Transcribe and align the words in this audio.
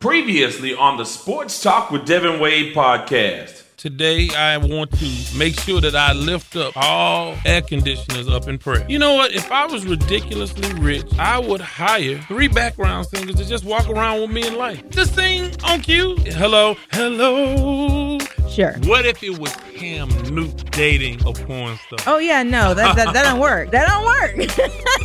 Previously 0.00 0.76
on 0.76 0.96
the 0.96 1.04
Sports 1.04 1.60
Talk 1.60 1.90
with 1.90 2.06
Devin 2.06 2.38
Wade 2.38 2.72
podcast. 2.72 3.64
Today, 3.76 4.28
I 4.30 4.56
want 4.56 4.92
to 4.92 5.36
make 5.36 5.58
sure 5.58 5.80
that 5.80 5.96
I 5.96 6.12
lift 6.12 6.54
up 6.54 6.74
all 6.76 7.34
air 7.44 7.62
conditioners 7.62 8.28
up 8.28 8.46
in 8.46 8.58
prayer. 8.58 8.86
You 8.88 9.00
know 9.00 9.14
what? 9.14 9.32
If 9.32 9.50
I 9.50 9.66
was 9.66 9.84
ridiculously 9.84 10.72
rich, 10.74 11.04
I 11.18 11.40
would 11.40 11.60
hire 11.60 12.18
three 12.28 12.46
background 12.46 13.08
singers 13.08 13.34
to 13.36 13.44
just 13.44 13.64
walk 13.64 13.88
around 13.88 14.20
with 14.20 14.30
me 14.30 14.46
in 14.46 14.54
life. 14.54 14.88
Just 14.90 15.16
sing 15.16 15.50
on 15.64 15.80
cue. 15.80 16.14
Hello, 16.26 16.76
hello. 16.92 18.07
Sure. 18.48 18.72
What 18.84 19.06
if 19.06 19.22
it 19.22 19.38
was 19.38 19.54
Cam 19.76 20.08
Newt 20.34 20.70
dating 20.72 21.20
a 21.26 21.32
porn 21.32 21.76
star? 21.86 21.98
Oh 22.06 22.18
yeah, 22.18 22.42
no, 22.42 22.74
that 22.74 22.96
that, 22.96 23.12
that 23.12 23.22
don't 23.24 23.40
work. 23.40 23.70
That 23.70 23.88
don't 23.88 24.04
work. 24.04 24.36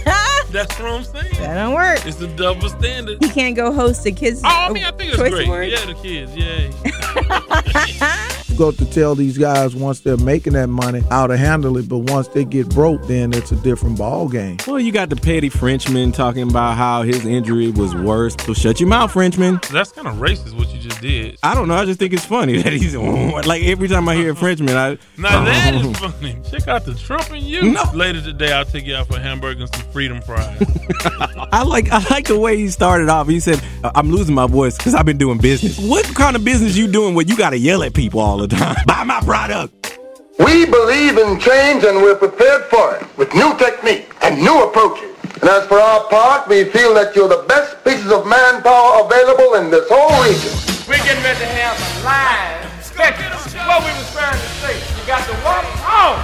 That's 0.52 0.80
what 0.80 0.92
I'm 0.92 1.04
saying. 1.04 1.34
that 1.36 1.56
don't 1.56 1.74
work. 1.74 2.06
It's 2.06 2.22
a 2.22 2.28
double 2.36 2.70
standard. 2.70 3.24
He 3.24 3.30
can't 3.30 3.56
go 3.56 3.72
host 3.72 4.04
the 4.04 4.12
kids. 4.12 4.42
Oh, 4.44 4.48
I 4.48 4.72
mean, 4.72 4.84
I 4.84 4.92
think 4.92 5.14
it's 5.14 5.18
great. 5.18 5.48
Awards? 5.48 5.72
Yeah, 5.72 5.86
the 5.86 5.94
kids, 5.96 6.36
yeah. 6.36 8.30
You 8.54 8.60
go 8.60 8.72
to 8.72 8.86
tell 8.86 9.16
these 9.16 9.36
guys 9.36 9.76
once 9.76 10.02
they're 10.02 10.16
making 10.16 10.54
that 10.54 10.68
money 10.70 11.00
how 11.10 11.26
to 11.26 11.36
handle 11.36 11.76
it, 11.78 11.90
but 11.90 11.98
once 11.98 12.28
they 12.28 12.46
get 12.46 12.70
broke, 12.70 13.02
then 13.08 13.34
it's 13.34 13.52
a 13.52 13.56
different 13.56 13.98
ball 13.98 14.28
game. 14.30 14.58
Well, 14.68 14.80
you 14.80 14.92
got 14.92 15.10
the 15.10 15.16
petty 15.16 15.50
Frenchman 15.50 16.12
talking 16.12 16.44
about 16.48 16.78
how 16.78 17.02
his 17.02 17.26
injury 17.26 17.72
was 17.72 17.96
worse. 17.96 18.36
So 18.46 18.54
shut 18.54 18.80
your 18.80 18.90
mouth, 18.90 19.12
Frenchman. 19.12 19.60
That's 19.72 19.92
kind 19.92 20.08
of 20.08 20.18
racist 20.18 20.56
what 20.56 20.72
you 20.72 20.80
just 20.80 21.02
did. 21.02 21.40
I 21.42 21.56
don't 21.56 21.68
know. 21.68 21.74
I 21.74 21.86
just 21.86 21.98
think 21.98 22.14
it's 22.14 22.26
funny 22.26 22.58
that 22.62 22.74
he's 22.74 22.96
like 22.96 23.64
every 23.64 23.88
time 23.88 24.08
I 24.08 24.14
hear 24.14 24.34
a 24.34 24.36
Frenchman, 24.36 24.78
I 24.78 25.00
Now 25.18 25.44
that 25.46 25.74
is 25.84 25.98
funny. 25.98 26.38
Check 26.52 26.68
out 26.68 26.86
the 26.86 26.94
Trump 26.94 27.32
and 27.32 27.42
you. 27.42 27.72
No. 27.72 27.82
Later 27.96 28.22
today, 28.22 28.54
I'll 28.54 28.66
take 28.66 28.86
you 28.86 28.96
out 28.96 29.08
for 29.08 29.16
a 29.16 29.20
hamburger 29.20 29.62
and 29.62 29.76
some 29.76 29.92
freedom 29.92 30.22
fries. 30.22 30.64
I 31.52 31.64
like 31.64 31.92
I 31.92 32.08
like 32.12 32.28
the 32.28 32.38
way 32.38 32.58
he 32.58 32.70
started 32.70 33.10
off. 33.10 33.28
He 33.28 33.40
said, 33.40 33.64
"I'm 33.84 34.12
losing 34.12 34.36
my 34.36 34.46
voice 34.46 34.78
because 34.78 34.94
I've 34.94 35.08
been 35.08 35.18
doing 35.18 35.40
business." 35.40 35.80
What 35.80 36.06
kind 36.14 36.36
of 36.36 36.46
business 36.46 36.78
you 36.78 36.88
doing 36.88 37.16
where 37.16 37.26
you 37.26 37.36
got 37.36 37.50
to 37.50 37.58
yell 37.58 37.82
at 37.82 37.96
people 37.96 38.20
all 38.20 38.43
the 38.48 38.56
time? 38.56 38.76
Buy 38.86 39.04
my 39.04 39.22
product. 39.22 40.00
We 40.40 40.66
believe 40.66 41.18
in 41.18 41.40
change 41.40 41.84
and 41.84 41.98
we're 41.98 42.16
prepared 42.16 42.64
for 42.66 42.96
it 42.96 43.18
with 43.18 43.34
new 43.36 43.56
technique 43.58 44.10
and 44.22 44.42
new 44.42 44.64
approaches. 44.64 45.16
And 45.42 45.50
as 45.50 45.68
for 45.68 45.80
our 45.80 46.08
part, 46.10 46.48
we 46.48 46.66
feel 46.66 46.94
that 46.96 47.16
you're 47.16 47.30
the 47.30 47.46
best 47.48 47.84
pieces 47.84 48.12
of 48.12 48.26
manpower 48.26 49.06
available 49.06 49.56
in 49.56 49.70
this 49.70 49.88
whole 49.90 50.12
region. 50.24 50.52
We're 50.88 51.04
getting 51.06 51.24
ready 51.24 51.40
to 51.40 51.46
have 51.46 51.78
a 51.78 52.04
live 52.04 52.84
spectacle. 52.84 53.40
What 53.64 53.84
we 53.86 53.92
was 53.96 54.12
trying 54.12 54.34
to 54.34 54.50
say, 54.60 54.76
you 54.76 55.08
got 55.08 55.24
to 55.24 55.36
walk 55.46 55.64
home, 55.80 56.20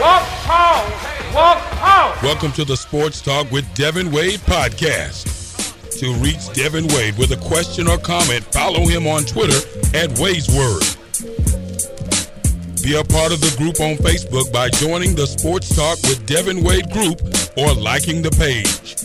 walk 0.00 0.26
home, 0.44 1.34
walk 1.34 1.58
home. 1.78 2.12
Welcome 2.22 2.52
to 2.52 2.64
the 2.64 2.76
Sports 2.76 3.20
Talk 3.20 3.50
with 3.50 3.64
Devin 3.74 4.10
Wade 4.10 4.40
podcast. 4.40 5.30
To 6.00 6.12
reach 6.14 6.52
Devin 6.52 6.88
Wade 6.88 7.16
with 7.16 7.30
a 7.30 7.36
question 7.48 7.88
or 7.88 7.96
comment, 7.96 8.44
follow 8.52 8.86
him 8.86 9.06
on 9.06 9.22
Twitter 9.24 9.56
at 9.94 10.18
Wade's 10.18 10.48
Word. 10.48 10.82
Be 12.82 12.96
a 12.96 13.04
part 13.04 13.32
of 13.32 13.40
the 13.40 13.54
group 13.56 13.78
on 13.78 13.94
Facebook 13.94 14.52
by 14.52 14.68
joining 14.68 15.14
the 15.14 15.24
Sports 15.24 15.74
Talk 15.76 16.02
with 16.02 16.26
Devin 16.26 16.64
Wade 16.64 16.90
group 16.90 17.20
or 17.56 17.72
liking 17.74 18.22
the 18.22 18.30
page. 18.32 18.96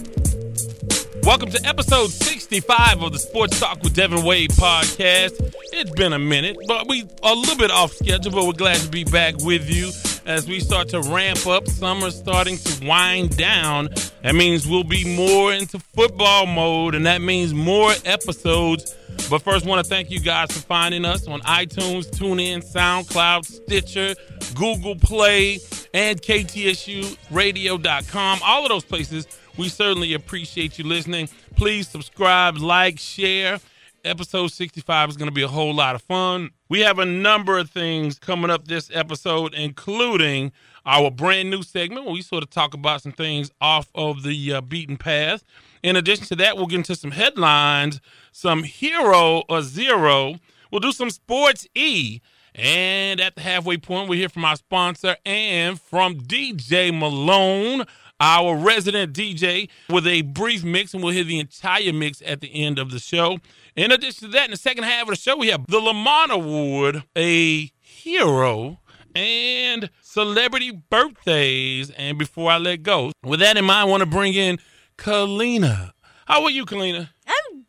Welcome 1.23 1.51
to 1.51 1.63
episode 1.63 2.09
65 2.09 3.03
of 3.03 3.11
the 3.11 3.19
Sports 3.19 3.59
Talk 3.59 3.83
with 3.83 3.93
Devin 3.93 4.23
Wade 4.25 4.49
podcast. 4.51 5.53
It's 5.73 5.91
been 5.91 6.13
a 6.13 6.17
minute, 6.19 6.57
but 6.67 6.87
we 6.87 7.03
are 7.21 7.33
a 7.33 7.35
little 7.35 7.55
bit 7.55 7.69
off 7.69 7.91
schedule, 7.93 8.31
but 8.31 8.47
we're 8.47 8.53
glad 8.53 8.77
to 8.77 8.89
be 8.89 9.03
back 9.03 9.35
with 9.43 9.69
you 9.69 9.91
as 10.25 10.47
we 10.47 10.59
start 10.59 10.89
to 10.89 11.01
ramp 11.01 11.45
up. 11.45 11.67
Summer's 11.67 12.15
starting 12.15 12.57
to 12.57 12.87
wind 12.87 13.37
down. 13.37 13.89
That 14.23 14.33
means 14.33 14.67
we'll 14.67 14.85
be 14.85 15.15
more 15.15 15.53
into 15.53 15.77
football 15.77 16.47
mode, 16.47 16.95
and 16.95 17.05
that 17.05 17.21
means 17.21 17.53
more 17.53 17.93
episodes. 18.05 18.95
But 19.29 19.41
first, 19.41 19.65
want 19.65 19.83
to 19.83 19.89
thank 19.89 20.09
you 20.09 20.19
guys 20.19 20.51
for 20.51 20.59
finding 20.59 21.03
us 21.03 21.27
on 21.27 21.41
iTunes, 21.41 22.09
TuneIn, 22.09 22.63
SoundCloud, 22.63 23.43
Stitcher, 23.45 24.15
Google 24.55 24.95
Play, 24.95 25.59
and 25.93 26.21
KTSURadio.com. 26.21 28.39
All 28.43 28.63
of 28.63 28.69
those 28.69 28.85
places, 28.85 29.27
we 29.57 29.67
certainly 29.69 30.13
appreciate 30.13 30.79
you 30.79 30.85
listening. 30.85 31.27
Please 31.55 31.89
subscribe, 31.89 32.57
like, 32.57 32.99
share. 32.99 33.59
Episode 34.05 34.51
65 34.51 35.09
is 35.09 35.17
going 35.17 35.27
to 35.27 35.33
be 35.33 35.41
a 35.41 35.47
whole 35.47 35.73
lot 35.73 35.95
of 35.95 36.01
fun. 36.01 36.51
We 36.69 36.81
have 36.81 36.99
a 36.99 37.05
number 37.05 37.57
of 37.57 37.69
things 37.69 38.19
coming 38.19 38.49
up 38.49 38.67
this 38.67 38.89
episode, 38.93 39.53
including 39.53 40.51
our 40.85 41.11
brand 41.11 41.49
new 41.49 41.63
segment 41.63 42.05
where 42.05 42.13
we 42.13 42.21
sort 42.21 42.43
of 42.43 42.49
talk 42.49 42.73
about 42.73 43.01
some 43.01 43.11
things 43.11 43.51
off 43.59 43.89
of 43.95 44.23
the 44.23 44.53
uh, 44.53 44.61
beaten 44.61 44.97
path. 44.97 45.43
In 45.83 45.95
addition 45.95 46.25
to 46.27 46.35
that, 46.37 46.55
we'll 46.55 46.67
get 46.67 46.77
into 46.77 46.95
some 46.95 47.11
headlines, 47.11 47.99
some 48.31 48.63
hero 48.63 49.43
or 49.49 49.61
zero. 49.61 50.35
We'll 50.71 50.79
do 50.79 50.91
some 50.91 51.09
sports 51.09 51.67
E. 51.75 52.21
And 52.55 53.19
at 53.19 53.35
the 53.35 53.41
halfway 53.41 53.77
point, 53.77 54.09
we 54.09 54.17
hear 54.17 54.29
from 54.29 54.45
our 54.45 54.55
sponsor 54.55 55.15
and 55.25 55.79
from 55.79 56.21
DJ 56.21 56.97
Malone, 56.97 57.85
our 58.19 58.55
resident 58.55 59.13
DJ, 59.13 59.69
with 59.89 60.07
a 60.07 60.23
brief 60.23 60.63
mix, 60.63 60.93
and 60.93 61.03
we'll 61.03 61.13
hear 61.13 61.23
the 61.23 61.39
entire 61.39 61.93
mix 61.93 62.21
at 62.25 62.41
the 62.41 62.63
end 62.63 62.79
of 62.79 62.89
the 62.89 62.99
show. 62.99 63.37
In 63.77 63.91
addition 63.91 64.25
to 64.25 64.33
that, 64.33 64.45
in 64.45 64.51
the 64.51 64.57
second 64.57 64.85
half 64.85 65.03
of 65.03 65.09
the 65.09 65.15
show, 65.15 65.37
we 65.37 65.49
have 65.49 65.67
the 65.67 65.77
Lamont 65.77 66.31
Award, 66.31 67.03
a 67.15 67.71
hero, 67.79 68.79
and 69.13 69.91
celebrity 70.01 70.71
birthdays. 70.71 71.91
And 71.91 72.17
before 72.17 72.49
I 72.49 72.57
let 72.57 72.81
go, 72.81 73.11
with 73.23 73.39
that 73.39 73.55
in 73.55 73.65
mind, 73.65 73.81
I 73.81 73.83
want 73.83 74.01
to 74.01 74.07
bring 74.07 74.33
in 74.33 74.57
Kalina. 74.97 75.91
How 76.25 76.43
are 76.43 76.49
you, 76.49 76.65
Kalina? 76.65 77.09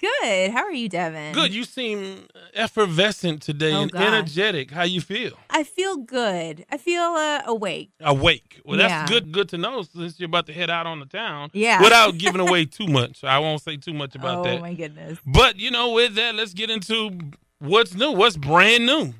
Good. 0.00 0.52
How 0.52 0.62
are 0.64 0.72
you, 0.72 0.88
Devin? 0.88 1.34
Good. 1.34 1.52
You 1.52 1.64
seem 1.64 2.26
effervescent 2.54 3.42
today 3.42 3.72
Oh, 3.72 3.82
and 3.82 3.90
gosh. 3.92 4.02
energetic. 4.02 4.70
How 4.70 4.84
you 4.84 5.00
feel? 5.00 5.32
I 5.50 5.64
feel 5.64 5.96
good. 5.96 6.64
I 6.70 6.76
feel 6.76 7.02
uh, 7.02 7.42
awake. 7.46 7.90
Awake. 8.00 8.60
Well, 8.64 8.78
that's 8.78 8.90
Yeah. 8.90 9.06
good. 9.08 9.32
Good 9.32 9.48
to 9.50 9.58
know 9.58 9.82
since 9.82 10.20
you're 10.20 10.26
about 10.26 10.46
to 10.46 10.52
head 10.52 10.70
out 10.70 10.86
on 10.86 11.00
the 11.00 11.06
town. 11.06 11.50
Yeah. 11.52 11.82
Without 11.82 12.16
giving 12.18 12.40
away 12.40 12.64
too 12.64 12.86
much. 12.86 13.24
I 13.24 13.38
won't 13.40 13.60
say 13.62 13.76
too 13.76 13.92
much 13.94 14.14
about 14.14 14.38
oh 14.38 14.42
that. 14.44 14.58
Oh 14.58 14.60
my 14.60 14.74
goodness. 14.74 15.18
But 15.26 15.56
you 15.58 15.70
know, 15.70 15.92
with 15.92 16.14
that, 16.14 16.34
let's 16.36 16.54
get 16.54 16.70
into 16.70 17.18
what's 17.58 17.94
new. 17.94 18.12
What's 18.12 18.36
brand 18.36 18.86
new? 18.86 19.14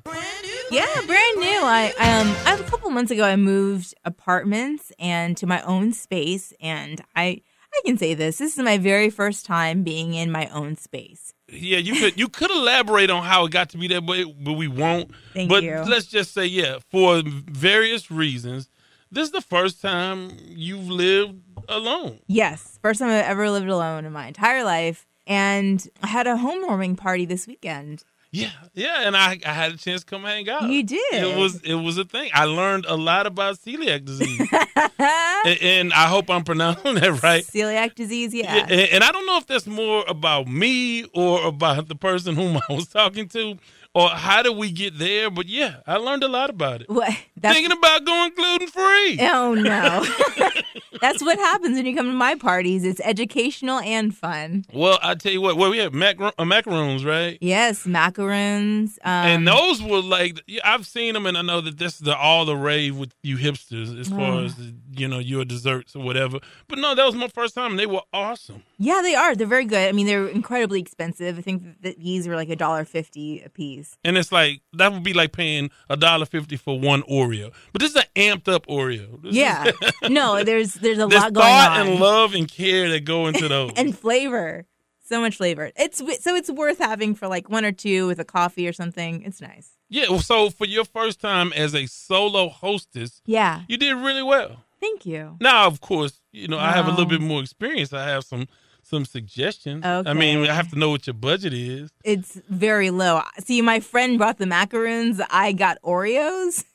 Yeah, 0.71 0.85
brand 1.05 1.37
new. 1.37 1.59
I 1.63 1.93
um 1.99 2.59
a 2.59 2.63
couple 2.69 2.89
months 2.91 3.11
ago 3.11 3.23
I 3.23 3.35
moved 3.35 3.95
apartments 4.05 4.91
and 4.99 5.35
to 5.37 5.47
my 5.47 5.61
own 5.63 5.93
space 5.93 6.53
and 6.61 7.01
I 7.15 7.41
I 7.73 7.81
can 7.85 7.97
say 7.97 8.13
this. 8.13 8.37
This 8.37 8.57
is 8.57 8.63
my 8.63 8.77
very 8.77 9.09
first 9.09 9.45
time 9.45 9.83
being 9.83 10.13
in 10.13 10.31
my 10.31 10.47
own 10.47 10.75
space. 10.75 11.33
Yeah, 11.47 11.77
you 11.77 11.95
could 11.95 12.19
you 12.19 12.27
could 12.27 12.51
elaborate 12.51 13.09
on 13.09 13.23
how 13.23 13.45
it 13.45 13.51
got 13.51 13.69
to 13.69 13.77
be 13.77 13.87
that 13.89 14.05
way, 14.05 14.23
but 14.23 14.53
we 14.53 14.67
won't. 14.67 15.11
Thank 15.33 15.49
but 15.49 15.63
you. 15.63 15.83
let's 15.87 16.05
just 16.05 16.33
say, 16.33 16.45
yeah, 16.45 16.79
for 16.91 17.21
various 17.25 18.11
reasons, 18.11 18.69
this 19.11 19.25
is 19.25 19.31
the 19.31 19.41
first 19.41 19.81
time 19.81 20.31
you've 20.45 20.89
lived 20.89 21.41
alone. 21.67 22.19
Yes, 22.27 22.79
first 22.81 22.99
time 22.99 23.09
I've 23.09 23.25
ever 23.25 23.49
lived 23.49 23.69
alone 23.69 24.05
in 24.05 24.11
my 24.11 24.27
entire 24.27 24.63
life. 24.63 25.07
And 25.25 25.87
I 26.01 26.07
had 26.07 26.25
a 26.25 26.37
homewarming 26.37 26.95
party 26.95 27.25
this 27.25 27.45
weekend. 27.45 28.03
Yeah, 28.31 28.51
yeah, 28.75 29.07
and 29.07 29.17
I, 29.17 29.39
I 29.43 29.53
had 29.53 29.73
a 29.73 29.77
chance 29.77 30.01
to 30.01 30.05
come 30.05 30.21
hang 30.21 30.47
out. 30.47 30.69
You 30.69 30.83
did. 30.83 31.13
It 31.13 31.35
was 31.35 31.61
it 31.61 31.73
was 31.73 31.97
a 31.97 32.05
thing. 32.05 32.29
I 32.31 32.45
learned 32.45 32.85
a 32.87 32.95
lot 32.95 33.25
about 33.25 33.57
celiac 33.57 34.05
disease, 34.05 34.39
and, 34.99 35.57
and 35.63 35.93
I 35.93 36.05
hope 36.07 36.29
I'm 36.29 36.43
pronouncing 36.43 36.93
that 36.99 37.23
right. 37.23 37.43
Celiac 37.43 37.95
disease, 37.95 38.31
yeah. 38.31 38.67
And, 38.69 38.71
and 38.71 39.03
I 39.03 39.11
don't 39.11 39.25
know 39.25 39.37
if 39.37 39.47
that's 39.47 39.65
more 39.65 40.03
about 40.07 40.47
me 40.47 41.05
or 41.15 41.43
about 41.47 41.87
the 41.87 41.95
person 41.95 42.35
whom 42.35 42.57
I 42.69 42.73
was 42.73 42.87
talking 42.87 43.27
to, 43.29 43.57
or 43.95 44.09
how 44.09 44.41
do 44.41 44.51
we 44.53 44.71
get 44.71 44.97
there. 44.99 45.29
But 45.29 45.47
yeah, 45.47 45.77
I 45.87 45.97
learned 45.97 46.23
a 46.23 46.27
lot 46.27 46.49
about 46.49 46.81
it. 46.81 46.89
What? 46.89 47.13
Thinking 47.41 47.71
about 47.71 48.05
going 48.05 48.33
gluten 48.35 48.67
free. 48.67 49.17
oh 49.21 49.53
no. 49.55 50.05
That's 51.01 51.21
what 51.23 51.37
happens 51.39 51.77
when 51.77 51.85
you 51.85 51.95
come 51.95 52.07
to 52.07 52.11
my 52.13 52.35
parties. 52.35 52.83
It's 52.83 52.99
educational 53.05 53.79
and 53.79 54.13
fun. 54.13 54.65
Well, 54.73 54.99
I 55.01 55.15
tell 55.15 55.31
you 55.31 55.39
what. 55.39 55.55
Well, 55.55 55.69
we 55.69 55.77
have 55.77 55.93
macar- 55.93 56.33
uh, 56.37 56.43
macaroons, 56.43 57.05
right? 57.05 57.37
Yes, 57.39 57.85
macaroons. 57.85 58.99
Um, 59.05 59.11
and 59.25 59.47
those 59.47 59.81
were 59.81 60.01
like 60.01 60.41
I've 60.63 60.85
seen 60.85 61.13
them, 61.13 61.25
and 61.25 61.37
I 61.37 61.41
know 61.41 61.61
that 61.61 61.77
this 61.77 61.93
is 61.93 61.99
the 61.99 62.17
all 62.17 62.43
the 62.45 62.55
rave 62.57 62.97
with 62.97 63.13
you 63.23 63.37
hipsters 63.37 63.97
as 63.97 64.09
far 64.09 64.19
Oh. 64.33 64.43
as 64.43 64.55
you 64.99 65.07
know 65.07 65.19
your 65.19 65.45
desserts 65.45 65.95
or 65.95 66.03
whatever. 66.03 66.39
But 66.67 66.79
no, 66.79 66.93
that 66.95 67.05
was 67.05 67.15
my 67.15 67.27
first 67.29 67.55
time. 67.55 67.71
and 67.71 67.79
They 67.79 67.85
were 67.85 68.01
awesome. 68.13 68.63
Yeah, 68.77 69.01
they 69.01 69.15
are. 69.15 69.35
They're 69.35 69.47
very 69.47 69.65
good. 69.65 69.87
I 69.87 69.91
mean, 69.91 70.05
they're 70.07 70.27
incredibly 70.27 70.79
expensive. 70.81 71.37
I 71.37 71.41
think 71.41 71.81
that 71.81 71.99
these 71.99 72.27
were 72.27 72.35
like 72.35 72.49
a 72.49 72.55
dollar 72.55 72.85
fifty 72.85 73.41
a 73.45 73.49
piece. 73.49 73.97
And 74.03 74.17
it's 74.17 74.31
like 74.31 74.61
that 74.73 74.91
would 74.93 75.03
be 75.03 75.13
like 75.13 75.31
paying 75.31 75.69
a 75.89 75.97
dollar 75.97 76.25
fifty 76.25 76.57
for 76.57 76.79
one 76.79 77.01
Oreo. 77.03 77.51
But 77.71 77.81
this 77.81 77.91
is 77.91 77.97
an 77.97 78.03
amped 78.15 78.47
up 78.51 78.65
Oreo. 78.67 79.21
This 79.21 79.31
is- 79.31 79.37
Yeah. 79.37 79.71
no, 80.09 80.43
there's 80.43 80.73
there's 80.75 80.99
a 80.99 81.07
There's 81.07 81.21
lot 81.23 81.33
going 81.33 81.45
thought 81.47 81.79
on. 81.79 81.87
and 81.87 81.99
love 81.99 82.33
and 82.33 82.47
care 82.47 82.89
that 82.89 83.05
go 83.05 83.27
into 83.27 83.47
those. 83.55 83.71
and 83.77 83.97
flavor. 83.97 84.65
So 85.05 85.19
much 85.21 85.37
flavor. 85.37 85.71
It's 85.75 85.97
so 86.23 86.35
it's 86.35 86.51
worth 86.51 86.77
having 86.77 87.15
for 87.15 87.27
like 87.27 87.49
one 87.49 87.65
or 87.65 87.71
two 87.71 88.05
with 88.05 88.19
a 88.19 88.23
coffee 88.25 88.67
or 88.67 88.73
something. 88.73 89.23
It's 89.23 89.41
nice. 89.41 89.71
yeah. 89.89 90.15
So 90.19 90.51
for 90.51 90.65
your 90.65 90.85
first 90.85 91.19
time 91.19 91.51
as 91.53 91.73
a 91.73 91.87
solo 91.87 92.47
hostess, 92.49 93.19
Yeah. 93.25 93.61
you 93.67 93.77
did 93.77 93.95
really 93.95 94.21
well. 94.21 94.63
Thank 94.79 95.05
you. 95.05 95.37
Now, 95.39 95.67
of 95.67 95.81
course, 95.81 96.21
you 96.31 96.47
know 96.47 96.57
I 96.57 96.71
have 96.71 96.87
a 96.87 96.91
little 96.91 97.05
bit 97.05 97.21
more 97.21 97.41
experience. 97.41 97.93
I 97.93 98.07
have 98.07 98.23
some 98.23 98.47
some 98.81 99.05
suggestions. 99.05 99.85
Okay. 99.85 100.09
I 100.09 100.13
mean, 100.13 100.49
I 100.49 100.53
have 100.53 100.69
to 100.71 100.79
know 100.79 100.89
what 100.89 101.05
your 101.07 101.13
budget 101.13 101.53
is. 101.53 101.89
It's 102.03 102.41
very 102.49 102.89
low. 102.89 103.21
See, 103.39 103.61
my 103.61 103.79
friend 103.79 104.17
brought 104.17 104.37
the 104.37 104.45
macaroons. 104.45 105.21
I 105.29 105.51
got 105.51 105.77
Oreos. 105.83 106.65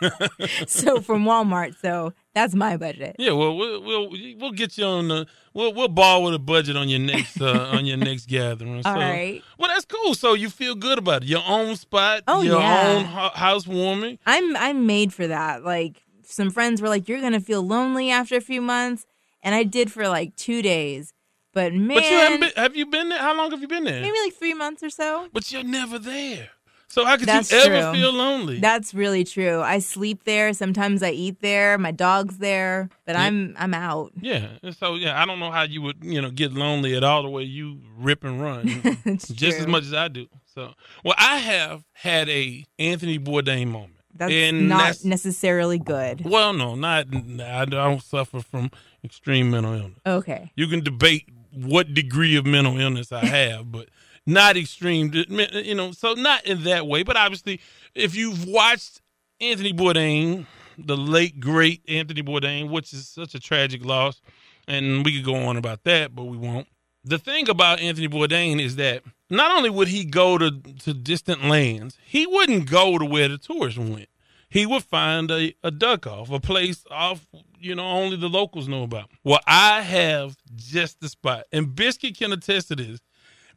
so 0.66 1.00
from 1.00 1.24
Walmart. 1.24 1.76
So 1.80 2.12
that's 2.34 2.54
my 2.54 2.76
budget. 2.76 3.16
Yeah, 3.18 3.32
well, 3.32 3.56
we'll 3.56 3.82
we'll, 3.82 4.10
we'll 4.38 4.52
get 4.52 4.76
you 4.76 4.84
on 4.84 5.08
the 5.08 5.26
we'll 5.54 5.72
we'll 5.72 5.88
ball 5.88 6.22
with 6.24 6.34
a 6.34 6.38
budget 6.38 6.76
on 6.76 6.88
your 6.88 7.00
next 7.00 7.40
uh, 7.40 7.70
on 7.72 7.86
your 7.86 7.96
next 7.96 8.26
gathering. 8.26 8.76
All 8.76 8.82
so, 8.82 8.92
right. 8.94 9.42
Well, 9.58 9.68
that's 9.68 9.86
cool. 9.86 10.14
So 10.14 10.34
you 10.34 10.50
feel 10.50 10.74
good 10.74 10.98
about 10.98 11.22
it. 11.22 11.28
Your 11.28 11.42
own 11.46 11.76
spot. 11.76 12.22
Oh, 12.28 12.42
your 12.42 12.60
yeah. 12.60 12.88
own 12.88 13.04
ho- 13.04 13.30
housewarming. 13.34 14.18
I'm 14.26 14.56
I'm 14.56 14.86
made 14.86 15.12
for 15.12 15.26
that. 15.26 15.64
Like 15.64 16.02
some 16.30 16.50
friends 16.50 16.80
were 16.82 16.88
like, 16.88 17.08
"You're 17.08 17.20
gonna 17.20 17.40
feel 17.40 17.62
lonely 17.66 18.10
after 18.10 18.36
a 18.36 18.40
few 18.40 18.60
months," 18.60 19.06
and 19.42 19.54
I 19.54 19.62
did 19.64 19.90
for 19.92 20.08
like 20.08 20.36
two 20.36 20.62
days. 20.62 21.12
But 21.54 21.72
man, 21.72 21.88
But 21.96 22.04
you 22.04 22.16
haven't 22.16 22.40
been. 22.40 22.50
Have 22.56 22.76
you 22.76 22.86
been 22.86 23.08
there? 23.08 23.18
How 23.18 23.34
long 23.36 23.50
have 23.50 23.60
you 23.60 23.68
been 23.68 23.84
there? 23.84 24.00
maybe 24.00 24.16
like 24.24 24.34
three 24.34 24.54
months 24.54 24.82
or 24.82 24.90
so. 24.90 25.28
But 25.32 25.50
you're 25.50 25.64
never 25.64 25.98
there. 25.98 26.50
So 26.90 27.04
how 27.04 27.18
could 27.18 27.28
That's 27.28 27.52
you 27.52 27.58
ever 27.58 27.82
true. 27.92 28.00
feel 28.00 28.12
lonely? 28.14 28.60
That's 28.60 28.94
really 28.94 29.22
true. 29.22 29.60
I 29.60 29.78
sleep 29.78 30.24
there. 30.24 30.54
Sometimes 30.54 31.02
I 31.02 31.10
eat 31.10 31.40
there. 31.40 31.76
My 31.76 31.90
dog's 31.90 32.38
there, 32.38 32.88
but 33.04 33.14
Yeah. 33.14 33.22
I'm 33.24 33.54
I'm 33.58 33.74
out. 33.74 34.12
yeah. 34.20 34.48
So 34.78 34.94
yeah, 34.94 35.20
I 35.20 35.26
don't 35.26 35.38
know 35.38 35.50
how 35.50 35.62
you 35.64 35.82
would 35.82 35.98
you 36.02 36.22
know 36.22 36.30
get 36.30 36.52
lonely 36.52 36.94
at 36.96 37.04
all 37.04 37.22
the 37.22 37.28
way 37.28 37.42
you 37.42 37.80
rip 37.98 38.24
and 38.24 38.40
run, 38.40 38.68
just 39.18 39.58
as 39.58 39.66
much 39.66 39.82
as 39.84 39.92
I 39.92 40.08
do. 40.08 40.28
So 40.54 40.72
well, 41.04 41.14
I 41.18 41.36
have 41.38 41.84
had 41.92 42.28
a 42.30 42.64
Anthony 42.78 43.18
Bourdain 43.18 43.66
moment. 43.68 43.97
That's 44.18 44.32
and 44.32 44.68
not 44.68 44.78
that's- 44.78 45.04
necessarily 45.04 45.78
good. 45.78 46.24
Well, 46.24 46.52
no, 46.52 46.74
not 46.74 47.06
I 47.40 47.64
don't 47.64 48.02
suffer 48.02 48.40
from 48.40 48.70
extreme 49.04 49.50
mental 49.50 49.72
illness. 49.74 50.00
Okay. 50.06 50.50
You 50.56 50.66
can 50.66 50.82
debate 50.82 51.28
what 51.52 51.94
degree 51.94 52.36
of 52.36 52.44
mental 52.46 52.78
illness 52.78 53.12
I 53.12 53.24
have, 53.24 53.70
but 53.72 53.88
not 54.26 54.56
extreme. 54.56 55.12
You 55.12 55.74
know, 55.74 55.92
so 55.92 56.14
not 56.14 56.44
in 56.44 56.64
that 56.64 56.86
way. 56.86 57.02
But 57.02 57.16
obviously, 57.16 57.60
if 57.94 58.14
you've 58.16 58.44
watched 58.46 59.00
Anthony 59.40 59.72
Bourdain, 59.72 60.46
the 60.76 60.96
late 60.96 61.40
great 61.40 61.82
Anthony 61.88 62.22
Bourdain, 62.22 62.70
which 62.70 62.92
is 62.92 63.08
such 63.08 63.34
a 63.34 63.40
tragic 63.40 63.84
loss, 63.84 64.20
and 64.66 65.04
we 65.04 65.14
could 65.16 65.24
go 65.24 65.34
on 65.36 65.56
about 65.56 65.84
that, 65.84 66.14
but 66.14 66.24
we 66.24 66.36
won't. 66.36 66.66
The 67.04 67.18
thing 67.18 67.48
about 67.48 67.80
Anthony 67.80 68.08
Bourdain 68.08 68.60
is 68.60 68.76
that 68.76 69.02
not 69.30 69.50
only 69.56 69.70
would 69.70 69.88
he 69.88 70.04
go 70.04 70.38
to, 70.38 70.50
to 70.50 70.94
distant 70.94 71.44
lands, 71.44 71.98
he 72.04 72.26
wouldn't 72.26 72.70
go 72.70 72.98
to 72.98 73.04
where 73.04 73.28
the 73.28 73.38
tourists 73.38 73.78
went. 73.78 74.08
He 74.50 74.64
would 74.64 74.84
find 74.84 75.30
a, 75.30 75.54
a 75.62 75.70
duck 75.70 76.06
off, 76.06 76.30
a 76.30 76.40
place 76.40 76.84
off, 76.90 77.26
you 77.58 77.74
know, 77.74 77.84
only 77.84 78.16
the 78.16 78.28
locals 78.28 78.66
know 78.66 78.82
about. 78.82 79.10
Well, 79.22 79.40
I 79.46 79.82
have 79.82 80.36
just 80.56 81.00
the 81.00 81.08
spot. 81.08 81.44
And 81.52 81.74
Biscuit 81.74 82.16
can 82.16 82.32
attest 82.32 82.68
to 82.68 82.76
this 82.76 83.00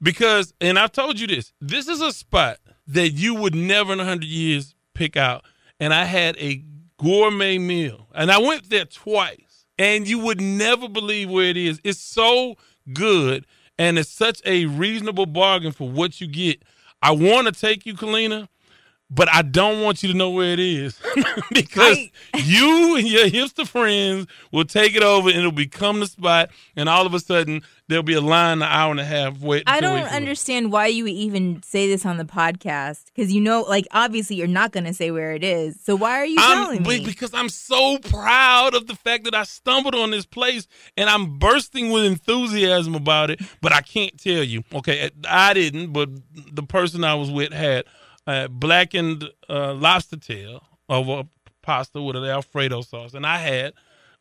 because, 0.01 0.53
and 0.59 0.77
I've 0.77 0.91
told 0.91 1.19
you 1.19 1.27
this, 1.27 1.53
this 1.61 1.87
is 1.87 2.01
a 2.01 2.11
spot 2.11 2.57
that 2.87 3.11
you 3.11 3.35
would 3.35 3.55
never 3.55 3.93
in 3.93 4.01
a 4.01 4.05
hundred 4.05 4.25
years 4.25 4.75
pick 4.93 5.15
out. 5.15 5.45
And 5.79 5.93
I 5.93 6.03
had 6.03 6.37
a 6.37 6.63
gourmet 6.97 7.57
meal, 7.57 8.07
and 8.13 8.31
I 8.31 8.37
went 8.37 8.69
there 8.69 8.85
twice, 8.85 9.65
and 9.79 10.07
you 10.07 10.19
would 10.19 10.39
never 10.39 10.87
believe 10.87 11.29
where 11.29 11.49
it 11.49 11.57
is. 11.57 11.79
It's 11.83 11.99
so 11.99 12.55
good, 12.93 13.47
and 13.77 13.97
it's 13.97 14.09
such 14.09 14.41
a 14.45 14.65
reasonable 14.65 15.25
bargain 15.25 15.71
for 15.71 15.89
what 15.89 16.21
you 16.21 16.27
get. 16.27 16.63
I 17.01 17.11
want 17.11 17.47
to 17.47 17.53
take 17.53 17.85
you, 17.85 17.93
Kalina, 17.95 18.47
but 19.13 19.27
I 19.31 19.41
don't 19.41 19.81
want 19.81 20.01
you 20.01 20.11
to 20.11 20.17
know 20.17 20.29
where 20.29 20.53
it 20.53 20.59
is 20.59 20.97
because 21.51 21.97
you 22.35 22.95
and 22.95 23.07
your 23.07 23.27
hipster 23.27 23.67
friends 23.67 24.25
will 24.51 24.63
take 24.63 24.95
it 24.95 25.03
over 25.03 25.29
and 25.29 25.37
it'll 25.37 25.51
become 25.51 25.99
the 25.99 26.07
spot, 26.07 26.49
and 26.77 26.87
all 26.87 27.05
of 27.05 27.13
a 27.13 27.19
sudden 27.19 27.61
there'll 27.89 28.03
be 28.03 28.13
a 28.13 28.21
line 28.21 28.59
an 28.59 28.63
hour 28.63 28.89
and 28.89 29.01
a 29.01 29.05
half 29.05 29.39
wait. 29.39 29.63
I 29.67 29.81
don't 29.81 29.95
wait 29.95 30.07
for 30.07 30.13
it. 30.13 30.15
understand 30.15 30.71
why 30.71 30.87
you 30.87 31.03
would 31.03 31.13
even 31.13 31.61
say 31.61 31.89
this 31.89 32.05
on 32.05 32.15
the 32.15 32.23
podcast 32.23 33.05
because 33.13 33.33
you 33.33 33.41
know, 33.41 33.63
like, 33.63 33.85
obviously 33.91 34.37
you're 34.37 34.47
not 34.47 34.71
going 34.71 34.85
to 34.85 34.93
say 34.93 35.11
where 35.11 35.33
it 35.33 35.43
is. 35.43 35.77
So 35.81 35.95
why 35.95 36.11
are 36.11 36.25
you 36.25 36.37
I'm, 36.39 36.77
telling 36.77 36.83
me? 36.83 37.05
because 37.05 37.33
I'm 37.33 37.49
so 37.49 37.97
proud 37.97 38.73
of 38.73 38.87
the 38.87 38.95
fact 38.95 39.25
that 39.25 39.35
I 39.35 39.43
stumbled 39.43 39.93
on 39.93 40.11
this 40.11 40.25
place 40.25 40.67
and 40.95 41.09
I'm 41.09 41.37
bursting 41.37 41.91
with 41.91 42.05
enthusiasm 42.05 42.95
about 42.95 43.29
it, 43.29 43.41
but 43.59 43.73
I 43.73 43.81
can't 43.81 44.17
tell 44.17 44.43
you. 44.43 44.63
Okay, 44.73 45.09
I 45.27 45.53
didn't, 45.53 45.91
but 45.91 46.09
the 46.33 46.63
person 46.63 47.03
I 47.03 47.15
was 47.15 47.29
with 47.29 47.51
had 47.51 47.83
uh, 48.27 48.47
blackened 48.47 49.25
uh, 49.49 49.73
lobster 49.73 50.17
tail 50.17 50.63
over 50.89 51.23
pasta 51.61 52.01
with 52.01 52.15
an 52.15 52.23
Alfredo 52.25 52.81
sauce, 52.81 53.13
and 53.13 53.25
I 53.25 53.37
had 53.37 53.73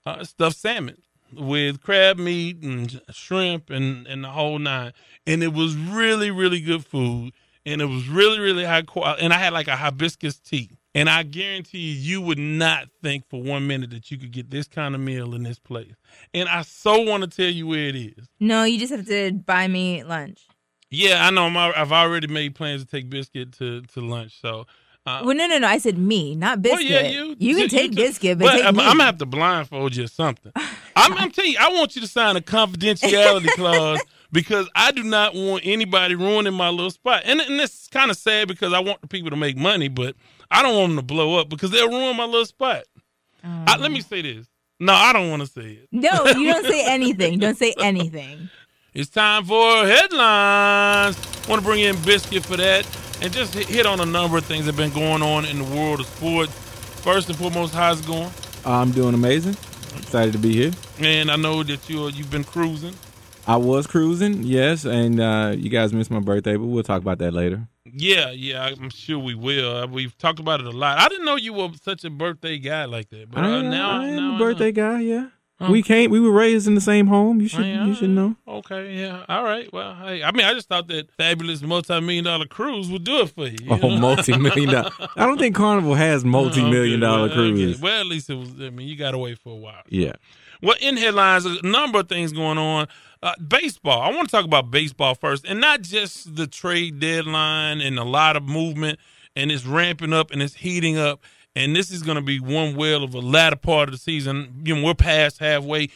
uh, 0.07 0.25
stuffed 0.25 0.57
salmon 0.57 1.03
with 1.33 1.81
crab 1.81 2.19
meat 2.19 2.63
and 2.63 3.01
shrimp 3.11 3.71
and, 3.71 4.07
and 4.07 4.25
the 4.25 4.29
whole 4.29 4.59
nine. 4.59 4.93
And 5.27 5.43
it 5.43 5.53
was 5.53 5.77
really, 5.77 6.31
really 6.31 6.61
good 6.61 6.85
food. 6.85 7.33
And 7.67 7.83
it 7.83 7.87
was 7.87 8.09
really, 8.09 8.41
really 8.41 8.65
high 8.65 8.83
quality. 8.83 9.23
And 9.23 9.33
I 9.33 9.39
had 9.39 9.53
like 9.53 9.69
a 9.69 9.77
hibiscus 9.77 10.39
tea. 10.39 10.71
And 10.93 11.09
I 11.09 11.23
guarantee 11.23 11.79
you, 11.79 11.95
you 11.95 12.21
would 12.23 12.39
not 12.39 12.89
think 13.01 13.29
for 13.29 13.41
one 13.41 13.67
minute 13.67 13.91
that 13.91 14.11
you 14.11 14.19
could 14.19 14.33
get 14.33 14.51
this 14.51 14.67
kind 14.67 14.95
of 14.95 15.01
meal 15.01 15.35
in 15.35 15.45
this 15.45 15.59
place. 15.61 15.95
And 16.35 16.49
I 16.49 16.63
so 16.63 17.03
want 17.03 17.23
to 17.23 17.29
tell 17.29 17.51
you 17.51 17.69
where 17.69 17.89
it 17.89 17.95
is. 17.95 18.29
no, 18.41 18.65
you 18.65 18.79
just 18.79 18.93
have 18.93 19.07
to 19.07 19.33
buy 19.33 19.69
me 19.69 20.03
lunch. 20.03 20.49
Yeah, 20.91 21.27
I 21.27 21.31
know. 21.31 21.45
I'm, 21.45 21.57
I've 21.57 21.93
already 21.93 22.27
made 22.27 22.55
plans 22.55 22.85
to 22.85 22.91
take 22.91 23.09
Biscuit 23.09 23.53
to, 23.59 23.83
to 23.83 24.01
lunch. 24.01 24.41
So, 24.41 24.67
uh, 25.07 25.23
Well, 25.25 25.37
no, 25.37 25.47
no, 25.47 25.59
no. 25.59 25.69
I 25.69 25.79
said 25.79 25.97
me, 25.97 26.35
not 26.35 26.59
well, 26.61 26.77
biscuit. 26.77 26.91
yeah, 26.91 27.03
you. 27.09 27.37
you 27.39 27.57
can 27.57 27.69
take 27.69 27.93
t- 27.93 27.97
biscuit, 27.97 28.39
but, 28.39 28.53
take 28.53 28.65
I'm. 28.65 28.79
I'm 28.81 28.87
gonna 28.87 29.05
have 29.05 29.19
to 29.19 29.27
blindfold 29.27 29.95
you 29.97 30.05
or 30.05 30.09
something. 30.09 30.53
I'm, 30.97 31.13
I'm 31.15 31.31
telling 31.31 31.53
you, 31.53 31.59
I 31.61 31.69
want 31.73 31.95
you 31.95 32.03
to 32.03 32.09
sign 32.09 32.37
a 32.37 32.41
confidentiality 32.41 33.49
clause 33.55 34.01
because 34.33 34.69
I 34.75 34.91
do 34.91 35.03
not 35.05 35.35
want 35.35 35.63
anybody 35.65 36.15
ruining 36.17 36.55
my 36.55 36.69
little 36.71 36.91
spot. 36.91 37.23
And, 37.25 37.41
and 37.41 37.61
it's 37.61 37.87
kind 37.89 38.11
of 38.11 38.17
sad 38.17 38.49
because 38.49 38.73
I 38.73 38.81
want 38.81 39.01
the 39.01 39.07
people 39.07 39.31
to 39.31 39.37
make 39.37 39.57
money, 39.57 39.89
but 39.89 40.17
I 40.51 40.63
don't 40.63 40.75
want 40.77 40.91
them 40.91 40.97
to 40.97 41.03
blow 41.03 41.39
up 41.39 41.49
because 41.49 41.71
they'll 41.71 41.89
ruin 41.89 42.17
my 42.17 42.25
little 42.25 42.45
spot. 42.47 42.83
I, 43.43 43.77
let 43.79 43.91
me 43.91 44.01
say 44.03 44.23
this. 44.23 44.47
No, 44.79 44.93
I 44.93 45.13
don't 45.13 45.31
want 45.31 45.43
to 45.43 45.47
say 45.49 45.73
it. 45.73 45.89
no, 45.93 46.27
you 46.39 46.53
don't 46.53 46.65
say 46.67 46.85
anything. 46.91 47.39
Don't 47.39 47.57
say 47.57 47.75
anything. 47.79 48.49
It's 48.93 49.09
time 49.11 49.45
for 49.45 49.87
headlines. 49.87 51.17
Want 51.49 51.61
to 51.61 51.67
bring 51.67 51.81
in 51.81 51.97
Biscuit 52.03 52.45
for 52.45 52.57
that 52.57 52.87
and 53.23 53.33
just 53.33 53.55
hit- 53.55 53.87
on 53.87 54.01
a 54.01 54.07
number 54.07 54.37
of 54.39 54.45
things 54.45 54.65
that 54.67 54.75
have 54.75 54.77
been 54.77 54.93
going 54.93 55.23
on 55.23 55.45
in 55.45 55.59
the 55.59 55.65
world 55.65 56.01
of 56.01 56.07
sports. 56.07 56.53
First 57.03 57.29
and 57.29 57.39
foremost, 57.39 57.73
how's 57.73 58.01
it 58.01 58.07
going? 58.07 58.31
I'm 58.65 58.91
doing 58.91 59.15
amazing. 59.15 59.57
Excited 59.97 60.33
to 60.33 60.39
be 60.39 60.53
here. 60.53 60.73
And 60.99 61.31
I 61.31 61.37
know 61.37 61.63
that 61.63 61.89
you 61.89 62.09
you've 62.09 62.31
been 62.31 62.45
cruising. 62.45 62.95
I 63.47 63.57
was 63.57 63.87
cruising, 63.87 64.43
yes, 64.43 64.85
and 64.85 65.19
uh, 65.19 65.55
you 65.57 65.71
guys 65.71 65.93
missed 65.93 66.11
my 66.11 66.21
birthday, 66.21 66.57
but 66.57 66.67
we'll 66.67 66.83
talk 66.83 67.01
about 67.01 67.19
that 67.19 67.33
later. 67.33 67.67
Yeah, 67.85 68.31
yeah, 68.31 68.63
I'm 68.65 68.91
sure 68.91 69.19
we 69.19 69.35
will. 69.35 69.77
Uh, 69.77 69.87
We've 69.87 70.17
talked 70.19 70.39
about 70.41 70.61
it 70.61 70.67
a 70.67 70.71
lot. 70.71 70.99
I 70.99 71.09
didn't 71.09 71.25
know 71.25 71.37
you 71.37 71.55
were 71.55 71.71
such 71.83 72.05
a 72.05 72.11
birthday 72.11 72.59
guy 72.59 72.85
like 72.85 73.09
that, 73.11 73.31
but 73.31 73.43
uh, 73.43 73.47
I, 73.49 73.63
now 73.63 74.01
I 74.03 74.07
am 74.09 74.17
now 74.17 74.33
a 74.33 74.35
I 74.35 74.39
birthday 74.39 74.73
guy, 74.73 75.01
yeah. 75.01 75.29
Huh. 75.61 75.71
We 75.71 75.83
came. 75.83 76.11
We 76.11 76.21
were 76.21 76.31
raised 76.31 76.67
in 76.67 76.75
the 76.75 76.81
same 76.81 77.07
home. 77.07 77.41
You 77.41 77.49
should. 77.49 77.67
Oh? 77.67 77.85
You 77.85 77.95
should 77.95 78.11
know. 78.11 78.35
Okay, 78.49 78.95
yeah, 78.99 79.25
all 79.29 79.45
right. 79.45 79.71
Well, 79.73 79.95
hey, 79.95 80.23
I 80.23 80.33
mean, 80.33 80.47
I 80.47 80.55
just 80.55 80.69
thought 80.69 80.89
that 80.89 81.11
fabulous 81.13 81.61
multi-million 81.61 82.25
dollar 82.25 82.47
cruise 82.47 82.89
would 82.91 83.05
do 83.05 83.21
it 83.21 83.31
for 83.31 83.47
you. 83.47 83.59
you 83.63 83.71
Oh, 83.71 83.77
know? 83.77 83.99
multi-million 83.99 84.71
dollar. 84.71 84.91
I 85.17 85.27
don't 85.27 85.37
think 85.39 85.55
Carnival 85.55 85.95
has 85.97 86.25
multi-million 86.25 87.01
dollar 87.01 87.27
well, 87.27 87.35
cruises. 87.35 87.79
Well, 87.81 88.01
at 88.01 88.07
least 88.07 88.31
it 88.31 88.37
was. 88.37 88.53
I 88.59 88.71
mean, 88.71 88.89
you 88.89 88.97
got 88.97 89.11
to 89.11 89.19
wait 89.19 89.39
for 89.39 89.51
a 89.53 89.57
while. 89.57 89.83
Yeah. 89.89 90.13
Well, 90.63 90.77
in 90.81 90.97
headlines, 90.97 91.45
a 91.45 91.61
number 91.67 92.01
of 92.01 92.09
things 92.09 92.33
going 92.33 92.57
on. 92.59 92.87
Uh, 93.23 93.35
baseball. 93.47 94.01
I 94.01 94.09
want 94.15 94.31
to 94.31 94.33
talk 94.35 94.47
about 94.47 94.71
baseball 94.71 95.15
first, 95.15 95.45
and 95.47 95.61
not 95.61 95.83
just 95.83 96.37
the 96.37 96.47
trade 96.47 97.01
deadline 97.01 97.83
and 97.83 97.99
a 97.99 98.05
lot 98.05 98.35
of 98.35 98.45
movement, 98.49 98.99
and 99.37 99.53
it's 99.53 99.67
ramping 99.67 100.15
up 100.15 100.31
and 100.31 100.41
it's 100.41 100.55
heating 100.55 100.97
up. 100.97 101.23
And 101.57 101.75
this 101.75 101.91
is 101.91 102.03
going 102.03 102.17
to 102.17 102.23
be 102.23 102.39
one 102.39 102.77
well 102.77 103.03
of 103.03 103.15
a 103.15 103.19
latter 103.21 103.57
part 103.57 103.89
of 103.89 103.93
the 103.93 103.99
season. 103.99 104.63
You 104.65 104.77
know, 104.77 104.85
we're 104.85 104.95
past 104.95 105.39
halfway, 105.39 105.89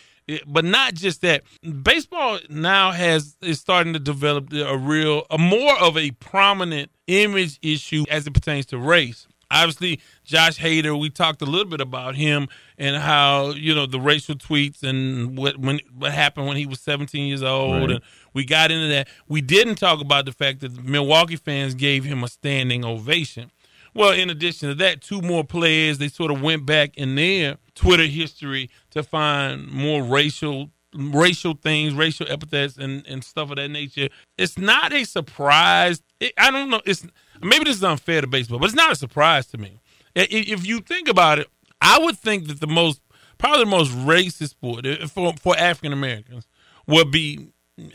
but 0.47 0.65
not 0.65 0.95
just 0.95 1.21
that. 1.21 1.43
Baseball 1.83 2.41
now 2.49 2.91
has 2.91 3.37
is 3.41 3.61
starting 3.61 3.93
to 3.93 3.99
develop 3.99 4.53
a 4.53 4.77
real, 4.77 5.27
a 5.31 5.39
more 5.39 5.79
of 5.79 5.97
a 5.97 6.11
prominent 6.13 6.91
image 7.07 7.59
issue 7.63 8.05
as 8.11 8.27
it 8.27 8.35
pertains 8.35 8.67
to 8.67 8.79
race 8.79 9.27
obviously 9.55 10.01
Josh 10.25 10.59
Hader, 10.59 10.99
we 10.99 11.11
talked 11.11 11.41
a 11.43 11.47
little 11.47 11.67
bit 11.69 11.81
about 11.81 12.17
him 12.17 12.49
and 12.79 12.97
how, 12.97 13.51
you 13.51 13.75
know, 13.75 13.87
the 13.87 14.01
racial 14.01 14.35
tweets 14.35 14.83
and 14.83 15.37
what 15.39 15.59
when 15.59 15.81
what 15.97 16.13
happened 16.13 16.47
when 16.47 16.57
he 16.57 16.67
was 16.67 16.81
17 16.81 17.27
years 17.27 17.43
old 17.43 17.83
Right. 17.83 17.91
and 17.93 18.01
we 18.33 18.45
got 18.45 18.71
into 18.71 18.89
that. 18.89 19.09
We 19.29 19.41
didn't 19.41 19.77
talk 19.77 20.01
about 20.01 20.25
the 20.27 20.33
fact 20.33 20.61
that 20.61 20.75
the 20.75 20.83
Milwaukee 20.83 21.37
fans 21.37 21.75
gave 21.75 22.05
him 22.05 22.25
a 22.25 22.29
standing 22.29 22.85
ovation. 22.85 23.51
Well, 23.95 24.13
in 24.13 24.29
addition 24.31 24.69
to 24.69 24.75
that, 24.77 25.01
two 25.03 25.21
more 25.23 25.45
players, 25.45 25.99
they 25.99 26.09
sort 26.09 26.31
of 26.31 26.43
went 26.43 26.67
back 26.67 26.97
in 26.97 27.15
their 27.15 27.59
Twitter 27.75 28.07
history 28.07 28.71
to 28.91 29.03
find 29.03 29.69
more 29.69 30.03
racial 30.03 30.71
racial 30.97 31.55
things, 31.55 31.93
racial 31.93 32.25
epithets 32.31 32.77
and, 32.77 33.05
and 33.09 33.25
stuff 33.25 33.51
of 33.51 33.57
that 33.57 33.69
nature. 33.69 34.09
It's 34.39 34.57
not 34.57 34.93
a 34.93 35.03
surprise. 35.05 36.01
It, 36.21 36.33
I 36.39 36.53
don't 36.53 36.71
know. 36.71 36.81
It's 36.87 37.05
maybe 37.43 37.65
this 37.65 37.77
is 37.79 37.83
unfair 37.85 38.21
to 38.21 38.29
baseball, 38.29 38.61
but 38.61 38.67
it's 38.67 38.77
not 38.77 38.93
a 38.93 38.97
surprise 38.97 39.47
to 39.49 39.59
me. 39.59 39.81
If 40.15 40.65
you 40.65 40.79
think 40.79 41.09
about 41.09 41.41
it, 41.41 41.49
I 41.81 41.99
would 41.99 42.17
think 42.17 42.47
that 42.47 42.61
the 42.61 42.69
most 42.69 43.01
probably 43.39 43.65
the 43.65 43.71
most 43.71 43.91
racist 43.91 44.51
sport 44.51 44.87
uh, 44.87 45.07
for 45.09 45.35
for 45.41 45.59
African 45.59 45.93
Americans 45.93 46.47
would 46.87 47.11
be 47.11 47.49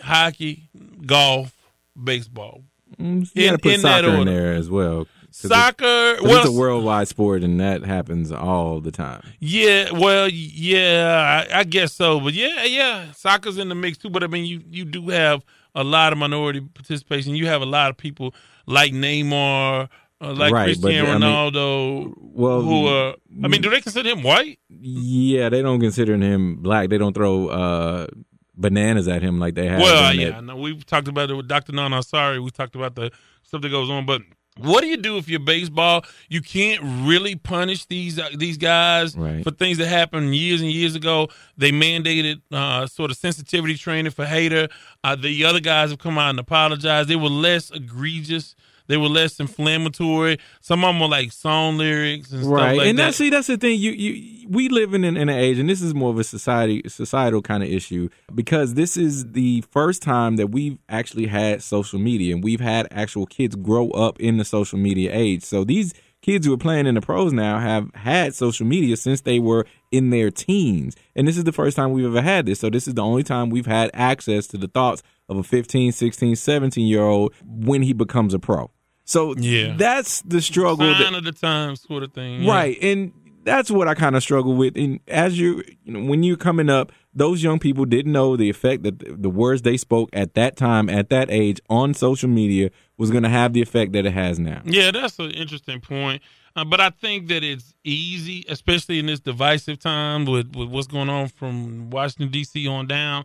hockey, 0.03 0.70
golf, 1.06 1.53
baseball. 2.01 2.63
Mm, 3.00 3.29
You 3.34 3.46
got 3.46 3.50
to 3.50 3.53
In- 3.53 3.60
put 3.60 3.74
in 3.75 3.82
that 3.84 4.03
soccer 4.03 4.18
in 4.18 4.27
there 4.27 4.53
as 4.56 4.70
well. 4.70 5.08
It's- 5.46 6.22
well, 6.22 6.38
it's 6.39 6.50
a 6.50 6.51
worldwide 6.51 7.08
sport, 7.08 7.43
and 7.43 7.60
that 7.60 7.84
happens 7.86 8.31
all 8.31 8.79
the 8.81 8.91
time. 8.91 9.22
Yeah, 9.39 9.91
well, 9.91 10.27
yeah, 10.29 11.46
I, 11.51 11.60
I 11.60 11.63
guess 11.63 11.93
so. 11.93 12.19
But 12.19 12.34
yeah, 12.34 12.63
yeah, 12.63 13.12
soccer's 13.13 13.58
in 13.58 13.69
the 13.69 13.75
mix 13.75 13.98
too. 13.98 14.10
But 14.10 14.24
I 14.24 14.27
mean, 14.27 14.46
you 14.46 14.62
you 14.69 14.86
do 14.86 15.10
have 15.10 15.43
a 15.75 15.84
lot 15.84 16.12
of 16.13 16.19
minority 16.19 16.62
participation. 16.62 17.36
You 17.36 17.48
have 17.48 17.62
a 17.62 17.65
lot 17.65 17.89
of 17.89 17.98
people 17.98 18.34
like 18.65 18.91
Neymar, 18.91 19.88
uh, 20.22 20.34
like 20.34 20.51
Right, 20.51 20.75
but, 20.81 20.89
Cristiano 20.91 21.10
I 21.10 21.13
mean, 21.17 21.22
Ronaldo, 21.22 22.13
well, 22.17 22.62
who 22.62 22.88
are. 22.88 23.15
I 23.43 23.48
mean, 23.48 23.62
do 23.62 23.69
they 23.69 23.81
consider 23.81 24.10
him 24.10 24.24
white? 24.24 24.60
Yeah, 24.69 25.50
they 25.50 25.62
don't 25.62 25.79
consider 25.79 26.17
him 26.17 26.58
black. 26.58 26.89
They 26.89 26.98
don't 26.98 27.13
throw 27.13 27.48
uh, 27.48 28.08
bananas 28.55 29.08
at 29.08 29.22
him 29.22 29.39
like 29.39 29.55
they 29.55 29.67
have. 29.67 29.79
Well, 29.81 30.13
yeah, 30.13 30.29
that- 30.31 30.36
I 30.38 30.41
know. 30.41 30.55
We've 30.58 30.86
talked 30.86 31.08
about 31.08 31.29
it 31.29 31.36
with 31.36 31.48
Dr. 31.48 31.72
Nana. 31.72 32.03
Sorry, 32.03 32.39
we 32.39 32.50
talked 32.51 32.75
about 32.75 32.96
the 32.96 33.12
stuff 33.43 33.62
that 33.62 33.69
goes 33.69 33.89
on. 33.89 34.05
But 34.05 34.22
what 34.62 34.82
do 34.82 34.88
you 34.88 34.98
do 34.98 35.18
if 35.18 35.28
you're 35.30 35.39
baseball? 35.39 36.06
You 36.30 36.42
can't 36.42 36.82
really 36.84 37.36
punish 37.36 37.86
these 37.86 38.20
uh, 38.20 38.30
these 38.36 38.58
guys 38.58 39.16
Right. 39.18 39.44
for 39.44 39.51
things 39.51 39.78
that 39.80 39.88
happened 39.88 40.36
years 40.36 40.62
and 40.62 40.70
years 40.72 40.96
ago. 40.96 41.30
They 41.58 41.72
mandated 41.72 42.42
uh, 42.51 42.88
sort 42.88 43.12
of 43.12 43.18
sensitivity 43.18 43.75
training 43.75 44.12
for 44.12 44.25
Hader. 44.25 44.70
Uh, 45.04 45.16
the 45.16 45.46
other 45.46 45.60
guys 45.60 45.89
have 45.89 46.00
come 46.00 46.18
out 46.18 46.32
and 46.32 46.39
apologized. 46.39 47.10
They 47.10 47.16
were 47.16 47.30
less 47.30 47.72
egregious. 47.72 48.56
They 48.89 48.98
were 48.98 49.08
less 49.08 49.39
inflammatory. 49.39 50.39
Some 50.62 50.84
of 50.84 50.89
them 50.89 51.00
were 51.00 51.08
like 51.08 51.31
song 51.31 51.77
lyrics 51.77 52.31
and 52.31 52.41
stuff 52.41 52.51
right. 52.51 52.75
like 52.75 52.88
and 52.88 52.98
that. 52.98 53.03
that's 53.03 53.17
see 53.17 53.29
that's 53.29 53.46
the 53.46 53.55
thing. 53.55 53.79
You 53.79 53.91
you 53.91 54.50
we 54.50 54.67
live 54.67 54.96
in 54.96 55.03
an, 55.03 55.15
in 55.15 55.29
an 55.29 55.36
age 55.38 55.60
and 55.60 55.69
this 55.69 55.79
is 55.79 55.93
more 55.93 56.10
of 56.10 56.17
a 56.17 56.24
society 56.24 56.81
societal 56.88 57.43
kind 57.43 57.62
of 57.62 57.69
issue 57.69 58.10
because 58.34 58.74
this 58.74 58.98
is 58.98 59.34
the 59.34 59.62
first 59.69 60.01
time 60.01 60.38
that 60.38 60.48
we've 60.48 60.79
actually 60.89 61.27
had 61.27 61.62
social 61.62 62.00
media 62.00 62.34
and 62.34 62.43
we've 62.43 62.60
had 62.60 62.88
actual 62.89 63.27
kids 63.27 63.55
grow 63.55 63.91
up 63.91 64.19
in 64.19 64.38
the 64.38 64.43
social 64.43 64.79
media 64.79 65.12
age. 65.13 65.43
So 65.43 65.63
these 65.63 65.93
kids 66.24 66.48
who 66.48 66.53
are 66.53 66.58
playing 66.58 66.88
in 66.88 66.96
the 66.96 67.01
pros 67.01 67.31
now 67.31 67.60
have 67.60 67.93
had 67.93 68.34
social 68.34 68.65
media 68.65 68.98
since 68.98 69.22
they 69.22 69.38
were 69.38 69.67
in 69.91 70.10
their 70.10 70.31
teens. 70.31 70.96
And 71.15 71.27
this 71.27 71.38
is 71.38 71.43
the 71.43 71.51
first 71.51 71.77
time 71.77 71.91
we've 71.91 72.05
ever 72.05 72.22
had 72.22 72.48
this. 72.48 72.60
So 72.60 72.72
this 72.72 72.88
is 72.88 72.96
the 72.96 73.03
only 73.03 73.24
time 73.24 73.51
we've 73.51 73.67
had 73.67 73.91
access 73.93 74.48
to 74.48 74.58
the 74.58 74.67
thoughts 74.67 75.03
of 75.29 75.38
a 75.38 75.43
15 75.43 75.91
16 75.91 76.36
17 76.36 76.88
year 76.88 77.03
old 77.03 77.34
when 77.46 77.84
he 77.84 77.93
becomes 77.93 78.34
a 78.34 78.39
pro 78.39 78.72
so 79.10 79.34
Yeah. 79.38 79.75
that's 79.75 80.22
the 80.22 80.42
struggle 80.42 80.86
that, 80.88 81.13
of 81.13 81.24
the 81.24 81.32
times 81.32 81.82
sort 81.82 82.04
of 82.04 82.13
thing. 82.13 82.44
yeah. 82.44 82.51
Right. 82.51 82.78
And 82.82 83.12
that's 83.44 83.72
what 83.72 83.88
I 83.88 83.96
kind 83.96 84.16
of 84.16 84.22
struggle 84.22 84.54
with. 84.54 84.78
And 84.78 85.00
as 85.08 85.39
you, 85.39 85.63
you 85.84 85.94
know, 85.94 86.04
when 86.10 86.22
you're 86.24 86.38
coming 86.38 86.70
up, 86.70 86.92
those 87.16 87.42
young 87.42 87.58
people 87.58 87.86
didn't 87.86 88.12
know 88.12 88.38
the 88.38 88.50
effect 88.50 88.84
that 88.84 89.00
the, 89.00 89.16
the 89.16 89.30
words 89.30 89.63
they 89.63 89.78
spoke 89.78 90.10
at 90.13 90.36
that 90.36 90.56
time, 90.56 90.89
at 90.89 91.10
that 91.10 91.32
age, 91.32 91.60
on 91.70 91.94
social 91.96 92.30
media 92.30 92.70
was 92.98 93.10
going 93.10 93.24
to 93.24 93.30
have 93.30 93.54
the 93.54 93.62
effect 93.62 93.94
that 93.94 94.06
it 94.06 94.13
has 94.13 94.38
now. 94.39 94.62
Yeah, 94.63 94.92
that's 94.92 95.18
an 95.18 95.32
interesting 95.32 95.82
point. 95.82 96.22
Uh, 96.56 96.66
but 96.66 96.80
I 96.80 96.92
think 96.92 97.28
that 97.30 97.44
it's 97.44 97.74
easy, 97.84 98.46
especially 98.48 99.00
in 99.00 99.08
this 99.08 99.20
divisive 99.22 99.80
time 99.80 100.25
with, 100.25 100.56
with 100.56 100.70
what's 100.70 100.88
going 100.88 101.10
on 101.10 101.30
from 101.30 101.89
Washington, 101.89 102.30
D.C. 102.30 102.68
on 102.68 102.86
down, 102.88 103.24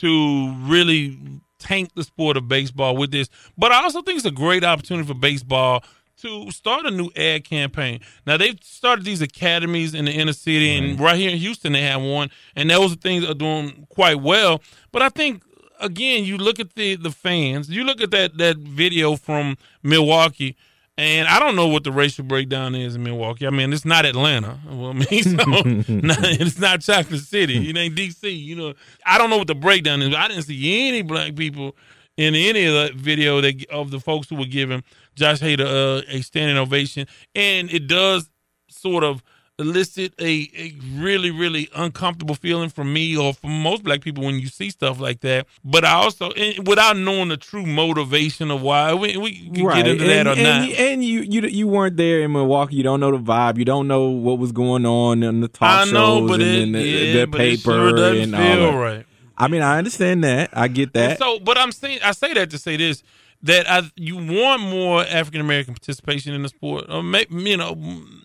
to 0.00 0.52
really 0.60 1.18
tank 1.62 1.90
the 1.94 2.04
sport 2.04 2.36
of 2.36 2.48
baseball 2.48 2.96
with 2.96 3.10
this. 3.10 3.28
But 3.56 3.72
I 3.72 3.82
also 3.82 4.02
think 4.02 4.16
it's 4.18 4.26
a 4.26 4.30
great 4.30 4.64
opportunity 4.64 5.06
for 5.06 5.14
baseball 5.14 5.84
to 6.18 6.50
start 6.50 6.86
a 6.86 6.90
new 6.90 7.10
ad 7.16 7.44
campaign. 7.44 8.00
Now 8.26 8.36
they've 8.36 8.58
started 8.62 9.04
these 9.04 9.22
academies 9.22 9.94
in 9.94 10.04
the 10.04 10.12
inner 10.12 10.32
city, 10.32 10.76
and 10.76 10.98
right 11.00 11.16
here 11.16 11.30
in 11.30 11.38
Houston 11.38 11.72
they 11.72 11.82
have 11.82 12.02
one, 12.02 12.30
and 12.54 12.70
those 12.70 12.92
are 12.92 12.96
things 12.96 13.22
that 13.22 13.30
are 13.30 13.34
doing 13.34 13.86
quite 13.88 14.20
well. 14.20 14.62
But 14.92 15.02
I 15.02 15.08
think 15.08 15.42
again, 15.80 16.24
you 16.24 16.38
look 16.38 16.60
at 16.60 16.74
the 16.74 16.96
the 16.96 17.10
fans, 17.10 17.68
you 17.70 17.84
look 17.84 18.00
at 18.00 18.10
that 18.12 18.38
that 18.38 18.56
video 18.58 19.16
from 19.16 19.56
Milwaukee. 19.82 20.56
And 20.98 21.26
I 21.26 21.38
don't 21.38 21.56
know 21.56 21.68
what 21.68 21.84
the 21.84 21.92
racial 21.92 22.24
breakdown 22.24 22.74
is 22.74 22.96
in 22.96 23.02
Milwaukee. 23.02 23.46
I 23.46 23.50
mean, 23.50 23.72
it's 23.72 23.86
not 23.86 24.04
Atlanta. 24.04 24.58
Well, 24.66 24.90
I 24.90 24.92
mean, 24.92 25.22
so 25.22 25.36
not, 25.92 26.18
it's 26.22 26.58
not 26.58 26.82
Chocolate 26.82 27.20
City. 27.20 27.70
It 27.70 27.76
ain't 27.76 27.96
DC. 27.96 28.38
You 28.38 28.56
know, 28.56 28.74
I 29.06 29.16
don't 29.16 29.30
know 29.30 29.38
what 29.38 29.46
the 29.46 29.54
breakdown 29.54 30.02
is. 30.02 30.14
I 30.14 30.28
didn't 30.28 30.42
see 30.42 30.88
any 30.88 31.02
black 31.02 31.34
people 31.34 31.76
in 32.18 32.34
any 32.34 32.66
of 32.66 32.74
the 32.74 32.92
video 32.94 33.40
that 33.40 33.64
of 33.70 33.90
the 33.90 34.00
folks 34.00 34.28
who 34.28 34.36
were 34.36 34.44
giving 34.44 34.84
Josh 35.14 35.40
Hader 35.40 36.00
uh, 36.00 36.02
a 36.08 36.20
standing 36.20 36.58
ovation, 36.58 37.06
and 37.34 37.70
it 37.70 37.86
does 37.86 38.28
sort 38.68 39.02
of 39.02 39.22
elicit 39.58 40.14
a, 40.18 40.50
a 40.56 40.74
really 40.94 41.30
really 41.30 41.68
uncomfortable 41.74 42.34
feeling 42.34 42.68
from 42.68 42.92
me 42.92 43.16
or 43.16 43.34
from 43.34 43.62
most 43.62 43.82
black 43.82 44.00
people 44.00 44.24
when 44.24 44.38
you 44.38 44.46
see 44.46 44.70
stuff 44.70 44.98
like 44.98 45.20
that. 45.20 45.46
But 45.64 45.84
I 45.84 45.92
also, 45.92 46.30
and 46.32 46.66
without 46.66 46.96
knowing 46.96 47.28
the 47.28 47.36
true 47.36 47.66
motivation 47.66 48.50
of 48.50 48.62
why, 48.62 48.94
we, 48.94 49.16
we 49.16 49.50
can 49.50 49.52
get 49.52 49.86
into 49.86 50.04
that 50.04 50.26
and, 50.26 50.28
or 50.28 50.32
and, 50.32 50.42
not. 50.42 50.78
And 50.78 51.04
you, 51.04 51.20
you 51.20 51.42
you 51.42 51.68
weren't 51.68 51.96
there 51.96 52.22
in 52.22 52.32
Milwaukee. 52.32 52.76
You 52.76 52.82
don't 52.82 53.00
know 53.00 53.10
the 53.10 53.18
vibe. 53.18 53.58
You 53.58 53.64
don't 53.64 53.86
know 53.86 54.08
what 54.08 54.38
was 54.38 54.52
going 54.52 54.86
on 54.86 55.22
in 55.22 55.40
the 55.40 55.48
talk 55.48 55.88
I 55.88 55.90
know, 55.90 56.26
shows 56.26 56.30
and 56.32 56.42
it, 56.42 56.58
in 56.62 56.72
the, 56.72 56.82
yeah, 56.82 57.24
the 57.24 57.26
paper 57.30 57.60
sure 57.62 58.14
and 58.14 58.34
all 58.34 58.40
that. 58.40 58.76
right. 58.76 59.06
I 59.36 59.48
mean, 59.48 59.62
I 59.62 59.78
understand 59.78 60.24
that. 60.24 60.50
I 60.52 60.68
get 60.68 60.92
that. 60.94 61.18
So, 61.18 61.38
but 61.40 61.58
I'm 61.58 61.72
saying 61.72 62.00
I 62.02 62.12
say 62.12 62.32
that 62.34 62.50
to 62.50 62.58
say 62.58 62.76
this 62.76 63.02
that 63.42 63.68
I 63.68 63.90
you 63.96 64.16
want 64.16 64.62
more 64.62 65.02
African 65.02 65.40
American 65.40 65.74
participation 65.74 66.34
in 66.34 66.42
the 66.42 66.48
sport. 66.48 66.86
Or 66.88 67.02
may, 67.02 67.26
you 67.30 67.56
know, 67.56 67.76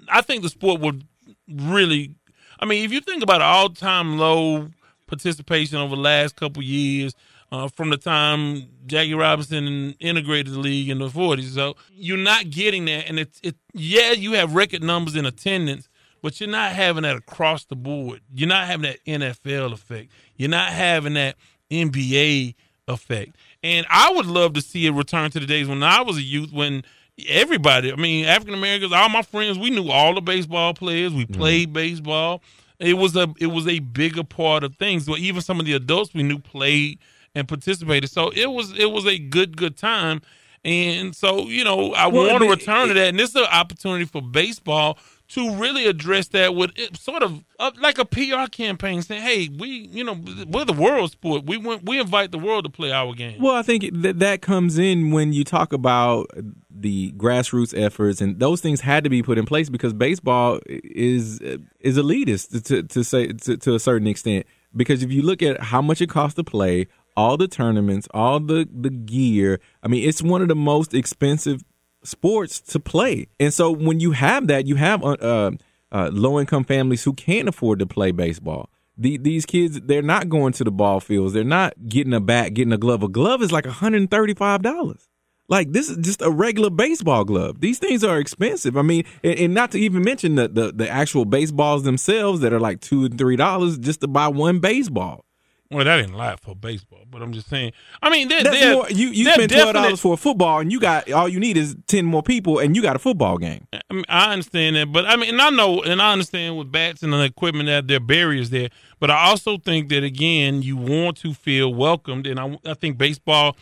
I 0.09 0.21
think 0.21 0.43
the 0.43 0.49
sport 0.49 0.79
would 0.81 1.05
really. 1.51 2.15
I 2.59 2.65
mean, 2.65 2.83
if 2.83 2.91
you 2.91 3.01
think 3.01 3.23
about 3.23 3.41
all 3.41 3.69
time 3.69 4.17
low 4.17 4.69
participation 5.07 5.77
over 5.77 5.95
the 5.95 6.01
last 6.01 6.35
couple 6.35 6.61
years. 6.61 7.15
Uh, 7.49 7.69
from 7.69 7.89
the 7.89 7.95
time 7.95 8.67
Jackie 8.87 9.13
Robinson 9.13 9.95
integrated 10.01 10.53
the 10.53 10.59
league 10.59 10.89
in 10.89 10.99
the 10.99 11.07
40s, 11.07 11.55
so 11.55 11.77
you're 11.93 12.17
not 12.17 12.49
getting 12.49 12.83
that, 12.85 13.07
and 13.07 13.17
it's 13.17 13.39
it. 13.41 13.55
Yeah, 13.73 14.11
you 14.11 14.33
have 14.33 14.53
record 14.53 14.83
numbers 14.83 15.15
in 15.15 15.25
attendance, 15.25 15.87
but 16.21 16.41
you're 16.41 16.49
not 16.49 16.73
having 16.73 17.03
that 17.03 17.15
across 17.15 17.63
the 17.63 17.77
board. 17.77 18.19
You're 18.33 18.49
not 18.49 18.67
having 18.67 18.81
that 18.81 19.05
NFL 19.05 19.71
effect. 19.71 20.11
You're 20.35 20.49
not 20.49 20.71
having 20.71 21.13
that 21.13 21.37
NBA 21.71 22.55
effect. 22.87 23.37
And 23.63 23.85
I 23.89 24.11
would 24.11 24.25
love 24.25 24.53
to 24.53 24.61
see 24.61 24.85
it 24.85 24.91
return 24.91 25.31
to 25.31 25.39
the 25.39 25.45
days 25.45 25.67
when 25.67 25.83
I 25.83 26.01
was 26.01 26.17
a 26.17 26.21
youth 26.21 26.51
when 26.51 26.83
everybody, 27.27 27.91
I 27.91 27.95
mean, 27.95 28.25
African 28.25 28.53
Americans, 28.53 28.93
all 28.93 29.09
my 29.09 29.21
friends, 29.21 29.57
we 29.57 29.69
knew 29.69 29.89
all 29.89 30.13
the 30.13 30.21
baseball 30.21 30.73
players. 30.73 31.13
We 31.13 31.25
played 31.25 31.73
baseball. 31.73 32.41
It 32.79 32.93
was 32.93 33.15
a 33.15 33.33
it 33.39 33.47
was 33.47 33.67
a 33.67 33.79
bigger 33.79 34.23
part 34.23 34.63
of 34.63 34.75
things. 34.75 35.05
But 35.05 35.19
even 35.19 35.41
some 35.41 35.59
of 35.59 35.65
the 35.65 35.73
adults 35.73 36.13
we 36.13 36.23
knew 36.23 36.39
played 36.39 36.99
and 37.33 37.47
participated. 37.47 38.09
So 38.09 38.29
it 38.29 38.47
was 38.47 38.77
it 38.77 38.91
was 38.91 39.05
a 39.05 39.17
good 39.17 39.57
good 39.57 39.77
time. 39.77 40.21
And 40.65 41.15
so, 41.15 41.47
you 41.47 41.63
know, 41.63 41.93
I 41.93 42.07
Well, 42.07 42.27
want 42.27 42.43
to 42.43 42.49
return 42.49 42.89
to 42.89 42.93
that. 42.95 43.09
And 43.09 43.19
this 43.19 43.29
is 43.29 43.35
an 43.35 43.43
opportunity 43.45 44.05
for 44.05 44.21
baseball 44.21 44.97
to 45.29 45.55
really 45.55 45.87
address 45.87 46.29
that 46.29 46.55
with 46.55 46.71
sort 46.97 47.21
of 47.21 47.43
uh, 47.59 47.71
like 47.81 47.97
a 47.97 48.05
PR 48.05 48.49
campaign 48.49 49.01
saying, 49.01 49.21
hey, 49.21 49.49
we, 49.49 49.87
you 49.91 50.03
know, 50.03 50.17
we're 50.47 50.63
the 50.63 50.73
world 50.73 51.11
sport. 51.11 51.45
We 51.45 51.57
want, 51.57 51.83
we 51.83 51.99
invite 51.99 52.31
the 52.31 52.39
world 52.39 52.63
to 52.63 52.69
play 52.69 52.91
our 52.91 53.13
game. 53.13 53.41
Well, 53.41 53.55
I 53.55 53.61
think 53.61 53.85
that 54.03 54.19
that 54.19 54.41
comes 54.41 54.77
in 54.77 55.11
when 55.11 55.33
you 55.33 55.43
talk 55.43 55.73
about 55.73 56.27
the 56.69 57.11
grassroots 57.13 57.77
efforts, 57.77 58.21
and 58.21 58.39
those 58.39 58.61
things 58.61 58.81
had 58.81 59.03
to 59.03 59.09
be 59.09 59.21
put 59.21 59.37
in 59.37 59.45
place 59.45 59.69
because 59.69 59.93
baseball 59.93 60.59
is 60.65 61.41
is 61.41 61.97
elitist 61.97 62.63
to 62.65 62.83
to 62.83 63.03
say 63.03 63.27
to, 63.27 63.57
to 63.57 63.75
a 63.75 63.79
certain 63.79 64.07
extent. 64.07 64.45
Because 64.75 65.03
if 65.03 65.11
you 65.11 65.23
look 65.23 65.41
at 65.41 65.61
how 65.61 65.81
much 65.81 66.01
it 66.01 66.07
costs 66.07 66.35
to 66.35 66.43
play, 66.43 66.87
all 67.17 67.35
the 67.35 67.47
tournaments, 67.47 68.07
all 68.13 68.39
the 68.39 68.67
the 68.71 68.89
gear, 68.89 69.59
I 69.83 69.89
mean, 69.89 70.07
it's 70.07 70.21
one 70.21 70.41
of 70.41 70.47
the 70.47 70.55
most 70.55 70.93
expensive 70.93 71.63
sports 72.07 72.59
to 72.61 72.79
play. 72.79 73.27
And 73.39 73.53
so 73.53 73.71
when 73.71 73.99
you 73.99 74.11
have 74.11 74.47
that, 74.47 74.65
you 74.65 74.75
have 74.75 75.03
uh, 75.03 75.17
uh, 75.21 75.51
uh, 75.91 76.09
low 76.11 76.39
income 76.39 76.63
families 76.63 77.03
who 77.03 77.13
can't 77.13 77.47
afford 77.47 77.79
to 77.79 77.85
play 77.85 78.11
baseball. 78.11 78.69
The, 78.97 79.17
these 79.17 79.45
kids, 79.45 79.79
they're 79.81 80.01
not 80.01 80.29
going 80.29 80.53
to 80.53 80.63
the 80.63 80.71
ball 80.71 80.99
fields. 80.99 81.33
They're 81.33 81.43
not 81.43 81.73
getting 81.87 82.13
a 82.13 82.19
bat, 82.19 82.55
getting 82.55 82.73
a 82.73 82.77
glove. 82.77 83.03
A 83.03 83.07
glove 83.07 83.43
is 83.43 83.51
like 83.51 83.65
$135. 83.65 85.07
Like 85.49 85.71
this 85.71 85.89
is 85.89 85.97
just 85.97 86.21
a 86.21 86.29
regular 86.29 86.69
baseball 86.69 87.23
glove. 87.23 87.61
These 87.61 87.79
things 87.79 88.03
are 88.03 88.19
expensive. 88.19 88.75
I 88.75 88.81
mean, 88.81 89.05
and, 89.23 89.39
and 89.39 89.53
not 89.53 89.71
to 89.71 89.79
even 89.79 90.03
mention 90.03 90.35
the, 90.35 90.49
the 90.49 90.73
the 90.73 90.89
actual 90.89 91.23
baseballs 91.23 91.83
themselves 91.83 92.41
that 92.41 92.51
are 92.51 92.59
like 92.59 92.81
two 92.81 93.05
and 93.05 93.17
three 93.17 93.37
dollars 93.37 93.77
just 93.77 94.01
to 94.01 94.07
buy 94.07 94.27
one 94.27 94.59
baseball. 94.59 95.23
Well, 95.69 95.83
that 95.83 95.99
ain't 95.99 96.15
life 96.15 96.39
for 96.39 96.55
baseball, 96.55 97.03
but 97.11 97.21
I'm 97.21 97.33
just 97.33 97.49
saying. 97.49 97.73
I 98.01 98.09
mean, 98.09 98.29
they're, 98.29 98.43
That's 98.43 98.57
they're, 98.57 98.73
more. 98.73 98.89
You 98.89 99.09
you 99.09 99.29
spend 99.29 99.51
twelve 99.51 99.73
dollars 99.73 99.99
for 99.99 100.13
a 100.13 100.17
football, 100.17 100.59
and 100.59 100.71
you 100.71 100.79
got 100.79 101.11
all 101.11 101.27
you 101.27 101.41
need 101.41 101.57
is 101.57 101.75
ten 101.87 102.05
more 102.05 102.23
people, 102.23 102.59
and 102.59 102.73
you 102.73 102.81
got 102.81 102.95
a 102.95 102.99
football 102.99 103.37
game. 103.37 103.67
I, 103.73 103.93
mean, 103.93 104.05
I 104.07 104.31
understand 104.31 104.77
that, 104.77 104.93
but 104.93 105.05
I 105.05 105.17
mean, 105.17 105.29
and 105.29 105.41
I 105.41 105.49
know, 105.49 105.81
and 105.81 106.01
I 106.01 106.13
understand 106.13 106.57
with 106.57 106.71
bats 106.71 107.03
and 107.03 107.11
the 107.11 107.21
equipment 107.21 107.67
that 107.67 107.87
there 107.87 107.97
are 107.97 108.01
barriers 108.01 108.49
there. 108.49 108.69
But 108.99 109.11
I 109.11 109.25
also 109.27 109.57
think 109.57 109.89
that 109.89 110.03
again, 110.03 110.61
you 110.61 110.77
want 110.77 111.17
to 111.17 111.33
feel 111.33 111.73
welcomed, 111.73 112.27
and 112.27 112.39
I, 112.39 112.57
I 112.65 112.73
think 112.73 112.97
baseball. 112.97 113.57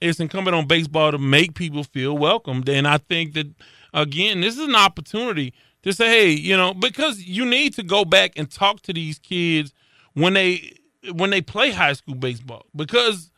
It's 0.00 0.18
incumbent 0.18 0.56
on 0.56 0.66
baseball 0.66 1.12
to 1.12 1.18
make 1.18 1.52
people 1.52 1.84
feel 1.84 2.16
welcomed, 2.16 2.70
and 2.70 2.88
I 2.88 2.96
think 2.96 3.34
that 3.34 3.48
again, 3.92 4.40
this 4.40 4.56
is 4.56 4.66
an 4.66 4.74
opportunity 4.74 5.52
to 5.82 5.92
say, 5.92 6.08
hey, 6.08 6.30
you 6.30 6.56
know, 6.56 6.72
because 6.72 7.22
you 7.22 7.44
need 7.44 7.74
to 7.74 7.82
go 7.82 8.06
back 8.06 8.32
and 8.36 8.50
talk 8.50 8.80
to 8.82 8.94
these 8.94 9.18
kids 9.18 9.74
when 10.14 10.32
they 10.32 10.72
when 11.14 11.30
they 11.30 11.40
play 11.40 11.70
high 11.70 11.94
school 11.94 12.14
baseball 12.14 12.66
because 12.74 13.30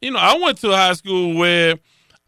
you 0.00 0.10
know, 0.10 0.18
I 0.18 0.38
went 0.38 0.58
to 0.58 0.70
a 0.70 0.76
high 0.76 0.92
school 0.92 1.34
where 1.34 1.76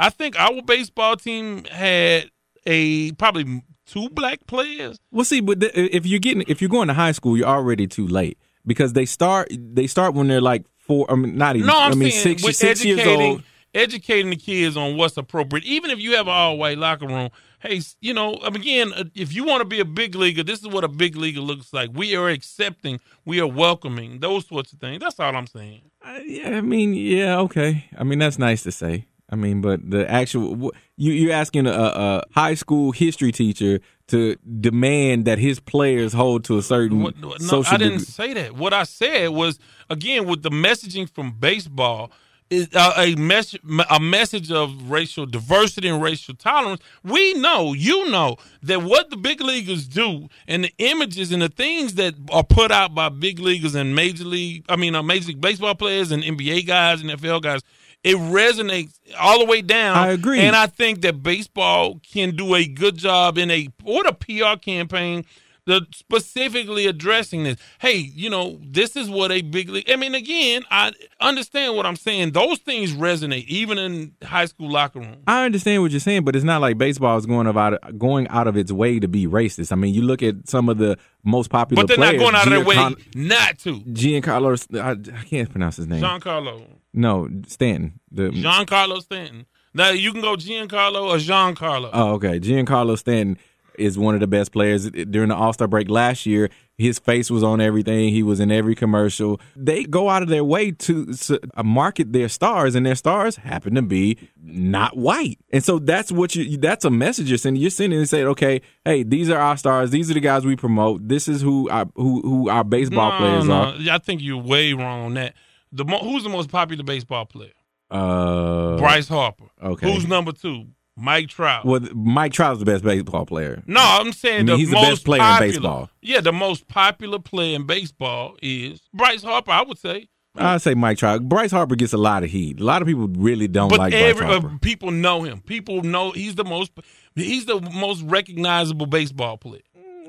I 0.00 0.10
think 0.10 0.38
our 0.38 0.62
baseball 0.62 1.16
team 1.16 1.64
had 1.64 2.30
a 2.66 3.12
probably 3.12 3.62
two 3.86 4.08
black 4.10 4.46
players. 4.46 4.98
Well, 5.10 5.24
see, 5.24 5.40
but 5.40 5.60
th- 5.60 5.72
if 5.74 6.06
you're 6.06 6.20
getting 6.20 6.44
if 6.48 6.60
you're 6.60 6.70
going 6.70 6.88
to 6.88 6.94
high 6.94 7.12
school, 7.12 7.36
you're 7.36 7.46
already 7.46 7.86
too 7.86 8.06
late 8.06 8.38
because 8.66 8.92
they 8.94 9.06
start 9.06 9.48
they 9.50 9.86
start 9.86 10.14
when 10.14 10.28
they're 10.28 10.40
like 10.40 10.64
four. 10.78 11.10
I 11.10 11.14
mean, 11.14 11.36
not 11.36 11.56
even. 11.56 11.66
No, 11.66 11.74
I'm 11.78 11.92
I 11.92 11.94
mean 11.94 12.10
saying 12.10 12.38
six, 12.38 12.58
six 12.58 12.84
years 12.84 13.06
old. 13.06 13.42
educating 13.74 14.30
the 14.30 14.36
kids 14.36 14.76
on 14.76 14.96
what's 14.96 15.16
appropriate. 15.16 15.64
Even 15.64 15.90
if 15.90 15.98
you 15.98 16.16
have 16.16 16.26
an 16.26 16.32
all 16.32 16.58
white 16.58 16.78
locker 16.78 17.06
room, 17.06 17.30
hey, 17.60 17.80
you 18.00 18.14
know, 18.14 18.38
um, 18.42 18.54
again, 18.54 18.92
uh, 18.94 19.04
if 19.14 19.34
you 19.34 19.44
want 19.44 19.60
to 19.60 19.64
be 19.64 19.80
a 19.80 19.84
big 19.84 20.14
leaguer, 20.14 20.42
this 20.42 20.60
is 20.60 20.68
what 20.68 20.84
a 20.84 20.88
big 20.88 21.16
leaguer 21.16 21.40
looks 21.40 21.72
like. 21.72 21.90
We 21.92 22.14
are 22.16 22.28
accepting, 22.28 23.00
we 23.24 23.40
are 23.40 23.46
welcoming, 23.46 24.20
those 24.20 24.46
sorts 24.46 24.72
of 24.72 24.78
things. 24.80 25.00
That's 25.00 25.18
all 25.18 25.34
I'm 25.34 25.46
saying. 25.46 25.82
Uh, 26.04 26.18
yeah, 26.24 26.56
I 26.56 26.60
mean, 26.60 26.94
yeah, 26.94 27.38
okay. 27.40 27.86
I 27.98 28.04
mean, 28.04 28.18
that's 28.18 28.38
nice 28.38 28.62
to 28.64 28.72
say. 28.72 29.06
I 29.30 29.36
mean, 29.36 29.60
but 29.60 29.90
the 29.90 30.10
actual 30.10 30.72
you 30.96 31.12
you're 31.12 31.34
asking 31.34 31.66
a, 31.66 31.72
a 31.72 32.24
high 32.32 32.54
school 32.54 32.92
history 32.92 33.30
teacher 33.30 33.78
to 34.06 34.36
demand 34.60 35.26
that 35.26 35.38
his 35.38 35.60
players 35.60 36.14
hold 36.14 36.44
to 36.44 36.56
a 36.56 36.62
certain 36.62 37.02
What, 37.02 37.18
no, 37.18 37.36
social. 37.36 37.74
I 37.74 37.76
didn't 37.76 37.98
degree. 37.98 38.04
say 38.06 38.32
that. 38.32 38.54
What 38.56 38.72
I 38.72 38.84
said 38.84 39.28
was 39.28 39.58
again 39.90 40.26
with 40.26 40.42
the 40.42 40.50
messaging 40.50 41.10
from 41.10 41.32
baseball 41.32 42.10
is 42.50 42.68
uh, 42.74 42.94
a 42.96 43.14
message 43.16 43.60
a 43.90 44.00
message 44.00 44.50
of 44.50 44.90
racial 44.90 45.26
diversity 45.26 45.88
and 45.88 46.02
racial 46.02 46.34
tolerance. 46.34 46.80
We 47.04 47.34
know, 47.34 47.72
you 47.72 48.10
know, 48.10 48.36
that 48.62 48.82
what 48.82 49.10
the 49.10 49.16
big 49.16 49.40
leaguers 49.40 49.86
do 49.86 50.28
and 50.46 50.64
the 50.64 50.72
images 50.78 51.32
and 51.32 51.42
the 51.42 51.48
things 51.48 51.94
that 51.94 52.14
are 52.30 52.44
put 52.44 52.70
out 52.70 52.94
by 52.94 53.08
big 53.08 53.38
leaguers 53.38 53.74
and 53.74 53.94
major 53.94 54.24
league, 54.24 54.64
I 54.68 54.76
mean, 54.76 54.94
uh, 54.94 55.02
major 55.02 55.28
league 55.28 55.40
baseball 55.40 55.74
players 55.74 56.10
and 56.10 56.22
NBA 56.22 56.66
guys 56.66 57.00
and 57.02 57.10
NFL 57.10 57.42
guys. 57.42 57.60
It 58.04 58.16
resonates 58.16 58.98
all 59.18 59.40
the 59.40 59.44
way 59.44 59.60
down. 59.60 59.96
I 59.96 60.12
agree. 60.12 60.38
and 60.40 60.54
I 60.54 60.68
think 60.68 61.02
that 61.02 61.22
baseball 61.22 62.00
can 62.12 62.36
do 62.36 62.54
a 62.54 62.66
good 62.66 62.96
job 62.96 63.38
in 63.38 63.50
a 63.50 63.68
what 63.82 64.06
a 64.06 64.14
PR 64.14 64.56
campaign 64.58 65.24
the 65.68 65.86
specifically 65.92 66.86
addressing 66.86 67.44
this. 67.44 67.56
Hey, 67.78 67.96
you 67.96 68.30
know, 68.30 68.58
this 68.62 68.96
is 68.96 69.10
what 69.10 69.30
a 69.30 69.42
big 69.42 69.68
league. 69.68 69.90
I 69.90 69.96
mean, 69.96 70.14
again, 70.14 70.62
I 70.70 70.92
understand 71.20 71.76
what 71.76 71.84
I'm 71.84 71.94
saying. 71.94 72.32
Those 72.32 72.58
things 72.58 72.94
resonate 72.94 73.44
even 73.46 73.76
in 73.76 74.14
high 74.24 74.46
school 74.46 74.70
locker 74.70 74.98
room. 74.98 75.18
I 75.26 75.44
understand 75.44 75.82
what 75.82 75.90
you're 75.90 76.00
saying, 76.00 76.24
but 76.24 76.34
it's 76.34 76.44
not 76.44 76.62
like 76.62 76.78
baseball 76.78 77.18
is 77.18 77.26
going 77.26 77.46
about 77.46 77.98
going 77.98 78.26
out 78.28 78.48
of 78.48 78.56
its 78.56 78.72
way 78.72 78.98
to 78.98 79.06
be 79.06 79.26
racist. 79.26 79.70
I 79.70 79.76
mean, 79.76 79.92
you 79.94 80.02
look 80.02 80.22
at 80.22 80.48
some 80.48 80.70
of 80.70 80.78
the 80.78 80.96
most 81.22 81.50
popular 81.50 81.82
But 81.82 81.88
they're 81.88 81.96
players. 81.98 82.14
not 82.14 82.18
going 82.18 82.34
out 82.34 82.46
of 82.46 82.50
their 82.50 82.64
way 82.64 82.94
not 83.14 83.58
to. 83.58 83.80
Giancarlo, 83.80 84.80
I, 84.80 85.18
I 85.20 85.24
can't 85.24 85.50
pronounce 85.50 85.76
his 85.76 85.86
name. 85.86 86.02
Giancarlo. 86.02 86.64
no, 86.94 87.28
Stanton. 87.46 88.00
The 88.10 88.30
Giancarlo 88.30 89.02
Stanton. 89.02 89.44
Now 89.74 89.90
you 89.90 90.12
can 90.12 90.22
go 90.22 90.34
Giancarlo 90.34 91.02
or 91.02 91.16
Giancarlo. 91.16 91.90
Oh, 91.92 92.14
okay. 92.14 92.40
Giancarlo 92.40 92.96
Stanton 92.98 93.36
is 93.78 93.98
one 93.98 94.14
of 94.14 94.20
the 94.20 94.26
best 94.26 94.52
players 94.52 94.90
during 94.90 95.28
the 95.28 95.34
All 95.36 95.52
Star 95.52 95.68
break 95.68 95.88
last 95.88 96.26
year. 96.26 96.50
His 96.76 96.98
face 96.98 97.28
was 97.30 97.42
on 97.42 97.60
everything. 97.60 98.10
He 98.10 98.22
was 98.22 98.38
in 98.38 98.52
every 98.52 98.74
commercial. 98.76 99.40
They 99.56 99.82
go 99.84 100.08
out 100.08 100.22
of 100.22 100.28
their 100.28 100.44
way 100.44 100.70
to 100.70 101.12
uh, 101.56 101.62
market 101.64 102.12
their 102.12 102.28
stars, 102.28 102.74
and 102.76 102.86
their 102.86 102.94
stars 102.94 103.36
happen 103.36 103.74
to 103.74 103.82
be 103.82 104.16
not 104.40 104.96
white. 104.96 105.38
And 105.52 105.64
so 105.64 105.78
that's 105.80 106.12
what 106.12 106.36
you. 106.36 106.56
That's 106.56 106.84
a 106.84 106.90
message 106.90 107.28
you're 107.28 107.38
sending. 107.38 107.60
You're 107.60 107.70
sending 107.70 107.98
and 107.98 108.08
saying, 108.08 108.26
okay, 108.28 108.60
hey, 108.84 109.02
these 109.02 109.28
are 109.28 109.38
our 109.38 109.56
stars. 109.56 109.90
These 109.90 110.10
are 110.10 110.14
the 110.14 110.20
guys 110.20 110.46
we 110.46 110.54
promote. 110.54 111.08
This 111.08 111.26
is 111.26 111.42
who 111.42 111.68
our 111.68 111.86
who 111.96 112.20
who 112.22 112.48
our 112.48 112.62
baseball 112.64 113.18
players 113.18 113.48
are. 113.48 113.74
I 113.90 113.98
think 113.98 114.22
you're 114.22 114.36
way 114.42 114.72
wrong 114.72 115.06
on 115.06 115.14
that. 115.14 115.34
The 115.72 115.84
mo- 115.84 115.98
who's 115.98 116.22
the 116.22 116.30
most 116.30 116.48
popular 116.48 116.84
baseball 116.84 117.26
player? 117.26 117.52
Uh, 117.90 118.76
Bryce 118.76 119.08
Harper. 119.08 119.46
okay. 119.62 119.92
Who's 119.92 120.06
number 120.06 120.32
two? 120.32 120.66
Mike 120.98 121.28
Trout. 121.28 121.64
Well, 121.64 121.80
Mike 121.94 122.32
Trout's 122.32 122.58
the 122.58 122.64
best 122.66 122.84
baseball 122.84 123.24
player. 123.24 123.62
No, 123.66 123.80
I'm 123.80 124.12
saying 124.12 124.40
I 124.40 124.42
mean, 124.42 124.46
the 124.46 124.56
he's 124.56 124.70
the 124.70 124.74
most 124.74 124.88
best 124.88 125.04
player 125.04 125.22
in 125.22 125.38
baseball. 125.38 125.90
Yeah, 126.02 126.20
the 126.20 126.32
most 126.32 126.68
popular 126.68 127.18
player 127.18 127.56
in 127.56 127.66
baseball 127.66 128.36
is 128.42 128.80
Bryce 128.92 129.22
Harper. 129.22 129.52
I 129.52 129.62
would 129.62 129.78
say, 129.78 130.08
I 130.34 130.58
say 130.58 130.74
Mike 130.74 130.98
Trout. 130.98 131.28
Bryce 131.28 131.50
Harper 131.50 131.76
gets 131.76 131.92
a 131.92 131.98
lot 131.98 132.22
of 132.24 132.30
heat. 132.30 132.60
A 132.60 132.64
lot 132.64 132.82
of 132.82 132.88
people 132.88 133.08
really 133.08 133.48
don't 133.48 133.68
but 133.68 133.78
like 133.78 133.92
every 133.92 134.26
Bryce 134.26 134.38
uh, 134.38 134.40
Harper. 134.40 134.58
people 134.58 134.90
know 134.90 135.22
him. 135.22 135.40
People 135.40 135.82
know 135.82 136.12
he's 136.12 136.34
the 136.34 136.44
most. 136.44 136.72
He's 137.14 137.46
the 137.46 137.60
most 137.60 138.02
recognizable 138.02 138.86
baseball 138.86 139.36
player. 139.38 139.62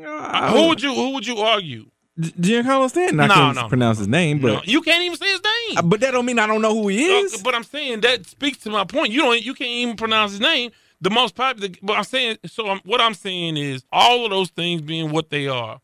Uh, 0.05 0.51
who 0.53 0.67
would 0.69 0.81
you 0.81 0.93
Who 0.93 1.13
would 1.13 1.27
you 1.27 1.37
argue? 1.37 1.89
Giancarlo 2.19 2.89
Stanton. 2.89 3.19
I 3.21 3.27
No, 3.27 3.33
can't 3.33 3.55
no, 3.55 3.67
pronounce 3.69 3.97
his 3.99 4.07
name, 4.07 4.41
No, 4.41 4.55
but 4.55 4.67
you 4.67 4.81
can't 4.81 5.03
even 5.03 5.17
say 5.17 5.29
his 5.31 5.41
name. 5.43 5.77
Uh, 5.77 5.81
but 5.83 5.99
that 6.01 6.11
don't 6.11 6.25
mean 6.25 6.37
I 6.39 6.47
don't 6.47 6.61
know 6.61 6.73
who 6.75 6.87
he 6.89 7.05
Uh, 7.09 7.23
is. 7.23 7.41
but 7.41 7.55
I'm 7.55 7.63
saying 7.63 8.01
that 8.01 8.25
speaks 8.25 8.57
to 8.59 8.69
my 8.69 8.83
point. 8.83 9.11
You 9.11 9.21
don't. 9.21 9.41
You 9.43 9.53
can't 9.53 9.69
even 9.69 9.95
pronounce 9.95 10.31
his 10.31 10.41
name. 10.41 10.71
The 11.01 11.09
most 11.09 11.35
popular. 11.35 11.69
But 11.81 11.97
I'm 11.97 12.03
saying. 12.03 12.37
So 12.45 12.67
I'm, 12.67 12.79
what 12.83 12.99
I'm 12.99 13.13
saying 13.13 13.55
is 13.57 13.83
all 13.91 14.25
of 14.25 14.31
those 14.31 14.49
things 14.49 14.81
being 14.81 15.11
what 15.11 15.29
they 15.29 15.47
are. 15.47 15.79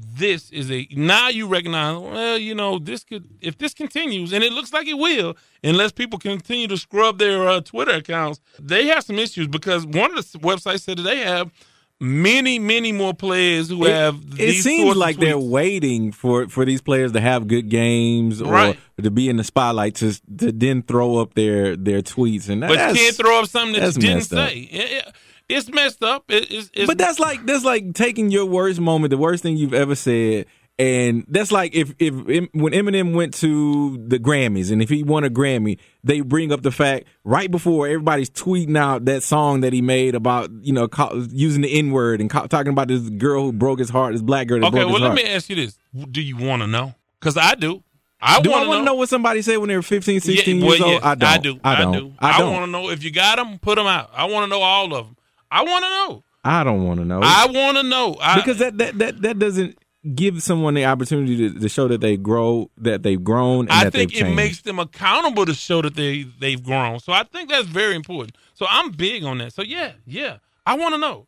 This 0.00 0.50
is 0.50 0.70
a 0.70 0.86
now 0.92 1.28
you 1.28 1.48
recognize. 1.48 1.98
Well, 1.98 2.38
you 2.38 2.54
know 2.54 2.78
this 2.78 3.02
could 3.02 3.26
if 3.40 3.58
this 3.58 3.74
continues, 3.74 4.32
and 4.32 4.44
it 4.44 4.52
looks 4.52 4.72
like 4.72 4.86
it 4.86 4.94
will, 4.94 5.36
unless 5.64 5.90
people 5.90 6.20
continue 6.20 6.68
to 6.68 6.76
scrub 6.76 7.18
their 7.18 7.48
uh, 7.48 7.60
Twitter 7.62 7.92
accounts. 7.92 8.40
They 8.60 8.86
have 8.86 9.02
some 9.04 9.18
issues 9.18 9.48
because 9.48 9.84
one 9.86 10.16
of 10.16 10.30
the 10.30 10.38
websites 10.38 10.82
said 10.82 10.98
that 10.98 11.02
they 11.02 11.18
have 11.18 11.50
many, 12.00 12.58
many 12.58 12.92
more 12.92 13.12
players 13.12 13.68
who 13.70 13.84
It, 13.84 13.90
have. 13.92 14.16
it 14.38 14.62
seems 14.62 14.96
like 14.96 15.16
they're 15.16 15.38
waiting 15.38 16.12
for, 16.12 16.48
for 16.48 16.64
these 16.64 16.80
players 16.80 17.12
to 17.12 17.20
have 17.20 17.48
good 17.48 17.68
games 17.68 18.40
or 18.40 18.52
Right. 18.52 18.78
to 19.02 19.10
be 19.10 19.28
in 19.28 19.36
the 19.36 19.44
spotlight 19.44 19.96
to 19.96 20.12
to 20.38 20.52
then 20.52 20.82
throw 20.82 21.16
up 21.18 21.34
their 21.34 21.76
their 21.76 22.00
tweets 22.02 22.48
and 22.48 22.62
that, 22.62 22.68
But 22.68 22.76
that's, 22.76 22.98
you 22.98 23.04
can't 23.06 23.16
throw 23.16 23.40
up 23.40 23.46
something 23.48 23.80
that 23.80 23.94
you 23.96 24.00
didn't 24.00 24.22
say. 24.24 24.68
It- 24.70 24.90
it- 25.06 25.12
it's 25.48 25.68
messed 25.70 26.02
up. 26.04 26.24
It- 26.30 26.50
it's, 26.50 26.70
it's, 26.74 26.86
But 26.86 26.98
that's 26.98 27.18
like 27.18 27.44
that's 27.46 27.64
like 27.64 27.94
taking 27.94 28.30
your 28.30 28.44
worst 28.46 28.80
moment, 28.80 29.10
the 29.10 29.16
worst 29.18 29.42
thing 29.42 29.56
you've 29.56 29.72
ever 29.74 29.94
said, 29.94 30.44
and 30.78 31.24
that's 31.28 31.50
like 31.50 31.74
if 31.74 31.92
if 31.98 32.14
when 32.14 32.72
Eminem 32.72 33.12
went 33.12 33.34
to 33.34 33.98
the 34.06 34.18
Grammys 34.18 34.70
and 34.70 34.80
if 34.80 34.88
he 34.88 35.02
won 35.02 35.24
a 35.24 35.30
Grammy, 35.30 35.78
they 36.04 36.20
bring 36.20 36.52
up 36.52 36.62
the 36.62 36.70
fact 36.70 37.06
right 37.24 37.50
before 37.50 37.86
everybody's 37.86 38.30
tweeting 38.30 38.78
out 38.78 39.04
that 39.06 39.24
song 39.24 39.62
that 39.62 39.72
he 39.72 39.82
made 39.82 40.14
about 40.14 40.50
you 40.62 40.72
know 40.72 40.88
using 41.30 41.62
the 41.62 41.78
N 41.78 41.90
word 41.90 42.20
and 42.20 42.30
talking 42.30 42.68
about 42.68 42.88
this 42.88 43.10
girl 43.10 43.44
who 43.44 43.52
broke 43.52 43.80
his 43.80 43.90
heart, 43.90 44.12
this 44.12 44.22
black 44.22 44.46
girl 44.46 44.60
that 44.60 44.68
Okay, 44.68 44.84
well, 44.84 45.00
let 45.00 45.14
me 45.14 45.24
ask 45.24 45.50
you 45.50 45.56
this. 45.56 45.76
Do 46.10 46.22
you 46.22 46.36
want 46.36 46.62
to 46.62 46.68
know? 46.68 46.94
Because 47.18 47.36
I 47.36 47.56
do. 47.56 47.82
I 48.20 48.40
Do 48.40 48.52
I 48.52 48.66
want 48.66 48.80
to 48.80 48.84
know 48.84 48.94
what 48.94 49.08
somebody 49.08 49.42
said 49.42 49.58
when 49.58 49.68
they 49.68 49.76
were 49.76 49.82
15, 49.82 50.20
16 50.20 50.60
well, 50.60 50.70
years 50.70 50.80
old? 50.80 50.92
yes, 50.92 51.02
I 51.04 51.14
don't. 51.14 51.28
I 51.28 51.38
do. 51.38 51.60
I 51.62 51.76
don't. 51.76 51.92
do. 51.92 52.14
I 52.18 52.38
don't. 52.38 52.52
want 52.52 52.64
to 52.66 52.70
know 52.70 52.90
if 52.90 53.04
you 53.04 53.12
got 53.12 53.36
them, 53.36 53.58
put 53.58 53.76
them 53.76 53.86
out. 53.86 54.10
I 54.12 54.24
want 54.24 54.44
to 54.44 54.48
know 54.48 54.60
all 54.60 54.92
of 54.94 55.06
them. 55.06 55.16
I 55.50 55.62
want 55.62 55.84
to 55.84 55.90
know. 55.90 56.24
I 56.44 56.64
don't 56.64 56.84
want 56.84 57.00
to 57.00 57.04
know. 57.04 57.20
I 57.22 57.46
want 57.46 57.76
to 57.76 57.82
know. 57.82 58.16
I, 58.20 58.36
because 58.36 58.58
that, 58.58 58.78
that 58.78 58.98
that 58.98 59.22
that 59.22 59.38
doesn't 59.38 59.76
give 60.14 60.42
someone 60.42 60.74
the 60.74 60.84
opportunity 60.84 61.36
to, 61.50 61.60
to 61.60 61.68
show 61.68 61.88
that 61.88 62.00
they 62.00 62.16
grow, 62.16 62.70
that 62.78 63.02
they've 63.02 63.22
grown, 63.22 63.60
and 63.68 63.72
I 63.72 63.90
think 63.90 64.12
it 64.12 64.20
changed. 64.20 64.36
makes 64.36 64.62
them 64.62 64.78
accountable 64.78 65.46
to 65.46 65.54
show 65.54 65.82
that 65.82 65.94
they 65.94 66.24
they've 66.40 66.62
grown. 66.62 67.00
So 67.00 67.12
I 67.12 67.22
think 67.24 67.48
that's 67.50 67.66
very 67.66 67.94
important. 67.94 68.36
So 68.54 68.66
I'm 68.68 68.90
big 68.92 69.24
on 69.24 69.38
that. 69.38 69.52
So 69.52 69.62
yeah, 69.62 69.92
yeah, 70.06 70.38
I 70.66 70.74
want 70.76 70.94
to 70.94 70.98
know. 70.98 71.26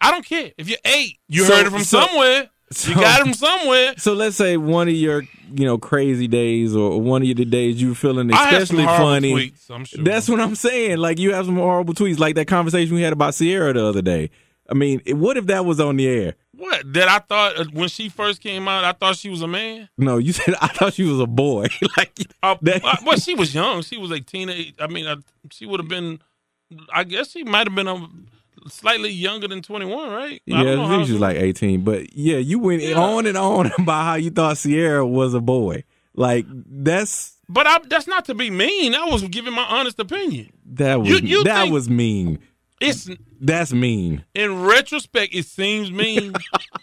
I 0.00 0.10
don't 0.10 0.24
care 0.24 0.50
if 0.58 0.68
you're 0.68 0.78
eight. 0.84 1.18
You 1.28 1.44
So- 1.44 1.54
heard 1.56 1.66
it 1.66 1.70
from 1.70 1.84
so- 1.84 2.04
somewhere. 2.06 2.50
so- 2.72 2.90
you 2.90 2.96
got 2.96 3.20
it 3.20 3.22
from 3.22 3.34
somewhere. 3.34 3.94
So 3.98 4.14
let's 4.14 4.34
say 4.36 4.56
one 4.56 4.88
of 4.88 4.94
your, 4.94 5.22
you 5.54 5.64
know, 5.64 5.78
crazy 5.78 6.26
days 6.26 6.74
or 6.74 7.00
one 7.00 7.22
of 7.22 7.28
the 7.36 7.44
days 7.44 7.80
you're 7.80 7.94
feeling 7.94 8.32
I 8.32 8.36
have 8.46 8.66
some 8.66 8.78
especially 8.80 8.84
funny. 8.86 9.32
tweets, 9.52 9.86
sure. 9.86 10.02
That's 10.04 10.28
what 10.28 10.40
I'm 10.40 10.54
saying. 10.56 10.96
Like 10.98 11.18
you 11.20 11.32
have 11.34 11.46
some 11.46 11.56
horrible 11.56 11.94
tweets, 11.94 12.18
like 12.18 12.34
that 12.34 12.46
conversation 12.48 12.94
we 12.96 13.02
had 13.02 13.12
about 13.12 13.34
Ciara 13.34 13.72
the 13.74 13.84
other 13.86 14.02
day. 14.02 14.30
I 14.72 14.74
mean, 14.74 15.00
what 15.20 15.36
if 15.36 15.46
that 15.46 15.64
was 15.66 15.78
on 15.80 15.96
the 15.98 16.08
air? 16.08 16.34
What 16.56 16.92
that 16.94 17.06
I 17.08 17.18
thought 17.18 17.58
uh, 17.58 17.64
when 17.72 17.88
she 17.88 18.08
first 18.08 18.40
came 18.40 18.66
out, 18.68 18.84
I 18.84 18.92
thought 18.92 19.16
she 19.16 19.28
was 19.28 19.42
a 19.42 19.46
man. 19.46 19.88
No, 19.98 20.16
you 20.18 20.32
said 20.38 20.54
I 20.60 20.68
thought 20.68 20.94
she 20.94 21.04
was 21.04 21.20
a 21.20 21.26
boy. 21.26 21.66
like 21.96 22.18
Uh, 22.42 22.56
that- 22.62 22.84
uh, 22.84 22.96
well, 23.04 23.18
she 23.18 23.34
was 23.34 23.54
young. 23.54 23.82
She 23.82 23.98
was 23.98 24.10
a 24.10 24.20
teenage. 24.20 24.74
I 24.80 24.86
mean, 24.86 25.06
uh, 25.06 25.16
she 25.50 25.66
would 25.66 25.78
have 25.80 25.88
been. 25.88 26.20
I 26.92 27.04
guess 27.04 27.30
she 27.32 27.44
might 27.44 27.66
have 27.66 27.74
been 27.74 27.86
a, 27.88 28.08
slightly 28.68 29.10
younger 29.10 29.46
than 29.48 29.60
twenty 29.62 29.84
one, 29.86 30.10
right? 30.10 30.40
I 30.48 30.50
don't 30.50 30.66
yeah, 30.66 30.74
know 30.76 30.84
I 30.84 30.88
think 30.88 31.06
she 31.06 31.12
was 31.12 31.20
like 31.20 31.36
18. 31.36 31.82
But 31.84 32.14
yeah, 32.16 32.38
you 32.38 32.58
went 32.58 32.82
on 32.94 33.26
and 33.26 33.36
on 33.36 33.66
about 33.78 34.04
how 34.04 34.14
you 34.14 34.30
thought 34.30 34.56
Ciara 34.56 35.06
was 35.06 35.34
a 35.34 35.40
boy. 35.40 35.84
Like 36.14 36.46
that's 36.48 37.36
But 37.48 37.66
I, 37.66 37.78
that's 37.88 38.06
not 38.06 38.24
to 38.26 38.34
be 38.34 38.50
mean. 38.50 38.94
I 38.94 39.04
was 39.06 39.22
giving 39.28 39.52
my 39.54 39.64
honest 39.64 39.98
opinion. 39.98 40.50
that 40.74 41.00
was 41.00 41.08
You- 41.08 41.16
you 41.26 41.44
that 41.44 41.62
think- 41.62 41.72
was 41.74 41.88
mean. 41.90 42.38
It's 42.82 43.10
That's 43.40 43.72
mean. 43.72 44.24
in 44.34 44.62
retrospect, 44.62 45.34
it 45.34 45.46
seems 45.46 45.90
mean. 45.90 46.34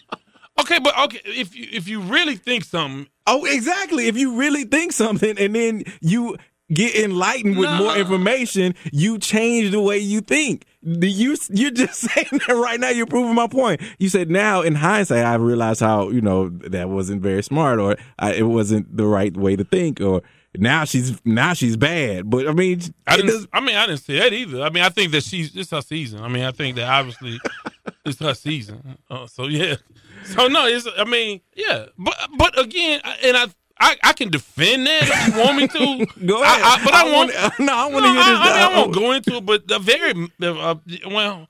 okay, 0.60 0.78
but 0.78 0.98
okay, 0.98 1.20
if 1.24 1.54
you 1.54 1.68
if 1.70 1.88
you 1.88 2.00
really 2.00 2.36
think 2.36 2.64
something, 2.64 3.06
Oh, 3.32 3.44
exactly. 3.44 4.08
If 4.08 4.16
you 4.16 4.34
really 4.34 4.64
think 4.64 4.90
something 4.92 5.38
and 5.38 5.54
then 5.54 5.84
you 6.00 6.36
get 6.72 6.96
enlightened 6.96 7.56
with 7.58 7.70
more 7.70 7.96
information, 7.96 8.74
you 8.92 9.18
change 9.18 9.70
the 9.70 9.80
way 9.80 9.98
you 9.98 10.20
think. 10.20 10.64
You 10.82 11.36
you're 11.48 11.70
just 11.70 11.94
saying 12.00 12.26
that 12.32 12.54
right 12.54 12.80
now. 12.80 12.88
You're 12.88 13.06
proving 13.06 13.36
my 13.36 13.46
point. 13.46 13.80
You 14.00 14.08
said 14.08 14.30
now 14.30 14.62
in 14.62 14.74
hindsight, 14.74 15.24
I 15.24 15.34
realized 15.34 15.78
how 15.78 16.10
you 16.10 16.20
know 16.20 16.48
that 16.48 16.88
wasn't 16.88 17.22
very 17.22 17.44
smart 17.44 17.78
or 17.78 17.96
I, 18.18 18.32
it 18.32 18.48
wasn't 18.48 18.96
the 18.96 19.06
right 19.06 19.36
way 19.36 19.54
to 19.54 19.62
think 19.62 20.00
or 20.00 20.22
now 20.56 20.84
she's 20.84 21.20
now 21.24 21.52
she's 21.54 21.76
bad. 21.76 22.28
But 22.28 22.48
I 22.48 22.52
mean, 22.52 22.80
I 23.06 23.16
didn't. 23.16 23.30
does- 23.30 23.48
I 23.52 23.60
mean, 23.60 23.76
I 23.76 23.86
didn't 23.86 24.00
see 24.00 24.18
that 24.18 24.32
either. 24.32 24.62
I 24.62 24.70
mean, 24.70 24.82
I 24.82 24.88
think 24.88 25.12
that 25.12 25.22
she's 25.24 25.54
it's 25.54 25.70
her 25.70 25.80
season. 25.82 26.20
I 26.22 26.28
mean, 26.28 26.44
I 26.44 26.50
think 26.52 26.76
that 26.76 26.88
obviously 26.88 27.40
it's 28.04 28.18
her 28.20 28.34
season. 28.34 28.98
Uh, 29.10 29.26
so 29.26 29.46
yeah. 29.46 29.76
So 30.24 30.48
no, 30.48 30.66
it's. 30.66 30.86
I 30.98 31.04
mean, 31.04 31.40
yeah. 31.54 31.86
But 31.98 32.14
but 32.36 32.58
again, 32.58 33.00
and 33.22 33.36
I. 33.36 33.46
I, 33.82 33.96
I 34.04 34.12
can 34.12 34.28
defend 34.28 34.86
that 34.86 35.04
if 35.04 35.34
you 35.34 35.40
want 35.40 35.56
me 35.56 35.66
to. 35.66 36.06
Go 36.26 36.42
I- 36.42 36.44
ahead. 36.44 36.62
I- 36.62 36.84
but 36.84 36.92
I, 36.94 37.08
I 37.08 37.12
want. 37.14 37.30
no, 37.60 37.72
I 37.72 37.86
wanna 37.86 38.08
no, 38.08 38.12
hear 38.12 38.24
this. 38.24 38.26
I, 38.26 38.42
I, 38.42 38.68
mean, 38.68 38.76
I 38.76 38.78
won't 38.78 38.94
go 38.94 39.12
into 39.12 39.36
it, 39.36 39.46
but 39.46 39.66
the 39.68 39.78
very 39.78 40.12
uh, 40.42 40.74
well, 41.10 41.48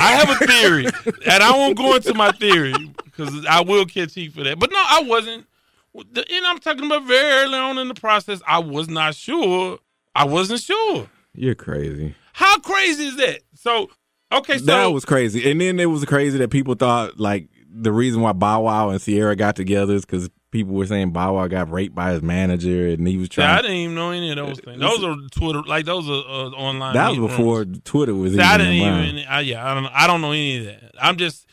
I 0.00 0.10
have 0.16 0.30
a 0.42 0.46
theory, 0.46 0.86
and 1.26 1.42
I 1.44 1.52
won't 1.52 1.76
go 1.76 1.94
into 1.94 2.12
my 2.12 2.32
theory 2.32 2.74
because 3.04 3.46
I 3.46 3.60
will 3.60 3.86
catch 3.86 4.14
heat 4.14 4.32
for 4.32 4.42
that. 4.42 4.58
But 4.58 4.72
no, 4.72 4.78
I 4.84 5.04
wasn't. 5.06 5.46
And 5.94 6.46
I'm 6.46 6.58
talking 6.58 6.86
about 6.86 7.04
very 7.04 7.44
early 7.44 7.58
on 7.58 7.78
in 7.78 7.88
the 7.88 7.94
process. 7.94 8.42
I 8.46 8.58
was 8.58 8.88
not 8.88 9.14
sure. 9.14 9.78
I 10.14 10.24
wasn't 10.24 10.60
sure. 10.60 11.08
You're 11.34 11.54
crazy. 11.54 12.14
How 12.32 12.58
crazy 12.58 13.06
is 13.06 13.16
that? 13.16 13.40
So 13.54 13.90
okay, 14.32 14.58
so 14.58 14.64
that 14.66 14.86
was 14.86 15.04
crazy. 15.04 15.50
And 15.50 15.60
then 15.60 15.78
it 15.78 15.86
was 15.86 16.04
crazy 16.04 16.38
that 16.38 16.50
people 16.50 16.74
thought 16.74 17.18
like 17.18 17.48
the 17.68 17.92
reason 17.92 18.22
why 18.22 18.32
Bow 18.32 18.62
Wow 18.62 18.90
and 18.90 19.00
Ciara 19.00 19.36
got 19.36 19.56
together 19.56 19.94
is 19.94 20.04
because 20.04 20.30
people 20.50 20.74
were 20.74 20.86
saying 20.86 21.10
Bow 21.10 21.34
Wow 21.34 21.48
got 21.48 21.70
raped 21.70 21.94
by 21.94 22.12
his 22.12 22.22
manager 22.22 22.88
and 22.88 23.06
he 23.06 23.16
was 23.16 23.28
trying. 23.28 23.48
Yeah, 23.48 23.58
I 23.58 23.62
didn't 23.62 23.76
even 23.76 23.94
know 23.94 24.10
any 24.10 24.30
of 24.30 24.36
those 24.36 24.60
things. 24.60 24.80
Those 24.80 25.02
are 25.02 25.16
Twitter, 25.32 25.62
like 25.62 25.84
those 25.84 26.08
are 26.08 26.12
uh, 26.12 26.50
online. 26.50 26.94
that 26.94 27.10
was 27.10 27.18
before 27.18 27.58
rooms. 27.58 27.80
Twitter 27.84 28.14
was 28.14 28.34
See, 28.34 28.40
I 28.40 28.54
even 28.54 28.66
didn't 28.66 28.82
online. 28.82 29.04
even. 29.16 29.28
I, 29.28 29.40
yeah, 29.40 29.70
I 29.70 29.74
don't. 29.74 29.86
I 29.86 30.06
don't 30.06 30.20
know 30.20 30.30
any 30.32 30.58
of 30.58 30.64
that. 30.66 30.92
I'm 31.00 31.16
just 31.16 31.46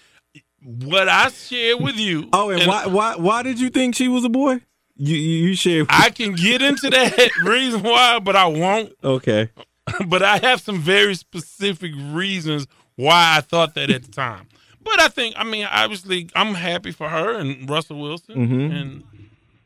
what 0.64 1.10
I 1.10 1.30
shared 1.30 1.82
with 1.82 1.96
you. 1.98 2.30
Oh, 2.34 2.50
and, 2.50 2.68
why 2.68 2.86
why 2.88 3.16
why 3.16 3.44
did 3.44 3.60
you 3.60 3.70
think 3.70 3.96
she 3.96 4.08
was 4.08 4.24
a 4.24 4.30
boy? 4.30 4.62
You 4.96 5.16
you, 5.16 5.56
shared. 5.56 5.88
I 5.90 6.10
can 6.12 6.34
get 6.34 6.62
into 6.62 6.90
that 6.90 7.32
reason 7.44 7.82
why, 7.82 8.20
but 8.20 8.36
I 8.36 8.46
won't. 8.46 8.94
okay. 9.04 9.50
but 10.08 10.22
I 10.22 10.38
have 10.38 10.62
some 10.62 10.80
very 10.80 11.16
specific 11.16 11.92
reasons 12.12 12.68
why 12.96 13.36
I 13.38 13.42
thought 13.42 13.74
that 13.76 13.90
at 13.90 14.04
the 14.04 14.12
time. 14.12 14.48
But 14.84 15.00
I 15.00 15.08
think, 15.08 15.36
I 15.38 15.44
mean, 15.44 15.68
obviously, 15.70 16.30
I'm 16.36 16.54
happy 16.54 16.92
for 16.92 17.10
her 17.10 17.36
and 17.36 17.68
Russell 17.70 18.00
Wilson, 18.00 18.36
Mhm. 18.48 18.80
and 18.82 19.04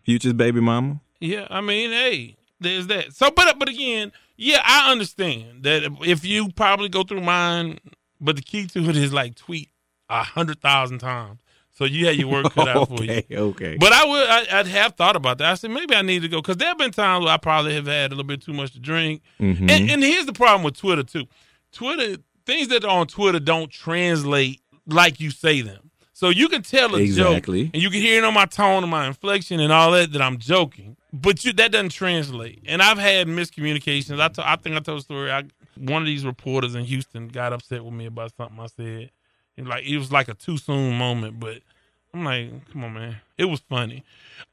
Future's 0.04 0.34
baby 0.34 0.62
mama. 0.62 1.02
yeah, 1.20 1.48
I 1.50 1.60
mean, 1.62 1.92
hey, 1.92 2.38
there's 2.60 2.88
that. 2.88 3.14
So, 3.14 3.30
but 3.32 3.60
but 3.60 3.68
again, 3.68 4.12
yeah, 4.38 4.62
I 4.64 4.92
understand 4.92 5.64
that 5.64 5.84
if 6.06 6.24
you 6.24 6.50
probably 6.54 6.88
go 6.90 7.04
through 7.04 7.22
mine, 7.22 7.80
but 8.22 8.36
the 8.38 8.42
key 8.42 8.68
to 8.68 8.90
it 8.90 8.96
is 8.96 9.12
like 9.14 9.36
tweet 9.36 9.70
a 10.10 10.24
hundred 10.24 10.62
thousand 10.62 11.00
times, 11.00 11.40
so 11.72 11.86
you 11.86 12.06
had 12.06 12.16
your 12.16 12.28
work 12.30 12.54
cut 12.54 12.68
out 12.76 12.88
for 12.90 13.04
you. 13.04 13.12
okay, 13.12 13.38
okay. 13.38 13.78
But 13.80 13.92
I 13.94 14.06
would, 14.06 14.28
I, 14.30 14.60
I'd 14.60 14.68
have 14.68 14.94
thought 14.96 15.16
about 15.16 15.38
that. 15.40 15.52
I 15.52 15.56
said 15.56 15.72
maybe 15.72 15.96
I 15.96 16.02
need 16.02 16.22
to 16.22 16.28
go 16.28 16.42
because 16.42 16.58
there 16.58 16.68
have 16.70 16.78
been 16.78 16.92
times 16.92 17.26
where 17.26 17.34
I 17.34 17.38
probably 17.38 17.74
have 17.76 17.88
had 17.88 18.12
a 18.12 18.16
little 18.16 18.24
bit 18.28 18.42
too 18.42 18.54
much 18.54 18.74
to 18.74 18.80
drink. 18.80 19.22
Mhm. 19.40 19.70
And, 19.70 19.90
and 19.92 20.04
here's 20.04 20.26
the 20.26 20.34
problem 20.34 20.64
with 20.64 20.78
Twitter 20.78 21.04
too. 21.04 21.26
Twitter 21.72 22.18
things 22.46 22.68
that 22.70 22.84
are 22.84 23.00
on 23.00 23.08
Twitter 23.08 23.40
don't 23.40 23.72
translate 23.72 24.62
like 24.88 25.20
you 25.20 25.32
say 25.32 25.62
them. 25.62 25.90
So 26.14 26.30
you 26.30 26.48
can 26.48 26.62
tell 26.62 26.96
a 26.96 27.00
Exactly. 27.00 27.64
joke, 27.66 27.72
and 27.74 27.84
you 27.84 27.90
can 27.90 28.00
hear 28.00 28.20
it 28.20 28.24
on 28.24 28.34
my 28.34 28.46
tone 28.46 28.84
and 28.84 28.90
my 28.92 29.06
inflection 29.08 29.60
and 29.60 29.74
all 29.74 29.92
that 29.92 30.14
that 30.14 30.22
I'm 30.22 30.38
joking, 30.38 30.96
but 31.12 31.44
you 31.44 31.52
that 31.54 31.74
doesn't 31.74 31.90
translate. 31.90 32.64
And 32.68 32.82
I've 32.82 32.98
had 33.00 33.28
miscommunications. 33.28 34.22
I 34.22 34.30
to- 34.30 34.50
I 34.50 34.56
think 34.56 34.78
I 34.78 34.80
told 34.80 35.00
a 35.00 35.04
story. 35.04 35.30
I, 35.30 35.44
one 35.76 36.02
of 36.02 36.06
these 36.06 36.26
reporters 36.26 36.74
in 36.74 36.86
Houston 36.86 37.28
got 37.28 37.52
upset 37.52 37.84
with 37.84 37.94
me 37.94 38.06
about 38.06 38.32
something 38.38 38.58
I 38.58 38.68
said. 38.68 39.12
And 39.58 39.68
like 39.68 39.86
it 39.86 39.98
was 39.98 40.12
like 40.12 40.28
a 40.28 40.34
too 40.34 40.58
soon 40.58 40.98
moment, 40.98 41.40
but 41.40 41.60
I'm 42.14 42.24
like, 42.24 42.72
come 42.72 42.84
on, 42.86 42.94
man. 42.94 43.18
It 43.38 43.46
was 43.46 43.60
funny. 43.60 44.04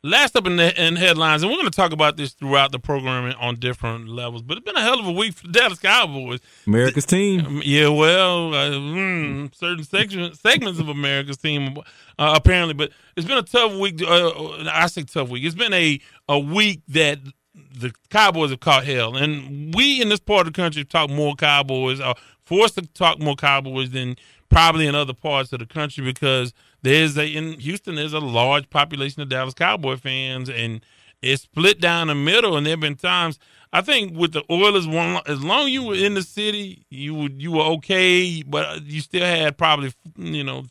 Last 0.02 0.34
up 0.34 0.46
in 0.46 0.56
the 0.56 0.84
in 0.84 0.96
headlines, 0.96 1.42
and 1.42 1.50
we're 1.50 1.58
going 1.58 1.70
to 1.70 1.76
talk 1.76 1.92
about 1.92 2.16
this 2.16 2.32
throughout 2.32 2.72
the 2.72 2.80
programming 2.80 3.34
on 3.34 3.56
different 3.56 4.08
levels. 4.08 4.42
But 4.42 4.58
it's 4.58 4.64
been 4.64 4.76
a 4.76 4.80
hell 4.80 4.98
of 4.98 5.06
a 5.06 5.12
week 5.12 5.34
for 5.34 5.46
the 5.46 5.52
Dallas 5.52 5.78
Cowboys. 5.78 6.40
America's 6.66 7.06
team. 7.06 7.46
Um, 7.46 7.62
Yeah, 7.64 7.88
well, 7.88 8.52
uh, 8.52 8.70
mm, 8.70 9.54
certain 9.54 9.84
section, 9.84 10.34
segments 10.34 10.80
of 10.80 10.88
America's 10.88 11.36
team 11.36 11.76
uh, 12.18 12.34
apparently, 12.36 12.74
but 12.74 12.90
it's 13.16 13.26
been 13.26 13.38
a 13.38 13.42
tough 13.42 13.74
week. 13.74 14.02
Uh, 14.02 14.64
I 14.70 14.86
say 14.86 15.02
tough 15.04 15.28
week. 15.28 15.44
It's 15.44 15.54
been 15.54 15.72
a 15.72 16.00
a 16.28 16.38
week 16.38 16.82
that 16.88 17.20
the 17.54 17.92
Cowboys 18.10 18.50
have 18.50 18.60
caught 18.60 18.84
hell, 18.84 19.16
and 19.16 19.74
we 19.74 20.00
in 20.00 20.08
this 20.08 20.20
part 20.20 20.46
of 20.46 20.52
the 20.52 20.56
country 20.56 20.84
talk 20.84 21.10
more 21.10 21.34
Cowboys, 21.34 22.00
are 22.00 22.14
forced 22.44 22.74
to 22.76 22.82
talk 22.82 23.20
more 23.20 23.36
Cowboys 23.36 23.90
than 23.90 24.16
probably 24.48 24.86
in 24.86 24.94
other 24.94 25.14
parts 25.14 25.52
of 25.52 25.58
the 25.58 25.66
country 25.66 26.04
because 26.04 26.52
there's 26.82 27.16
a 27.16 27.26
in 27.26 27.58
Houston 27.60 27.94
there's 27.96 28.12
a 28.12 28.20
large 28.20 28.70
population 28.70 29.22
of 29.22 29.28
Dallas 29.28 29.54
Cowboy 29.54 29.96
fans, 29.96 30.48
and 30.48 30.84
it's 31.20 31.42
split 31.42 31.80
down 31.80 32.08
the 32.08 32.14
middle. 32.14 32.56
And 32.56 32.66
there 32.66 32.72
have 32.72 32.80
been 32.80 32.96
times 32.96 33.38
I 33.72 33.80
think 33.80 34.16
with 34.16 34.32
the 34.32 34.44
Oilers, 34.50 34.86
one 34.86 35.22
as 35.26 35.42
long 35.42 35.66
as 35.66 35.70
you 35.72 35.82
were 35.82 35.94
in 35.94 36.14
the 36.14 36.22
city, 36.22 36.84
you 36.90 37.14
would 37.14 37.40
you 37.40 37.52
were 37.52 37.62
okay, 37.62 38.42
but 38.42 38.84
you 38.84 39.00
still 39.00 39.24
had 39.24 39.56
probably 39.56 39.92
you 40.16 40.44
know 40.44 40.64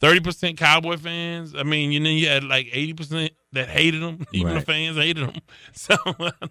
30 0.00 0.20
percent 0.20 0.58
Cowboy 0.58 0.96
fans. 0.96 1.54
I 1.54 1.62
mean, 1.62 1.92
you 1.92 2.00
know, 2.00 2.10
you 2.10 2.28
had 2.28 2.44
like 2.44 2.68
eighty 2.72 2.92
percent 2.92 3.32
that 3.52 3.68
hated 3.68 4.02
them. 4.02 4.26
Even 4.32 4.54
the 4.54 4.60
fans 4.60 4.96
hated 4.96 5.28
them. 5.28 5.40
So, 5.72 5.96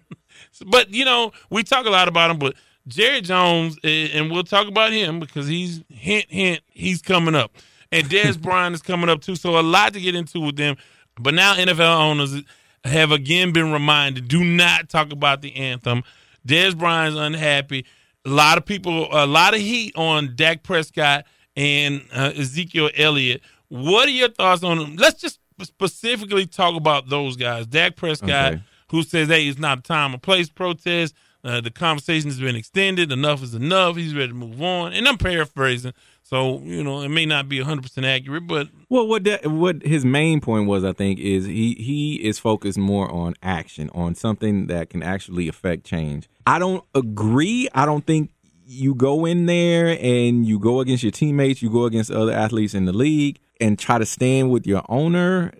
but 0.66 0.90
you 0.90 1.04
know, 1.04 1.32
we 1.50 1.62
talk 1.62 1.86
a 1.86 1.90
lot 1.90 2.08
about 2.08 2.30
him. 2.30 2.38
But 2.38 2.54
Jerry 2.86 3.20
Jones, 3.20 3.78
and 3.82 4.30
we'll 4.30 4.44
talk 4.44 4.68
about 4.68 4.92
him 4.92 5.18
because 5.18 5.48
he's 5.48 5.82
hint 5.88 6.26
hint 6.28 6.60
he's 6.68 7.02
coming 7.02 7.34
up, 7.34 7.52
and 7.90 8.06
Dez 8.08 8.40
Bryant 8.40 8.74
is 8.74 8.82
coming 8.82 9.08
up 9.08 9.22
too. 9.22 9.36
So 9.36 9.58
a 9.58 9.62
lot 9.62 9.94
to 9.94 10.00
get 10.00 10.14
into 10.14 10.40
with 10.40 10.56
them. 10.56 10.76
But 11.18 11.34
now 11.34 11.54
NFL 11.54 11.98
owners 11.98 12.42
have 12.84 13.10
again 13.10 13.52
been 13.52 13.72
reminded: 13.72 14.28
do 14.28 14.44
not 14.44 14.88
talk 14.88 15.12
about 15.12 15.40
the 15.40 15.54
anthem. 15.56 16.02
Dez 16.46 16.76
Bryant's 16.76 17.18
unhappy. 17.18 17.86
A 18.24 18.28
lot 18.28 18.58
of 18.58 18.66
people, 18.66 19.08
a 19.12 19.26
lot 19.26 19.54
of 19.54 19.60
heat 19.60 19.94
on 19.96 20.34
Dak 20.34 20.62
Prescott 20.62 21.24
and 21.56 22.02
uh, 22.12 22.32
Ezekiel 22.36 22.90
Elliott. 22.96 23.40
What 23.68 24.06
are 24.08 24.12
your 24.12 24.28
thoughts 24.30 24.62
on 24.62 24.78
them? 24.78 24.96
Let's 24.96 25.20
just 25.20 25.40
specifically 25.62 26.46
talk 26.46 26.76
about 26.76 27.08
those 27.08 27.36
guys. 27.36 27.66
Dak 27.66 27.96
Prescott, 27.96 28.54
Okay. 28.54 28.62
who 28.90 29.02
says, 29.02 29.28
"Hey, 29.28 29.46
it's 29.48 29.58
not 29.58 29.78
a 29.78 29.82
time 29.82 30.14
or 30.14 30.18
place 30.18 30.48
protest." 30.48 31.14
Uh, 31.44 31.60
the 31.60 31.70
conversation 31.70 32.28
has 32.28 32.40
been 32.40 32.56
extended. 32.56 33.12
Enough 33.12 33.42
is 33.42 33.54
enough. 33.54 33.96
He's 33.96 34.14
ready 34.14 34.28
to 34.28 34.34
move 34.34 34.60
on. 34.60 34.92
And 34.92 35.06
I'm 35.06 35.16
paraphrasing, 35.16 35.92
so 36.24 36.60
you 36.64 36.82
know 36.82 37.02
it 37.02 37.08
may 37.08 37.24
not 37.24 37.48
be 37.48 37.60
100 37.60 37.82
percent 37.82 38.04
accurate, 38.04 38.46
but 38.48 38.68
Well, 38.88 39.06
what 39.06 39.22
that, 39.24 39.46
what 39.46 39.82
his 39.82 40.04
main 40.04 40.40
point 40.40 40.66
was, 40.66 40.82
I 40.84 40.92
think, 40.92 41.20
is 41.20 41.44
he 41.44 41.74
he 41.74 42.14
is 42.16 42.38
focused 42.40 42.78
more 42.78 43.10
on 43.12 43.34
action, 43.42 43.90
on 43.94 44.14
something 44.16 44.66
that 44.66 44.90
can 44.90 45.02
actually 45.04 45.46
affect 45.48 45.84
change. 45.84 46.28
I 46.48 46.58
don't 46.58 46.84
agree. 46.94 47.68
I 47.74 47.86
don't 47.86 48.04
think 48.06 48.30
you 48.66 48.94
go 48.94 49.24
in 49.24 49.46
there 49.46 49.96
and 50.00 50.44
you 50.44 50.58
go 50.58 50.80
against 50.80 51.02
your 51.02 51.12
teammates, 51.12 51.62
you 51.62 51.70
go 51.70 51.84
against 51.84 52.10
other 52.10 52.32
athletes 52.32 52.74
in 52.74 52.84
the 52.84 52.92
league, 52.92 53.38
and 53.60 53.78
try 53.78 53.98
to 53.98 54.04
stand 54.04 54.50
with 54.50 54.66
your 54.66 54.82
owner 54.88 55.52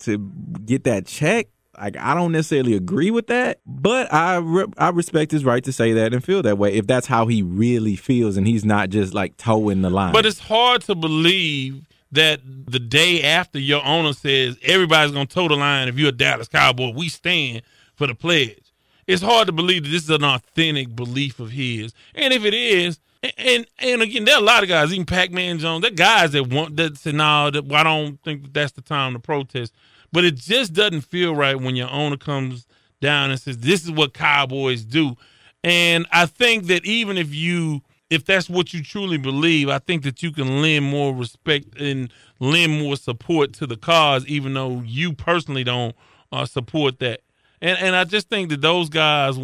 to 0.00 0.18
get 0.64 0.84
that 0.84 1.06
check. 1.06 1.48
Like 1.78 1.98
I 1.98 2.14
don't 2.14 2.32
necessarily 2.32 2.74
agree 2.74 3.10
with 3.10 3.26
that, 3.26 3.60
but 3.66 4.12
I 4.12 4.36
re- 4.36 4.66
I 4.78 4.88
respect 4.88 5.30
his 5.30 5.44
right 5.44 5.62
to 5.64 5.72
say 5.72 5.92
that 5.92 6.14
and 6.14 6.24
feel 6.24 6.40
that 6.42 6.56
way 6.56 6.74
if 6.74 6.86
that's 6.86 7.06
how 7.06 7.26
he 7.26 7.42
really 7.42 7.96
feels, 7.96 8.38
and 8.38 8.46
he's 8.46 8.64
not 8.64 8.88
just 8.88 9.12
like 9.12 9.36
toeing 9.36 9.82
the 9.82 9.90
line. 9.90 10.14
But 10.14 10.24
it's 10.24 10.40
hard 10.40 10.80
to 10.82 10.94
believe 10.94 11.84
that 12.12 12.40
the 12.42 12.78
day 12.78 13.22
after 13.22 13.58
your 13.58 13.84
owner 13.84 14.14
says 14.14 14.56
everybody's 14.62 15.12
going 15.12 15.26
to 15.26 15.34
toe 15.34 15.48
the 15.48 15.56
line 15.56 15.88
if 15.88 15.98
you're 15.98 16.08
a 16.08 16.12
Dallas 16.12 16.48
Cowboy, 16.48 16.92
we 16.94 17.10
stand 17.10 17.60
for 17.94 18.06
the 18.06 18.14
pledge. 18.14 18.65
It's 19.06 19.22
hard 19.22 19.46
to 19.46 19.52
believe 19.52 19.84
that 19.84 19.90
this 19.90 20.04
is 20.04 20.10
an 20.10 20.24
authentic 20.24 20.94
belief 20.94 21.38
of 21.40 21.50
his. 21.50 21.92
And 22.14 22.32
if 22.32 22.44
it 22.44 22.54
is, 22.54 22.98
and 23.22 23.32
and, 23.38 23.66
and 23.78 24.02
again, 24.02 24.24
there 24.24 24.36
are 24.36 24.40
a 24.40 24.44
lot 24.44 24.62
of 24.62 24.68
guys, 24.68 24.92
even 24.92 25.06
Pac-Man 25.06 25.58
Jones, 25.58 25.82
there 25.82 25.92
are 25.92 25.94
guys 25.94 26.32
that 26.32 26.48
want 26.48 26.76
that 26.76 26.96
say, 26.98 27.12
no, 27.12 27.50
that, 27.50 27.72
I 27.72 27.82
don't 27.82 28.22
think 28.22 28.42
that 28.42 28.54
that's 28.54 28.72
the 28.72 28.82
time 28.82 29.12
to 29.12 29.18
protest. 29.18 29.72
But 30.12 30.24
it 30.24 30.36
just 30.36 30.72
doesn't 30.72 31.02
feel 31.02 31.34
right 31.34 31.60
when 31.60 31.76
your 31.76 31.90
owner 31.90 32.16
comes 32.16 32.66
down 33.00 33.30
and 33.30 33.40
says, 33.40 33.58
this 33.58 33.84
is 33.84 33.90
what 33.90 34.14
Cowboys 34.14 34.84
do. 34.84 35.16
And 35.62 36.06
I 36.12 36.26
think 36.26 36.66
that 36.66 36.84
even 36.84 37.18
if 37.18 37.34
you 37.34 37.82
if 38.08 38.24
that's 38.24 38.48
what 38.48 38.72
you 38.72 38.82
truly 38.82 39.18
believe, 39.18 39.68
I 39.68 39.78
think 39.78 40.04
that 40.04 40.22
you 40.22 40.30
can 40.30 40.62
lend 40.62 40.84
more 40.84 41.12
respect 41.14 41.78
and 41.80 42.12
lend 42.38 42.78
more 42.80 42.96
support 42.96 43.52
to 43.54 43.66
the 43.66 43.76
cause, 43.76 44.24
even 44.26 44.54
though 44.54 44.80
you 44.84 45.12
personally 45.12 45.64
don't 45.64 45.94
uh, 46.30 46.46
support 46.46 47.00
that. 47.00 47.22
And 47.60 47.78
and 47.78 47.96
I 47.96 48.04
just 48.04 48.28
think 48.28 48.50
that 48.50 48.60
those 48.60 48.88
guys, 48.88 49.38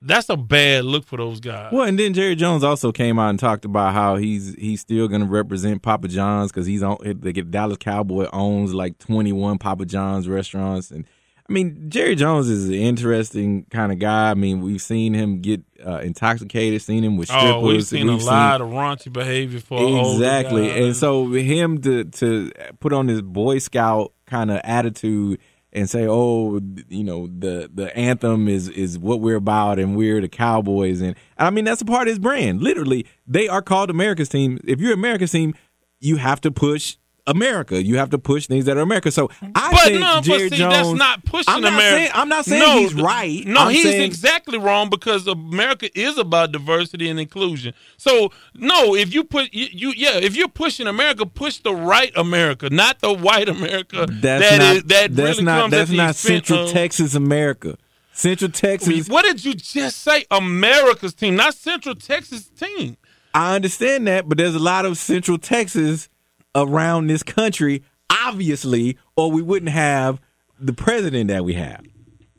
that's 0.00 0.28
a 0.28 0.36
bad 0.36 0.84
look 0.84 1.06
for 1.06 1.16
those 1.16 1.40
guys. 1.40 1.72
Well, 1.72 1.84
and 1.84 1.98
then 1.98 2.14
Jerry 2.14 2.36
Jones 2.36 2.64
also 2.64 2.92
came 2.92 3.18
out 3.18 3.30
and 3.30 3.38
talked 3.38 3.64
about 3.64 3.94
how 3.94 4.16
he's 4.16 4.54
he's 4.54 4.80
still 4.80 5.08
going 5.08 5.20
to 5.20 5.26
represent 5.26 5.82
Papa 5.82 6.08
John's 6.08 6.50
because 6.52 6.66
he's 6.66 6.82
on 6.82 6.98
the 7.02 7.32
Dallas 7.32 7.78
Cowboy 7.78 8.28
owns 8.32 8.72
like 8.74 8.98
twenty 8.98 9.32
one 9.32 9.58
Papa 9.58 9.84
John's 9.84 10.28
restaurants, 10.28 10.90
and 10.90 11.04
I 11.48 11.52
mean 11.52 11.90
Jerry 11.90 12.14
Jones 12.14 12.48
is 12.48 12.68
an 12.68 12.74
interesting 12.74 13.64
kind 13.70 13.92
of 13.92 13.98
guy. 13.98 14.30
I 14.30 14.34
mean 14.34 14.60
we've 14.60 14.82
seen 14.82 15.14
him 15.14 15.40
get 15.40 15.62
uh, 15.84 15.98
intoxicated, 15.98 16.80
seen 16.80 17.04
him 17.04 17.16
with 17.16 17.28
strippers. 17.28 17.50
Oh, 17.50 17.60
we've 17.60 17.84
seen 17.84 18.08
a 18.08 18.12
we've 18.12 18.22
lot 18.22 18.60
of 18.60 18.68
raunchy 18.68 19.12
behavior 19.12 19.60
for 19.60 20.12
exactly, 20.14 20.70
and 20.84 20.96
so 20.96 21.30
him 21.32 21.82
to 21.82 22.04
to 22.04 22.52
put 22.80 22.92
on 22.92 23.08
this 23.08 23.20
Boy 23.20 23.58
Scout 23.58 24.12
kind 24.26 24.50
of 24.50 24.60
attitude 24.62 25.40
and 25.72 25.88
say, 25.88 26.06
"Oh, 26.08 26.60
you 26.88 27.04
know, 27.04 27.26
the 27.26 27.70
the 27.72 27.94
anthem 27.96 28.48
is 28.48 28.68
is 28.68 28.98
what 28.98 29.20
we're 29.20 29.36
about, 29.36 29.78
and 29.78 29.96
we're 29.96 30.20
the 30.20 30.28
Cowboys." 30.28 31.00
And 31.00 31.14
I 31.36 31.50
mean, 31.50 31.64
that's 31.64 31.82
a 31.82 31.86
part 31.86 32.08
of 32.08 32.12
his 32.12 32.18
brand. 32.18 32.62
Literally, 32.62 33.06
they 33.26 33.48
are 33.48 33.62
called 33.62 33.90
America's 33.90 34.28
team. 34.28 34.58
If 34.64 34.80
you're 34.80 34.94
America's 34.94 35.32
team, 35.32 35.54
you 36.00 36.16
have 36.16 36.40
to 36.42 36.50
push 36.50 36.96
America. 37.28 37.82
You 37.82 37.98
have 37.98 38.10
to 38.10 38.18
push 38.18 38.46
things 38.46 38.64
that 38.64 38.76
are 38.76 38.80
America. 38.80 39.10
So 39.10 39.30
I 39.54 39.70
but 39.70 39.80
think 39.84 40.00
no, 40.00 40.20
Jerry 40.20 40.48
but 40.48 40.56
see, 40.56 40.58
Jones. 40.58 40.74
that's 40.74 40.92
not 40.98 41.24
pushing 41.24 41.44
I'm 41.54 41.60
not 41.60 41.72
America. 41.74 41.96
Saying, 41.96 42.10
I'm 42.14 42.28
not 42.28 42.44
saying 42.44 42.60
no, 42.62 42.78
he's 42.78 42.94
right. 42.94 43.44
No, 43.46 43.60
I'm 43.60 43.70
he's 43.72 43.82
saying- 43.82 44.02
exactly 44.02 44.58
wrong 44.58 44.90
because 44.90 45.26
America 45.26 45.88
is 45.98 46.18
about 46.18 46.52
diversity 46.52 47.08
and 47.08 47.20
inclusion. 47.20 47.74
So 47.96 48.30
no, 48.54 48.94
if 48.94 49.12
you 49.14 49.24
put 49.24 49.52
you, 49.52 49.66
you 49.72 49.92
yeah, 49.96 50.16
if 50.16 50.34
you're 50.36 50.48
pushing 50.48 50.86
America, 50.86 51.26
push 51.26 51.58
the 51.58 51.74
right 51.74 52.12
America, 52.16 52.68
not 52.70 53.00
the 53.00 53.12
white 53.12 53.48
America. 53.48 54.06
That's 54.08 54.20
that 54.50 54.58
not. 54.58 54.76
is- 54.76 54.82
that 54.84 55.14
that's 55.16 55.30
really 55.36 55.44
not. 55.44 55.60
comes 55.60 55.70
That's 55.72 55.90
not 55.90 56.14
Central 56.16 56.64
of- 56.64 56.70
Texas 56.72 57.14
America. 57.14 57.76
Central 58.12 58.50
Texas. 58.50 59.08
What 59.08 59.22
did 59.24 59.44
you 59.44 59.54
just 59.54 59.98
say? 60.02 60.24
America's 60.30 61.14
team, 61.14 61.36
not 61.36 61.54
Central 61.54 61.94
Texas 61.94 62.46
team. 62.48 62.96
I 63.32 63.54
understand 63.54 64.08
that, 64.08 64.28
but 64.28 64.38
there's 64.38 64.56
a 64.56 64.58
lot 64.58 64.84
of 64.86 64.98
Central 64.98 65.38
Texas 65.38 66.08
around 66.54 67.06
this 67.06 67.22
country, 67.22 67.82
obviously, 68.10 68.96
or 69.16 69.30
we 69.30 69.42
wouldn't 69.42 69.70
have 69.70 70.20
the 70.58 70.72
president 70.72 71.28
that 71.28 71.44
we 71.44 71.54
have. 71.54 71.84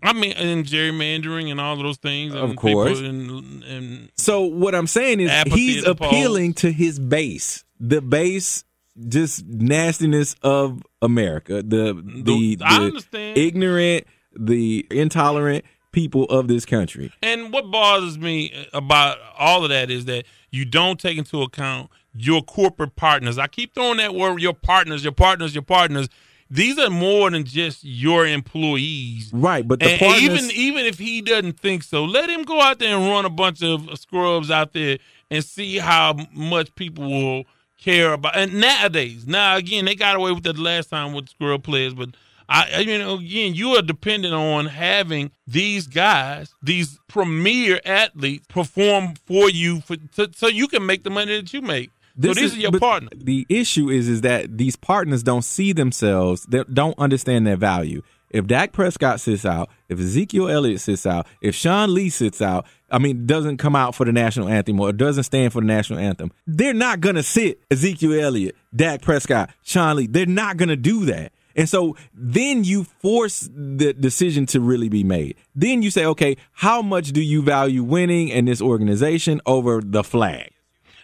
I 0.01 0.13
mean, 0.13 0.31
and 0.33 0.65
gerrymandering 0.65 1.51
and 1.51 1.59
all 1.59 1.73
of 1.73 1.79
those 1.79 1.97
things. 1.97 2.33
Of 2.33 2.55
course. 2.55 2.99
And, 2.99 3.63
and 3.63 4.09
So 4.15 4.41
what 4.43 4.73
I'm 4.73 4.87
saying 4.87 5.19
is 5.19 5.31
he's 5.53 5.83
polls. 5.83 5.97
appealing 5.99 6.53
to 6.55 6.71
his 6.71 6.99
base, 6.99 7.65
the 7.79 8.01
base, 8.01 8.63
just 9.07 9.45
nastiness 9.45 10.35
of 10.41 10.83
America, 11.01 11.61
the 11.63 11.93
the, 11.93 12.55
the 12.55 12.65
understand. 12.65 13.37
ignorant, 13.37 14.05
the 14.37 14.87
intolerant 14.89 15.65
people 15.91 16.25
of 16.25 16.47
this 16.47 16.65
country. 16.65 17.11
And 17.21 17.51
what 17.51 17.69
bothers 17.71 18.17
me 18.17 18.53
about 18.73 19.17
all 19.37 19.63
of 19.63 19.69
that 19.69 19.89
is 19.89 20.05
that 20.05 20.25
you 20.51 20.63
don't 20.63 20.99
take 20.99 21.17
into 21.17 21.41
account 21.41 21.89
your 22.15 22.41
corporate 22.41 22.95
partners. 22.95 23.37
I 23.37 23.47
keep 23.47 23.73
throwing 23.73 23.97
that 23.97 24.15
word, 24.15 24.39
your 24.41 24.53
partners, 24.53 25.03
your 25.03 25.13
partners, 25.13 25.53
your 25.53 25.61
partners. 25.63 26.09
These 26.51 26.79
are 26.79 26.89
more 26.89 27.29
than 27.29 27.43
just 27.43 27.83
your 27.83 28.25
employees. 28.25 29.29
Right, 29.33 29.67
but 29.67 29.79
the 29.79 29.91
And 29.91 29.99
partners, 29.99 30.21
even 30.23 30.51
even 30.51 30.85
if 30.85 30.97
he 30.97 31.21
doesn't 31.21 31.59
think 31.59 31.83
so, 31.83 32.03
let 32.05 32.29
him 32.29 32.43
go 32.43 32.59
out 32.61 32.79
there 32.79 32.95
and 32.97 33.07
run 33.07 33.25
a 33.25 33.29
bunch 33.29 33.61
of 33.61 33.97
scrubs 33.99 34.49
out 34.49 34.73
there 34.73 34.97
and 35.29 35.43
see 35.45 35.77
how 35.77 36.15
much 36.33 36.73
people 36.75 37.03
will 37.09 37.43
care 37.79 38.13
about. 38.13 38.35
And 38.35 38.55
nowadays, 38.55 39.27
now 39.27 39.55
again, 39.57 39.85
they 39.85 39.95
got 39.95 40.15
away 40.15 40.31
with 40.31 40.43
that 40.43 40.57
last 40.57 40.89
time 40.89 41.13
with 41.13 41.29
scrub 41.29 41.63
players, 41.63 41.93
but 41.93 42.09
I, 42.49 42.67
I- 42.77 42.79
you 42.79 42.97
know, 42.97 43.17
again, 43.19 43.53
you 43.53 43.75
are 43.75 43.83
dependent 43.83 44.33
on 44.33 44.65
having 44.65 45.29
these 45.45 45.85
guys, 45.85 46.55
these 46.63 46.97
premier 47.07 47.79
athletes, 47.85 48.47
perform 48.47 49.13
for 49.27 49.49
you, 49.51 49.81
for 49.81 49.97
so, 50.13 50.25
so 50.35 50.47
you 50.47 50.67
can 50.67 50.83
make 50.85 51.03
the 51.03 51.11
money 51.11 51.35
that 51.39 51.53
you 51.53 51.61
make. 51.61 51.91
So 52.21 52.33
these 52.33 52.51
is- 52.51 52.57
are 52.57 52.61
your 52.61 52.71
but 52.71 52.81
partners. 52.81 53.21
The 53.23 53.45
issue 53.49 53.89
is 53.89 54.07
is 54.07 54.21
that 54.21 54.57
these 54.57 54.75
partners 54.75 55.23
don't 55.23 55.43
see 55.43 55.73
themselves, 55.73 56.45
they 56.49 56.63
don't 56.71 56.97
understand 56.97 57.47
their 57.47 57.57
value. 57.57 58.01
If 58.31 58.45
Dak 58.45 58.73
Prescott 58.73 59.19
sits 59.19 59.43
out, 59.43 59.69
if 59.87 59.99
Ezekiel 59.99 60.49
Elliott 60.49 60.81
sits 60.81 61.07
out, 61.07 61.25
if 61.41 61.55
Sean 61.55 61.91
Lee 61.93 62.09
sits 62.09 62.43
out, 62.43 62.67
I 62.91 62.99
mean, 62.99 63.25
doesn't 63.25 63.57
come 63.57 63.75
out 63.75 63.95
for 63.95 64.05
the 64.05 64.11
national 64.11 64.47
anthem 64.49 64.79
or 64.79 64.91
doesn't 64.91 65.23
stand 65.23 65.51
for 65.51 65.61
the 65.61 65.67
national 65.67 65.97
anthem, 65.97 66.31
they're 66.45 66.75
not 66.75 66.99
gonna 66.99 67.23
sit 67.23 67.59
Ezekiel 67.71 68.13
Elliott, 68.19 68.55
Dak 68.75 69.01
Prescott, 69.01 69.49
Sean 69.63 69.95
Lee. 69.95 70.07
They're 70.07 70.27
not 70.27 70.57
gonna 70.57 70.75
do 70.75 71.05
that. 71.05 71.31
And 71.55 71.67
so 71.67 71.97
then 72.13 72.63
you 72.63 72.83
force 72.83 73.49
the 73.51 73.93
decision 73.93 74.45
to 74.47 74.61
really 74.61 74.89
be 74.89 75.03
made. 75.03 75.35
Then 75.55 75.81
you 75.81 75.89
say, 75.89 76.05
okay, 76.05 76.37
how 76.51 76.81
much 76.83 77.11
do 77.11 77.21
you 77.21 77.41
value 77.41 77.83
winning 77.83 78.29
in 78.29 78.45
this 78.45 78.61
organization 78.61 79.41
over 79.47 79.81
the 79.83 80.03
flag? 80.03 80.51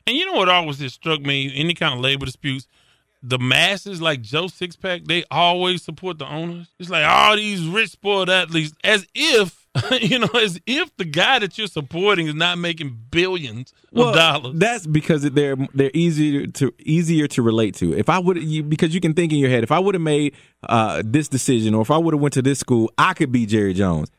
And 0.07 0.15
you 0.15 0.25
know 0.25 0.33
what 0.33 0.49
always 0.49 0.77
just 0.77 0.95
struck 0.95 1.21
me? 1.21 1.51
Any 1.55 1.73
kind 1.73 1.93
of 1.93 1.99
labor 1.99 2.25
disputes, 2.25 2.67
the 3.23 3.39
masses 3.39 4.01
like 4.01 4.21
Joe 4.21 4.45
Sixpack, 4.45 5.07
they 5.07 5.23
always 5.31 5.81
support 5.81 6.19
the 6.19 6.27
owners. 6.27 6.67
It's 6.79 6.89
like 6.89 7.05
all 7.05 7.35
these 7.35 7.65
rich 7.65 7.91
spoiled 7.91 8.29
athletes, 8.29 8.73
as 8.83 9.07
if 9.15 9.65
you 10.01 10.19
know, 10.19 10.29
as 10.35 10.59
if 10.65 10.95
the 10.97 11.05
guy 11.05 11.39
that 11.39 11.57
you're 11.57 11.67
supporting 11.67 12.27
is 12.27 12.35
not 12.35 12.57
making 12.57 12.97
billions 13.11 13.73
of 13.93 14.13
dollars. 14.13 14.53
That's 14.57 14.87
because 14.87 15.23
they're 15.23 15.57
they're 15.73 15.91
easier 15.93 16.47
to 16.47 16.73
easier 16.79 17.27
to 17.29 17.41
relate 17.41 17.75
to. 17.75 17.93
If 17.93 18.07
I 18.07 18.19
would 18.19 18.41
you, 18.41 18.63
because 18.63 18.93
you 18.93 19.01
can 19.01 19.13
think 19.13 19.33
in 19.33 19.39
your 19.39 19.49
head, 19.49 19.63
if 19.63 19.71
I 19.71 19.79
would 19.79 19.95
have 19.95 20.01
made 20.01 20.33
uh, 20.69 21.03
this 21.03 21.27
decision 21.27 21.73
or 21.73 21.81
if 21.81 21.91
I 21.91 21.97
would 21.97 22.13
have 22.13 22.21
went 22.21 22.33
to 22.35 22.41
this 22.41 22.59
school, 22.59 22.91
I 22.97 23.13
could 23.13 23.31
be 23.31 23.45
Jerry 23.45 23.73
Jones. 23.73 24.09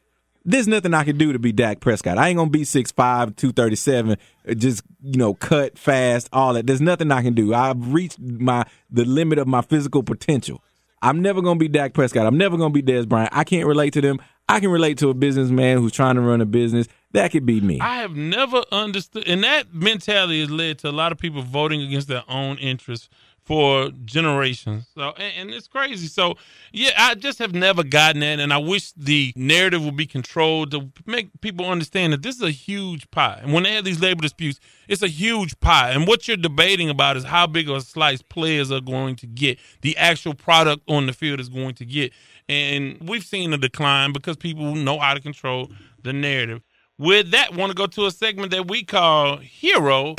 There's 0.49 0.69
nothing 0.69 0.95
I 0.95 1.03
can 1.03 1.19
do 1.19 1.33
to 1.33 1.41
be 1.41 1.51
Dak 1.51 1.81
Prescott. 1.81 2.19
I 2.19 2.29
ain't 2.29 2.37
gonna 2.37 2.51
be 2.51 2.63
6'5", 2.63 2.95
237, 3.35 4.17
uh, 4.49 4.55
just 4.55 4.83
you 5.03 5.19
know, 5.19 5.35
cut 5.35 5.77
fast, 5.77 6.29
all 6.33 6.55
that. 6.55 6.69
There's 6.69 6.81
nothing 6.81 7.11
I 7.11 7.21
can 7.23 7.35
do. 7.35 7.53
I've 7.53 7.93
reached 7.93 8.21
my 8.21 8.65
the 8.89 9.05
limit 9.05 9.39
of 9.39 9.49
my 9.49 9.61
physical 9.61 10.05
potential. 10.05 10.63
I'm 11.03 11.21
never 11.21 11.43
gonna 11.43 11.59
be 11.59 11.69
Dak 11.69 11.95
Prescott. 11.95 12.27
I'm 12.27 12.39
never 12.39 12.57
gonna 12.57 12.71
be 12.71 12.83
Dez 12.83 13.09
Bryant. 13.09 13.31
I 13.33 13.43
can't 13.43 13.67
relate 13.67 13.93
to 13.95 14.01
them. 14.01 14.21
I 14.49 14.61
can 14.61 14.71
relate 14.71 14.99
to 14.99 15.11
a 15.11 15.15
businessman 15.15 15.79
who's 15.79 15.93
trying 15.93 16.15
to 16.15 16.21
run 16.21 16.41
a 16.41 16.47
business. 16.47 16.87
That 17.11 17.33
could 17.33 17.45
be 17.45 17.61
me. 17.61 17.81
I 17.81 17.97
have 17.97 18.15
never 18.15 18.63
understood, 18.71 19.27
and 19.27 19.43
that 19.43 19.75
mentality 19.75 20.41
has 20.41 20.51
led 20.51 20.79
to 20.81 20.89
a 20.89 20.93
lot 20.93 21.11
of 21.11 21.19
people 21.19 21.43
voting 21.43 21.83
against 21.83 22.07
their 22.07 22.23
own 22.29 22.59
interests 22.59 23.09
for 23.47 23.91
generations. 24.05 24.87
So, 24.95 25.13
and, 25.17 25.33
and 25.39 25.51
it's 25.51 25.69
crazy. 25.69 26.09
So, 26.09 26.35
yeah, 26.73 26.91
I 26.99 27.15
just 27.15 27.39
have 27.39 27.55
never 27.55 27.85
gotten 27.85 28.21
that, 28.21 28.41
and 28.41 28.53
I 28.53 28.59
wish 28.59 28.91
the 28.93 29.33
narrative 29.37 29.85
would 29.85 29.97
be 29.97 30.07
controlled 30.07 30.73
to 30.73 30.91
make 31.07 31.29
people 31.41 31.65
understand 31.65 32.13
that 32.13 32.23
this 32.23 32.35
is 32.35 32.43
a 32.43 32.51
huge 32.51 33.09
pie. 33.13 33.39
And 33.41 33.53
when 33.53 33.63
they 33.63 33.75
have 33.75 33.85
these 33.85 34.01
labor 34.01 34.23
disputes, 34.23 34.59
it's 34.89 35.03
a 35.03 35.09
huge 35.09 35.59
pie. 35.61 35.91
And 35.91 36.09
what 36.09 36.27
you're 36.27 36.37
debating 36.37 36.91
about 36.91 37.17
is 37.17 37.25
how 37.25 37.47
big 37.47 37.71
a 37.71 37.81
slice 37.81 38.21
players 38.21 38.73
are 38.73 38.81
going 38.81 39.15
to 39.17 39.27
get, 39.29 39.59
the 39.81 39.97
actual 39.97 40.35
product 40.35 40.83
on 40.89 41.07
the 41.07 41.13
field 41.13 41.39
is 41.39 41.49
going 41.49 41.77
to 41.77 41.85
get. 41.85 42.13
And 42.49 42.99
we've 43.01 43.25
seen 43.25 43.53
a 43.53 43.59
decline 43.59 44.13
because 44.13 44.37
people 44.37 44.75
know 44.75 44.99
how 44.99 45.15
to 45.15 45.21
control 45.21 45.71
the 46.03 46.13
narrative. 46.13 46.63
With 46.99 47.33
that, 47.33 47.55
want 47.55 47.71
to 47.71 47.75
go 47.75 47.87
to 47.87 48.07
a 48.07 48.11
segment 48.11 48.53
that 48.53 48.69
we 48.69 48.83
call 48.83 49.37
Hero 49.37 50.15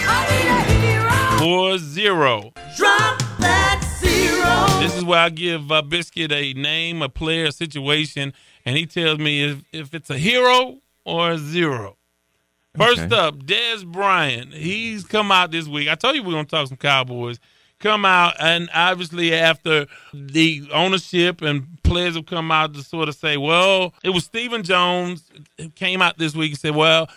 or 1.41 1.77
Zero. 1.79 2.51
Drop 2.75 3.17
that 3.39 3.81
zero. 3.99 4.79
This 4.83 4.95
is 4.95 5.03
where 5.03 5.19
I 5.19 5.29
give 5.29 5.71
uh, 5.71 5.81
Biscuit 5.81 6.31
a 6.31 6.53
name, 6.53 7.01
a 7.01 7.09
player, 7.09 7.45
a 7.45 7.51
situation, 7.51 8.31
and 8.63 8.77
he 8.77 8.85
tells 8.85 9.17
me 9.17 9.43
if, 9.43 9.63
if 9.71 9.93
it's 9.95 10.11
a 10.11 10.17
hero 10.19 10.77
or 11.03 11.31
a 11.31 11.37
zero. 11.39 11.97
First 12.77 13.01
Okay. 13.11 13.15
up, 13.15 13.37
Dez 13.39 13.83
Bryant. 13.83 14.53
He's 14.53 15.03
come 15.03 15.31
out 15.31 15.49
this 15.49 15.67
week. 15.67 15.89
I 15.89 15.95
told 15.95 16.15
you 16.15 16.21
we 16.21 16.29
are 16.29 16.33
going 16.33 16.45
to 16.45 16.51
talk 16.51 16.67
some 16.67 16.77
Cowboys. 16.77 17.39
Come 17.79 18.05
out, 18.05 18.33
and 18.39 18.69
obviously, 18.73 19.35
after 19.35 19.85
the 20.11 20.67
ownership 20.73 21.43
and 21.43 21.81
players 21.83 22.15
have 22.15 22.25
come 22.25 22.51
out 22.51 22.73
to 22.73 22.81
sort 22.81 23.07
of 23.07 23.15
say, 23.15 23.37
well, 23.37 23.93
it 24.03 24.09
was 24.09 24.23
Stephen 24.23 24.63
Jones 24.63 25.29
who 25.59 25.69
came 25.69 26.01
out 26.01 26.17
this 26.17 26.35
week 26.35 26.51
and 26.51 26.59
said, 26.59 26.75
well, 26.75 27.07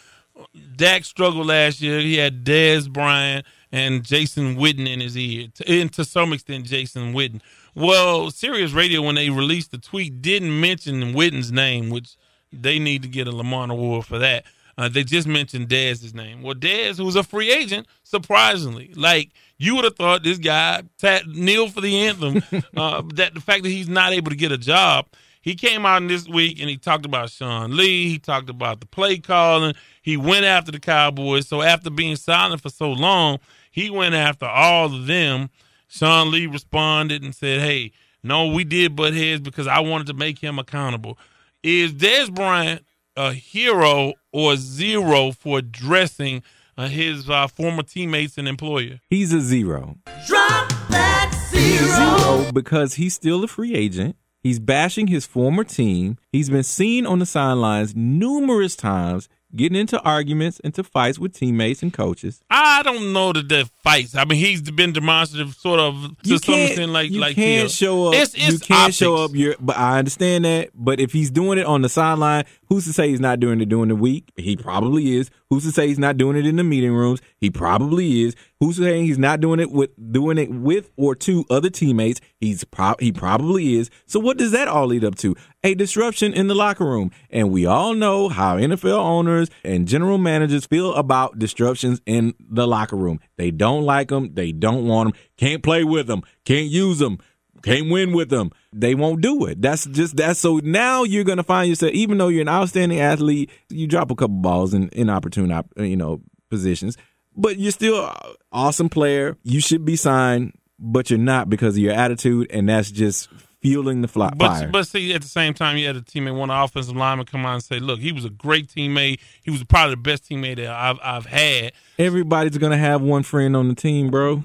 Dak 0.77 1.05
struggled 1.05 1.47
last 1.47 1.81
year. 1.81 2.01
He 2.01 2.17
had 2.17 2.45
Dez 2.45 2.93
Bryant 2.93 3.47
and 3.73 4.05
Jason 4.05 4.57
Witten 4.57 4.87
in 4.87 5.01
his 5.01 5.17
ear, 5.17 5.49
and 5.67 5.91
to 5.95 6.05
some 6.05 6.33
extent, 6.33 6.67
Jason 6.67 7.15
Witten. 7.15 7.41
Well, 7.75 8.31
Sirius 8.31 8.73
Radio, 8.73 9.01
when 9.01 9.15
they 9.15 9.31
released 9.31 9.71
the 9.71 9.79
tweet, 9.79 10.21
didn't 10.21 10.61
mention 10.61 11.15
Witten's 11.15 11.53
name, 11.53 11.89
which 11.89 12.17
they 12.53 12.79
need 12.79 13.03
to 13.03 13.09
get 13.09 13.29
a 13.29 13.35
Lamar 13.35 13.71
Award 13.71 14.07
for 14.07 14.19
that. 14.19 14.45
Uh, 14.81 14.89
they 14.89 15.05
just 15.05 15.29
mentioned 15.29 15.69
Dez's 15.69 16.15
name. 16.15 16.41
Well, 16.41 16.55
Dez, 16.55 16.97
who's 16.97 17.15
a 17.15 17.23
free 17.23 17.53
agent, 17.53 17.87
surprisingly, 18.03 18.91
like 18.97 19.29
you 19.59 19.75
would 19.75 19.85
have 19.85 19.95
thought 19.95 20.23
this 20.23 20.39
guy 20.39 20.85
sat 20.97 21.27
kneel 21.27 21.69
for 21.69 21.83
the 21.83 22.07
anthem. 22.07 22.43
uh, 22.79 23.03
that 23.13 23.35
the 23.35 23.43
fact 23.43 23.65
that 23.65 23.69
he's 23.69 23.91
not 23.91 24.15
able 24.15 24.31
to 24.31 24.37
get 24.37 24.53
a 24.53 24.57
job, 24.57 25.05
he 25.43 25.55
came 25.55 25.85
out 25.85 26.01
in 26.01 26.09
this 26.09 26.27
week 26.27 26.61
and 26.61 26.71
he 26.71 26.79
talked 26.79 27.05
about 27.05 27.29
Sean 27.29 27.77
Lee. 27.77 28.09
He 28.09 28.19
talked 28.19 28.49
about 28.49 28.81
the 28.81 28.87
play 28.87 29.19
calling. 29.19 29.75
He 30.01 30.17
went 30.17 30.47
after 30.47 30.73
the 30.73 30.81
Cowboys. 30.81 31.47
So 31.47 31.61
after 31.61 31.91
being 31.91 32.17
silent 32.17 32.63
for 32.63 32.71
so 32.71 32.91
long, 32.91 33.39
he 33.71 33.91
went 33.91 34.15
after 34.15 34.47
all 34.47 34.87
of 34.87 35.07
them. 35.07 35.51
Sean 35.89 36.31
Lee 36.31 36.47
responded 36.47 37.23
and 37.23 37.35
said, 37.35 37.61
"Hey, 37.61 37.93
no, 38.23 38.47
we 38.47 38.65
did 38.65 38.97
butt 38.97 39.13
heads 39.13 39.43
because 39.43 39.67
I 39.67 39.81
wanted 39.81 40.07
to 40.07 40.15
make 40.15 40.39
him 40.39 40.59
accountable." 40.59 41.19
Is 41.63 41.93
Dez 41.93 42.35
Bryant 42.35 42.83
a 43.29 43.33
hero 43.35 44.15
or 44.33 44.57
zero 44.57 45.33
for 45.33 45.59
addressing 45.59 46.43
uh, 46.79 46.89
his 46.89 47.29
uh, 47.29 47.47
former 47.49 47.83
teammates 47.83 48.39
and 48.39 48.49
employer? 48.49 49.01
He's 49.11 49.33
a 49.33 49.41
zero. 49.41 49.97
Drop 50.27 50.69
that 50.89 51.49
He's 51.53 51.81
a 51.83 51.87
zero. 51.87 52.39
zero 52.39 52.53
because 52.53 52.95
he's 52.95 53.15
still 53.15 53.45
a 53.45 53.49
free 53.49 53.75
agent. 53.75 54.17
He's 54.43 54.59
bashing 54.59 55.09
his 55.09 55.27
former 55.27 55.65
team. 55.65 56.17
He's 56.33 56.49
been 56.49 56.63
seen 56.63 57.05
on 57.05 57.19
the 57.19 57.27
sidelines 57.27 57.95
numerous 57.95 58.75
times 58.75 59.29
getting 59.55 59.77
into 59.77 60.01
arguments, 60.03 60.61
into 60.61 60.83
fights 60.85 61.19
with 61.19 61.35
teammates 61.35 61.83
and 61.83 61.93
coaches. 61.93 62.41
I 62.49 62.83
don't 62.83 63.13
know 63.13 63.33
that 63.33 63.49
that 63.49 63.69
fights. 63.83 64.15
I 64.15 64.25
mean, 64.25 64.39
he's 64.39 64.63
been 64.63 64.93
demonstrative, 64.93 65.55
sort 65.55 65.81
of 65.81 66.17
to 66.23 66.39
some 66.39 66.55
extent, 66.55 66.93
like 66.93 67.11
you 67.11 67.21
like 67.21 67.35
can't 67.35 67.63
Hill. 67.63 67.69
show 67.69 68.09
up. 68.09 68.15
It's, 68.15 68.35
it's 68.35 68.53
you 68.53 68.59
can't 68.61 68.95
show 68.95 69.17
up. 69.17 69.33
Your, 69.35 69.57
but 69.61 69.77
I 69.77 69.99
understand 69.99 70.45
that. 70.45 70.71
But 70.75 71.01
if 71.01 71.13
he's 71.13 71.31
doing 71.31 71.59
it 71.59 71.67
on 71.67 71.83
the 71.83 71.89
sideline, 71.89 72.45
who's 72.71 72.85
to 72.87 72.93
say 72.93 73.09
he's 73.09 73.21
not 73.21 73.41
doing 73.41 73.61
it 73.61 73.69
during 73.69 73.89
the 73.89 73.97
week? 73.97 74.33
He 74.37 74.57
probably 74.57 75.17
is. 75.17 75.31
Who's 75.51 75.65
to 75.65 75.73
say 75.73 75.89
he's 75.89 75.99
not 75.99 76.17
doing 76.17 76.37
it 76.37 76.47
in 76.47 76.57
the 76.57 76.65
meeting 76.65 76.95
rooms? 76.95 77.21
He 77.37 77.51
probably 77.51 78.23
is. 78.23 78.37
Who's 78.61 78.77
saying 78.77 79.07
he's 79.07 79.19
not 79.19 79.41
doing 79.41 79.59
it 79.59 79.73
with 79.73 79.91
doing 80.13 80.39
it 80.39 80.51
with 80.51 80.91
or 80.97 81.17
to 81.17 81.45
other 81.51 81.69
teammates? 81.69 82.21
He's 82.39 82.63
pro- 82.63 82.95
he 83.01 83.11
probably 83.11 83.75
is. 83.75 83.91
So 84.07 84.21
what 84.21 84.39
does 84.39 84.53
that 84.53 84.69
all 84.69 84.87
lead 84.87 85.05
up 85.05 85.17
to? 85.17 85.35
A 85.65 85.75
disruption 85.75 86.33
in 86.33 86.47
the 86.47 86.55
locker 86.55 86.85
room. 86.85 87.11
And 87.31 87.51
we 87.51 87.67
all 87.67 87.95
know 87.95 88.29
how 88.29 88.57
NFL 88.57 88.99
owners 88.99 89.51
and 89.65 89.89
general 89.89 90.19
managers 90.19 90.67
feel 90.67 90.95
about 90.95 91.39
disruptions 91.39 92.01
in 92.07 92.35
the 92.39 92.69
locker 92.69 92.97
room. 92.97 93.19
They 93.37 93.51
don't 93.51 93.83
like 93.83 94.09
them. 94.09 94.35
They 94.35 94.53
don't 94.53 94.87
want 94.87 95.15
them. 95.15 95.23
Can't 95.37 95.63
play 95.63 95.83
with 95.83 96.07
them. 96.07 96.23
Can't 96.45 96.69
use 96.69 96.99
them. 97.01 97.19
Can't 97.63 97.91
win 97.91 98.13
with 98.13 98.29
them. 98.31 98.51
They 98.73 98.95
won't 98.95 99.21
do 99.21 99.47
it. 99.47 99.61
That's 99.61 99.85
just 99.87 100.17
that's 100.17 100.39
so 100.39 100.61
now 100.63 101.03
you're 101.05 101.25
gonna 101.25 101.43
find 101.43 101.69
yourself, 101.69 101.93
even 101.93 102.19
though 102.19 102.29
you're 102.29 102.43
an 102.43 102.49
outstanding 102.49 103.01
athlete, 103.01 103.51
you 103.69 103.87
drop 103.87 104.11
a 104.11 104.15
couple 104.15 104.37
balls 104.37 104.75
in 104.75 104.89
inopportune, 104.93 105.51
op- 105.53 105.73
you 105.77 105.97
know, 105.97 106.21
positions, 106.51 106.97
but 107.37 107.59
you're 107.59 107.73
still 107.73 108.07
an 108.07 108.17
awesome 108.53 108.89
player. 108.89 109.37
You 109.43 109.61
should 109.61 109.85
be 109.85 109.97
signed, 109.97 110.55
but 110.79 111.11
you're 111.11 111.19
not 111.19 111.49
because 111.51 111.77
of 111.77 111.83
your 111.83 111.93
attitude, 111.95 112.49
and 112.51 112.69
that's 112.69 112.91
just 112.91 113.29
fueling 113.61 114.01
the 114.01 114.09
But 114.09 114.39
fire. 114.39 114.69
but 114.73 114.87
see, 114.89 115.13
at 115.13 115.21
the 115.21 115.29
same 115.29 115.53
time, 115.53 115.77
you 115.77 115.87
had 115.87 115.95
a 115.95 116.01
teammate, 116.01 116.35
one 116.35 116.49
offensive 116.51 116.97
lineman, 116.97 117.27
come 117.27 117.45
out 117.45 117.55
and 117.55 117.63
say, 117.63 117.79
"Look, 117.79 118.01
he 118.01 118.11
was 118.11 118.25
a 118.25 118.31
great 118.31 118.69
teammate. 118.69 119.21
He 119.43 119.51
was 119.51 119.63
probably 119.65 119.97
the 119.97 120.01
best 120.01 120.25
teammate 120.31 120.57
that 120.57 120.71
I've 120.71 120.99
I've 121.03 121.27
had." 121.27 121.73
Everybody's 121.99 122.57
gonna 122.57 122.79
have 122.79 123.03
one 123.03 123.23
friend 123.23 123.55
on 123.55 123.69
the 123.69 123.75
team, 123.75 124.11
bro. 124.11 124.43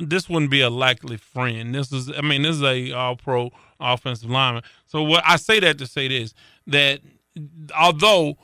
This 0.00 0.28
wouldn't 0.28 0.50
be 0.50 0.60
a 0.60 0.70
likely 0.70 1.16
friend. 1.16 1.74
This 1.74 1.92
is, 1.92 2.10
I 2.16 2.20
mean, 2.20 2.42
this 2.42 2.56
is 2.56 2.62
a 2.62 2.92
all 2.92 3.16
pro 3.16 3.50
offensive 3.80 4.30
lineman. 4.30 4.62
So 4.86 5.02
what 5.02 5.22
I 5.26 5.36
say 5.36 5.60
that 5.60 5.78
to 5.78 5.86
say 5.86 6.08
this 6.08 6.32
that 6.68 7.00
although 7.78 8.36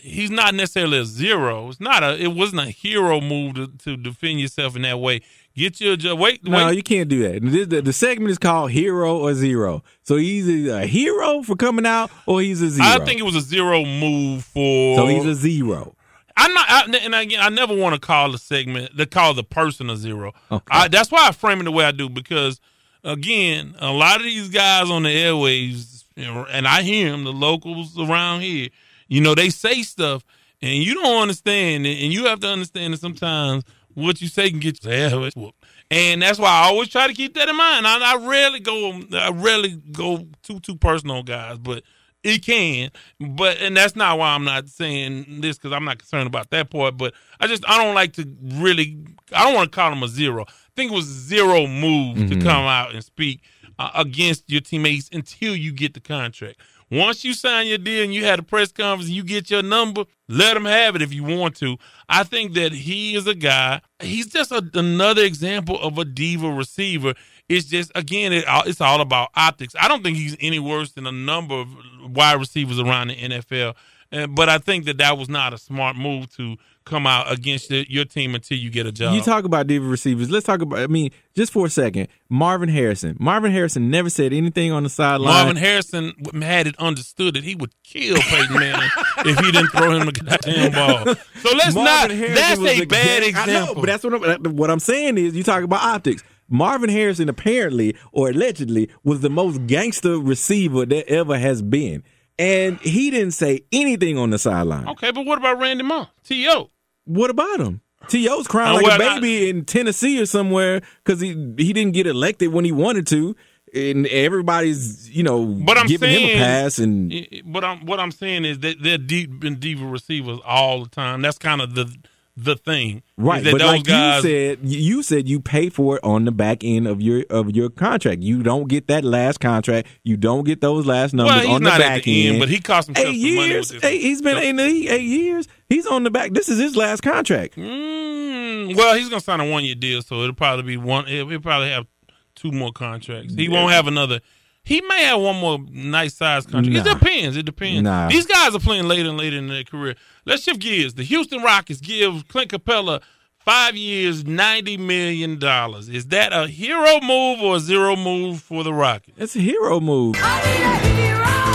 he's 0.00 0.30
not 0.30 0.54
necessarily 0.54 0.98
a 0.98 1.04
zero, 1.04 1.68
it's 1.70 1.80
not 1.80 2.02
a, 2.02 2.22
it 2.22 2.28
wasn't 2.34 2.60
a 2.62 2.70
hero 2.70 3.20
move 3.20 3.54
to, 3.54 3.68
to 3.78 3.96
defend 3.96 4.40
yourself 4.40 4.76
in 4.76 4.82
that 4.82 5.00
way. 5.00 5.22
Get 5.54 5.80
your 5.80 5.96
wait, 6.14 6.44
No, 6.44 6.66
wait. 6.66 6.76
you 6.76 6.82
can't 6.82 7.08
do 7.08 7.22
that. 7.22 7.40
This- 7.42 7.66
The, 7.66 7.80
the 7.80 7.92
segment 7.94 8.30
is 8.30 8.38
called 8.38 8.70
Hero 8.72 9.16
or 9.18 9.32
Zero. 9.34 9.82
So 10.02 10.16
he's 10.16 10.46
a 10.68 10.86
hero 10.86 11.42
for 11.42 11.56
coming 11.56 11.86
out 11.86 12.10
or 12.26 12.42
he's 12.42 12.60
a 12.60 12.68
zero. 12.68 12.86
I 12.86 12.98
think 13.04 13.18
it 13.20 13.24
was 13.24 13.36
a 13.36 13.40
zero 13.40 13.82
move 13.84 14.44
for. 14.44 14.96
so. 14.98 15.06
He's 15.06 15.24
a 15.24 15.34
zero. 15.34 15.95
I'm 16.36 16.52
not, 16.52 16.66
I, 16.68 16.98
and 17.02 17.14
again, 17.14 17.40
I 17.40 17.48
never 17.48 17.74
want 17.74 17.94
to 17.94 18.00
call 18.00 18.30
the 18.30 18.38
segment, 18.38 18.96
to 18.96 19.06
call 19.06 19.34
the 19.34 19.44
person 19.44 19.88
a 19.88 19.96
zero. 19.96 20.32
I, 20.70 20.88
that's 20.88 21.10
why 21.10 21.26
I 21.28 21.32
frame 21.32 21.60
it 21.60 21.64
the 21.64 21.72
way 21.72 21.84
I 21.84 21.92
do 21.92 22.08
because, 22.08 22.60
again, 23.04 23.74
a 23.78 23.90
lot 23.90 24.16
of 24.16 24.24
these 24.24 24.48
guys 24.48 24.90
on 24.90 25.04
the 25.04 25.08
airwaves, 25.08 26.04
and 26.16 26.66
I 26.66 26.82
hear 26.82 27.10
them, 27.10 27.24
the 27.24 27.32
locals 27.32 27.98
around 27.98 28.42
here, 28.42 28.68
you 29.08 29.20
know, 29.20 29.34
they 29.34 29.48
say 29.50 29.82
stuff, 29.82 30.24
and 30.60 30.82
you 30.82 30.94
don't 30.94 31.22
understand, 31.22 31.86
it, 31.86 32.02
and 32.02 32.12
you 32.12 32.26
have 32.26 32.40
to 32.40 32.48
understand 32.48 32.92
that 32.94 33.00
sometimes 33.00 33.64
what 33.94 34.20
you 34.20 34.28
say 34.28 34.50
can 34.50 34.60
get 34.60 34.84
your 34.84 34.92
ass 34.92 35.34
whooped. 35.34 35.64
And 35.90 36.20
that's 36.20 36.38
why 36.38 36.48
I 36.50 36.66
always 36.66 36.88
try 36.88 37.06
to 37.06 37.14
keep 37.14 37.34
that 37.34 37.48
in 37.48 37.56
mind. 37.56 37.86
I, 37.86 38.14
I 38.14 38.16
rarely 38.16 38.60
go, 38.60 39.00
I 39.12 39.30
rarely 39.30 39.80
go 39.92 40.26
too 40.42 40.60
too 40.60 40.76
personal, 40.76 41.22
guys, 41.22 41.58
but 41.58 41.82
it 42.26 42.42
can, 42.44 42.90
but 43.20 43.58
and 43.58 43.76
that's 43.76 43.94
not 43.96 44.18
why 44.18 44.30
I'm 44.34 44.44
not 44.44 44.68
saying 44.68 45.40
this 45.40 45.56
because 45.56 45.72
I'm 45.72 45.84
not 45.84 45.98
concerned 45.98 46.26
about 46.26 46.50
that 46.50 46.70
part. 46.70 46.96
But 46.96 47.14
I 47.40 47.46
just 47.46 47.64
I 47.68 47.82
don't 47.82 47.94
like 47.94 48.12
to 48.14 48.28
really 48.42 48.98
I 49.32 49.44
don't 49.44 49.54
want 49.54 49.70
to 49.70 49.74
call 49.76 49.92
him 49.92 50.02
a 50.02 50.08
zero. 50.08 50.44
I 50.48 50.52
think 50.76 50.92
it 50.92 50.94
was 50.94 51.06
zero 51.06 51.66
move 51.66 52.16
to 52.28 52.36
Mhm. 52.36 52.42
come 52.42 52.64
out 52.66 52.92
and 52.94 53.02
speak 53.04 53.40
uh, 53.78 53.90
against 53.94 54.44
your 54.50 54.60
teammates 54.60 55.08
until 55.12 55.54
you 55.54 55.70
get 55.72 55.94
the 55.94 56.00
contract. 56.00 56.60
Once 56.90 57.24
you 57.24 57.34
sign 57.34 57.66
your 57.66 57.78
deal 57.78 58.04
and 58.04 58.14
you 58.14 58.24
had 58.24 58.38
a 58.38 58.42
press 58.42 58.70
conference 58.70 59.08
and 59.08 59.16
you 59.16 59.24
get 59.24 59.50
your 59.50 59.62
number, 59.62 60.04
let 60.28 60.56
him 60.56 60.64
have 60.64 60.94
it 60.94 61.02
if 61.02 61.12
you 61.12 61.24
want 61.24 61.56
to. 61.56 61.76
I 62.08 62.22
think 62.22 62.54
that 62.54 62.70
he 62.72 63.16
is 63.16 63.26
a 63.26 63.34
guy. 63.34 63.80
He's 64.00 64.28
just 64.28 64.52
a, 64.52 64.62
another 64.74 65.22
example 65.24 65.78
of 65.80 65.98
a 65.98 66.04
diva 66.04 66.48
receiver. 66.50 67.14
It's 67.48 67.66
just 67.66 67.92
again, 67.94 68.32
it, 68.32 68.44
it's 68.66 68.80
all 68.80 69.00
about 69.00 69.30
optics. 69.34 69.74
I 69.78 69.88
don't 69.88 70.02
think 70.02 70.16
he's 70.16 70.36
any 70.40 70.58
worse 70.58 70.92
than 70.92 71.06
a 71.06 71.12
number 71.12 71.54
of 71.54 71.68
wide 72.08 72.38
receivers 72.38 72.78
around 72.80 73.08
the 73.08 73.16
NFL. 73.16 73.74
Uh, 74.12 74.26
but 74.26 74.48
I 74.48 74.58
think 74.58 74.84
that 74.84 74.98
that 74.98 75.18
was 75.18 75.28
not 75.28 75.52
a 75.52 75.58
smart 75.58 75.96
move 75.96 76.34
to 76.36 76.56
come 76.84 77.06
out 77.06 77.30
against 77.30 77.68
the, 77.68 77.84
your 77.90 78.04
team 78.04 78.34
until 78.36 78.56
you 78.56 78.70
get 78.70 78.86
a 78.86 78.92
job. 78.92 79.14
You 79.14 79.20
talk 79.20 79.44
about 79.44 79.66
diva 79.66 79.84
receivers. 79.84 80.30
Let's 80.30 80.46
talk 80.46 80.60
about. 80.62 80.78
I 80.78 80.86
mean, 80.86 81.10
just 81.34 81.52
for 81.52 81.66
a 81.66 81.70
second, 81.70 82.06
Marvin 82.28 82.68
Harrison. 82.68 83.16
Marvin 83.18 83.50
Harrison 83.50 83.90
never 83.90 84.08
said 84.08 84.32
anything 84.32 84.70
on 84.70 84.84
the 84.84 84.88
sideline. 84.88 85.34
Marvin 85.34 85.56
Harrison 85.56 86.14
had 86.40 86.68
it 86.68 86.76
understood 86.78 87.34
that 87.34 87.42
he 87.42 87.56
would 87.56 87.72
kill 87.82 88.16
Peyton 88.16 88.58
Manning 88.58 88.88
if 89.18 89.38
he 89.40 89.50
didn't 89.50 89.68
throw 89.68 89.90
him 89.90 90.08
a 90.08 90.12
goddamn 90.12 90.72
ball. 90.72 91.14
So 91.42 91.56
let's 91.56 91.74
Marvin 91.74 91.84
not. 91.84 92.10
Harrison 92.10 92.64
That's 92.64 92.80
a 92.80 92.84
bad 92.86 93.18
I 93.18 93.20
know, 93.20 93.28
example. 93.28 93.74
but 93.74 93.86
that's 93.86 94.04
what 94.04 94.46
I'm, 94.46 94.56
what 94.56 94.70
I'm 94.70 94.80
saying 94.80 95.18
is 95.18 95.34
you 95.34 95.42
talk 95.42 95.64
about 95.64 95.82
optics. 95.82 96.22
Marvin 96.48 96.90
Harrison 96.90 97.28
apparently 97.28 97.96
or 98.12 98.30
allegedly 98.30 98.88
was 99.04 99.20
the 99.20 99.30
most 99.30 99.66
gangster 99.66 100.18
receiver 100.18 100.86
there 100.86 101.04
ever 101.08 101.38
has 101.38 101.62
been, 101.62 102.02
and 102.38 102.78
he 102.80 103.10
didn't 103.10 103.32
say 103.32 103.60
anything 103.72 104.16
on 104.18 104.30
the 104.30 104.38
sideline. 104.38 104.88
okay, 104.88 105.10
but 105.10 105.24
what 105.26 105.38
about 105.38 105.58
Randy 105.58 105.82
Moss? 105.84 106.08
T.O. 106.24 106.70
What 107.04 107.30
about 107.30 107.60
him? 107.60 107.80
T.O.'s 108.08 108.46
crying 108.46 108.74
like 108.74 108.86
a 108.86 109.02
a 109.02 109.06
I- 109.08 109.14
baby 109.20 109.48
in 109.48 109.64
Tennessee 109.64 110.20
or 110.20 110.26
somewhere 110.26 110.80
because 111.04 111.20
he 111.20 111.28
he 111.58 111.72
didn't 111.72 111.92
get 111.92 112.06
elected 112.06 112.52
when 112.52 112.64
he 112.64 112.70
wanted 112.72 113.06
to, 113.08 113.34
and 113.74 114.06
everybody's 114.08 115.10
you 115.10 115.22
know 115.24 115.44
But 115.44 115.78
I'm 115.78 115.86
giving 115.86 116.10
saying, 116.10 116.36
him 116.36 116.42
a 116.42 116.44
pass 116.44 116.78
and 116.78 117.26
But 117.46 117.64
I'm 117.64 117.84
what 117.86 117.98
I'm 117.98 118.12
saying 118.12 118.44
is 118.44 118.60
that 118.60 118.82
they're 118.82 118.98
deep 118.98 119.42
in 119.44 119.56
diva 119.58 119.86
receivers 119.86 120.38
all 120.44 120.82
the 120.84 120.88
time. 120.90 121.22
That's 121.22 121.38
kind 121.38 121.60
of 121.60 121.74
the 121.74 121.92
the 122.36 122.54
thing, 122.54 123.02
Right, 123.16 123.42
that 123.42 123.52
but 123.52 123.62
like 123.62 123.84
guys, 123.84 124.22
you 124.22 124.30
said, 124.30 124.58
you 124.62 125.02
said 125.02 125.28
you 125.28 125.40
pay 125.40 125.70
for 125.70 125.96
it 125.96 126.04
on 126.04 126.26
the 126.26 126.32
back 126.32 126.62
end 126.62 126.86
of 126.86 127.00
your 127.00 127.24
of 127.30 127.56
your 127.56 127.70
contract. 127.70 128.20
You 128.22 128.42
don't 128.42 128.68
get 128.68 128.88
that 128.88 129.04
last 129.04 129.40
contract. 129.40 129.88
You 130.04 130.18
don't 130.18 130.44
get 130.44 130.60
those 130.60 130.84
last 130.84 131.14
numbers 131.14 131.46
well, 131.46 131.54
on 131.54 131.62
the 131.62 131.70
back 131.70 132.02
the 132.02 132.26
end. 132.26 132.34
end, 132.34 132.40
but 132.40 132.50
he 132.50 132.60
cost 132.60 132.88
himself 132.88 133.08
eight 133.08 133.16
years. 133.16 133.72
Eight, 133.82 134.02
he's 134.02 134.20
been 134.20 134.36
in 134.36 134.56
the 134.56 134.88
eight 134.88 135.02
years. 135.02 135.48
He's 135.70 135.86
on 135.86 136.04
the 136.04 136.10
back. 136.10 136.32
This 136.32 136.50
is 136.50 136.58
his 136.58 136.76
last 136.76 137.02
contract. 137.02 137.56
Mm, 137.56 138.76
well, 138.76 138.94
he's 138.94 139.08
gonna 139.08 139.20
sign 139.20 139.40
a 139.40 139.50
one 139.50 139.64
year 139.64 139.74
deal, 139.74 140.02
so 140.02 140.20
it'll 140.20 140.34
probably 140.34 140.64
be 140.64 140.76
one. 140.76 141.06
He'll, 141.06 141.28
he'll 141.28 141.40
probably 141.40 141.70
have 141.70 141.86
two 142.34 142.52
more 142.52 142.70
contracts. 142.70 143.34
He 143.34 143.48
won't 143.48 143.72
have 143.72 143.86
another. 143.86 144.20
He 144.66 144.80
may 144.80 145.04
have 145.04 145.20
one 145.20 145.36
more 145.36 145.58
nice 145.70 146.14
size 146.14 146.44
contract. 146.44 146.76
It 146.76 146.84
Nah. 146.84 146.94
depends. 146.98 147.36
It 147.36 147.44
depends. 147.44 147.82
Nah. 147.82 148.08
These 148.08 148.26
guys 148.26 148.52
are 148.52 148.58
playing 148.58 148.88
later 148.88 149.08
and 149.08 149.16
later 149.16 149.38
in 149.38 149.46
their 149.46 149.62
career. 149.62 149.94
Let's 150.24 150.42
shift 150.42 150.58
gears. 150.60 150.94
The 150.94 151.04
Houston 151.04 151.40
Rockets 151.42 151.80
give 151.80 152.26
Clint 152.26 152.50
Capela 152.50 153.00
five 153.38 153.76
years, 153.76 154.24
ninety 154.26 154.76
million 154.76 155.38
dollars. 155.38 155.88
Is 155.88 156.06
that 156.06 156.32
a 156.32 156.48
hero 156.48 157.00
move 157.00 157.40
or 157.40 157.56
a 157.56 157.60
zero 157.60 157.94
move 157.94 158.42
for 158.42 158.64
the 158.64 158.72
Rockets? 158.74 159.16
It's 159.18 159.36
a 159.36 159.40
hero 159.40 159.78
move. 159.78 160.16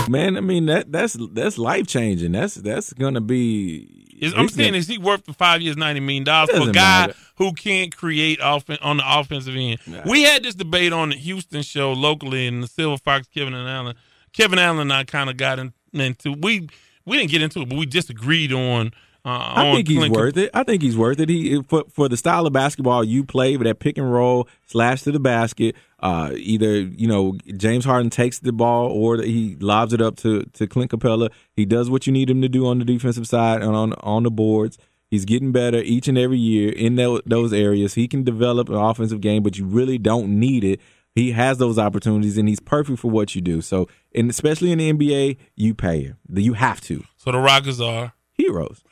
Man, 0.08 0.36
I 0.36 0.40
mean 0.40 0.66
that 0.66 0.90
that's 0.90 1.16
that's 1.32 1.58
life 1.58 1.86
changing. 1.86 2.32
That's 2.32 2.54
that's 2.56 2.92
gonna 2.94 3.20
be. 3.20 4.01
Is, 4.22 4.32
I'm 4.34 4.48
saying, 4.48 4.74
is 4.76 4.86
he 4.86 4.98
worth 4.98 5.24
the 5.26 5.32
five 5.32 5.60
years, 5.60 5.76
ninety 5.76 6.00
million 6.00 6.22
dollars 6.24 6.50
for 6.50 6.68
a 6.70 6.72
guy 6.72 7.00
matter. 7.08 7.14
who 7.36 7.52
can't 7.52 7.94
create 7.96 8.40
offen- 8.40 8.78
on 8.80 8.98
the 8.98 9.04
offensive 9.04 9.56
end? 9.56 9.78
We 10.06 10.22
had 10.22 10.44
this 10.44 10.54
debate 10.54 10.92
on 10.92 11.10
the 11.10 11.16
Houston 11.16 11.62
show 11.62 11.92
locally, 11.92 12.46
and 12.46 12.62
the 12.62 12.68
Silver 12.68 12.98
Fox, 12.98 13.26
Kevin 13.26 13.52
and 13.52 13.68
Allen, 13.68 13.96
Kevin 14.32 14.58
Allen 14.60 14.78
and 14.78 14.92
I 14.92 15.02
kind 15.04 15.28
of 15.28 15.36
got 15.36 15.58
in, 15.58 15.72
into 15.92 16.32
we 16.32 16.68
we 17.04 17.16
didn't 17.16 17.30
get 17.32 17.42
into 17.42 17.60
it, 17.62 17.68
but 17.68 17.76
we 17.76 17.84
disagreed 17.84 18.52
on. 18.52 18.92
Uh, 19.24 19.52
I 19.56 19.72
think 19.74 19.86
he's 19.88 19.98
Clint 19.98 20.14
Cap- 20.14 20.20
worth 20.20 20.36
it. 20.36 20.50
I 20.52 20.62
think 20.64 20.82
he's 20.82 20.96
worth 20.96 21.20
it. 21.20 21.28
He 21.28 21.62
for 21.62 21.84
for 21.92 22.08
the 22.08 22.16
style 22.16 22.46
of 22.46 22.52
basketball 22.52 23.04
you 23.04 23.24
play 23.24 23.56
with 23.56 23.66
that 23.66 23.78
pick 23.78 23.98
and 23.98 24.12
roll 24.12 24.48
slash 24.66 25.02
to 25.02 25.12
the 25.12 25.20
basket. 25.20 25.76
Uh, 26.02 26.32
either 26.34 26.80
you 26.80 27.06
know 27.06 27.38
James 27.56 27.84
Harden 27.84 28.10
takes 28.10 28.40
the 28.40 28.52
ball 28.52 28.90
or 28.90 29.18
he 29.18 29.56
lobs 29.60 29.92
it 29.92 30.02
up 30.02 30.16
to 30.16 30.42
to 30.54 30.66
Clint 30.66 30.90
Capela. 30.90 31.30
He 31.54 31.64
does 31.64 31.88
what 31.88 32.06
you 32.06 32.12
need 32.12 32.28
him 32.28 32.42
to 32.42 32.48
do 32.48 32.66
on 32.66 32.80
the 32.80 32.84
defensive 32.84 33.26
side 33.26 33.62
and 33.62 33.76
on 33.76 33.92
on 33.94 34.24
the 34.24 34.30
boards. 34.30 34.78
He's 35.12 35.24
getting 35.26 35.52
better 35.52 35.76
each 35.76 36.08
and 36.08 36.16
every 36.16 36.38
year 36.38 36.72
in 36.72 36.96
tho- 36.96 37.20
those 37.26 37.52
areas. 37.52 37.94
He 37.94 38.08
can 38.08 38.24
develop 38.24 38.70
an 38.70 38.76
offensive 38.76 39.20
game, 39.20 39.42
but 39.42 39.58
you 39.58 39.66
really 39.66 39.98
don't 39.98 40.40
need 40.40 40.64
it. 40.64 40.80
He 41.14 41.32
has 41.32 41.58
those 41.58 41.78
opportunities, 41.78 42.38
and 42.38 42.48
he's 42.48 42.60
perfect 42.60 42.98
for 42.98 43.10
what 43.10 43.34
you 43.34 43.42
do. 43.42 43.60
So, 43.60 43.88
and 44.14 44.30
especially 44.30 44.72
in 44.72 44.78
the 44.78 44.90
NBA, 44.90 45.36
you 45.54 45.74
pay 45.74 46.04
him. 46.04 46.16
You 46.32 46.54
have 46.54 46.80
to. 46.82 47.04
So 47.18 47.30
the 47.30 47.38
Rockets 47.38 47.78
are 47.78 48.14
heroes. 48.32 48.82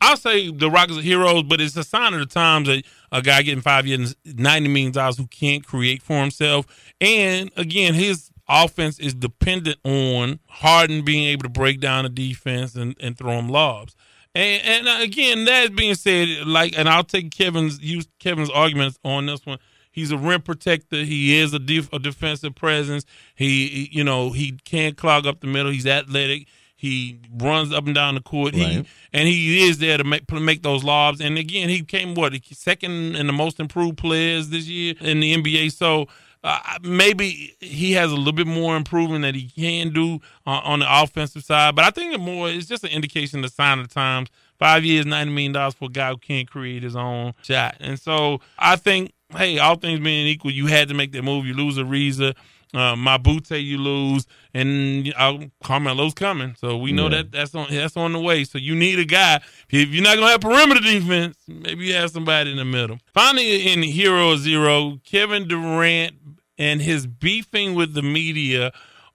I'll 0.00 0.16
say 0.16 0.50
the 0.50 0.70
Rockets 0.70 0.98
are 0.98 1.02
heroes, 1.02 1.42
but 1.42 1.60
it's 1.60 1.76
a 1.76 1.84
sign 1.84 2.14
of 2.14 2.20
the 2.20 2.26
times 2.26 2.68
that 2.68 2.84
a 3.12 3.22
guy 3.22 3.42
getting 3.42 3.62
five 3.62 3.86
years, 3.86 4.14
ninety 4.24 4.68
million 4.68 4.92
dollars, 4.92 5.16
who 5.18 5.26
can't 5.26 5.64
create 5.64 6.02
for 6.02 6.20
himself, 6.20 6.66
and 7.00 7.50
again, 7.56 7.94
his 7.94 8.30
offense 8.48 8.98
is 8.98 9.14
dependent 9.14 9.78
on 9.84 10.38
Harden 10.48 11.04
being 11.04 11.24
able 11.28 11.42
to 11.42 11.48
break 11.48 11.80
down 11.80 12.04
the 12.04 12.08
defense 12.10 12.74
and, 12.74 12.94
and 13.00 13.18
throw 13.18 13.32
him 13.32 13.48
lobs. 13.48 13.96
And, 14.34 14.86
and 14.86 15.02
again, 15.02 15.46
that 15.46 15.74
being 15.74 15.94
said, 15.94 16.46
like, 16.46 16.78
and 16.78 16.88
I'll 16.88 17.04
take 17.04 17.30
Kevin's 17.30 17.80
use 17.80 18.06
Kevin's 18.20 18.50
arguments 18.50 18.98
on 19.04 19.26
this 19.26 19.44
one. 19.46 19.58
He's 19.90 20.10
a 20.10 20.18
rim 20.18 20.42
protector. 20.42 20.96
He 21.04 21.38
is 21.38 21.54
a, 21.54 21.58
def- 21.58 21.90
a 21.92 21.98
defensive 21.98 22.54
presence. 22.54 23.06
He, 23.34 23.66
he- 23.68 23.88
you 23.92 24.04
know, 24.04 24.30
he 24.30 24.52
can 24.64 24.94
clog 24.94 25.26
up 25.26 25.40
the 25.40 25.46
middle. 25.46 25.72
He's 25.72 25.86
athletic. 25.86 26.48
He 26.76 27.18
runs 27.38 27.72
up 27.72 27.86
and 27.86 27.94
down 27.94 28.14
the 28.14 28.20
court. 28.20 28.54
He 28.54 28.86
and 29.12 29.28
he 29.28 29.66
is 29.66 29.78
there 29.78 29.96
to 29.96 30.04
make 30.04 30.30
make 30.30 30.62
those 30.62 30.84
lobs. 30.84 31.20
And 31.20 31.38
again, 31.38 31.70
he 31.70 31.82
came 31.82 32.14
what 32.14 32.34
second 32.52 33.16
in 33.16 33.26
the 33.26 33.32
most 33.32 33.58
improved 33.58 33.96
players 33.96 34.50
this 34.50 34.66
year 34.66 34.94
in 35.00 35.20
the 35.20 35.34
NBA. 35.36 35.72
So 35.72 36.06
uh, 36.44 36.60
maybe 36.82 37.56
he 37.60 37.92
has 37.92 38.12
a 38.12 38.14
little 38.14 38.32
bit 38.32 38.46
more 38.46 38.76
improvement 38.76 39.22
that 39.22 39.34
he 39.34 39.48
can 39.48 39.92
do 39.92 40.20
on, 40.46 40.62
on 40.62 40.78
the 40.80 41.02
offensive 41.02 41.42
side. 41.42 41.74
But 41.74 41.86
I 41.86 41.90
think 41.90 42.18
more 42.20 42.48
it's 42.48 42.66
just 42.66 42.84
an 42.84 42.90
indication, 42.90 43.40
the 43.40 43.48
sign 43.48 43.78
of 43.78 43.88
the 43.88 43.94
times. 43.94 44.28
Five 44.58 44.84
years, 44.84 45.04
ninety 45.06 45.32
million 45.32 45.52
dollars 45.52 45.74
for 45.74 45.86
a 45.86 45.88
guy 45.88 46.10
who 46.10 46.18
can't 46.18 46.48
create 46.48 46.82
his 46.82 46.94
own 46.94 47.34
shot. 47.42 47.76
And 47.80 47.98
so 47.98 48.40
I 48.58 48.76
think, 48.76 49.12
hey, 49.36 49.58
all 49.58 49.76
things 49.76 50.00
being 50.00 50.26
equal, 50.26 50.50
you 50.50 50.66
had 50.66 50.88
to 50.88 50.94
make 50.94 51.12
that 51.12 51.22
move. 51.24 51.46
You 51.46 51.54
lose 51.54 51.78
a 51.78 51.82
Ariza. 51.82 52.34
Uh, 52.74 52.94
Mabute, 52.96 53.62
you 53.62 53.78
lose, 53.78 54.26
and 54.52 55.14
uh, 55.16 55.38
Carmelo's 55.62 56.14
coming. 56.14 56.56
So 56.58 56.76
we 56.76 56.90
know 56.92 57.04
Yeah. 57.04 57.22
that 57.22 57.32
that's 57.32 57.54
on 57.54 57.68
that's 57.70 57.96
on 57.96 58.12
the 58.12 58.18
way. 58.20 58.42
So 58.44 58.58
you 58.58 58.74
need 58.74 58.98
a 58.98 59.04
guy. 59.04 59.40
If 59.70 59.90
you're 59.90 60.02
not 60.02 60.16
gonna 60.16 60.32
have 60.32 60.40
perimeter 60.40 60.80
defense, 60.80 61.38
maybe 61.46 61.86
you 61.86 61.94
have 61.94 62.10
somebody 62.10 62.50
in 62.50 62.56
the 62.56 62.64
middle. 62.64 62.98
Finally, 63.14 63.72
in 63.72 63.82
Hero 63.82 64.36
Zero, 64.36 65.00
Kevin 65.04 65.46
Durant 65.46 66.16
and 66.58 66.82
his 66.82 67.06
beefing 67.06 67.74
with 67.74 67.94
the 67.94 68.02
media 68.02 68.72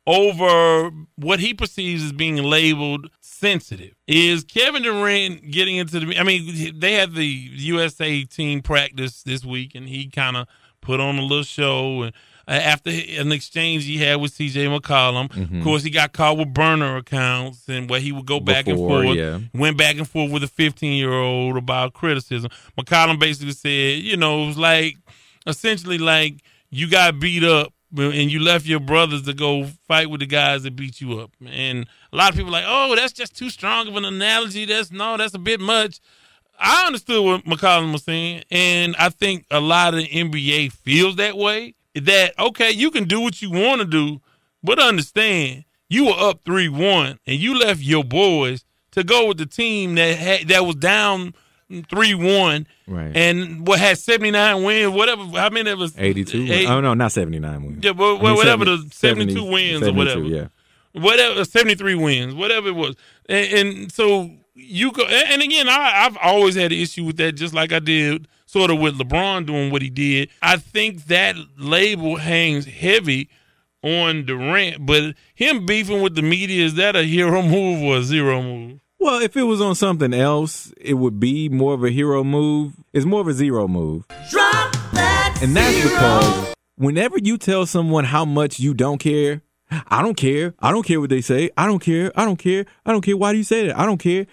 over 0.08 0.91
what 1.16 1.39
he 1.39 1.54
perceives 1.54 2.04
as 2.04 2.12
being 2.14 2.38
labeled 2.38 3.10
sensitive. 3.20 3.93
Is 4.08 4.43
Kevin 4.43 4.84
Durant 4.84 5.52
getting 5.52 5.76
into 5.76 5.99
the? 5.99 6.18
I 6.18 6.24
mean, 6.24 6.80
they 6.80 6.93
had 6.93 7.14
the 7.14 7.26
USA 7.26 8.24
team 8.24 8.62
practice 8.62 9.24
this 9.24 9.43
week, 9.45 9.76
and 9.76 9.88
he 9.88 10.10
kind 10.10 10.38
of 10.38 10.47
put 10.82 10.99
on 10.99 11.18
a 11.18 11.22
little 11.22 11.43
show 11.43 12.04
and. 12.04 12.14
Uh, 12.47 12.51
After 12.51 12.89
an 12.89 13.31
exchange 13.31 13.85
he 13.85 13.97
had 13.97 14.15
with 14.21 14.33
C.J. 14.33 14.65
McCollum, 14.67 15.29
Mm-hmm. 15.29 15.57
of 15.59 15.63
course, 15.63 15.83
he 15.83 15.89
got 15.89 16.13
caught 16.13 16.37
with 16.37 16.53
burner 16.53 16.97
accounts 16.97 17.67
and 17.67 17.89
where 17.89 17.99
he 17.99 18.11
would 18.11 18.25
go 18.25 18.39
back 18.39 18.65
Before, 18.65 18.99
and 19.03 19.05
forth 19.07 19.17
yeah. 19.17 19.39
went 19.59 19.77
back 19.77 19.97
and 19.97 20.07
forth 20.07 20.31
with 20.31 20.43
a 20.43 20.47
15 20.47 20.93
year 20.93 21.13
old 21.13 21.57
about 21.57 21.93
criticism. 21.93 22.49
McCollum 22.77 23.19
basically 23.19 23.53
said, 23.53 24.03
you 24.03 24.17
know, 24.17 24.43
it 24.43 24.47
was 24.47 24.57
like 24.57 24.95
essentially 25.47 25.97
like 25.97 26.35
you 26.69 26.89
got 26.89 27.19
beat 27.19 27.43
up 27.43 27.73
and 27.97 28.31
you 28.31 28.39
left 28.39 28.65
your 28.65 28.79
brothers 28.79 29.23
to 29.23 29.33
go 29.33 29.65
fight 29.87 30.09
with 30.09 30.21
the 30.21 30.25
guys 30.25 30.63
that 30.63 30.75
beat 30.75 31.01
you 31.01 31.19
up. 31.19 31.31
And 31.45 31.85
a 32.13 32.15
lot 32.15 32.29
of 32.29 32.35
people 32.37 32.51
like, 32.51 32.63
oh, 32.65 32.95
that's 32.95 33.11
just 33.13 33.35
too 33.35 33.49
strong 33.49 33.87
of 33.87 33.95
an 33.97 34.05
analogy. 34.05 34.65
That's 34.65 34.91
no, 34.91 35.17
that's 35.17 35.33
a 35.33 35.39
bit 35.39 35.59
much. 35.59 35.99
I 36.63 36.85
understood 36.85 37.23
what 37.25 37.43
McCollum 37.43 37.91
was 37.91 38.03
saying, 38.03 38.43
and 38.51 38.95
I 38.97 39.09
think 39.09 39.45
a 39.49 39.59
lot 39.59 39.95
of 39.95 40.01
the 40.01 40.07
NBA 40.07 40.71
feels 40.71 41.15
that 41.15 41.35
way. 41.35 41.73
That 41.95 42.33
okay, 42.39 42.71
you 42.71 42.89
can 42.91 43.03
do 43.05 43.19
what 43.19 43.41
you 43.41 43.51
want 43.51 43.81
to 43.81 43.85
do, 43.87 44.21
but 44.63 44.79
understand 44.79 45.65
you 45.89 46.05
were 46.05 46.13
up 46.17 46.39
three 46.45 46.69
one, 46.69 47.19
and 47.27 47.37
you 47.37 47.57
left 47.57 47.81
your 47.81 48.03
boys 48.03 48.63
to 48.91 49.03
go 49.03 49.27
with 49.27 49.37
the 49.37 49.45
team 49.45 49.95
that 49.95 50.17
had, 50.17 50.47
that 50.47 50.65
was 50.65 50.75
down 50.75 51.33
three 51.89 52.13
one, 52.13 52.65
Right. 52.87 53.11
and 53.15 53.67
what 53.67 53.79
had 53.79 53.97
seventy 53.97 54.31
nine 54.31 54.63
wins, 54.63 54.93
whatever. 54.93 55.23
How 55.37 55.49
many 55.49 55.69
of 55.69 55.81
us? 55.81 55.93
82. 55.97 56.47
Eight- 56.49 56.67
Oh 56.69 56.79
no, 56.79 56.93
not 56.93 57.11
79 57.11 57.63
wins. 57.63 57.83
Yeah, 57.83 57.91
I 57.91 57.93
mean, 57.93 58.19
whatever 58.21 58.65
70 58.65 58.87
the 58.89 58.95
72 58.95 59.43
wins 59.43 59.87
or 59.87 59.93
whatever. 59.93 60.21
Yeah. 60.23 60.47
whatever 60.93 61.41
uh, 61.41 61.43
73 61.45 61.95
wins 61.95 62.33
whatever 62.35 62.67
it 62.69 62.75
was 62.75 62.95
and, 63.29 63.53
and 63.53 63.91
so 63.91 64.29
you 64.55 64.91
go 64.91 65.03
and 65.03 65.31
and 65.31 65.41
again 65.41 65.69
I, 65.69 66.05
i've 66.05 66.17
always 66.21 66.55
had 66.55 66.73
an 66.73 66.77
issue 66.77 67.05
with 67.05 67.15
that 67.17 67.31
just 67.33 67.53
like 67.53 67.71
i 67.71 67.79
did 67.79 68.27
sort 68.52 68.70
of 68.72 68.80
with 68.80 68.97
lebron 68.99 69.45
doing 69.45 69.72
what 69.72 69.82
he 69.82 69.89
did 69.89 70.30
i 70.41 70.58
think 70.58 71.06
that 71.06 71.36
label 71.58 72.16
hangs 72.18 72.66
heavy 72.66 73.30
on 73.84 74.26
durant 74.26 74.86
but 74.86 75.16
him 75.36 75.66
beefing 75.66 76.02
with 76.02 76.16
the 76.16 76.22
media 76.22 76.64
is 76.66 76.76
that 76.76 76.95
a 76.95 77.04
hero 77.04 77.41
move 77.56 77.82
or 77.82 77.97
a 77.97 78.04
zero 78.04 78.41
move 78.41 78.80
Well, 78.99 79.20
if 79.22 79.36
it 79.36 79.43
was 79.43 79.60
on 79.62 79.74
something 79.76 80.14
else, 80.14 80.72
it 80.80 80.93
would 80.93 81.20
be 81.20 81.49
more 81.49 81.74
of 81.74 81.84
a 81.84 81.89
hero 81.89 82.24
move. 82.24 82.74
It's 82.93 83.04
more 83.06 83.22
of 83.22 83.28
a 83.28 83.34
zero 83.34 83.68
move. 83.68 84.06
Drop 84.30 84.72
that 84.93 85.39
And 85.41 85.56
that's 85.58 85.76
zero. 85.76 85.89
because 85.89 86.54
whenever 86.76 87.18
you 87.18 87.39
tell 87.39 87.66
someone 87.66 88.06
how 88.06 88.26
much 88.26 88.60
you 88.60 88.76
don't 88.76 88.99
care, 88.99 89.41
I 89.88 90.04
don't 90.04 90.14
care. 90.26 90.54
I 90.60 90.70
don't 90.72 90.86
care 90.86 90.99
what 91.02 91.10
they 91.10 91.22
say. 91.22 91.49
I 91.58 91.66
don't 91.66 91.80
care. 91.82 92.12
I 92.16 92.26
don't 92.26 92.38
care. 92.38 92.66
I 92.86 92.91
don't 92.91 93.02
care. 93.02 93.18
Why 93.18 93.32
do 93.32 93.39
you 93.39 93.43
say 93.43 93.66
that? 93.68 93.80
I 93.80 93.88
don't 93.88 93.97
care. 93.97 94.28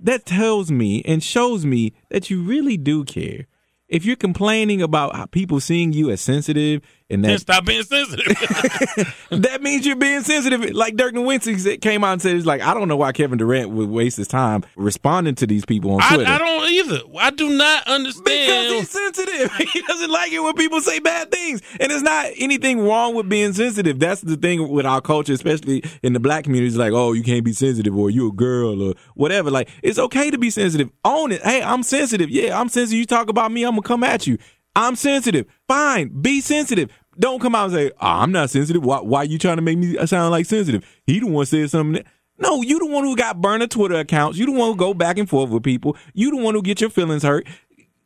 That 0.00 0.24
tells 0.24 0.70
me 0.70 1.02
and 1.04 1.22
shows 1.22 1.66
me 1.66 1.92
that 2.10 2.30
you 2.30 2.42
really 2.42 2.76
do 2.76 3.04
care. 3.04 3.46
If 3.88 4.04
you're 4.04 4.16
complaining 4.16 4.82
about 4.82 5.32
people 5.32 5.60
seeing 5.60 5.92
you 5.92 6.10
as 6.10 6.20
sensitive 6.20 6.82
and 7.10 7.24
that 7.24 7.40
stop 7.40 7.64
being 7.64 7.82
sensitive 7.82 8.26
that 9.30 9.62
means 9.62 9.86
you're 9.86 9.96
being 9.96 10.22
sensitive. 10.22 10.72
Like 10.74 10.96
Dirk 10.96 11.14
Nowitzki 11.14 11.80
came 11.80 12.04
out 12.04 12.12
and 12.14 12.22
said, 12.22 12.36
"It's 12.36 12.46
like 12.46 12.60
I 12.60 12.74
don't 12.74 12.88
know 12.88 12.96
why 12.96 13.12
Kevin 13.12 13.38
Durant 13.38 13.70
would 13.70 13.88
waste 13.88 14.16
his 14.16 14.28
time 14.28 14.64
responding 14.76 15.34
to 15.36 15.46
these 15.46 15.64
people 15.64 15.92
on 15.92 16.00
I, 16.02 16.14
Twitter." 16.14 16.30
I 16.30 16.38
don't 16.38 16.58
either 16.70 17.00
i 17.18 17.30
do 17.30 17.48
not 17.50 17.86
understand 17.86 18.24
because 18.26 18.72
he's 18.72 18.90
sensitive. 18.90 19.52
He 19.68 19.82
doesn't 19.82 20.10
like 20.10 20.32
it 20.32 20.40
when 20.40 20.54
people 20.54 20.80
say 20.80 20.98
bad 20.98 21.30
things. 21.30 21.60
And 21.78 21.92
it's 21.92 22.02
not 22.02 22.30
anything 22.36 22.80
wrong 22.80 23.14
with 23.14 23.28
being 23.28 23.52
sensitive. 23.52 23.98
That's 23.98 24.22
the 24.22 24.36
thing 24.36 24.68
with 24.68 24.86
our 24.86 25.00
culture, 25.00 25.32
especially 25.32 25.82
in 26.02 26.14
the 26.14 26.20
black 26.20 26.44
community. 26.44 26.68
It's 26.68 26.76
like, 26.76 26.92
oh, 26.92 27.12
you 27.12 27.22
can't 27.22 27.44
be 27.44 27.52
sensitive 27.52 27.96
or 27.96 28.08
you 28.10 28.28
a 28.28 28.32
girl 28.32 28.82
or 28.82 28.94
whatever. 29.14 29.50
Like, 29.50 29.68
it's 29.82 29.98
okay 29.98 30.30
to 30.30 30.38
be 30.38 30.50
sensitive. 30.50 30.90
Own 31.04 31.32
it. 31.32 31.42
Hey, 31.42 31.62
I'm 31.62 31.82
sensitive. 31.82 32.30
Yeah, 32.30 32.58
I'm 32.58 32.68
sensitive. 32.68 32.98
You 32.98 33.06
talk 33.06 33.28
about 33.28 33.52
me, 33.52 33.64
I'm 33.64 33.76
to 33.76 33.82
come 33.82 34.02
at 34.02 34.26
you. 34.26 34.38
I'm 34.78 34.96
sensitive. 34.96 35.46
Fine. 35.66 36.20
Be 36.22 36.40
sensitive. 36.40 36.90
Don't 37.18 37.40
come 37.40 37.54
out 37.54 37.64
and 37.64 37.72
say, 37.74 37.90
oh, 38.00 38.06
I'm 38.06 38.30
not 38.32 38.48
sensitive. 38.50 38.84
Why, 38.84 39.00
why 39.00 39.24
you 39.24 39.38
trying 39.38 39.56
to 39.56 39.62
make 39.62 39.76
me 39.78 39.96
sound 40.06 40.30
like 40.30 40.46
sensitive? 40.46 40.84
He 41.06 41.18
the 41.18 41.26
one 41.26 41.46
said 41.46 41.68
something. 41.70 41.94
That, 41.94 42.06
no, 42.38 42.62
you 42.62 42.78
the 42.78 42.86
one 42.86 43.02
who 43.02 43.16
got 43.16 43.40
burner 43.40 43.66
Twitter 43.66 43.96
accounts. 43.96 44.38
You 44.38 44.46
the 44.46 44.52
one 44.52 44.70
who 44.70 44.76
go 44.76 44.94
back 44.94 45.18
and 45.18 45.28
forth 45.28 45.50
with 45.50 45.64
people. 45.64 45.96
You 46.14 46.30
the 46.30 46.36
one 46.36 46.54
who 46.54 46.62
get 46.62 46.80
your 46.80 46.90
feelings 46.90 47.24
hurt. 47.24 47.46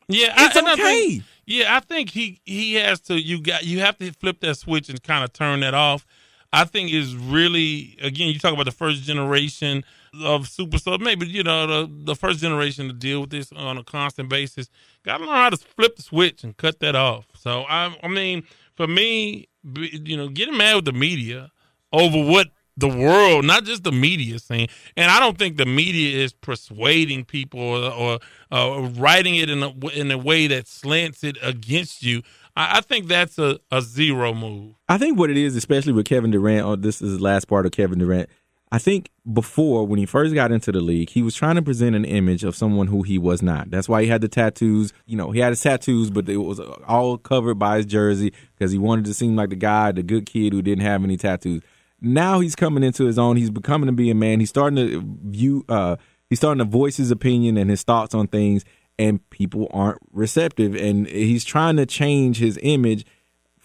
Yeah, 0.09 0.33
It's 0.47 0.57
I, 0.57 0.61
and 0.61 0.69
I 0.69 0.73
okay. 0.73 0.83
think- 1.09 1.23
yeah, 1.45 1.77
I 1.77 1.81
think 1.81 2.09
he 2.11 2.41
he 2.45 2.75
has 2.75 3.01
to. 3.01 3.21
You 3.21 3.43
got 3.43 3.65
you 3.65 3.81
have 3.81 3.99
to 3.99 4.13
flip 4.13 4.41
that 4.41 4.57
switch 4.57 4.89
and 4.89 5.03
kind 5.03 5.25
of 5.25 5.33
turn 5.33 5.61
that 5.61 5.75
off. 5.75 6.07
I 6.53 6.65
think 6.65 6.93
is 6.93 7.17
really 7.17 7.99
again. 8.01 8.29
You 8.29 8.39
talk 8.39 8.53
about 8.55 8.65
the 8.67 8.71
first 8.73 9.03
generation 9.03 9.85
of 10.15 10.47
superstars. 10.47 11.01
Maybe 11.01 11.27
you 11.27 11.43
know 11.43 11.67
the 11.67 12.05
the 12.05 12.17
first 12.17 12.41
generation 12.41 12.89
to 12.89 12.93
deal 12.93 13.23
with 13.23 13.31
this 13.31 13.53
on 13.53 13.79
a 13.79 13.85
constant 13.85 14.29
basis. 14.29 14.69
Got 15.05 15.19
to 15.19 15.25
learn 15.25 15.35
how 15.35 15.51
to 15.51 15.57
flip 15.57 15.97
the 15.97 16.03
switch 16.03 16.45
and 16.45 16.57
cut 16.57 16.81
that 16.81 16.95
off. 16.95 17.27
So 17.37 17.63
I 17.69 17.97
I 18.03 18.09
mean, 18.09 18.45
for 18.75 18.87
me, 18.87 19.49
you 19.65 20.17
know, 20.17 20.29
getting 20.29 20.57
mad 20.57 20.77
with 20.77 20.85
the 20.85 20.93
media 20.93 21.51
over 21.93 22.23
what 22.23 22.49
the 22.77 22.89
world, 22.89 23.45
not 23.45 23.65
just 23.65 23.85
the 23.85 23.93
media, 23.93 24.39
saying. 24.39 24.69
And 24.97 25.11
I 25.11 25.21
don't 25.21 25.39
think 25.39 25.57
the 25.57 25.67
media 25.67 26.23
is 26.25 26.33
persuading 26.33 27.25
people 27.27 27.61
or, 27.61 27.93
or 27.93 28.19
uh, 28.51 28.89
writing 28.97 29.37
it 29.37 29.51
in 29.51 29.63
a 29.63 29.71
in 29.89 30.11
a 30.11 30.19
way 30.19 30.47
that 30.47 30.67
slants 30.67 31.23
it 31.25 31.37
against 31.43 32.03
you. 32.03 32.23
I, 32.55 32.83
think 32.83 33.09
that's 33.09 33.39
a, 33.39 33.61
a 33.71 33.81
zero 33.81 34.35
move. 34.35 34.75
I 34.87 34.99
think 34.99 35.19
what 35.19 35.31
it 35.31 35.39
is, 35.39 35.57
especially 35.57 35.95
with 35.95 36.05
Kevin 36.05 36.31
Durant, 36.31 36.67
or 36.67 36.77
this 36.77 37.01
is 37.01 37.17
the 37.17 37.23
last 37.23 37.47
part 37.47 37.65
of 37.65 37.73
Kevin 37.73 37.99
Durant. 37.99 38.29
I 38.73 38.79
think 38.79 39.11
before, 39.31 39.87
when 39.87 39.99
he 39.99 40.07
first 40.07 40.35
got 40.35 40.51
into 40.51 40.73
the 40.73 40.81
league, 40.81 41.11
he 41.11 41.21
was 41.21 41.35
trying 41.35 41.57
to 41.57 41.63
present 41.63 41.95
an 41.95 42.07
image 42.07 42.43
of 42.43 42.57
someone 42.57 42.87
who 42.87 43.03
he 43.03 43.19
was 43.19 43.43
not. 43.43 43.71
That's 43.71 43.87
why 43.87 44.01
he 44.01 44.09
had 44.09 44.23
the 44.23 44.29
tattoos. 44.29 44.95
You 45.05 45.19
know, 45.19 45.31
he 45.31 45.41
had 45.41 45.51
his 45.51 45.61
tattoos, 45.61 46.09
but 46.09 46.27
it 46.27 46.39
was 46.39 46.59
all 46.89 47.19
covered 47.19 47.57
by 47.57 47.77
his 47.77 47.85
jersey 47.85 48.33
because 48.57 48.73
he 48.73 48.79
wanted 48.79 49.05
to 49.05 49.13
seem 49.13 49.37
like 49.37 49.51
the 49.51 49.57
guy, 49.57 49.93
the 49.93 50.03
good 50.03 50.25
kid 50.25 50.55
who 50.55 50.63
didn't 50.63 50.85
have 50.85 51.05
any 51.05 51.19
tattoos. 51.19 51.63
Now 52.01 52.41
he's 52.41 52.57
coming 52.57 52.83
into 52.83 53.05
his 53.05 53.19
own. 53.19 53.37
He's 53.37 53.51
becoming 53.51 53.89
to 53.89 53.93
be 53.93 54.11
a 54.11 54.15
man. 54.15 54.41
He's 54.41 54.49
starting 54.49 54.77
to 54.77 55.03
view. 55.27 55.67
Uh, 55.69 55.97
he's 56.31 56.39
starting 56.39 56.65
to 56.65 56.65
voice 56.65 56.97
his 56.97 57.11
opinion 57.11 57.59
and 57.59 57.69
his 57.69 57.83
thoughts 57.83 58.15
on 58.15 58.27
things, 58.27 58.65
and 58.99 59.29
people 59.29 59.69
aren't 59.71 60.01
receptive. 60.13 60.75
And 60.77 61.07
he's 61.07 61.45
trying 61.45 61.77
to 61.77 61.85
change 61.85 62.39
his 62.39 62.59
image 62.63 63.05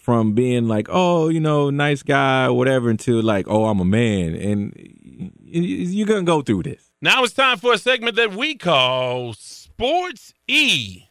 from 0.08 0.32
being 0.32 0.68
like, 0.68 0.88
oh, 0.90 1.28
you 1.28 1.38
know, 1.38 1.68
nice 1.68 2.02
guy, 2.02 2.48
whatever, 2.48 2.88
until 2.88 3.22
like, 3.22 3.46
oh, 3.46 3.66
I'm 3.66 3.78
a 3.78 3.84
man, 3.84 4.34
and 4.34 4.97
you're 5.44 6.06
gonna 6.06 6.22
go 6.22 6.42
through 6.42 6.62
this. 6.64 6.90
Now 7.00 7.24
it's 7.24 7.34
time 7.34 7.58
for 7.58 7.72
a 7.72 7.78
segment 7.78 8.16
that 8.16 8.34
we 8.34 8.54
call 8.56 9.32
Sports 9.34 10.32
E. 10.46 11.04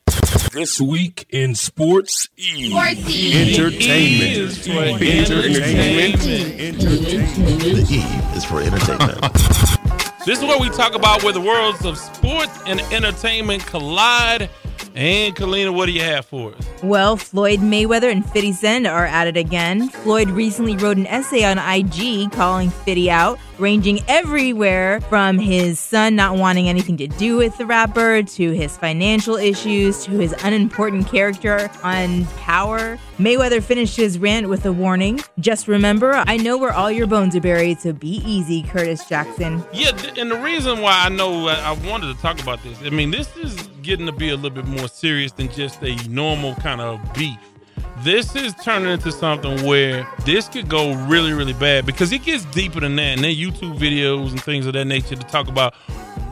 This 0.53 0.79
week 0.79 1.25
in 1.29 1.55
Sports 1.55 2.29
E. 2.37 2.71
Entertainment. 2.75 4.53
The 7.73 7.85
E 7.89 8.37
is 8.37 8.45
for 8.45 8.61
entertainment. 8.61 9.21
This 10.25 10.39
is 10.39 10.43
where 10.43 10.59
we 10.59 10.69
talk 10.69 10.93
about 10.95 11.23
where 11.23 11.33
the 11.33 11.39
worlds 11.41 11.85
of 11.85 11.97
sports 11.97 12.59
and 12.65 12.81
entertainment 12.91 13.65
collide. 13.65 14.49
And 14.95 15.35
Kalina, 15.35 15.73
what 15.73 15.85
do 15.85 15.91
you 15.91 16.01
have 16.01 16.25
for 16.25 16.53
us? 16.55 16.67
Well, 16.81 17.17
Floyd 17.17 17.59
Mayweather 17.59 18.11
and 18.11 18.25
50 18.25 18.53
Cent 18.53 18.87
are 18.87 19.05
at 19.05 19.27
it 19.27 19.37
again. 19.37 19.89
Floyd 19.89 20.29
recently 20.29 20.75
wrote 20.75 20.97
an 20.97 21.05
essay 21.07 21.43
on 21.43 21.57
IG 21.59 22.31
calling 22.31 22.69
50 22.71 23.11
out, 23.11 23.37
ranging 23.59 23.99
everywhere 24.07 25.01
from 25.01 25.37
his 25.37 25.79
son 25.79 26.15
not 26.15 26.37
wanting 26.37 26.67
anything 26.67 26.97
to 26.97 27.07
do 27.07 27.37
with 27.37 27.57
the 27.57 27.65
rapper 27.65 28.23
to 28.23 28.51
his 28.51 28.75
financial 28.77 29.35
issues 29.35 30.03
to 30.05 30.11
his 30.11 30.33
unimportant 30.43 31.07
character 31.07 31.69
on 31.83 32.25
power. 32.37 32.97
Mayweather 33.19 33.61
finished 33.61 33.95
his 33.97 34.17
rant 34.17 34.47
with 34.49 34.65
a 34.65 34.71
warning 34.71 35.19
Just 35.39 35.67
remember, 35.67 36.13
I 36.13 36.37
know 36.37 36.57
where 36.57 36.71
all 36.71 36.91
your 36.91 37.07
bones 37.07 37.35
are 37.35 37.41
buried, 37.41 37.79
so 37.79 37.93
be 37.93 38.21
easy, 38.25 38.63
Curtis 38.63 39.07
Jackson. 39.07 39.63
Yeah, 39.73 39.91
and 40.17 40.31
the 40.31 40.37
reason 40.37 40.81
why 40.81 41.03
I 41.05 41.09
know 41.09 41.47
I 41.47 41.67
I 41.67 41.71
wanted 41.89 42.15
to 42.15 42.21
talk 42.21 42.41
about 42.41 42.63
this, 42.63 42.81
I 42.81 42.89
mean, 42.89 43.11
this 43.11 43.35
is 43.35 43.67
getting 43.87 44.05
to 44.05 44.11
be 44.11 44.29
a 44.29 44.35
little 44.35 44.49
bit 44.49 44.67
more 44.67 44.89
serious 44.89 45.31
than 45.31 45.49
just 45.49 45.81
a 45.81 45.95
normal 46.09 46.53
kind 46.55 46.81
of 46.81 46.99
beef. 47.13 47.39
This 47.99 48.35
is 48.35 48.53
turning 48.55 48.89
into 48.89 49.13
something 49.13 49.65
where 49.65 50.05
this 50.25 50.49
could 50.49 50.67
go 50.67 50.93
really, 51.05 51.31
really 51.31 51.53
bad 51.53 51.85
because 51.85 52.11
it 52.11 52.23
gets 52.23 52.43
deeper 52.45 52.81
than 52.81 52.97
that. 52.97 53.15
And 53.17 53.23
there 53.23 53.31
are 53.31 53.33
YouTube 53.33 53.79
videos 53.79 54.31
and 54.31 54.43
things 54.43 54.67
of 54.67 54.73
that 54.73 54.85
nature 54.85 55.15
to 55.15 55.23
talk 55.23 55.47
about 55.47 55.73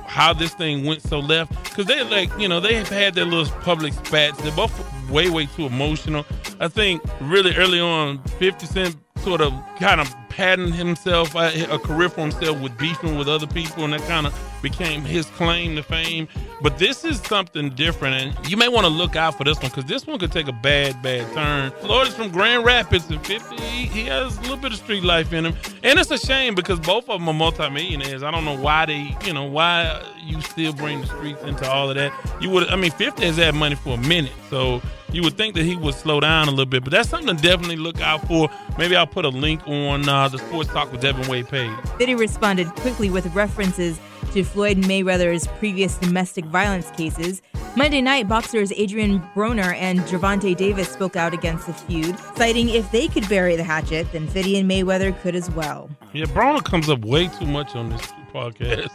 how 0.06 0.34
this 0.34 0.53
thing 0.53 0.84
went 0.84 1.01
so 1.01 1.20
left. 1.20 1.51
Because 1.64 1.86
they 1.86 2.03
like, 2.03 2.30
you 2.38 2.49
know, 2.49 2.60
they 2.60 2.76
have 2.76 2.89
had 2.89 3.16
their 3.16 3.26
little 3.26 3.51
public 3.62 3.93
spats. 3.93 4.38
They're 4.41 4.51
both 4.51 5.10
way, 5.10 5.30
way 5.30 5.45
too 5.45 5.66
emotional. 5.66 6.26
I 6.60 6.68
think 6.68 7.01
really 7.22 7.56
early 7.56 7.80
on, 7.80 8.22
50 8.38 8.66
Cent 8.66 8.97
sort 9.24 9.39
of 9.39 9.53
kind 9.80 10.01
of 10.01 10.14
patterned 10.36 10.75
himself, 10.75 11.33
uh, 11.33 11.49
a 11.69 11.79
career 11.79 12.09
for 12.09 12.21
himself 12.21 12.59
with 12.59 12.77
beefing 12.77 13.17
with 13.17 13.29
other 13.29 13.47
people, 13.47 13.86
and 13.86 13.93
that 13.93 14.01
kind 14.01 14.27
of 14.27 14.38
became 14.61 15.01
his 15.01 15.25
claim 15.27 15.77
to 15.77 15.83
fame. 15.83 16.27
But 16.61 16.77
this 16.77 17.05
is 17.05 17.21
something 17.21 17.69
different, 17.69 18.15
and 18.15 18.49
you 18.49 18.57
may 18.57 18.67
want 18.67 18.86
to 18.86 18.91
look 18.91 19.15
out 19.15 19.38
for 19.38 19.45
this 19.45 19.57
one 19.59 19.69
because 19.69 19.86
this 19.86 20.05
one 20.05 20.19
could 20.19 20.33
take 20.33 20.49
a 20.49 20.53
bad, 20.53 21.01
bad 21.01 21.31
turn. 21.33 21.71
Floyd 21.79 22.07
is 22.07 22.15
from 22.15 22.31
Grand 22.31 22.65
Rapids, 22.65 23.09
and 23.09 23.25
50, 23.25 23.55
he, 23.55 24.05
has 24.05 24.38
a 24.38 24.41
little 24.41 24.57
bit 24.57 24.73
of 24.73 24.77
street 24.77 25.03
life 25.03 25.31
in 25.31 25.45
him, 25.45 25.55
and 25.83 25.97
it's 25.97 26.11
a 26.11 26.17
shame 26.17 26.53
because 26.53 26.79
both 26.81 27.07
of 27.09 27.19
them 27.19 27.29
are 27.29 27.33
multimillionaires. 27.33 28.21
I 28.21 28.29
don't 28.29 28.43
know 28.43 28.57
why 28.57 28.86
they, 28.86 29.15
you 29.23 29.33
know, 29.33 29.45
why 29.45 30.01
you 30.21 30.41
still 30.41 30.73
bring 30.73 30.99
the 30.99 31.07
streets 31.07 31.41
into 31.43 31.69
all 31.69 31.89
of 31.89 31.95
that. 31.95 32.11
You 32.41 32.49
would, 32.49 32.67
I 32.67 32.75
mean, 32.75 32.91
50 32.91 33.25
has 33.25 33.38
had 33.38 33.55
money 33.55 33.75
for 33.75 33.93
a 33.93 33.97
minute, 33.97 34.33
so 34.49 34.81
you 35.15 35.23
would 35.23 35.38
think 35.38 35.55
that 35.55 35.63
he 35.63 35.77
would 35.77 35.95
slow 35.95 36.19
down 36.19 36.49
a 36.49 36.51
little 36.51 36.65
bit, 36.65 36.83
but 36.83 36.91
that's 36.91 37.07
something 37.07 37.36
to 37.36 37.41
definitely 37.41 37.77
look 37.77 38.01
out 38.01 38.27
for. 38.27 38.49
Maybe 38.77 38.95
I'll 38.95 39.07
put 39.07 39.23
a 39.23 39.29
link 39.29 39.65
on 39.65 40.09
uh, 40.09 40.24
the 40.32 40.39
Sports 40.39 40.69
Talk 40.69 40.91
with 40.91 41.01
Devin 41.01 41.28
Wade 41.28 41.47
page. 41.47 41.71
50 41.97 42.15
responded 42.15 42.67
quickly 42.76 43.09
with 43.09 43.26
references 43.36 43.99
to 44.34 44.43
Floyd 44.43 44.78
Mayweather's 44.78 45.47
previous 45.59 45.97
domestic 45.97 46.45
violence 46.45 46.91
cases. 46.91 47.41
Monday 47.76 48.01
night, 48.01 48.28
boxers 48.28 48.71
Adrian 48.73 49.21
Broner 49.36 49.76
and 49.76 49.99
Gervonta 50.01 50.55
Davis 50.55 50.89
spoke 50.89 51.15
out 51.15 51.34
against 51.34 51.67
the 51.67 51.73
feud, 51.73 52.17
citing 52.36 52.69
if 52.69 52.89
they 52.91 53.07
could 53.07 53.28
bury 53.30 53.55
the 53.55 53.63
hatchet, 53.63 54.11
then 54.11 54.28
50 54.28 54.59
and 54.59 54.69
Mayweather 54.69 55.17
could 55.21 55.36
as 55.36 55.49
well. 55.51 55.89
Yeah, 56.13 56.26
Broner 56.26 56.63
comes 56.63 56.89
up 56.89 57.03
way 57.05 57.28
too 57.28 57.45
much 57.45 57.76
on 57.76 57.89
this 57.89 58.01
podcast. 58.36 58.91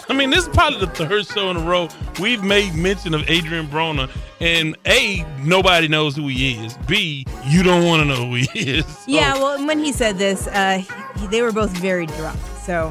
I 0.10 0.14
mean, 0.14 0.30
this 0.30 0.44
is 0.44 0.48
probably 0.48 0.80
the 0.80 0.86
third 0.86 1.26
show 1.26 1.50
in 1.50 1.58
a 1.58 1.60
row 1.60 1.88
we've 2.18 2.42
made 2.42 2.74
mention 2.74 3.12
of 3.12 3.28
Adrian 3.28 3.66
Broner, 3.66 4.08
and 4.40 4.74
A, 4.86 5.22
nobody 5.44 5.86
knows 5.86 6.16
who 6.16 6.28
he 6.28 6.54
is. 6.64 6.78
B, 6.86 7.26
you 7.46 7.62
don't 7.62 7.84
want 7.84 8.00
to 8.02 8.08
know 8.08 8.24
who 8.26 8.34
he 8.36 8.48
is. 8.78 8.86
So- 8.86 9.04
Yeah, 9.06 9.34
well, 9.34 9.64
when 9.66 9.78
he 9.80 9.92
said 9.92 10.16
this, 10.16 10.46
uh, 10.46 10.82
he, 11.18 11.26
they 11.26 11.42
were 11.42 11.52
both 11.52 11.70
very 11.76 12.06
drunk. 12.06 12.38
So, 12.62 12.90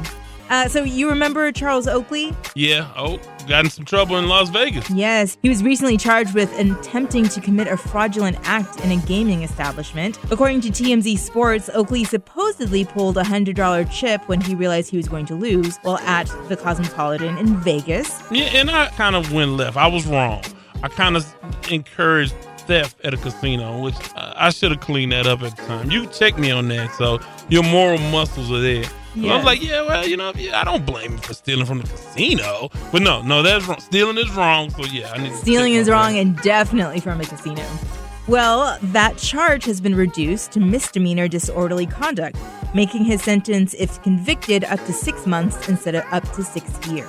uh, 0.50 0.68
so 0.68 0.82
you 0.82 1.08
remember 1.08 1.50
Charles 1.52 1.86
Oakley? 1.86 2.34
Yeah. 2.54 2.90
Oh, 2.96 3.18
got 3.46 3.64
in 3.64 3.70
some 3.70 3.84
trouble 3.84 4.16
in 4.16 4.28
Las 4.28 4.50
Vegas. 4.50 4.88
Yes, 4.90 5.36
he 5.42 5.48
was 5.48 5.62
recently 5.62 5.96
charged 5.96 6.34
with 6.34 6.56
attempting 6.58 7.24
to 7.28 7.40
commit 7.40 7.66
a 7.68 7.76
fraudulent 7.76 8.36
act 8.44 8.80
in 8.80 8.90
a 8.90 8.96
gaming 9.06 9.42
establishment. 9.42 10.18
According 10.30 10.60
to 10.62 10.68
TMZ 10.70 11.18
Sports, 11.18 11.70
Oakley 11.74 12.04
supposedly 12.04 12.84
pulled 12.84 13.16
a 13.18 13.22
$100 13.22 13.90
chip 13.90 14.26
when 14.28 14.40
he 14.40 14.54
realized 14.54 14.90
he 14.90 14.96
was 14.96 15.08
going 15.08 15.26
to 15.26 15.34
lose 15.34 15.78
while 15.78 15.98
at 15.98 16.26
the 16.48 16.56
Cosmopolitan 16.56 17.38
in 17.38 17.56
Vegas. 17.56 18.22
Yeah, 18.30 18.44
and 18.54 18.70
I 18.70 18.88
kind 18.90 19.16
of 19.16 19.32
went 19.32 19.52
left. 19.52 19.76
I 19.76 19.86
was 19.86 20.06
wrong. 20.06 20.42
I 20.82 20.88
kind 20.88 21.16
of 21.16 21.26
encouraged 21.70 22.34
theft 22.68 23.00
at 23.02 23.14
a 23.14 23.16
casino, 23.16 23.80
which 23.80 23.96
I 24.14 24.50
should 24.50 24.70
have 24.72 24.80
cleaned 24.80 25.12
that 25.12 25.26
up 25.26 25.42
at 25.42 25.56
the 25.56 25.62
time. 25.62 25.90
You 25.90 26.06
check 26.06 26.38
me 26.38 26.50
on 26.50 26.68
that, 26.68 26.94
so 26.94 27.18
your 27.48 27.62
moral 27.64 27.98
muscles 27.98 28.52
are 28.52 28.60
there. 28.60 28.84
So 29.14 29.20
I 29.20 29.24
Yeah. 29.24 29.36
was 29.36 29.44
like, 29.44 29.62
yeah, 29.62 29.82
well, 29.82 30.00
uh, 30.00 30.04
you 30.04 30.16
know, 30.16 30.32
yeah, 30.36 30.60
I 30.60 30.64
don't 30.64 30.84
blame 30.86 31.12
him 31.12 31.18
for 31.18 31.34
stealing 31.34 31.66
from 31.66 31.80
the 31.80 31.88
casino, 31.88 32.70
but 32.92 33.02
no, 33.02 33.22
no, 33.22 33.42
that's 33.42 33.66
wrong. 33.66 33.80
Stealing 33.80 34.18
is 34.18 34.30
wrong. 34.30 34.70
So 34.70 34.84
yeah, 34.84 35.10
I 35.12 35.18
need 35.18 35.34
Stealing 35.34 35.72
take 35.72 35.80
is 35.82 35.90
wrong 35.90 36.12
back. 36.12 36.20
and 36.22 36.36
definitely 36.38 37.00
from 37.00 37.20
a 37.20 37.24
casino. 37.24 37.64
Well, 38.28 38.78
that 38.82 39.16
charge 39.16 39.64
has 39.64 39.80
been 39.80 39.94
reduced 39.94 40.52
to 40.52 40.60
misdemeanor 40.60 41.28
disorderly 41.28 41.86
conduct, 41.86 42.36
making 42.74 43.04
his 43.04 43.22
sentence, 43.22 43.74
if 43.78 44.02
convicted, 44.02 44.64
up 44.64 44.84
to 44.84 44.92
six 44.92 45.26
months 45.26 45.66
instead 45.68 45.94
of 45.94 46.04
up 46.12 46.30
to 46.32 46.42
six 46.44 46.66
years. 46.88 47.08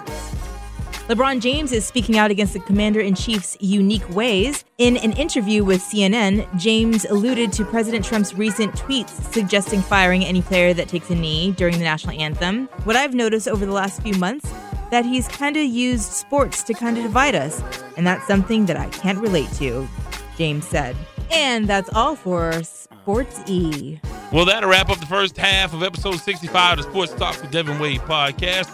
LeBron 1.10 1.42
James 1.42 1.72
is 1.72 1.88
speaking 1.88 2.20
out 2.20 2.30
against 2.30 2.54
the 2.54 2.60
commander 2.60 3.00
in 3.00 3.16
chief's 3.16 3.58
unique 3.60 4.08
ways. 4.12 4.64
In 4.78 4.96
an 4.98 5.12
interview 5.14 5.64
with 5.64 5.82
CNN, 5.82 6.48
James 6.56 7.04
alluded 7.06 7.52
to 7.54 7.66
President 7.66 8.06
Trump's 8.06 8.36
recent 8.36 8.76
tweets 8.76 9.10
suggesting 9.34 9.82
firing 9.82 10.24
any 10.24 10.44
player 10.44 10.72
that 10.72 10.88
takes 10.88 11.10
a 11.10 11.16
knee 11.16 11.52
during 11.54 11.80
the 11.80 11.84
national 11.84 12.22
anthem. 12.22 12.68
What 12.84 12.96
I've 12.96 13.16
noticed 13.16 13.48
over 13.48 13.66
the 13.66 13.72
last 13.72 14.04
few 14.04 14.14
months 14.20 14.54
that 14.92 15.04
he's 15.04 15.28
kind 15.28 15.58
of 15.58 15.64
used 15.64 16.12
sports 16.12 16.62
to 16.62 16.76
kind 16.76 16.96
of 16.96 17.02
divide 17.02 17.34
us, 17.34 17.60
and 17.98 18.06
that's 18.06 18.28
something 18.28 18.68
that 18.68 18.78
I 18.78 18.88
can't 18.90 19.18
relate 19.18 19.52
to, 19.54 19.90
James 20.38 20.68
said. 20.68 20.96
And 21.32 21.66
that's 21.66 21.90
all 21.96 22.16
for 22.16 22.62
Sports 22.62 23.42
E. 23.48 24.00
Well, 24.32 24.46
that'll 24.46 24.70
wrap 24.70 24.92
up 24.92 25.00
the 25.00 25.08
first 25.08 25.38
half 25.38 25.74
of 25.74 25.82
episode 25.82 26.20
65 26.20 26.78
of 26.78 26.86
the 26.86 26.92
Sports 26.92 27.16
Talk 27.16 27.42
with 27.42 27.50
Devin 27.50 27.80
Wade 27.80 28.02
podcast. 28.02 28.70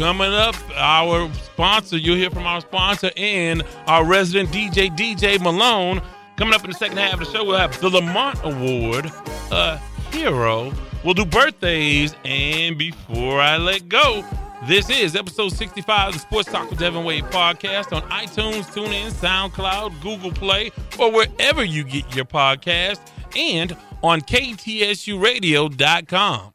Coming 0.00 0.32
up, 0.32 0.56
our 0.76 1.30
sponsor, 1.34 1.98
you'll 1.98 2.16
hear 2.16 2.30
from 2.30 2.46
our 2.46 2.62
sponsor 2.62 3.10
and 3.18 3.62
our 3.86 4.02
resident 4.02 4.48
DJ, 4.48 4.88
DJ 4.96 5.38
Malone. 5.38 6.00
Coming 6.38 6.54
up 6.54 6.64
in 6.64 6.70
the 6.70 6.76
second 6.76 6.96
half 6.96 7.12
of 7.12 7.18
the 7.18 7.26
show, 7.26 7.44
we'll 7.44 7.58
have 7.58 7.78
the 7.82 7.90
Lamont 7.90 8.40
Award, 8.42 9.12
a 9.52 9.76
hero. 10.10 10.72
We'll 11.04 11.12
do 11.12 11.26
birthdays. 11.26 12.14
And 12.24 12.78
before 12.78 13.42
I 13.42 13.58
let 13.58 13.90
go, 13.90 14.24
this 14.66 14.88
is 14.88 15.14
episode 15.14 15.52
65 15.52 16.08
of 16.08 16.14
the 16.14 16.20
Sports 16.20 16.50
Talk 16.50 16.70
with 16.70 16.78
Devin 16.78 17.04
Wade 17.04 17.24
podcast 17.24 17.94
on 17.94 18.00
iTunes, 18.08 18.72
TuneIn, 18.72 19.10
SoundCloud, 19.10 20.00
Google 20.00 20.32
Play, 20.32 20.72
or 20.98 21.12
wherever 21.12 21.62
you 21.62 21.84
get 21.84 22.16
your 22.16 22.24
podcast, 22.24 23.00
and 23.36 23.76
on 24.02 24.22
KTSURadio.com. 24.22 26.54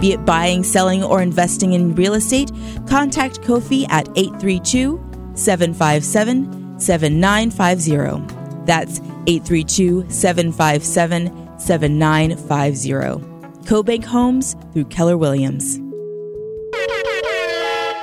Be 0.00 0.12
it 0.12 0.24
buying, 0.24 0.62
selling, 0.62 1.02
or 1.02 1.22
investing 1.22 1.72
in 1.72 1.94
real 1.94 2.14
estate, 2.14 2.50
contact 2.86 3.40
Kofi 3.40 3.86
at 3.88 4.08
832 4.16 5.00
757 5.34 6.78
7950. 6.78 8.64
That's 8.66 9.00
832 9.26 10.06
757 10.08 11.58
7950. 11.58 13.26
CoBank 13.66 14.04
Homes 14.04 14.56
through 14.72 14.84
Keller 14.84 15.16
Williams. 15.16 15.78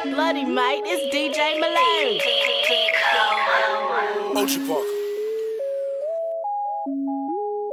Bloody 0.03 0.45
mate, 0.45 0.81
it's 0.85 1.15
DJ 1.15 1.59
Malone. 1.59 2.19
Ocean 4.35 4.67
Park. 4.67 4.83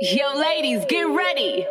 Yo, 0.03 0.39
ladies, 0.39 0.85
get 0.89 1.03
ready. 1.03 1.66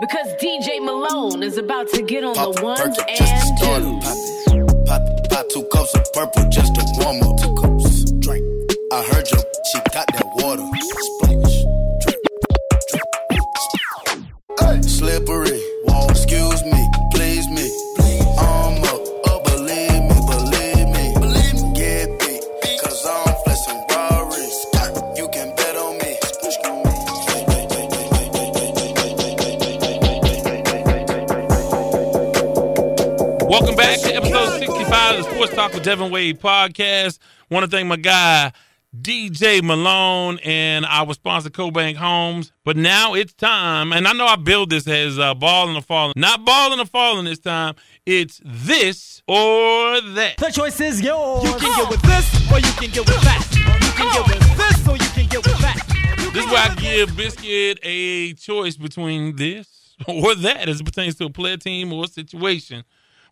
Because 0.00 0.26
DJ 0.42 0.84
Malone 0.84 1.44
is 1.44 1.56
about 1.56 1.88
to 1.90 2.02
get 2.02 2.24
on 2.24 2.34
the 2.34 2.60
ones 2.62 2.80
and 2.80 3.58
twos. 3.60 4.88
Pop, 4.88 5.00
pop 5.30 5.46
two 5.50 5.62
cups 5.72 5.94
of 5.94 6.12
purple 6.12 6.48
just 6.50 6.74
to 6.74 6.84
warm 6.98 7.22
up. 7.22 7.40
Two 7.40 7.54
cups. 7.54 8.10
Drink. 8.18 8.44
I 8.92 9.02
heard 9.04 9.30
you. 9.30 9.38
She 9.70 9.78
got 9.92 10.06
that 10.12 10.26
water. 10.34 10.66
Splash. 10.98 11.62
Drip. 12.02 12.20
Drip. 12.90 13.08
Hey. 14.58 14.82
Slippery. 14.82 15.62
Wall. 15.84 16.10
Excuse 16.10 16.64
me. 16.64 17.03
Talk 35.64 35.72
with 35.72 35.82
Devin 35.82 36.10
Wade 36.10 36.38
podcast. 36.42 37.18
Want 37.50 37.64
to 37.64 37.74
thank 37.74 37.88
my 37.88 37.96
guy, 37.96 38.52
DJ 39.00 39.62
Malone, 39.62 40.38
and 40.44 40.84
our 40.84 41.14
sponsor, 41.14 41.48
CoBank 41.48 41.96
Homes. 41.96 42.52
But 42.66 42.76
now 42.76 43.14
it's 43.14 43.32
time, 43.32 43.90
and 43.90 44.06
I 44.06 44.12
know 44.12 44.26
I 44.26 44.36
build 44.36 44.68
this 44.68 44.86
as 44.86 45.18
uh, 45.18 45.32
balling 45.32 45.74
or 45.74 45.80
falling. 45.80 46.12
Not 46.16 46.44
ball 46.44 46.68
balling 46.68 46.80
or 46.80 46.84
falling 46.84 47.24
this 47.24 47.38
time. 47.38 47.76
It's 48.04 48.42
this 48.44 49.22
or 49.26 50.02
that. 50.02 50.34
The 50.36 50.50
choice 50.50 50.78
is 50.82 51.00
yours. 51.00 51.44
You 51.44 51.54
can 51.56 51.80
get 51.80 51.90
with 51.90 52.02
this 52.02 52.52
or 52.52 52.58
you 52.58 52.72
can 52.74 52.90
get 52.90 53.06
with 53.06 53.22
that. 53.22 53.48
You 53.80 53.92
can 53.92 54.12
get 54.12 54.38
with 54.38 54.56
this 54.58 54.86
or 54.86 54.96
you 54.98 55.10
can 55.14 55.28
get 55.30 55.46
with 55.46 55.58
that. 55.60 56.30
This 56.34 56.44
is 56.44 56.50
where 56.50 56.70
I 56.70 56.74
give 56.74 57.16
Biscuit 57.16 57.78
a 57.82 58.34
choice 58.34 58.76
between 58.76 59.36
this 59.36 59.94
or 60.08 60.34
that 60.34 60.68
as 60.68 60.80
it 60.80 60.84
pertains 60.84 61.14
to 61.14 61.24
a 61.24 61.30
player 61.30 61.56
team 61.56 61.90
or 61.90 62.04
a 62.04 62.08
situation. 62.08 62.84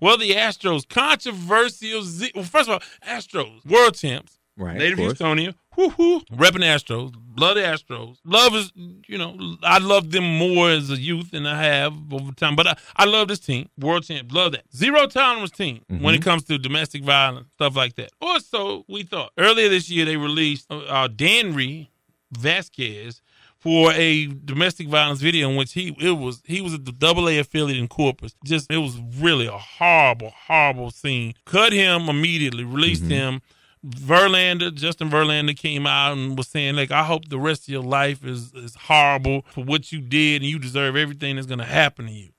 Well, 0.03 0.18
the 0.18 0.30
Astros, 0.32 0.86
controversial. 0.88 2.03
Z- 2.03 2.32
well, 2.34 2.42
first 2.42 2.68
of 2.68 2.74
all, 2.74 2.80
Astros, 3.09 3.64
world 3.64 3.94
champs, 3.94 4.40
Right, 4.57 4.76
native 4.76 4.98
of 4.98 5.05
course. 5.05 5.18
Houstonia, 5.20 5.55
whoo 5.76 5.90
hoo, 5.90 6.20
repping 6.32 6.64
Astros, 6.64 7.14
love 7.38 7.55
the 7.55 7.61
Astros. 7.61 8.16
Love 8.24 8.57
is, 8.57 8.72
you 8.74 9.16
know, 9.16 9.57
I 9.62 9.78
love 9.78 10.11
them 10.11 10.24
more 10.24 10.70
as 10.70 10.90
a 10.90 10.96
youth 10.96 11.30
than 11.30 11.46
I 11.46 11.62
have 11.62 11.94
over 12.12 12.32
time. 12.32 12.57
But 12.57 12.66
I, 12.66 12.76
I 12.96 13.05
love 13.05 13.28
this 13.28 13.38
team, 13.38 13.68
world 13.78 14.03
champ, 14.03 14.32
love 14.32 14.50
that. 14.53 14.64
Zero 14.74 15.07
tolerance 15.07 15.53
team 15.53 15.82
when 15.86 16.16
it 16.16 16.22
comes 16.22 16.42
to 16.46 16.59
domestic 16.59 17.05
violence, 17.05 17.53
stuff 17.53 17.76
like 17.76 17.94
that. 17.94 18.11
Or 18.20 18.40
so 18.40 18.84
we 18.88 19.05
thought. 19.05 19.30
Earlier 19.38 19.68
this 19.68 19.88
year, 19.88 20.05
they 20.05 20.16
released 20.16 20.66
uh, 20.68 20.78
uh, 20.80 21.09
Danry 21.09 21.90
Vasquez 22.32 23.22
for 23.62 23.92
a 23.92 24.26
domestic 24.26 24.88
violence 24.88 25.20
video 25.20 25.48
in 25.48 25.54
which 25.54 25.72
he 25.72 25.96
it 26.00 26.18
was 26.18 26.42
he 26.44 26.60
was 26.60 26.74
at 26.74 26.84
the 26.84 26.90
double 26.90 27.28
A 27.28 27.38
affiliate 27.38 27.78
in 27.78 27.86
Corpus. 27.86 28.34
Just 28.44 28.70
it 28.72 28.78
was 28.78 28.98
really 29.20 29.46
a 29.46 29.52
horrible, 29.56 30.32
horrible 30.46 30.90
scene. 30.90 31.34
Cut 31.44 31.72
him 31.72 32.08
immediately, 32.08 32.64
released 32.64 33.02
mm-hmm. 33.02 33.12
him. 33.12 33.42
Verlander, 33.86 34.74
Justin 34.74 35.10
Verlander 35.10 35.56
came 35.56 35.86
out 35.86 36.16
and 36.16 36.36
was 36.36 36.48
saying, 36.48 36.76
like, 36.76 36.90
I 36.90 37.04
hope 37.04 37.28
the 37.28 37.38
rest 37.38 37.62
of 37.62 37.68
your 37.68 37.82
life 37.82 38.24
is 38.24 38.52
is 38.52 38.74
horrible 38.74 39.44
for 39.50 39.62
what 39.62 39.92
you 39.92 40.00
did 40.00 40.42
and 40.42 40.50
you 40.50 40.58
deserve 40.58 40.96
everything 40.96 41.36
that's 41.36 41.46
gonna 41.46 41.64
happen 41.64 42.06
to 42.06 42.12
you. 42.12 42.30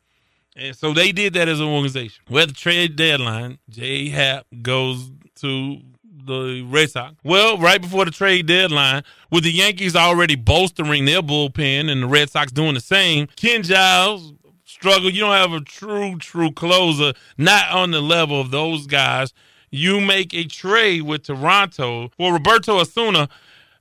And 0.57 0.75
so 0.75 0.93
they 0.93 1.13
did 1.13 1.33
that 1.35 1.47
as 1.47 1.61
an 1.61 1.67
organization. 1.67 2.25
Well, 2.29 2.47
the 2.47 2.53
trade 2.53 2.97
deadline, 2.97 3.59
J 3.69 4.09
Happ 4.09 4.45
goes 4.61 5.09
to 5.37 5.79
the 6.25 6.65
Red 6.67 6.89
Sox. 6.91 7.15
Well, 7.23 7.57
right 7.57 7.81
before 7.81 8.05
the 8.05 8.11
trade 8.11 8.47
deadline, 8.47 9.03
with 9.31 9.43
the 9.43 9.51
Yankees 9.51 9.95
already 9.95 10.35
bolstering 10.35 11.05
their 11.05 11.21
bullpen 11.21 11.89
and 11.89 12.03
the 12.03 12.07
Red 12.07 12.29
Sox 12.29 12.51
doing 12.51 12.73
the 12.73 12.79
same, 12.79 13.27
Ken 13.35 13.63
Giles 13.63 14.33
struggled. 14.65 15.13
You 15.13 15.21
don't 15.21 15.31
have 15.31 15.53
a 15.53 15.61
true, 15.61 16.17
true 16.17 16.51
closer, 16.51 17.13
not 17.37 17.71
on 17.71 17.91
the 17.91 18.01
level 18.01 18.39
of 18.39 18.51
those 18.51 18.87
guys. 18.87 19.33
You 19.71 19.99
make 19.99 20.33
a 20.33 20.43
trade 20.43 21.03
with 21.03 21.23
Toronto 21.23 22.09
for 22.09 22.33
Roberto 22.33 22.79
Osuna. 22.79 23.29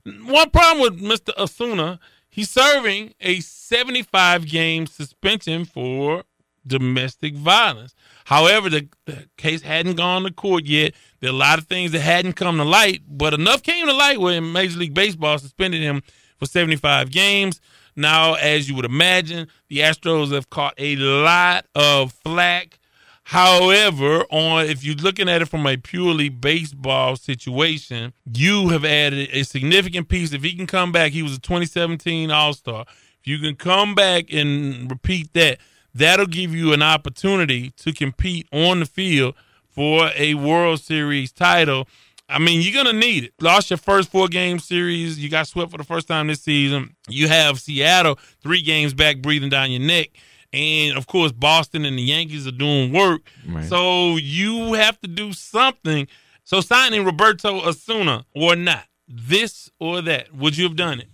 One 0.05 0.49
problem 0.49 0.81
with 0.81 1.01
Mr. 1.01 1.37
Osuna, 1.37 1.99
he's 2.29 2.49
serving 2.49 3.13
a 3.21 3.39
75 3.39 4.47
game 4.47 4.87
suspension 4.87 5.65
for 5.65 6.23
domestic 6.65 7.35
violence. 7.35 7.93
However, 8.33 8.67
the, 8.67 8.89
the 9.05 9.27
case 9.37 9.61
hadn't 9.61 9.95
gone 9.95 10.23
to 10.23 10.33
court 10.33 10.65
yet. 10.65 10.95
There 11.19 11.29
are 11.29 11.33
a 11.33 11.37
lot 11.37 11.59
of 11.59 11.67
things 11.67 11.91
that 11.91 11.99
hadn't 11.99 12.33
come 12.33 12.57
to 12.57 12.63
light, 12.63 13.03
but 13.07 13.31
enough 13.31 13.61
came 13.61 13.85
to 13.85 13.93
light 13.93 14.19
where 14.19 14.41
Major 14.41 14.79
League 14.79 14.95
Baseball 14.95 15.37
suspended 15.37 15.83
him 15.83 16.01
for 16.39 16.47
75 16.47 17.11
games. 17.11 17.61
Now, 17.95 18.33
as 18.33 18.67
you 18.67 18.75
would 18.75 18.85
imagine, 18.85 19.49
the 19.69 19.81
Astros 19.81 20.31
have 20.31 20.49
caught 20.49 20.73
a 20.79 20.95
lot 20.95 21.67
of 21.75 22.11
flack. 22.11 22.79
However, 23.25 24.25
on 24.31 24.65
if 24.65 24.83
you're 24.83 24.95
looking 24.95 25.29
at 25.29 25.43
it 25.43 25.47
from 25.47 25.67
a 25.67 25.77
purely 25.77 26.29
baseball 26.29 27.15
situation, 27.15 28.13
you 28.33 28.69
have 28.69 28.83
added 28.83 29.29
a 29.31 29.43
significant 29.43 30.09
piece. 30.09 30.33
If 30.33 30.41
he 30.41 30.55
can 30.55 30.65
come 30.65 30.91
back, 30.91 31.11
he 31.11 31.21
was 31.21 31.35
a 31.35 31.39
2017 31.39 32.31
All 32.31 32.53
Star. 32.53 32.85
If 33.21 33.27
you 33.27 33.37
can 33.37 33.55
come 33.55 33.93
back 33.93 34.33
and 34.33 34.89
repeat 34.89 35.33
that, 35.33 35.59
that'll 35.93 36.25
give 36.25 36.53
you 36.53 36.73
an 36.73 36.81
opportunity 36.81 37.71
to 37.77 37.93
compete 37.93 38.47
on 38.51 38.79
the 38.81 38.85
field 38.85 39.35
for 39.69 40.11
a 40.15 40.33
World 40.35 40.81
Series 40.81 41.31
title. 41.31 41.87
I 42.29 42.39
mean, 42.39 42.61
you're 42.61 42.73
gonna 42.83 42.97
need 42.97 43.25
it. 43.25 43.33
Lost 43.41 43.69
your 43.69 43.77
first 43.77 44.09
four 44.09 44.27
game 44.27 44.59
series. 44.59 45.19
You 45.19 45.29
got 45.29 45.47
swept 45.47 45.71
for 45.71 45.77
the 45.77 45.83
first 45.83 46.07
time 46.07 46.27
this 46.27 46.41
season. 46.41 46.95
You 47.07 47.27
have 47.27 47.59
Seattle 47.59 48.17
three 48.41 48.61
games 48.61 48.93
back, 48.93 49.21
breathing 49.21 49.49
down 49.49 49.71
your 49.71 49.81
neck. 49.81 50.09
And 50.51 50.95
of 50.97 51.07
course, 51.07 51.31
Boston 51.31 51.83
and 51.83 51.97
the 51.97 52.03
Yankees 52.03 52.47
are 52.47 52.51
doing 52.51 52.93
work. 52.93 53.21
Right. 53.47 53.65
So 53.65 54.17
you 54.17 54.73
have 54.73 54.99
to 55.01 55.07
do 55.07 55.33
something. 55.33 56.07
So 56.43 56.61
signing 56.61 57.05
Roberto 57.05 57.67
Osuna 57.67 58.25
or 58.35 58.55
not, 58.55 58.85
this 59.07 59.69
or 59.79 60.01
that, 60.01 60.33
would 60.33 60.57
you 60.57 60.65
have 60.65 60.75
done 60.75 60.99
it? 60.99 61.07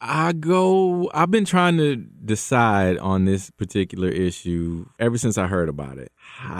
I 0.00 0.32
go. 0.32 1.10
I've 1.12 1.30
been 1.30 1.44
trying 1.44 1.76
to 1.78 1.96
decide 1.96 2.98
on 2.98 3.24
this 3.24 3.50
particular 3.50 4.08
issue 4.08 4.86
ever 4.98 5.18
since 5.18 5.36
I 5.36 5.48
heard 5.48 5.68
about 5.68 5.98
it. 5.98 6.12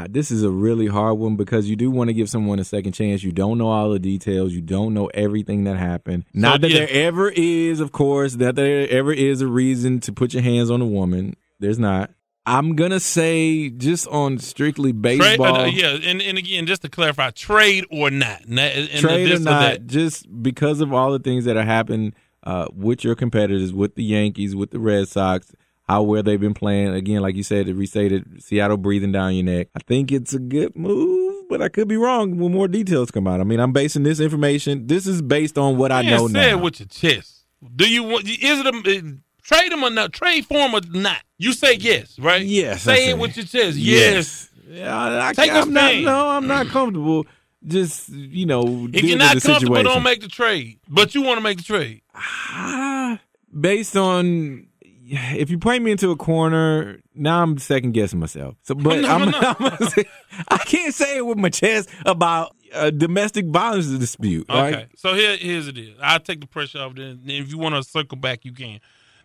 This 0.08 0.30
is 0.30 0.42
a 0.42 0.50
really 0.50 0.88
hard 0.88 1.18
one 1.18 1.36
because 1.36 1.70
you 1.70 1.76
do 1.76 1.90
want 1.90 2.08
to 2.08 2.14
give 2.14 2.28
someone 2.28 2.58
a 2.58 2.64
second 2.64 2.92
chance. 2.92 3.22
You 3.22 3.30
don't 3.30 3.58
know 3.58 3.68
all 3.68 3.90
the 3.90 4.00
details. 4.00 4.52
You 4.52 4.60
don't 4.60 4.92
know 4.92 5.06
everything 5.14 5.64
that 5.64 5.76
happened. 5.76 6.24
Not 6.34 6.62
that 6.62 6.70
yeah. 6.70 6.86
there 6.86 7.06
ever 7.06 7.30
is, 7.30 7.78
of 7.78 7.92
course, 7.92 8.34
that 8.34 8.56
there 8.56 8.88
ever 8.90 9.12
is 9.12 9.40
a 9.40 9.46
reason 9.46 10.00
to 10.00 10.12
put 10.12 10.34
your 10.34 10.42
hands 10.42 10.70
on 10.70 10.82
a 10.82 10.86
woman. 10.86 11.36
There's 11.60 11.78
not. 11.78 12.10
I'm 12.44 12.76
gonna 12.76 12.98
say 12.98 13.68
just 13.68 14.08
on 14.08 14.38
strictly 14.38 14.90
Trade, 14.90 15.18
baseball. 15.18 15.54
uh, 15.54 15.66
yeah, 15.66 15.98
and, 16.02 16.22
and 16.22 16.38
again, 16.38 16.64
just 16.64 16.80
to 16.80 16.88
clarify, 16.88 17.30
trade 17.30 17.84
or 17.90 18.10
not, 18.10 18.46
and 18.46 18.58
and 18.58 18.88
trade 18.88 19.28
this 19.28 19.40
or 19.40 19.44
not, 19.44 19.60
that. 19.60 19.86
just 19.86 20.26
because 20.42 20.80
of 20.80 20.92
all 20.94 21.12
the 21.12 21.18
things 21.18 21.44
that 21.44 21.56
have 21.56 21.66
happened 21.66 22.14
uh, 22.48 22.66
with 22.74 23.04
your 23.04 23.14
competitors, 23.14 23.74
with 23.74 23.94
the 23.94 24.02
Yankees, 24.02 24.56
with 24.56 24.70
the 24.70 24.78
Red 24.78 25.06
Sox, 25.06 25.52
how 25.86 26.02
well 26.02 26.22
they've 26.22 26.40
been 26.40 26.54
playing. 26.54 26.94
Again, 26.94 27.20
like 27.20 27.34
you 27.34 27.42
said, 27.42 27.68
it 27.68 27.74
restated 27.74 28.42
Seattle 28.42 28.78
breathing 28.78 29.12
down 29.12 29.34
your 29.34 29.44
neck. 29.44 29.68
I 29.76 29.80
think 29.80 30.10
it's 30.10 30.32
a 30.32 30.38
good 30.38 30.74
move, 30.74 31.46
but 31.50 31.60
I 31.60 31.68
could 31.68 31.88
be 31.88 31.98
wrong 31.98 32.38
when 32.38 32.52
more 32.52 32.66
details 32.66 33.10
come 33.10 33.26
out. 33.26 33.42
I 33.42 33.44
mean, 33.44 33.60
I'm 33.60 33.72
basing 33.72 34.02
this 34.02 34.18
information. 34.18 34.86
This 34.86 35.06
is 35.06 35.20
based 35.20 35.58
on 35.58 35.76
what 35.76 35.92
I 35.92 36.00
know 36.00 36.26
say 36.28 36.52
it 36.52 36.56
now. 36.56 36.62
with 36.62 36.80
your 36.80 36.88
chest. 36.88 37.44
Do 37.76 37.86
you 37.86 38.02
want? 38.04 38.26
Is 38.26 38.60
it 38.60 38.66
a 38.66 38.70
uh, 38.70 39.02
trade 39.42 39.70
him 39.70 39.84
or 39.84 39.90
not? 39.90 40.14
Trade 40.14 40.46
for 40.46 40.56
him 40.56 40.74
or 40.74 40.80
not? 40.90 41.22
You 41.36 41.52
say 41.52 41.74
yes, 41.74 42.18
right? 42.18 42.40
Yes, 42.40 42.82
Say 42.82 42.94
say 42.94 43.10
it 43.10 43.18
with 43.18 43.36
your 43.36 43.44
chest. 43.44 43.76
Yes. 43.76 44.48
Yeah, 44.66 44.96
I, 44.96 45.28
I, 45.28 45.32
Take 45.34 45.52
I'm 45.52 45.70
not. 45.72 45.94
No, 45.96 46.28
I'm 46.28 46.46
not 46.46 46.68
comfortable. 46.68 47.26
Just 47.66 48.08
you 48.08 48.46
know, 48.46 48.88
If 48.92 49.02
you're 49.02 49.18
not 49.18 49.40
comfortable, 49.42 49.82
don't 49.82 50.02
make 50.02 50.20
the 50.20 50.28
trade. 50.28 50.78
But 50.88 51.14
you 51.14 51.22
want 51.22 51.38
to 51.38 51.42
make 51.42 51.58
the 51.58 51.64
trade. 51.64 52.02
Ah, 52.14 53.18
based 53.58 53.96
on 53.96 54.68
if 55.10 55.50
you 55.50 55.58
play 55.58 55.78
me 55.78 55.90
into 55.90 56.10
a 56.10 56.16
corner, 56.16 57.00
now 57.14 57.42
I'm 57.42 57.58
second 57.58 57.92
guessing 57.92 58.20
myself. 58.20 58.56
So, 58.62 58.74
but 58.74 59.00
No, 59.00 59.08
I'm, 59.08 59.30
no. 59.30 59.38
I'm 59.42 60.04
I 60.48 60.58
can't 60.58 60.94
say 60.94 61.16
it 61.16 61.26
with 61.26 61.38
my 61.38 61.48
chest 61.48 61.88
about 62.06 62.54
a 62.74 62.90
domestic 62.92 63.46
violence 63.46 63.86
dispute. 63.86 64.46
Okay. 64.50 64.60
Right? 64.72 64.88
So 64.96 65.14
here, 65.14 65.36
here's 65.36 65.66
the 65.66 65.72
deal. 65.72 65.94
I'll 66.02 66.20
take 66.20 66.40
the 66.40 66.46
pressure 66.46 66.78
off. 66.80 66.94
Then 66.94 67.22
if 67.26 67.50
you 67.50 67.58
want 67.58 67.74
to 67.74 67.82
circle 67.82 68.18
back, 68.18 68.44
you 68.44 68.52
can. 68.52 68.80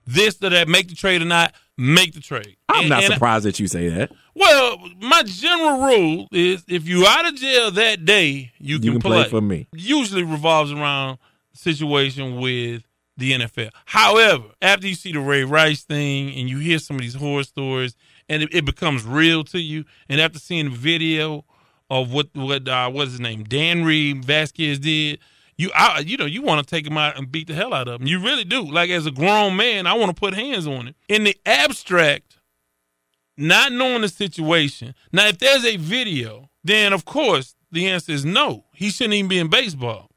This 0.07 0.41
or 0.41 0.49
that, 0.49 0.67
make 0.67 0.87
the 0.89 0.95
trade 0.95 1.21
or 1.21 1.25
not, 1.25 1.53
make 1.77 2.13
the 2.13 2.19
trade. 2.21 2.57
I'm 2.69 2.81
And- 2.81 2.89
not 2.89 3.03
and 3.03 3.11
I- 3.11 3.15
surprised 3.15 3.45
that 3.45 3.59
you 3.59 3.67
say 3.67 3.89
that. 3.89 4.11
Well, 4.35 4.77
my 4.99 5.23
general 5.23 5.85
rule 5.85 6.27
is 6.31 6.63
if 6.67 6.87
you 6.87 7.05
out 7.05 7.27
of 7.27 7.35
jail 7.35 7.71
that 7.71 8.03
day, 8.05 8.51
you 8.57 8.77
can, 8.77 8.85
You 8.85 8.91
can 8.93 9.01
play 9.01 9.23
for 9.29 9.41
me. 9.41 9.67
Usually 9.73 10.23
revolves 10.23 10.71
around 10.71 11.19
the 11.51 11.57
situation 11.59 12.39
with 12.41 12.83
the 13.15 13.33
NFL. 13.33 13.69
However, 13.85 14.45
after 14.61 14.87
you 14.87 14.95
see 14.95 15.11
the 15.11 15.19
Ray 15.19 15.43
Rice 15.43 15.83
thing 15.83 16.33
and 16.35 16.49
you 16.49 16.57
hear 16.57 16.79
some 16.79 16.95
of 16.95 17.01
these 17.03 17.13
horror 17.13 17.43
stories, 17.43 17.95
and 18.27 18.41
it, 18.41 18.49
it 18.53 18.65
becomes 18.65 19.03
real 19.03 19.43
to 19.45 19.59
you, 19.59 19.85
and 20.09 20.19
after 20.19 20.39
seeing 20.39 20.71
the 20.71 20.75
video 20.75 21.45
of 21.89 22.11
what 22.11 22.29
what 22.33 22.67
uh, 22.67 22.89
what's 22.89 23.11
his 23.11 23.19
name, 23.19 23.43
Danry 23.43 24.23
Vasquez 24.23 24.79
did. 24.79 25.19
You, 25.55 25.69
I, 25.75 25.99
you 25.99 26.17
know, 26.17 26.25
you 26.25 26.41
want 26.41 26.65
to 26.67 26.75
take 26.75 26.87
him 26.87 26.97
out 26.97 27.15
and 27.15 27.31
beat 27.31 27.45
the 27.45 27.53
hell 27.53 27.75
out 27.75 27.87
of 27.87 28.01
him. 28.01 28.07
You 28.07 28.19
really 28.19 28.43
do. 28.43 28.63
Like 28.63 28.89
as 28.89 29.05
a 29.05 29.11
grown 29.11 29.55
man, 29.55 29.85
I 29.85 29.93
want 29.93 30.09
to 30.09 30.19
put 30.19 30.33
hands 30.33 30.65
on 30.65 30.87
him. 30.87 30.95
In 31.07 31.25
the 31.25 31.37
abstract, 31.45 32.39
not 33.37 33.71
knowing 33.71 34.01
the 34.01 34.09
situation. 34.09 34.93
Now, 35.11 35.27
if 35.27 35.39
there's 35.39 35.65
a 35.65 35.77
video, 35.77 36.49
then 36.63 36.93
of 36.93 37.05
course 37.05 37.55
the 37.71 37.87
answer 37.89 38.11
is 38.11 38.25
no. 38.25 38.65
He 38.73 38.89
shouldn't 38.89 39.15
even 39.15 39.29
be 39.29 39.39
in 39.39 39.49
baseball. 39.49 40.09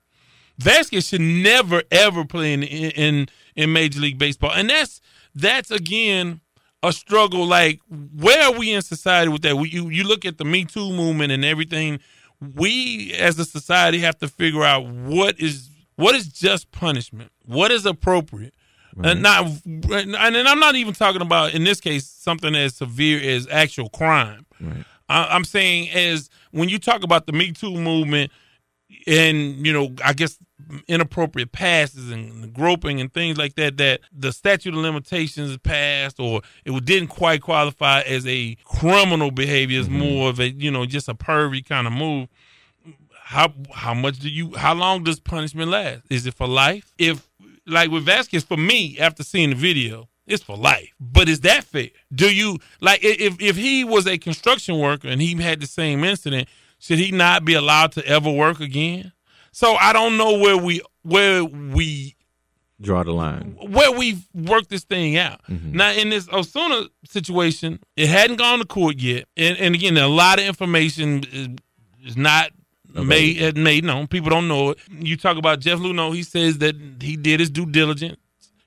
Vasquez 0.59 1.09
should 1.09 1.21
never 1.21 1.83
ever 1.91 2.25
play 2.25 2.53
in 2.53 2.63
in 2.63 3.29
in 3.55 3.73
Major 3.73 4.01
League 4.01 4.19
Baseball, 4.19 4.53
and 4.53 4.71
that's 4.71 5.01
that's 5.35 5.71
again 5.71 6.41
a 6.83 6.93
struggle. 6.93 7.47
Like, 7.47 7.81
where 7.91 8.45
are 8.45 8.59
we 8.59 8.73
in 8.73 8.83
society 8.83 9.31
with 9.31 9.43
that? 9.43 9.57
We, 9.57 9.71
you 9.71 9.89
you 9.89 10.05
look 10.05 10.25
at 10.25 10.39
the 10.39 10.45
Me 10.45 10.65
Too 10.65 10.93
movement 10.93 11.33
and 11.33 11.45
everything. 11.45 12.01
We 12.41 13.15
as 13.15 13.39
a 13.39 13.45
society 13.45 13.99
have 14.01 14.19
to 14.19 14.29
figure 14.29 14.63
out 14.63 14.87
what 14.87 15.41
is 15.41 15.71
what 15.97 16.15
is 16.15 16.29
just 16.29 16.71
punishment, 16.71 17.33
what 17.45 17.71
is 17.71 17.87
appropriate, 17.87 18.55
Uh, 18.99 19.09
and 19.09 19.23
not. 19.23 19.47
And 19.67 20.17
I'm 20.17 20.61
not 20.61 20.75
even 20.75 20.95
talking 20.95 21.23
about 21.23 21.55
in 21.55 21.65
this 21.65 21.81
case 21.81 22.07
something 22.07 22.55
as 22.55 22.77
severe 22.77 23.21
as 23.37 23.47
actual 23.51 23.89
crime. 23.89 24.47
I, 25.09 25.27
I'm 25.27 25.45
saying 25.45 25.91
as 25.91 26.31
when 26.51 26.69
you 26.69 26.79
talk 26.79 27.03
about 27.03 27.27
the 27.27 27.33
Me 27.33 27.53
Too 27.53 27.75
movement 27.75 28.33
and 29.07 29.67
you 29.67 29.73
know, 29.73 29.95
I 30.05 30.13
guess 30.13 30.39
inappropriate 30.89 31.53
passes 31.53 32.11
and 32.11 32.53
groping 32.53 33.01
and 33.01 33.13
things 33.13 33.39
like 33.39 33.55
that, 33.55 33.77
that 33.77 34.01
the 34.13 34.33
statute 34.33 34.75
of 34.75 34.81
limitations 34.81 35.57
passed 35.59 36.19
or 36.19 36.43
it 36.65 36.85
didn't 36.85 37.09
quite 37.09 37.43
qualify 37.43 38.01
as 38.01 38.27
a 38.27 38.57
criminal 38.65 39.31
behavior. 39.31 39.79
It's 39.79 39.89
mm-hmm. 39.89 39.99
more 39.99 40.31
of 40.31 40.41
a 40.41 40.51
you 40.51 40.71
know 40.71 40.87
just 40.87 41.09
a 41.09 41.15
pervy 41.15 41.65
kind 41.65 41.87
of 41.87 41.93
move. 41.93 42.29
How 43.25 43.53
how 43.73 43.93
much 43.93 44.21
do 44.21 44.29
you? 44.29 44.55
How 44.55 44.75
long 44.75 45.03
does 45.03 45.19
punishment 45.19 45.71
last? 45.71 46.03
Is 46.11 46.27
it 46.27 46.35
for 46.35 46.47
life? 46.47 46.93
If 46.97 47.29
like 47.67 47.91
with 47.91 48.05
Vasquez, 48.05 48.45
for 48.45 48.57
me, 48.57 48.99
after 48.99 49.23
seeing 49.23 49.51
the 49.51 49.57
video, 49.57 50.09
it's 50.27 50.43
for 50.43 50.57
life. 50.57 50.91
But 51.01 51.29
is 51.29 51.41
that 51.41 51.65
fair? 51.65 51.91
Do 52.15 52.33
you 52.35 52.59
like 52.81 53.01
if 53.03 53.41
if 53.41 53.57
he 53.57 53.85
was 53.85 54.07
a 54.07 54.19
construction 54.19 54.79
worker 54.79 55.09
and 55.09 55.21
he 55.21 55.35
had 55.35 55.61
the 55.61 55.67
same 55.67 56.05
incident, 56.05 56.49
should 56.79 56.99
he 56.99 57.11
not 57.13 57.45
be 57.45 57.55
allowed 57.55 57.93
to 57.93 58.07
ever 58.07 58.31
work 58.31 58.61
again? 58.61 59.13
So 59.53 59.75
I 59.77 59.93
don't 59.93 60.17
know 60.17 60.39
where 60.39 60.57
we 60.57 60.83
where 61.03 61.45
we 61.45 62.15
Draw 62.79 63.05
the 63.05 63.13
line. 63.13 63.57
where 63.69 63.91
we 63.93 64.19
worked 64.35 64.69
this 64.69 64.85
thing 64.85 65.17
out. 65.17 65.41
Mm-hmm. 65.49 65.77
Now 65.77 65.93
in 65.93 66.11
this 66.11 66.29
Osuna 66.31 66.89
situation, 67.09 67.81
it 67.97 68.09
hadn't 68.09 68.37
gone 68.37 68.59
to 68.59 68.67
court 68.67 68.99
yet, 68.99 69.25
and, 69.37 69.57
and 69.57 69.75
again, 69.75 69.97
a 69.97 70.09
lot 70.09 70.39
of 70.39 70.45
information 70.45 71.25
is, 71.33 71.49
is 72.05 72.17
not 72.19 72.51
made 73.05 73.37
had 73.37 73.59
uh, 73.59 73.61
made 73.61 73.85
known. 73.85 74.07
People 74.07 74.31
don't 74.31 74.49
know 74.49 74.71
it. 74.71 74.79
You 74.91 75.17
talk 75.17 75.37
about 75.37 75.61
Jeff 75.61 75.79
Luhnow. 75.79 76.15
He 76.15 76.23
says 76.23 76.59
that 76.59 76.77
he 77.01 77.17
did 77.17 77.41
his 77.41 77.51
due 77.51 77.67
diligence. 77.67 78.17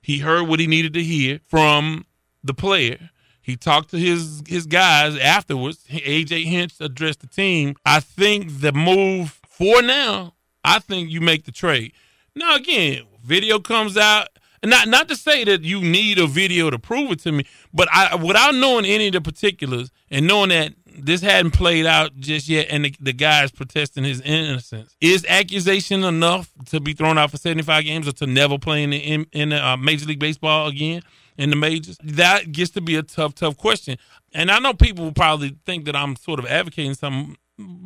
He 0.01 0.19
heard 0.19 0.47
what 0.47 0.59
he 0.59 0.67
needed 0.67 0.93
to 0.93 1.03
hear 1.03 1.39
from 1.47 2.05
the 2.43 2.53
player. 2.53 3.09
He 3.41 3.55
talked 3.55 3.89
to 3.91 3.97
his 3.97 4.43
his 4.47 4.65
guys 4.65 5.17
afterwards. 5.17 5.84
AJ 5.89 6.45
Hinch 6.45 6.73
addressed 6.80 7.21
the 7.21 7.27
team. 7.27 7.75
I 7.86 7.99
think 7.99 8.61
the 8.61 8.71
move 8.71 9.39
for 9.47 9.82
now, 9.82 10.36
I 10.63 10.80
think 10.80 11.09
you 11.09 11.21
make 11.21 11.45
the 11.45 11.51
trade. 11.51 11.93
Now 12.36 12.55
again, 12.55 13.03
video 13.23 13.59
comes 13.59 13.97
out. 13.97 14.27
Not 14.63 14.88
not 14.88 15.07
to 15.07 15.15
say 15.15 15.43
that 15.45 15.63
you 15.63 15.82
need 15.82 16.19
a 16.19 16.27
video 16.27 16.69
to 16.69 16.77
prove 16.77 17.11
it 17.11 17.19
to 17.21 17.32
me, 17.32 17.45
but 17.73 17.88
I 17.91 18.15
without 18.15 18.55
knowing 18.55 18.86
any 18.86 19.07
of 19.07 19.13
the 19.13 19.21
particulars 19.21 19.89
and 20.11 20.27
knowing 20.27 20.49
that 20.49 20.73
this 21.06 21.22
hadn't 21.22 21.52
played 21.52 21.86
out 21.86 22.16
just 22.20 22.47
yet, 22.50 22.68
and 22.70 22.86
the, 22.86 22.93
the 23.00 23.14
guy 23.14 23.43
is 23.43 23.52
protesting 23.52 24.04
his 24.04 24.22
innocence. 24.22 24.95
Is 25.02 25.26
accusation 25.28 26.04
enough 26.04 26.50
to 26.68 26.80
be 26.80 26.93
thrown 26.93 27.18
out 27.18 27.32
for 27.32 27.38
seventy 27.38 27.64
five 27.64 27.84
games 27.86 28.08
or 28.08 28.12
to 28.14 28.28
never 28.28 28.58
play 28.58 28.84
in 28.84 28.89
the, 28.91 28.97
in, 28.97 29.26
in 29.32 29.50
the, 29.50 29.66
uh, 29.66 29.78
Major 29.78 30.06
League 30.06 30.20
Baseball 30.20 30.68
again 30.68 31.02
in 31.38 31.50
the 31.50 31.56
majors? 31.56 31.97
That 32.04 32.52
gets 32.52 32.72
to 32.72 32.82
be 32.82 32.95
a 32.95 33.04
tough, 33.04 33.36
tough 33.36 33.58
question. 33.58 33.97
And 34.34 34.52
I 34.52 34.60
know 34.60 34.74
people 34.74 35.06
will 35.06 35.14
probably 35.14 35.56
think 35.66 35.86
that 35.86 35.95
I'm 35.95 36.16
sort 36.16 36.39
of 36.39 36.45
advocating 36.45 36.93
something 36.93 37.36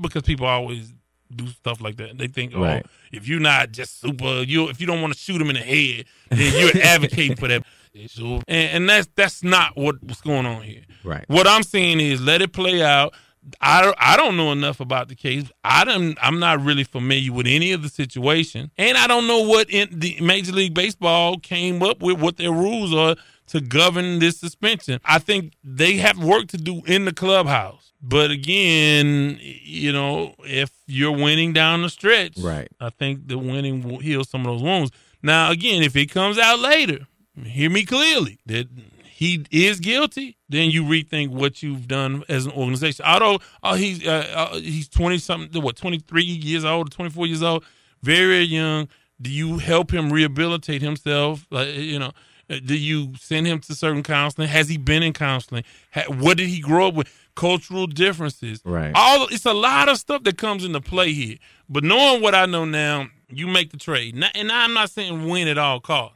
because 0.02 0.24
people 0.24 0.46
always 0.46 0.94
do 1.36 1.48
stuff 1.48 1.82
like 1.82 1.96
that. 1.98 2.18
They 2.18 2.28
think, 2.28 2.54
oh, 2.56 2.62
Right. 2.62 2.86
if 3.12 3.28
you're 3.28 3.40
not 3.40 3.72
just 3.72 4.00
super, 4.02 4.44
you 4.44 4.70
if 4.70 4.80
you 4.80 4.86
don't 4.88 5.02
want 5.02 5.14
to 5.14 5.20
shoot 5.20 5.42
him 5.42 5.50
in 5.50 5.56
the 5.56 5.62
head, 5.62 6.06
then 6.30 6.54
you're 6.60 6.84
advocating 6.84 7.36
for 7.38 7.48
that. 7.48 7.64
Issue. 7.94 8.42
And, 8.48 8.70
and 8.72 8.90
that's 8.90 9.08
that's 9.16 9.44
not 9.44 9.76
what, 9.76 10.02
what's 10.04 10.22
going 10.22 10.46
on 10.46 10.64
here. 10.64 10.84
Right. 11.04 11.26
What 11.28 11.48
I'm 11.48 11.64
saying 11.64 12.00
is 12.00 12.22
let 12.22 12.42
it 12.42 12.54
play 12.54 12.84
out. 12.84 13.14
I 13.60 13.82
don't, 13.82 13.96
I 14.00 14.16
don't 14.16 14.38
know 14.38 14.54
enough 14.54 14.80
about 14.80 15.10
the 15.10 15.16
case. 15.16 15.52
I 15.66 15.84
don't, 15.84 16.18
I'm 16.22 16.40
not 16.40 16.64
really 16.64 16.86
familiar 16.86 17.34
with 17.34 17.46
any 17.46 17.74
of 17.74 17.82
the 17.84 17.90
situation, 17.90 18.72
and 18.78 18.98
I 18.98 19.06
don't 19.06 19.28
know 19.28 19.42
what 19.42 19.70
in 19.70 19.90
the 19.92 20.18
Major 20.22 20.54
League 20.54 20.74
Baseball 20.74 21.38
came 21.40 21.84
up 21.84 22.02
with, 22.02 22.22
what 22.22 22.38
their 22.38 22.54
rules 22.54 22.94
are 22.94 23.18
to 23.48 23.60
govern 23.60 24.20
this 24.20 24.40
suspension. 24.40 25.02
I 25.04 25.20
think 25.20 25.54
they 25.62 25.98
have 25.98 26.24
work 26.24 26.48
to 26.50 26.58
do 26.58 26.84
in 26.86 27.04
the 27.04 27.14
clubhouse. 27.14 27.92
But 28.02 28.32
again, 28.32 29.38
you 29.42 29.92
know, 29.92 30.36
if 30.40 30.72
you're 30.88 31.12
winning 31.12 31.52
down 31.52 31.82
the 31.82 31.90
stretch, 31.90 32.38
Right. 32.38 32.70
I 32.80 32.90
think 32.92 33.28
the 33.28 33.38
winning 33.38 33.84
will 33.84 34.00
heal 34.00 34.24
some 34.24 34.46
of 34.46 34.54
those 34.54 34.64
wounds. 34.64 34.92
Now, 35.22 35.52
again, 35.52 35.84
if 35.84 35.96
it 35.96 36.08
comes 36.12 36.38
out 36.38 36.60
later, 36.60 37.08
hear 37.44 37.70
me 37.70 37.86
clearly 37.86 38.40
that 38.46 38.68
he 39.06 39.46
is 39.52 39.80
guilty, 39.80 40.38
then 40.50 40.70
you 40.70 40.84
rethink 40.84 41.30
what 41.30 41.64
you've 41.64 41.88
done 41.88 42.24
as 42.30 42.46
an 42.46 42.52
organization. 42.52 43.06
Although 43.06 43.40
uh, 43.62 43.76
he's 43.76 44.06
uh, 44.06 44.50
uh, 44.52 44.60
he's 44.60 44.90
twenty 44.90 45.18
something, 45.18 45.62
what 45.62 45.76
twenty 45.76 46.00
three 46.00 46.24
years 46.24 46.66
old, 46.66 46.92
twenty 46.92 47.12
four 47.12 47.26
years 47.28 47.44
old, 47.44 47.64
very 48.02 48.28
very 48.28 48.44
young. 48.44 48.88
Do 49.22 49.30
you 49.32 49.60
help 49.60 49.94
him 49.94 50.12
rehabilitate 50.12 50.82
himself? 50.82 51.46
Like 51.50 51.74
you 51.76 52.00
know, 52.00 52.12
uh, 52.50 52.60
do 52.66 52.76
you 52.76 53.14
send 53.20 53.48
him 53.48 53.60
to 53.62 53.76
certain 53.76 54.04
counseling? 54.04 54.48
Has 54.50 54.68
he 54.68 54.78
been 54.78 55.04
in 55.04 55.14
counseling? 55.14 55.64
Ha- 55.94 56.06
what 56.10 56.38
did 56.38 56.48
he 56.50 56.60
grow 56.60 56.88
up 56.88 56.94
with? 56.96 57.08
Cultural 57.36 57.88
differences, 57.88 58.62
Right. 58.64 58.92
all 58.94 59.26
it's 59.32 59.46
a 59.48 59.54
lot 59.54 59.90
of 59.90 59.98
stuff 59.98 60.24
that 60.26 60.38
comes 60.38 60.64
into 60.64 60.80
play 60.80 61.14
here. 61.14 61.38
But 61.68 61.84
knowing 61.84 62.22
what 62.22 62.36
I 62.36 62.46
know 62.46 62.64
now, 62.64 63.08
you 63.28 63.48
make 63.48 63.72
the 63.72 63.78
trade. 63.78 64.14
And 64.36 64.52
I'm 64.52 64.76
not 64.76 64.92
saying 64.92 65.28
win 65.28 65.48
at 65.48 65.58
all 65.58 65.80
costs. 65.80 66.16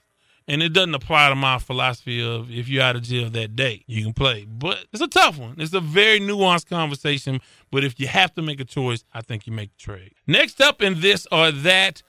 And 0.49 0.63
it 0.63 0.69
doesn't 0.69 0.95
apply 0.95 1.27
to 1.29 1.35
my 1.35 1.59
philosophy 1.59 2.25
of 2.25 2.49
if 2.49 2.69
you're 2.69 2.83
out 2.83 2.95
of 2.95 3.01
jail 3.01 3.29
that 3.29 3.55
day, 3.55 3.83
you 3.85 4.03
can 4.03 4.13
play. 4.13 4.45
But 4.45 4.85
it's 4.93 5.01
a 5.01 5.07
tough 5.07 5.37
one. 5.37 5.55
It's 5.57 5.73
a 5.73 5.81
very 5.81 6.21
nuanced 6.21 6.67
conversation. 6.67 7.41
But 7.69 7.83
if 7.83 7.99
you 7.99 8.07
have 8.07 8.33
to 8.35 8.41
make 8.41 8.61
a 8.61 8.65
choice, 8.65 9.03
I 9.13 9.21
think 9.21 9.45
you 9.45 9.51
make 9.51 9.75
the 9.75 9.83
trade. 9.83 10.13
Next 10.25 10.61
up 10.61 10.81
in 10.81 11.01
this 11.01 11.27
or 11.33 11.51
that, 11.51 12.01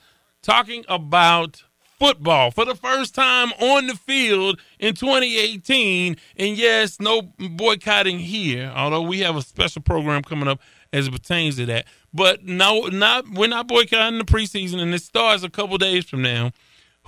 talking 0.43 0.85
about 0.89 1.65
football 1.99 2.51
for 2.51 2.65
the 2.65 2.75
first 2.75 3.15
time 3.15 3.53
on 3.61 3.87
the 3.89 3.95
field 3.95 4.61
in 4.79 4.95
2018. 4.95 6.17
And 6.37 6.57
yes, 6.57 7.01
no 7.01 7.23
boycotting 7.23 8.21
here, 8.21 8.73
although 8.75 9.03
we 9.03 9.21
have 9.21 9.37
a 9.37 9.43
special 9.43 9.83
program 9.83 10.23
coming 10.23 10.49
up 10.49 10.61
as 10.93 11.09
it 11.09 11.13
pertains 11.13 11.57
to 11.57 11.67
that. 11.67 11.87
But 12.15 12.45
no, 12.45 12.83
not 12.87 13.29
we're 13.29 13.49
not 13.49 13.67
boycotting 13.67 14.19
the 14.19 14.25
preseason, 14.25 14.81
and 14.81 14.95
it 14.95 15.03
starts 15.03 15.43
a 15.43 15.51
couple 15.51 15.77
days 15.77 16.09
from 16.09 16.23
now. 16.23 16.53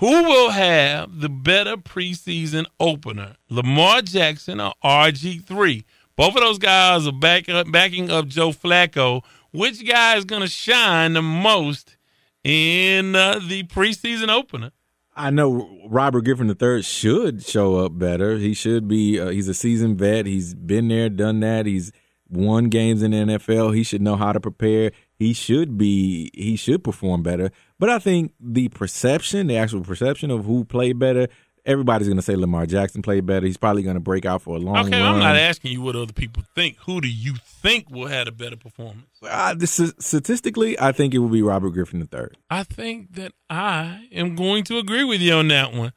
Who 0.01 0.25
will 0.25 0.49
have 0.49 1.21
the 1.21 1.29
better 1.29 1.77
preseason 1.77 2.65
opener, 2.81 3.37
Lamar 3.51 4.01
Jackson 4.01 4.59
or 4.59 4.73
RG3? 4.83 5.85
Both 6.17 6.37
of 6.37 6.41
those 6.41 6.59
guys 6.59 7.07
are 7.07 7.13
back 7.13 7.51
up, 7.51 7.71
backing 7.71 8.11
up 8.11 8.27
Joe 8.27 8.49
Flacco. 8.49 9.23
Which 9.53 9.87
guy 9.87 10.17
is 10.17 10.25
going 10.25 10.41
to 10.41 10.49
shine 10.49 11.13
the 11.13 11.21
most 11.21 11.99
in 12.43 13.15
uh, 13.15 13.41
the 13.47 13.65
preseason 13.65 14.31
opener? 14.31 14.71
I 15.15 15.29
know 15.29 15.69
Robert 15.87 16.25
Griffin 16.25 16.49
III 16.49 16.81
should 16.81 17.45
show 17.45 17.77
up 17.77 17.99
better. 17.99 18.39
He 18.39 18.55
should 18.55 18.89
be. 18.89 19.21
Uh, 19.21 19.29
he's 19.29 19.49
a 19.49 19.55
seasoned 19.55 19.99
vet. 19.99 20.25
He's 20.25 20.55
been 20.55 20.89
there, 20.89 21.11
done 21.11 21.41
that. 21.41 21.67
He's 21.67 21.93
won 22.31 22.71
games 22.71 23.03
in 23.03 23.11
the 23.11 23.19
NFL. 23.19 23.75
He 23.77 23.83
should 23.83 24.01
know 24.01 24.17
how 24.17 24.33
to 24.33 24.41
prepare. 24.41 24.93
He 25.21 25.35
should 25.35 25.77
be. 25.77 26.31
He 26.33 26.57
should 26.57 26.83
perform 26.83 27.23
better. 27.23 27.53
But 27.79 27.91
I 27.91 27.99
think 27.99 28.33
the 28.41 28.71
perception, 28.71 29.49
the 29.49 29.57
actual 29.59 29.83
perception 29.83 30.31
of 30.31 30.47
who 30.47 30.65
played 30.65 30.99
better, 30.99 31.29
everybody's 31.67 32.09
going 32.09 32.17
to 32.17 32.23
say 32.23 32.37
Lamar 32.37 32.65
Jackson 32.65 33.03
played 33.03 33.27
better. 33.27 33.45
He's 33.45 33.59
probably 33.59 33.83
going 33.83 33.97
to 33.97 34.01
break 34.01 34.25
out 34.25 34.41
for 34.41 34.57
a 34.57 34.59
long 34.59 34.77
time. 34.77 34.87
Okay, 34.87 34.99
run. 34.99 35.17
I'm 35.17 35.21
not 35.21 35.37
asking 35.37 35.73
you 35.73 35.83
what 35.83 35.95
other 35.95 36.15
people 36.15 36.43
think. 36.55 36.79
Who 36.87 37.03
do 37.03 37.09
you 37.09 37.35
think 37.45 37.91
will 37.91 38.07
have 38.07 38.29
a 38.29 38.33
better 38.33 38.57
performance? 38.57 39.11
Uh, 39.23 39.55
this 39.55 39.79
is, 39.79 39.93
statistically, 39.99 40.81
I 40.81 40.93
think 40.93 41.13
it 41.13 41.19
will 41.19 41.29
be 41.29 41.43
Robert 41.43 41.71
Griffin 41.71 42.01
III. 42.01 42.29
I 42.49 42.63
think 42.63 43.15
that 43.17 43.33
I 43.51 44.09
am 44.13 44.37
going 44.37 44.65
to 44.65 44.79
agree 44.79 45.05
with 45.05 45.21
you 45.21 45.35
on 45.35 45.49
that 45.49 45.75
one. 45.75 45.93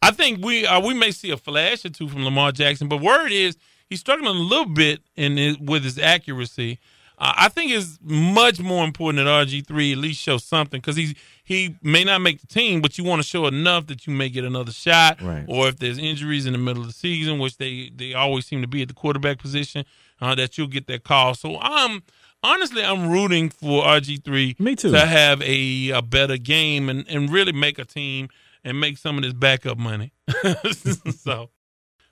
I 0.00 0.12
think 0.12 0.44
we 0.44 0.64
uh, 0.64 0.80
we 0.80 0.94
may 0.94 1.10
see 1.10 1.32
a 1.32 1.36
flash 1.36 1.84
or 1.84 1.88
two 1.88 2.08
from 2.08 2.24
Lamar 2.24 2.52
Jackson, 2.52 2.86
but 2.86 3.00
word 3.00 3.32
is 3.32 3.56
he's 3.90 3.98
struggling 3.98 4.36
a 4.36 4.38
little 4.38 4.72
bit 4.72 5.00
in 5.16 5.36
his, 5.36 5.58
with 5.58 5.82
his 5.82 5.98
accuracy. 5.98 6.78
Uh, 7.18 7.32
I 7.36 7.48
think 7.48 7.72
it's 7.72 7.98
much 8.02 8.60
more 8.60 8.84
important 8.84 9.24
that 9.24 9.30
RG 9.30 9.66
three 9.66 9.92
at 9.92 9.98
least 9.98 10.20
show 10.20 10.38
something 10.38 10.80
because 10.80 10.96
he's 10.96 11.14
he 11.42 11.76
may 11.82 12.04
not 12.04 12.20
make 12.20 12.40
the 12.40 12.46
team, 12.46 12.80
but 12.80 12.96
you 12.98 13.04
want 13.04 13.20
to 13.20 13.26
show 13.26 13.46
enough 13.46 13.86
that 13.88 14.06
you 14.06 14.12
may 14.12 14.28
get 14.28 14.44
another 14.44 14.70
shot. 14.70 15.20
Right. 15.20 15.44
Or 15.48 15.68
if 15.68 15.78
there's 15.78 15.98
injuries 15.98 16.46
in 16.46 16.52
the 16.52 16.58
middle 16.58 16.82
of 16.82 16.88
the 16.88 16.94
season, 16.94 17.38
which 17.38 17.56
they 17.56 17.90
they 17.94 18.14
always 18.14 18.46
seem 18.46 18.60
to 18.62 18.68
be 18.68 18.82
at 18.82 18.88
the 18.88 18.94
quarterback 18.94 19.38
position, 19.38 19.84
uh, 20.20 20.34
that 20.36 20.56
you'll 20.56 20.68
get 20.68 20.86
that 20.86 21.04
call. 21.04 21.34
So 21.34 21.58
I'm 21.60 22.02
honestly 22.42 22.84
I'm 22.84 23.10
rooting 23.10 23.50
for 23.50 23.82
RG 23.82 24.22
three 24.24 24.54
Me 24.58 24.76
too. 24.76 24.92
to 24.92 25.04
have 25.04 25.42
a, 25.42 25.90
a 25.90 26.02
better 26.02 26.36
game 26.36 26.88
and, 26.88 27.04
and 27.08 27.30
really 27.30 27.52
make 27.52 27.78
a 27.78 27.84
team 27.84 28.28
and 28.62 28.78
make 28.78 28.98
some 28.98 29.16
of 29.16 29.24
this 29.24 29.32
backup 29.32 29.78
money. 29.78 30.12
so 31.16 31.50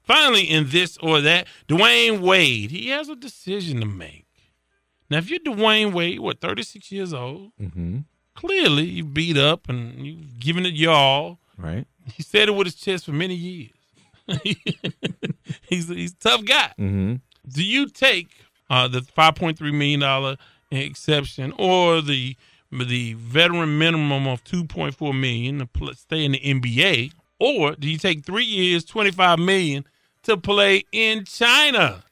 finally 0.03 0.43
in 0.45 0.69
this 0.71 0.97
or 0.99 1.21
that, 1.21 1.47
Dwyane 1.69 2.21
Wade, 2.21 2.71
he 2.71 2.89
has 2.89 3.09
a 3.09 3.17
decision 3.17 3.81
to 3.81 3.87
make. 3.87 4.26
Now 5.11 5.19
if 5.19 5.31
you're 5.31 5.39
Dwyane 5.41 5.93
Wade, 5.93 6.21
what, 6.21 6.41
36 6.41 6.91
years 6.93 7.13
old, 7.15 7.53
Mm-hmm. 7.61 7.99
clearly 8.35 8.85
you 8.85 9.05
beat 9.05 9.37
up 9.39 9.69
and 9.69 10.07
you've 10.07 10.39
given 10.39 10.67
it 10.67 10.75
your 10.75 10.93
all. 10.95 11.39
Right. 11.59 11.87
He 12.15 12.23
said 12.23 12.49
it 12.49 12.53
with 12.53 12.67
his 12.67 12.75
chest 12.75 13.05
for 13.07 13.13
many 13.13 13.35
years. 13.35 13.71
he's, 15.69 15.89
he's 15.89 16.13
a 16.13 16.17
tough 16.17 16.45
guy. 16.45 16.73
Mm-hmm. 16.79 17.15
Do 17.49 17.65
you 17.65 17.89
take 17.89 18.29
uh, 18.69 18.89
the 18.89 19.03
five 19.03 19.35
point 19.37 19.59
three 19.59 19.73
million 19.73 20.01
dollar 20.01 20.37
exception 20.71 21.53
or 21.59 22.03
the 22.03 22.37
the 22.73 23.15
veteran 23.15 23.79
minimum 23.79 24.27
of 24.27 24.43
two 24.45 24.65
point 24.65 24.95
four 24.97 25.15
million 25.15 25.59
to 25.73 25.95
stay 25.95 26.25
in 26.25 26.33
the 26.33 26.41
NBA, 26.41 27.13
or 27.39 27.77
do 27.77 27.89
you 27.89 27.99
take 27.99 28.25
three 28.27 28.45
years, 28.45 28.85
twenty 28.85 29.13
five 29.13 29.39
million 29.39 29.85
to 30.25 30.37
play 30.37 30.85
in 30.91 31.25
China? 31.25 32.03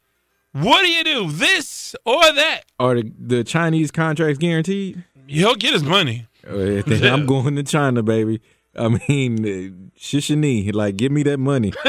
What 0.54 0.82
do 0.82 0.88
you 0.88 1.02
do? 1.04 1.30
This 1.32 1.94
or 2.06 2.20
that? 2.22 2.60
Are 2.78 2.94
the, 2.94 3.12
the 3.18 3.44
Chinese 3.44 3.90
contracts 3.90 4.38
guaranteed? 4.38 5.02
He'll 5.26 5.56
get 5.56 5.72
his 5.72 5.82
money. 5.82 6.26
Uh, 6.48 6.82
I'm 7.02 7.26
going 7.34 7.56
to 7.56 7.62
China, 7.64 8.02
baby. 8.02 8.40
I 8.76 8.88
mean, 8.88 9.44
uh, 9.44 9.98
shishini, 9.98 10.72
like, 10.74 10.96
give 10.96 11.10
me 11.12 11.22
that 11.24 11.38
money. 11.38 11.72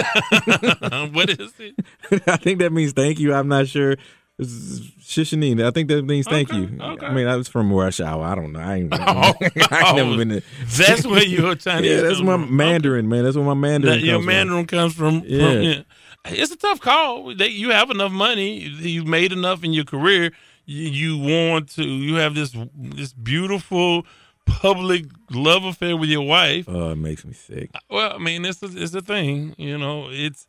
what 1.13 1.29
is 1.29 1.53
it? 1.59 1.75
I 2.27 2.37
think 2.37 2.59
that 2.59 2.71
means 2.71 2.93
thank 2.93 3.19
you. 3.19 3.33
I'm 3.33 3.47
not 3.47 3.67
sure. 3.67 3.97
It's 4.37 4.79
Shishini. 4.99 5.63
I 5.65 5.71
think 5.71 5.87
that 5.89 6.03
means 6.03 6.27
thank 6.27 6.51
you. 6.51 6.77
I 6.81 7.13
mean, 7.13 7.25
I 7.27 7.35
was 7.37 7.47
from 7.47 7.71
Russia. 7.71 8.05
I 8.05 8.35
don't 8.35 8.51
know. 8.51 8.59
I 8.59 8.75
ain't, 8.75 8.93
I 8.93 9.29
ain't 9.31 9.71
Oh, 9.71 9.95
never 9.95 10.17
been 10.17 10.29
to. 10.29 10.41
that's 10.77 11.05
where 11.07 11.23
your 11.23 11.55
Chinese 11.55 11.89
Yeah, 11.91 12.01
that's 12.01 12.19
my. 12.19 12.35
Mandarin, 12.35 13.07
man. 13.07 13.23
That's 13.23 13.37
where 13.37 13.45
my 13.45 13.53
Mandarin. 13.53 13.99
That 13.99 14.05
your 14.05 14.15
comes 14.15 14.25
from. 14.25 14.33
Mandarin 14.35 14.65
comes 14.67 14.93
from. 14.93 15.21
from- 15.21 15.29
Yeah. 15.29 15.81
It's 16.25 16.51
a 16.51 16.55
tough 16.55 16.79
call. 16.79 17.35
They, 17.35 17.47
you 17.47 17.71
have 17.71 17.89
enough 17.91 18.11
money. 18.11 18.59
You've 18.59 19.07
made 19.07 19.31
enough 19.31 19.63
in 19.63 19.73
your 19.73 19.85
career. 19.85 20.31
You, 20.65 20.89
you 20.89 21.17
want 21.17 21.69
to. 21.71 21.83
You 21.83 22.15
have 22.15 22.35
this 22.35 22.55
this 22.75 23.13
beautiful 23.13 24.05
public 24.45 25.05
love 25.31 25.63
affair 25.63 25.95
with 25.97 26.09
your 26.09 26.25
wife. 26.25 26.65
Oh, 26.67 26.91
it 26.91 26.97
makes 26.97 27.25
me 27.25 27.33
sick. 27.33 27.71
Well, 27.89 28.13
I 28.13 28.17
mean, 28.17 28.45
it's 28.45 28.61
a, 28.63 28.69
it's 28.71 28.93
a 28.93 29.01
thing. 29.01 29.55
You 29.57 29.77
know, 29.77 30.07
it's. 30.09 30.47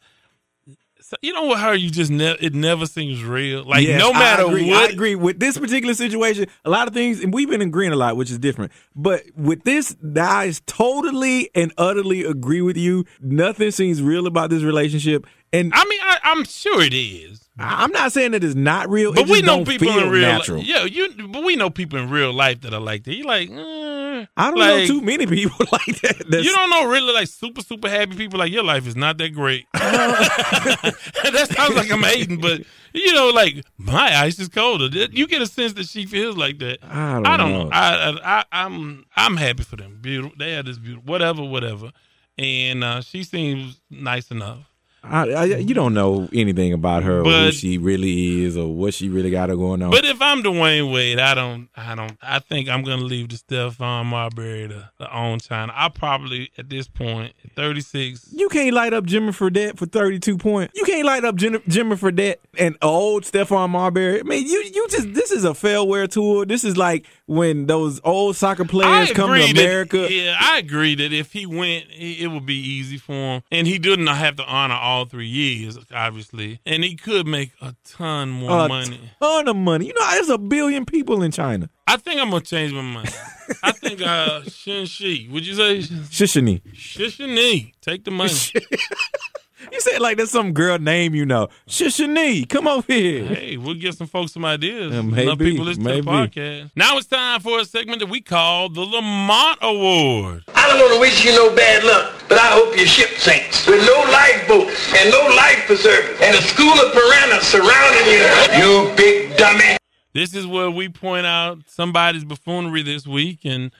So- 1.08 1.16
You 1.22 1.32
know 1.32 1.44
what? 1.44 1.58
how 1.58 1.72
you 1.72 1.90
just 1.90 2.10
ne- 2.10 2.36
it 2.40 2.54
never 2.54 2.86
seems 2.86 3.22
real. 3.22 3.64
Like 3.64 3.86
Yes, 3.86 3.98
no 4.00 4.12
matter 4.12 4.42
I 4.42 4.46
what 4.46 4.90
I 4.90 4.92
agree 4.92 5.14
with 5.14 5.38
this 5.40 5.58
particular 5.58 5.94
situation. 5.94 6.46
A 6.64 6.70
lot 6.70 6.88
of 6.88 6.94
things, 6.94 7.22
and 7.22 7.32
we've 7.32 7.48
been 7.48 7.62
agreeing 7.62 7.92
a 7.92 7.96
lot, 7.96 8.16
which 8.16 8.30
is 8.30 8.38
different. 8.38 8.72
But 8.94 9.22
with 9.36 9.64
this, 9.64 9.96
I 10.16 10.52
totally 10.66 11.50
and 11.54 11.72
utterly 11.78 12.24
agree 12.24 12.60
with 12.62 12.76
you. 12.76 13.04
Nothing 13.20 13.70
seems 13.70 14.02
real 14.02 14.26
about 14.26 14.50
this 14.50 14.62
relationship, 14.62 15.26
and 15.52 15.72
I 15.74 15.84
mean, 15.84 16.00
I, 16.02 16.18
I'm 16.24 16.44
sure 16.44 16.82
it 16.82 16.94
is. 16.94 17.42
I'm 17.58 17.90
not 17.92 18.12
saying 18.12 18.32
that 18.32 18.44
it's 18.44 18.54
not 18.54 18.90
real. 18.90 19.14
But 19.14 19.22
it 19.22 19.28
we 19.28 19.34
just 19.36 19.44
know 19.46 19.56
don't 19.56 19.68
people 19.68 19.88
feel 19.88 20.04
in 20.04 20.10
real 20.10 20.28
natural. 20.28 20.62
Yeah, 20.62 20.84
you. 20.84 21.08
But 21.28 21.42
we 21.42 21.56
know 21.56 21.70
people 21.70 21.98
in 21.98 22.10
real 22.10 22.32
life 22.34 22.60
that 22.62 22.74
are 22.74 22.80
like 22.80 23.04
that. 23.04 23.14
You're 23.14 23.26
like, 23.26 23.48
mm, 23.48 23.95
I 24.36 24.50
don't 24.50 24.58
like, 24.58 24.68
know 24.76 24.86
too 24.86 25.00
many 25.00 25.26
people 25.26 25.66
like 25.72 26.00
that. 26.02 26.24
That's, 26.28 26.44
You 26.44 26.52
don't 26.52 26.70
know 26.70 26.88
really 26.88 27.12
like 27.12 27.28
super 27.28 27.62
super 27.62 27.88
happy 27.88 28.16
people. 28.16 28.38
Like 28.38 28.52
your 28.52 28.64
life 28.64 28.86
is 28.86 28.96
not 28.96 29.18
that 29.18 29.30
great. 29.34 29.66
that 29.72 31.48
sounds 31.54 31.74
like 31.74 31.90
I'm 31.90 32.02
hating, 32.02 32.40
but 32.40 32.62
you 32.92 33.12
know, 33.12 33.30
like 33.30 33.64
my 33.78 34.18
ice 34.20 34.38
is 34.38 34.48
colder. 34.48 34.86
You 35.12 35.26
get 35.26 35.42
a 35.42 35.46
sense 35.46 35.74
that 35.74 35.88
she 35.88 36.06
feels 36.06 36.36
like 36.36 36.58
that. 36.58 36.78
I 36.82 37.14
don't 37.14 37.26
I 37.26 37.36
don't 37.36 37.52
know. 37.52 37.64
know. 37.64 37.70
I, 37.72 38.10
I, 38.10 38.38
I 38.40 38.44
I'm 38.52 39.04
I'm 39.16 39.36
happy 39.36 39.62
for 39.62 39.76
them. 39.76 39.98
Beautiful. 40.00 40.36
They 40.38 40.52
had 40.52 40.66
this 40.66 40.78
beautiful 40.78 41.04
whatever 41.04 41.42
whatever, 41.44 41.92
and 42.38 42.82
uh, 42.84 43.00
she 43.02 43.24
seems 43.24 43.80
nice 43.90 44.30
enough. 44.30 44.60
I, 45.08 45.30
I, 45.30 45.44
you 45.44 45.74
don't 45.74 45.94
know 45.94 46.28
anything 46.32 46.72
about 46.72 47.02
her 47.04 47.20
or 47.20 47.24
who 47.24 47.52
she 47.52 47.78
really 47.78 48.44
is 48.44 48.56
or 48.56 48.74
what 48.74 48.94
she 48.94 49.08
really 49.08 49.30
got 49.30 49.48
her 49.48 49.56
going 49.56 49.82
on. 49.82 49.90
But 49.90 50.04
if 50.04 50.20
I'm 50.20 50.42
Dwyane 50.42 50.92
Wade, 50.92 51.18
I 51.18 51.34
don't, 51.34 51.68
I 51.76 51.94
don't, 51.94 52.16
I 52.22 52.38
think 52.40 52.68
I'm 52.68 52.82
gonna 52.82 53.02
leave 53.02 53.28
the 53.28 53.36
Stephon 53.36 54.06
Marbury 54.06 54.68
to, 54.68 54.90
to 54.98 55.16
own 55.16 55.38
China. 55.38 55.72
I 55.74 55.88
probably 55.88 56.50
at 56.58 56.68
this 56.68 56.88
point, 56.88 57.34
at 57.44 57.52
36, 57.52 58.30
you 58.32 58.48
can't 58.48 58.74
light 58.74 58.92
up 58.92 59.04
Jimmer 59.04 59.30
Fredette 59.36 59.78
for 59.78 59.86
32 59.86 60.38
points. 60.38 60.72
You 60.76 60.84
can't 60.84 61.06
light 61.06 61.24
up 61.24 61.36
Jim, 61.36 61.54
Jimmer 61.68 61.98
Fredette 61.98 62.36
and 62.58 62.76
old 62.82 63.24
Stephon 63.24 63.70
Marbury. 63.70 64.20
I 64.20 64.22
mean, 64.22 64.46
you 64.46 64.62
you 64.74 64.88
just 64.88 65.14
this 65.14 65.30
is 65.30 65.44
a 65.44 65.50
failware 65.50 66.08
tour. 66.08 66.44
This 66.46 66.64
is 66.64 66.76
like 66.76 67.06
when 67.26 67.66
those 67.66 68.00
old 68.04 68.36
soccer 68.36 68.64
players 68.64 69.12
come 69.12 69.32
to 69.32 69.38
that- 69.40 69.50
America. 69.50 70.06
yeah, 70.10 70.36
I 70.40 70.58
agree 70.58 70.94
that 70.96 71.12
if 71.12 71.32
he 71.32 71.46
went, 71.46 71.86
it 71.90 72.16
it 72.22 72.26
would 72.28 72.46
be 72.46 72.56
easy 72.56 72.98
for 72.98 73.12
him, 73.12 73.42
and 73.52 73.66
he 73.66 73.78
didn't 73.78 74.06
have 74.06 74.36
to 74.36 74.44
honor 74.44 74.74
all 74.74 74.95
three 75.04 75.28
years, 75.28 75.78
obviously, 75.94 76.60
and 76.64 76.82
he 76.82 76.96
could 76.96 77.26
make 77.26 77.52
a 77.60 77.74
ton 77.84 78.30
more 78.30 78.66
a 78.66 78.68
money. 78.68 79.00
ton 79.20 79.48
of 79.48 79.56
money. 79.56 79.86
You 79.86 79.94
know, 79.94 80.10
there's 80.12 80.30
a 80.30 80.38
billion 80.38 80.84
people 80.86 81.22
in 81.22 81.30
China. 81.30 81.68
I 81.86 81.96
think 81.98 82.20
I'm 82.20 82.30
gonna 82.30 82.42
change 82.42 82.72
my 82.72 82.82
mind. 82.82 83.14
I 83.62 83.72
think 83.72 84.02
uh, 84.02 84.42
Shin 84.44 84.86
Shi. 84.86 85.28
Would 85.30 85.46
you 85.46 85.54
say 85.54 85.78
Shishini. 85.78 86.62
Shishini? 86.74 87.72
Take 87.80 88.04
the 88.04 88.10
money. 88.10 88.32
You 89.72 89.80
said 89.80 90.00
like 90.00 90.16
that's 90.16 90.30
some 90.30 90.52
girl 90.52 90.78
name 90.78 91.14
you 91.14 91.26
know. 91.26 91.48
Shishini, 91.68 92.48
come 92.48 92.66
over 92.68 92.92
here. 92.92 93.24
Hey, 93.26 93.56
we'll 93.56 93.74
give 93.74 93.94
some 93.94 94.06
folks 94.06 94.32
some 94.32 94.44
ideas. 94.44 94.92
Yeah, 94.92 95.00
Enough 95.00 95.38
maybe, 95.38 95.50
people 95.52 95.66
listen 95.66 95.82
maybe. 95.82 96.00
to 96.00 96.04
the 96.04 96.10
podcast. 96.10 96.70
Now 96.76 96.96
it's 96.98 97.06
time 97.06 97.40
for 97.40 97.60
a 97.60 97.64
segment 97.64 98.00
that 98.00 98.06
we 98.08 98.20
call 98.20 98.68
the 98.68 98.80
Lamont 98.82 99.58
Award. 99.62 100.44
I 100.54 100.68
don't 100.68 100.78
want 100.80 100.94
to 100.94 101.00
wish 101.00 101.24
you 101.24 101.32
no 101.32 101.54
bad 101.54 101.84
luck, 101.84 102.14
but 102.28 102.38
I 102.38 102.46
hope 102.46 102.76
your 102.76 102.86
ship 102.86 103.10
sinks 103.18 103.66
with 103.66 103.84
no 103.86 103.94
lifeboats 104.12 104.92
and 104.94 105.10
no 105.10 105.20
life 105.36 105.64
preservers 105.66 106.18
and 106.20 106.36
a 106.36 106.42
school 106.42 106.72
of 106.72 106.92
piranhas 106.92 107.46
surrounding 107.46 108.06
you. 108.06 108.88
You 108.88 108.96
big 108.96 109.36
dummy. 109.36 109.76
This 110.14 110.34
is 110.34 110.46
where 110.46 110.70
we 110.70 110.88
point 110.88 111.26
out 111.26 111.58
somebody's 111.66 112.24
buffoonery 112.24 112.82
this 112.82 113.06
week 113.06 113.40
and 113.44 113.70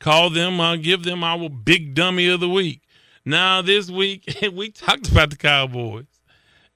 call 0.00 0.30
them, 0.30 0.60
I'll 0.60 0.76
give 0.76 1.04
them 1.04 1.22
our 1.22 1.48
big 1.48 1.94
dummy 1.94 2.26
of 2.28 2.40
the 2.40 2.48
week. 2.48 2.82
Now 3.26 3.60
this 3.60 3.90
week 3.90 4.38
we 4.52 4.70
talked 4.70 5.10
about 5.10 5.30
the 5.30 5.36
Cowboys, 5.36 6.06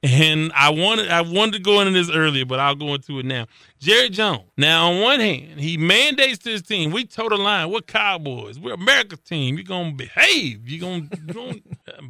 and 0.03 0.51
I 0.53 0.71
wanted 0.71 1.09
I 1.09 1.21
wanted 1.21 1.53
to 1.53 1.59
go 1.61 1.81
into 1.81 1.93
this 1.93 2.11
earlier, 2.11 2.45
but 2.45 2.59
I'll 2.59 2.75
go 2.75 2.93
into 2.95 3.21
it 3.21 3.25
now. 3.25 3.47
Jerry 3.79 4.11
Jones. 4.11 4.43
Now 4.57 4.91
on 4.91 5.01
one 5.01 5.21
hand, 5.21 5.61
he 5.61 5.77
mandates 5.77 6.39
to 6.41 6.51
his 6.51 6.63
team, 6.63 6.91
we 6.91 7.05
toe 7.05 7.29
the 7.29 7.37
line. 7.37 7.71
We're 7.71 7.83
Cowboys. 7.83 8.59
We're 8.59 8.75
America's 8.75 9.21
team. 9.21 9.55
You're 9.57 9.65
gonna 9.65 9.93
behave. 9.93 10.69
You're 10.69 10.81
gonna, 10.81 11.09
you 11.27 11.33
gonna 11.33 11.61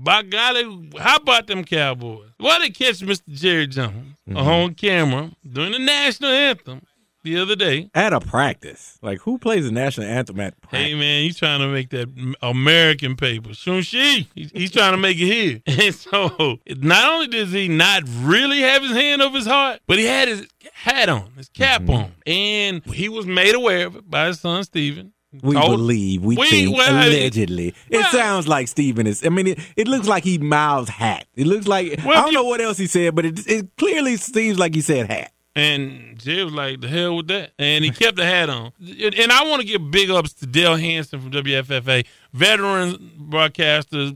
by 0.01 0.23
golly, 0.23 0.91
how 0.99 1.17
about 1.17 1.47
them 1.47 1.63
Cowboys? 1.63 2.31
Why 2.39 2.61
they 2.61 2.71
catch 2.71 3.01
Mr. 3.01 3.29
Jerry 3.29 3.67
Jones 3.67 4.17
mm-hmm. 4.27 4.39
on 4.39 4.73
camera 4.73 5.33
during 5.47 5.73
the 5.73 5.79
national 5.81 6.31
anthem 6.31 6.81
the 7.23 7.39
other 7.39 7.57
day? 7.57 7.91
At 7.95 8.13
a 8.13 8.21
practice. 8.21 8.99
Like 9.03 9.21
who 9.21 9.39
plays 9.39 9.65
the 9.67 9.73
national 9.73 10.07
anthem 10.07 10.41
at 10.41 10.61
practice? 10.61 10.81
Hey 10.81 10.95
man, 10.95 11.23
he's 11.25 11.37
trying 11.39 11.61
to 11.61 11.69
make 11.69 11.91
that 11.91 12.09
American 12.43 13.17
paper. 13.17 13.55
Shun 13.55 13.83
Shi, 13.83 14.29
he's, 14.35 14.71
trying 14.71 14.93
to 14.93 14.99
make 14.99 15.19
it 15.19 15.27
here. 15.27 15.61
And 15.67 15.95
so, 15.95 16.59
not 16.79 17.13
only 17.13 17.27
does 17.29 17.53
he 17.53 17.69
not 17.69 18.03
really 18.21 18.61
have 18.61 18.83
his 18.83 18.93
hand 18.93 19.23
over 19.23 19.37
his 19.39 19.47
heart, 19.47 19.81
but 19.87 19.99
he 19.99 20.05
had 20.05 20.29
his 20.29 20.47
hat 20.73 21.09
on, 21.09 21.31
his 21.37 21.49
cap 21.49 21.83
Mm-hmm. 21.83 21.91
on, 21.91 22.13
and 22.27 22.85
he 22.95 23.09
was 23.09 23.27
made 23.27 23.55
aware 23.55 23.87
of 23.87 23.97
it 23.97 24.11
by 24.11 24.27
his 24.27 24.41
son 24.41 24.63
Steven. 24.65 25.13
We 25.43 25.55
Told- 25.55 25.71
believe, 25.79 26.23
we, 26.25 26.37
We- 26.37 26.47
think, 26.51 26.77
well, 26.77 26.93
allegedly. 27.07 27.73
it 27.89 28.05
sounds 28.07 28.49
like 28.49 28.67
Steven 28.67 29.07
is. 29.07 29.25
I 29.25 29.29
mean, 29.29 29.47
it, 29.47 29.61
it 29.77 29.87
looks 29.87 30.09
like 30.09 30.25
he 30.25 30.39
mouths 30.39 30.89
hat. 30.89 31.25
It 31.37 31.47
looks 31.47 31.69
like 31.69 32.01
Well, 32.05 32.19
I 32.19 32.23
don't 32.23 32.35
know 32.35 32.43
what 32.43 32.61
else 32.61 32.77
he 32.79 32.89
said, 32.89 33.15
but 33.15 33.25
it, 33.25 33.47
it 33.49 33.69
clearly 33.77 34.17
seems 34.17 34.59
like 34.59 34.75
he 34.75 34.81
said 34.81 35.09
hat. 35.09 35.31
And 35.57 36.17
Jay 36.19 36.45
was 36.45 36.53
like, 36.53 36.81
the 36.81 36.89
hell 36.89 37.17
with 37.17 37.27
that. 37.29 37.53
And 37.59 37.85
he 37.85 37.91
kept 37.91 38.17
the 38.17 38.25
hat 38.25 38.49
on. 38.49 38.73
And 38.81 39.33
I 39.33 39.45
want 39.49 39.61
to 39.63 39.67
give 39.67 39.91
big 39.91 40.09
ups 40.11 40.33
to 40.35 40.47
Dale 40.47 40.77
Hansen 40.77 41.21
from 41.21 41.31
WFAA, 41.33 42.07
veteran 42.33 43.11
broadcaster, 43.19 44.13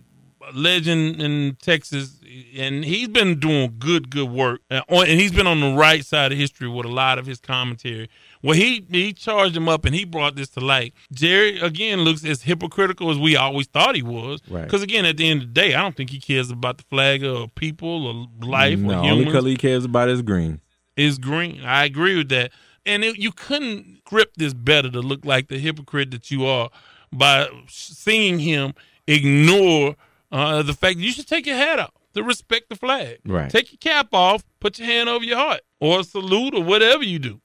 legend 0.53 1.21
in 1.21 1.57
Texas. 1.61 2.21
And 2.57 2.85
he's 2.85 3.09
been 3.09 3.41
doing 3.41 3.75
good, 3.79 4.11
good 4.11 4.31
work. 4.31 4.61
Uh, 4.71 4.83
And 4.89 5.09
he's 5.21 5.33
been 5.33 5.47
on 5.47 5.61
the 5.61 5.75
right 5.75 6.05
side 6.05 6.31
of 6.33 6.39
history 6.39 6.69
with 6.69 6.87
a 6.87 6.91
lot 6.91 7.19
of 7.19 7.27
his 7.27 7.41
commentary. 7.41 8.09
Well, 8.43 8.55
he, 8.55 8.85
he 8.91 9.13
charged 9.13 9.57
him 9.57 9.69
up 9.69 9.85
and 9.87 9.95
he 9.95 10.05
brought 10.05 10.37
this 10.37 10.51
to 10.51 10.61
light. 10.61 10.93
Jerry, 11.13 11.59
again, 11.61 12.01
looks 12.01 12.25
as 12.25 12.43
hypocritical 12.43 13.11
as 13.11 13.19
we 13.19 13.37
always 13.37 13.67
thought 13.67 13.97
he 13.97 14.03
was. 14.03 14.41
Right. 14.49 14.65
Because, 14.65 14.83
again, 14.83 15.05
at 15.07 15.17
the 15.17 15.29
end 15.29 15.43
of 15.43 15.49
the 15.49 15.55
day, 15.55 15.75
I 15.75 15.81
don't 15.81 15.97
think 15.97 16.11
he 16.11 16.21
cares 16.21 16.51
about 16.51 16.77
the 16.79 16.85
flag 16.85 17.25
or 17.25 17.49
people 17.49 18.07
or 18.07 18.47
life 18.47 18.79
no, 18.79 18.91
or 18.93 18.97
only 18.97 19.09
humans 19.25 19.33
color 19.33 19.49
he 19.49 19.57
cares 19.57 19.85
about 19.85 20.09
is 20.11 20.23
green. 20.23 20.61
Is 20.97 21.19
green. 21.19 21.65
I 21.65 21.85
agree 21.85 22.17
with 22.17 22.29
that. 22.31 22.53
And 22.87 23.03
it, 23.03 23.17
you 23.19 23.33
couldn't 23.33 23.99
script 24.07 24.39
this 24.39 24.55
better 24.55 24.91
to 24.91 25.01
look 25.01 25.25
like 25.25 25.49
the 25.49 25.59
hypocrite 25.59 26.11
that 26.11 26.31
you 26.31 26.47
are 26.47 26.71
by 27.13 27.49
seeing 27.69 28.39
him 28.41 28.75
ignore 29.07 29.97
uh, 30.31 30.63
the 30.63 30.75
fact 30.75 30.99
that 30.99 31.05
you 31.05 31.13
should 31.13 31.29
take 31.29 31.47
your 31.47 31.57
hat 31.57 31.79
off 31.79 31.93
to 32.15 32.23
respect 32.23 32.69
the 32.69 32.77
flag. 32.77 33.19
Right. 33.25 33.51
Take 33.51 33.73
your 33.73 33.79
cap 33.79 34.09
off, 34.13 34.45
put 34.61 34.79
your 34.79 34.89
hand 34.89 35.09
over 35.09 35.25
your 35.25 35.37
heart, 35.37 35.61
or 35.81 36.03
salute, 36.03 36.55
or 36.55 36.63
whatever 36.63 37.05
you 37.05 37.19
do. 37.19 37.41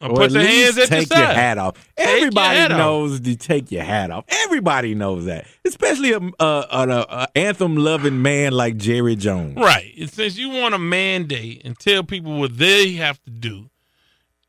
Or, 0.00 0.10
put 0.10 0.30
your 0.30 0.42
hands 0.42 0.76
at 0.76 0.88
take 0.88 1.08
your 1.08 1.18
side. 1.18 1.36
hat 1.36 1.56
off. 1.58 1.74
Take 1.96 2.06
Everybody 2.08 2.56
hat 2.58 2.72
off. 2.72 2.78
knows 2.78 3.20
to 3.20 3.34
take 3.36 3.72
your 3.72 3.82
hat 3.82 4.10
off. 4.10 4.26
Everybody 4.28 4.94
knows 4.94 5.24
that, 5.24 5.46
especially 5.64 6.12
um, 6.12 6.34
uh, 6.38 6.42
uh, 6.42 6.66
a, 6.70 6.76
a, 6.76 6.82
an 6.82 6.90
a 6.90 7.00
uh, 7.00 7.26
anthem 7.34 7.76
loving 7.76 8.20
man 8.20 8.52
like 8.52 8.76
Jerry 8.76 9.16
Jones. 9.16 9.56
Right. 9.56 9.94
Since 10.10 10.36
you 10.36 10.50
want 10.50 10.74
to 10.74 10.78
mandate 10.78 11.62
and 11.64 11.78
tell 11.78 12.04
people 12.04 12.38
what 12.38 12.58
they 12.58 12.92
have 12.92 13.22
to 13.24 13.30
do, 13.30 13.70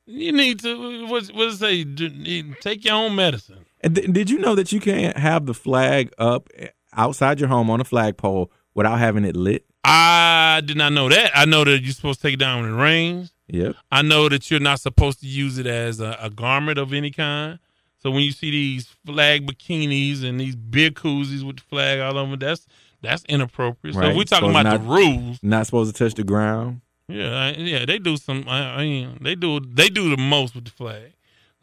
you 0.06 0.34
need 0.34 0.60
to 0.62 1.08
what 1.08 1.28
what 1.28 1.46
does 1.46 1.62
it 1.62 1.98
say? 1.98 2.54
Take 2.60 2.84
your 2.84 2.96
own 2.96 3.16
medicine. 3.16 3.66
And 3.82 3.96
th- 3.96 4.12
did 4.12 4.30
you 4.30 4.40
know 4.40 4.56
that 4.56 4.72
you 4.74 4.82
can't 4.82 5.16
have 5.16 5.46
the 5.46 5.54
flag 5.54 6.12
up 6.18 6.50
eh, 6.56 6.68
outside 6.94 7.40
your 7.40 7.48
home 7.50 7.70
on 7.70 7.80
a 7.80 7.86
flagpole 7.86 8.52
without 8.74 9.00
having 9.00 9.24
it 9.24 9.36
lit? 9.36 9.66
I 9.88 10.62
did 10.66 10.78
not 10.78 10.92
know 10.94 11.10
that. 11.10 11.32
I 11.36 11.46
know 11.46 11.64
that 11.64 11.82
you're 11.82 11.94
supposed 11.94 12.20
to 12.22 12.28
take 12.28 12.34
it 12.36 12.40
down 12.40 12.62
when 12.64 12.74
it 12.74 12.82
rains. 12.82 13.32
Yep. 13.48 13.76
I 13.92 14.02
know 14.02 14.28
that 14.28 14.52
you're 14.52 14.60
not 14.60 14.80
supposed 14.82 15.22
to 15.22 15.28
use 15.28 15.58
it 15.58 15.66
as 15.68 16.00
a, 16.02 16.18
a 16.22 16.30
garment 16.30 16.78
of 16.78 16.92
any 16.94 17.12
kind. 17.12 17.60
So 18.00 18.12
when 18.12 18.22
you 18.22 18.32
see 18.32 18.52
these 18.52 18.88
flag 19.06 19.48
bikinis 19.48 20.24
and 20.24 20.40
these 20.40 20.56
big 20.56 20.96
koozies 20.96 21.44
with 21.46 21.58
the 21.58 21.64
flag 21.64 22.00
all 22.00 22.18
over, 22.18 22.36
that's 22.36 22.68
that's 23.02 23.24
inappropriate. 23.30 23.94
So 23.96 24.02
Right. 24.02 24.12
if 24.12 24.18
we're 24.18 24.24
talking 24.26 24.50
about 24.50 24.64
not- 24.64 24.82
the 24.82 24.88
rules, 24.88 25.40
Not 25.42 25.66
supposed 25.66 25.96
to 25.96 26.04
touch 26.04 26.16
the 26.16 26.24
ground. 26.24 26.82
Yeah, 27.08 27.34
I, 27.34 27.50
yeah, 27.52 27.86
they 27.86 28.00
do 28.00 28.18
some. 28.18 28.44
I, 28.48 28.76
I 28.76 28.78
mean, 28.84 29.18
they 29.22 29.36
do 29.36 29.62
they 29.62 29.88
do 29.88 30.14
the 30.14 30.22
most 30.22 30.54
with 30.56 30.66
the 30.66 30.72
flag, 30.72 31.14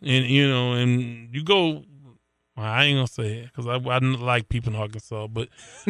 and 0.01 0.25
you 0.25 0.49
know, 0.49 0.73
and 0.73 1.29
you 1.35 1.45
go. 1.45 1.85
Well, 2.57 2.67
I 2.67 2.85
ain't 2.85 2.97
gonna 2.97 3.07
say 3.09 3.39
it 3.39 3.47
because 3.47 3.67
I, 3.67 3.75
I 3.75 3.99
don't 3.99 4.21
like 4.21 4.49
people 4.49 4.73
in 4.73 4.79
Arkansas, 4.79 5.27
but 5.27 5.49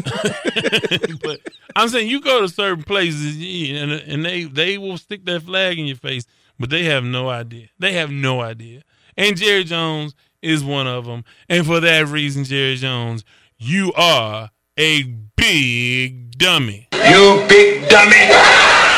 but 1.23 1.41
I'm 1.77 1.89
saying 1.89 2.09
you 2.09 2.21
go 2.21 2.41
to 2.41 2.49
certain 2.49 2.85
places 2.85 3.37
and 3.37 3.93
and 3.93 4.25
they 4.25 4.45
they 4.45 4.79
will 4.79 4.99
stick 4.99 5.25
that 5.27 5.43
flag 5.43 5.79
in 5.79 5.87
your 5.87 5.97
face, 5.97 6.25
but 6.59 6.71
they 6.71 6.85
have 6.85 7.05
no 7.05 7.29
idea. 7.29 7.69
They 7.79 7.93
have 7.93 8.11
no 8.11 8.41
idea. 8.41 8.83
And 9.17 9.37
Jerry 9.37 9.65
Jones 9.65 10.15
is 10.43 10.65
one 10.65 10.87
of 10.87 11.05
them, 11.05 11.25
and 11.49 11.67
for 11.67 11.81
that 11.81 12.09
reason, 12.09 12.45
Jerry 12.45 12.77
Jones, 12.77 13.25
you 13.59 13.93
are 13.95 14.51
a 14.79 15.03
big 15.37 16.39
dummy. 16.39 16.89
You 16.93 17.45
big 17.49 17.89
dummy. 17.89 18.31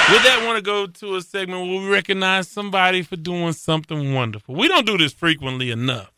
With 0.08 0.22
that, 0.22 0.44
want 0.46 0.56
to 0.56 0.62
go 0.62 0.86
to 0.86 1.16
a 1.16 1.20
segment 1.20 1.68
where 1.68 1.80
we 1.80 1.88
recognize 1.88 2.48
somebody 2.48 3.02
for 3.02 3.16
doing 3.16 3.52
something 3.52 4.14
wonderful. 4.14 4.54
We 4.54 4.68
don't 4.68 4.86
do 4.86 4.96
this 4.96 5.12
frequently 5.12 5.72
enough, 5.72 6.12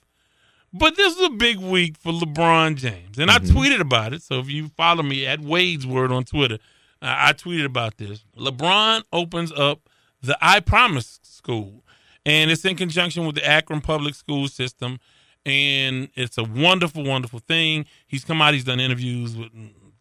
but 0.73 0.97
this 0.97 1.16
is 1.16 1.27
a 1.27 1.31
big 1.31 1.59
week 1.59 1.97
for 1.97 2.12
LeBron 2.12 2.77
James, 2.77 3.19
and 3.19 3.31
I 3.31 3.39
tweeted 3.39 3.81
about 3.81 4.12
it. 4.12 4.23
So 4.23 4.39
if 4.39 4.49
you 4.51 4.69
follow 4.69 5.03
me 5.03 5.27
at 5.27 5.41
Wade's 5.41 5.87
Word 5.87 6.12
on 6.12 6.25
Twitter, 6.25 6.59
uh, 7.01 7.14
I 7.19 7.33
tweeted 7.33 7.64
about 7.64 7.97
this. 7.97 8.25
LeBron 8.37 9.03
opens 9.12 9.53
up 9.53 9.89
the 10.23 10.37
I 10.41 10.61
Promise 10.61 11.21
School, 11.23 11.85
and 12.27 12.51
it's 12.51 12.64
in 12.64 12.77
conjunction 12.77 13.27
with 13.27 13.37
the 13.37 13.47
Akron 13.47 13.81
Public 13.81 14.14
School 14.14 14.49
System, 14.49 14.99
and 15.47 16.09
it's 16.14 16.37
a 16.37 16.45
wonderful, 16.45 17.05
wonderful 17.05 17.39
thing. 17.39 17.87
He's 18.07 18.25
come 18.25 18.43
out, 18.43 18.55
he's 18.55 18.64
done 18.64 18.81
interviews 18.81 19.37
with 19.37 19.51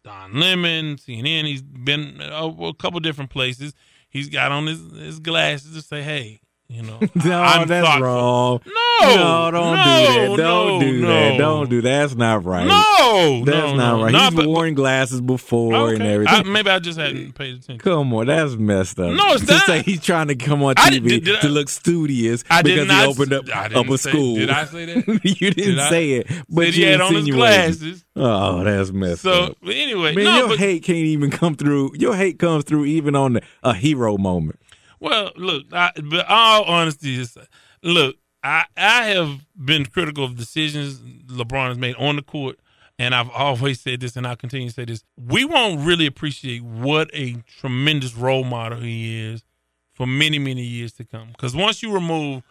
Don 0.02 0.38
Lemon, 0.38 0.96
CNN. 0.96 1.46
He's 1.46 1.62
been 1.62 2.20
a, 2.20 2.46
a 2.46 2.74
couple 2.74 3.00
different 3.00 3.30
places. 3.30 3.74
He's 4.10 4.28
got 4.28 4.52
on 4.52 4.66
his, 4.66 4.80
his 4.92 5.18
glasses 5.20 5.74
to 5.74 5.82
say, 5.82 6.02
"Hey, 6.02 6.40
you 6.70 6.82
know, 6.82 6.98
No, 7.24 7.40
I'm 7.40 7.66
that's 7.66 7.86
thoughtful." 7.86 8.02
wrong. 8.06 8.60
No, 9.00 9.50
no, 9.50 9.50
don't 9.50 9.76
no, 9.76 9.84
do 9.84 10.36
that. 10.36 10.36
Don't 10.36 10.38
no, 10.38 10.80
do 10.80 11.00
that. 11.06 11.38
Don't 11.38 11.70
do 11.70 11.80
that. 11.82 11.88
That's 12.00 12.14
not 12.14 12.44
right. 12.44 12.66
No, 12.66 13.44
that's 13.44 13.56
no, 13.72 13.76
not 13.76 13.96
no. 13.98 14.04
right. 14.04 14.14
He's 14.14 14.34
but- 14.34 14.46
worn 14.46 14.74
glasses 14.74 15.20
before 15.20 15.92
and 15.94 16.02
everything. 16.02 16.34
I, 16.34 16.42
maybe 16.42 16.68
I 16.68 16.78
just 16.78 16.98
hadn't 16.98 17.32
paid 17.34 17.54
attention. 17.56 17.78
Come 17.78 18.12
on, 18.12 18.26
that's 18.26 18.54
messed 18.56 18.98
up. 18.98 19.12
No, 19.14 19.32
it's 19.34 19.46
to 19.46 19.52
not. 19.52 19.66
say 19.66 19.82
he's 19.82 20.02
trying 20.02 20.28
to 20.28 20.34
come 20.34 20.62
on 20.62 20.74
TV 20.74 21.08
did- 21.08 21.24
did 21.24 21.40
to 21.40 21.48
look 21.48 21.68
studious 21.68 22.44
I 22.50 22.60
because 22.62 22.86
not 22.88 23.04
he 23.04 23.10
opened 23.12 23.32
up, 23.32 23.74
up 23.74 23.88
a 23.88 23.96
say- 23.98 24.10
school. 24.10 24.34
did 24.34 24.50
I 24.50 24.64
say 24.66 24.84
that? 24.86 25.06
you 25.24 25.50
didn't 25.52 25.76
Did 25.76 25.88
say 25.88 26.10
it, 26.12 26.26
but 26.50 26.66
you 26.66 26.72
he 26.72 26.82
had 26.82 27.00
on 27.00 27.14
his 27.14 27.28
glasses. 27.30 28.04
Oh, 28.16 28.64
that's 28.64 28.90
messed 28.90 29.22
So 29.22 29.44
up. 29.44 29.56
but 29.62 29.74
anyway, 29.76 30.12
Man, 30.14 30.36
your 30.38 30.48
but, 30.48 30.58
hate 30.58 30.82
can't 30.82 30.98
even 30.98 31.30
come 31.30 31.54
through. 31.54 31.92
Your 31.94 32.16
hate 32.16 32.38
comes 32.40 32.64
through 32.64 32.84
even 32.86 33.14
on 33.14 33.34
the, 33.34 33.42
a 33.62 33.72
hero 33.74 34.18
moment. 34.18 34.58
Well, 35.00 35.32
look, 35.36 35.66
I, 35.72 35.92
but 36.02 36.26
all 36.28 36.64
honesty 36.64 37.20
is, 37.20 37.36
look, 37.82 38.16
I 38.42 38.64
I 38.76 39.06
have 39.06 39.46
been 39.56 39.86
critical 39.86 40.24
of 40.24 40.36
decisions 40.36 41.00
LeBron 41.26 41.68
has 41.68 41.78
made 41.78 41.96
on 41.96 42.16
the 42.16 42.22
court, 42.22 42.58
and 42.98 43.14
I've 43.14 43.30
always 43.30 43.80
said 43.80 44.00
this, 44.00 44.16
and 44.16 44.26
I'll 44.26 44.36
continue 44.36 44.68
to 44.68 44.74
say 44.74 44.84
this. 44.84 45.04
We 45.16 45.44
won't 45.44 45.80
really 45.80 46.06
appreciate 46.06 46.62
what 46.62 47.10
a 47.12 47.42
tremendous 47.58 48.14
role 48.14 48.44
model 48.44 48.80
he 48.80 49.32
is 49.32 49.44
for 49.92 50.06
many 50.06 50.38
many 50.38 50.62
years 50.62 50.92
to 50.94 51.04
come. 51.04 51.28
Because 51.32 51.54
once 51.54 51.82
you 51.82 51.92
remove 51.92 52.42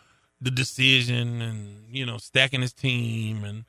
the 0.42 0.52
decision 0.52 1.42
and 1.42 1.84
you 1.90 2.06
know 2.06 2.18
stacking 2.18 2.62
his 2.62 2.74
team 2.74 3.44
and 3.44 3.66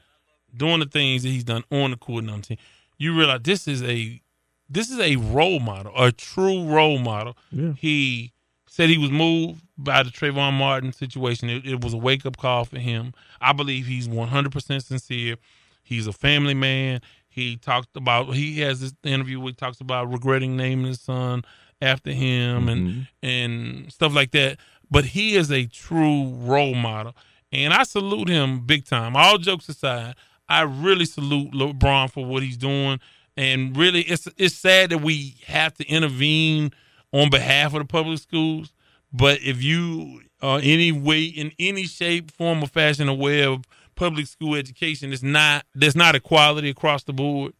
doing 0.56 0.80
the 0.80 0.86
things 0.86 1.22
that 1.22 1.30
he's 1.30 1.44
done 1.44 1.64
on 1.70 1.92
the 1.92 1.96
court 1.96 2.24
and 2.24 2.32
on 2.32 2.40
the 2.40 2.46
team, 2.48 2.58
you 2.98 3.16
realize 3.16 3.40
this 3.42 3.68
is 3.68 3.82
a 3.82 4.20
this 4.68 4.90
is 4.90 4.98
a 4.98 5.16
role 5.16 5.60
model, 5.60 5.92
a 5.96 6.12
true 6.12 6.64
role 6.64 6.98
model. 6.98 7.36
Yeah. 7.50 7.72
He 7.72 8.32
said 8.78 8.88
he 8.88 8.96
was 8.96 9.10
moved 9.10 9.60
by 9.76 10.04
the 10.04 10.10
Trayvon 10.10 10.52
Martin 10.52 10.92
situation. 10.92 11.50
It, 11.50 11.66
it 11.66 11.82
was 11.82 11.94
a 11.94 11.96
wake 11.96 12.24
up 12.24 12.36
call 12.36 12.64
for 12.64 12.78
him. 12.78 13.12
I 13.40 13.52
believe 13.52 13.86
he's 13.88 14.06
100% 14.06 14.84
sincere. 14.84 15.34
He's 15.82 16.06
a 16.06 16.12
family 16.12 16.54
man. 16.54 17.00
He 17.28 17.56
talked 17.56 17.96
about, 17.96 18.36
he 18.36 18.60
has 18.60 18.80
this 18.80 18.94
interview 19.02 19.40
where 19.40 19.48
he 19.48 19.54
talks 19.54 19.80
about 19.80 20.12
regretting 20.12 20.56
naming 20.56 20.86
his 20.86 21.00
son 21.00 21.42
after 21.82 22.12
him 22.12 22.68
and, 22.68 22.88
mm-hmm. 22.88 23.00
and 23.20 23.92
stuff 23.92 24.14
like 24.14 24.30
that. 24.30 24.58
But 24.88 25.06
he 25.06 25.34
is 25.34 25.50
a 25.50 25.66
true 25.66 26.28
role 26.28 26.76
model. 26.76 27.16
And 27.50 27.74
I 27.74 27.82
salute 27.82 28.28
him 28.28 28.60
big 28.60 28.84
time. 28.84 29.16
All 29.16 29.38
jokes 29.38 29.68
aside, 29.68 30.14
I 30.48 30.62
really 30.62 31.04
salute 31.04 31.50
LeBron 31.50 32.12
for 32.12 32.24
what 32.24 32.44
he's 32.44 32.56
doing. 32.56 33.00
And 33.36 33.76
really, 33.76 34.02
it's 34.02 34.28
it's 34.36 34.54
sad 34.54 34.90
that 34.90 34.98
we 34.98 35.34
have 35.46 35.74
to 35.74 35.86
intervene 35.86 36.72
on 37.12 37.30
behalf 37.30 37.74
of 37.74 37.80
the 37.80 37.84
public 37.84 38.18
schools. 38.18 38.72
But 39.12 39.40
if 39.42 39.62
you 39.62 40.22
are 40.42 40.60
any 40.62 40.92
way, 40.92 41.24
in 41.24 41.52
any 41.58 41.84
shape, 41.84 42.30
form, 42.30 42.62
or 42.62 42.66
fashion 42.66 43.08
aware 43.08 43.48
of 43.48 43.64
public 43.94 44.26
school 44.26 44.54
education, 44.54 45.12
it's 45.12 45.22
not 45.22 45.64
there's 45.74 45.96
not 45.96 46.14
equality 46.14 46.70
across 46.70 47.04
the 47.04 47.12
board. 47.12 47.54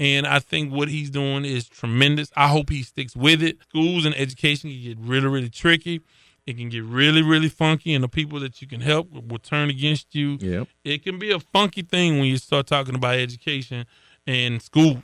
And 0.00 0.26
I 0.26 0.38
think 0.38 0.72
what 0.72 0.88
he's 0.88 1.10
doing 1.10 1.44
is 1.44 1.68
tremendous. 1.68 2.32
I 2.34 2.48
hope 2.48 2.70
he 2.70 2.82
sticks 2.82 3.14
with 3.14 3.42
it. 3.42 3.62
Schools 3.62 4.04
and 4.04 4.14
education 4.16 4.70
can 4.70 4.82
get 4.82 4.98
really, 4.98 5.28
really 5.28 5.50
tricky. 5.50 6.00
It 6.44 6.56
can 6.56 6.70
get 6.70 6.82
really, 6.82 7.22
really 7.22 7.48
funky, 7.48 7.94
and 7.94 8.02
the 8.02 8.08
people 8.08 8.40
that 8.40 8.60
you 8.60 8.66
can 8.66 8.80
help 8.80 9.12
will 9.12 9.38
turn 9.38 9.70
against 9.70 10.12
you. 10.14 10.38
Yep. 10.40 10.68
It 10.82 11.04
can 11.04 11.18
be 11.20 11.30
a 11.30 11.38
funky 11.38 11.82
thing 11.82 12.18
when 12.18 12.26
you 12.26 12.36
start 12.36 12.66
talking 12.66 12.96
about 12.96 13.14
education 13.14 13.86
and 14.26 14.60
schools. 14.60 14.98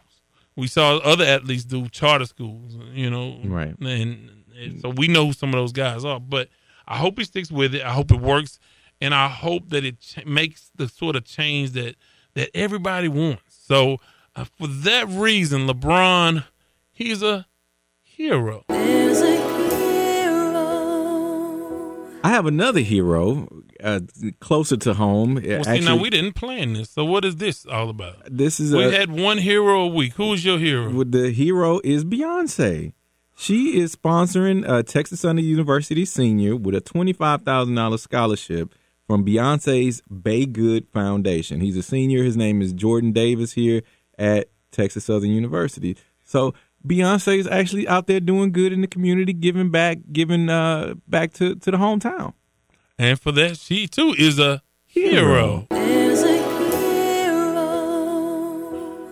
We 0.59 0.67
saw 0.67 0.97
other 0.99 1.25
athletes 1.25 1.65
do 1.65 1.89
charter 1.89 2.25
schools, 2.27 2.77
you 2.93 3.09
know, 3.09 3.39
Right. 3.45 3.79
And, 3.79 4.45
and 4.61 4.81
so 4.81 4.89
we 4.91 5.07
know 5.07 5.27
who 5.27 5.33
some 5.33 5.51
of 5.51 5.55
those 5.55 5.71
guys 5.73 6.05
are. 6.05 6.19
But 6.19 6.49
I 6.89 6.97
hope 6.97 7.17
he 7.17 7.25
sticks 7.25 7.51
with 7.53 7.77
it. 7.77 7.83
I 7.83 7.93
hope 7.93 8.11
it 8.11 8.21
works, 8.21 8.59
and 9.01 9.15
I 9.15 9.29
hope 9.29 9.69
that 9.69 9.85
it 9.85 10.01
ch- 10.01 10.25
makes 10.27 10.71
the 10.75 10.89
sort 10.89 11.15
of 11.15 11.25
change 11.25 11.71
that 11.73 11.95
that 12.35 12.51
everybody 12.55 13.07
wants. 13.07 13.43
So 13.49 13.99
uh, 14.35 14.45
for 14.45 14.67
that 14.67 15.09
reason, 15.09 15.69
LeBron, 15.69 16.45
he's 16.91 17.23
a 17.23 17.47
hero. 18.03 18.65
I 22.25 22.31
have 22.31 22.47
another 22.47 22.81
hero 22.81 23.49
uh, 23.83 24.01
closer 24.41 24.77
to 24.79 24.95
home. 24.95 25.41
Well, 25.45 25.65
see, 25.65 25.81
now 25.81 25.97
we 25.97 26.11
didn't 26.11 26.33
plan 26.33 26.73
this. 26.73 26.91
So 26.91 27.05
what 27.05 27.25
is 27.25 27.37
this 27.37 27.65
all 27.67 27.89
about? 27.91 28.17
this 28.31 28.59
is 28.59 28.75
we 28.75 28.85
a, 28.85 28.91
had 28.91 29.11
one 29.11 29.39
hero 29.39 29.83
a 29.83 29.87
week. 29.87 30.15
Who 30.15 30.33
is 30.33 30.45
your 30.45 30.59
hero? 30.59 31.05
The 31.05 31.31
hero 31.31 31.81
is 31.85 32.05
Beyonce. 32.05 32.93
She 33.37 33.79
is 33.79 33.95
sponsoring 33.95 34.69
uh, 34.69 34.83
Texas 34.83 35.21
Southern 35.21 35.39
University 35.39 36.05
senior 36.05 36.57
with 36.57 36.75
a 36.75 36.81
twenty-five 36.81 37.43
thousand 37.43 37.77
dollars 37.77 38.03
scholarship 38.03 38.75
from 39.07 39.25
Beyonce's 39.25 40.03
BeyGOOD 40.13 40.89
Foundation. 40.93 41.61
He's 41.61 41.77
a 41.77 41.83
senior. 41.83 42.25
His 42.25 42.37
name 42.37 42.61
is 42.61 42.73
Jordan 42.73 43.13
Davis 43.13 43.53
here 43.53 43.83
at 44.19 44.49
Texas 44.73 45.05
Southern 45.05 45.31
University. 45.31 45.97
So 46.25 46.53
Beyonce 46.87 47.39
is 47.39 47.47
actually 47.47 47.87
out 47.89 48.07
there 48.07 48.21
doing 48.21 48.53
good 48.53 48.73
in 48.73 48.81
the 48.81 48.87
community, 48.87 49.33
giving 49.33 49.71
back, 49.71 49.99
giving 50.13 50.49
uh, 50.49 50.95
back 51.07 51.33
to, 51.35 51.55
to 51.57 51.71
the 51.71 51.77
hometown. 51.77 52.35
And 52.99 53.21
for 53.21 53.33
that, 53.33 53.59
she 53.59 53.87
too 53.87 54.15
is 54.19 54.39
a 54.39 54.63
hero. 54.87 55.67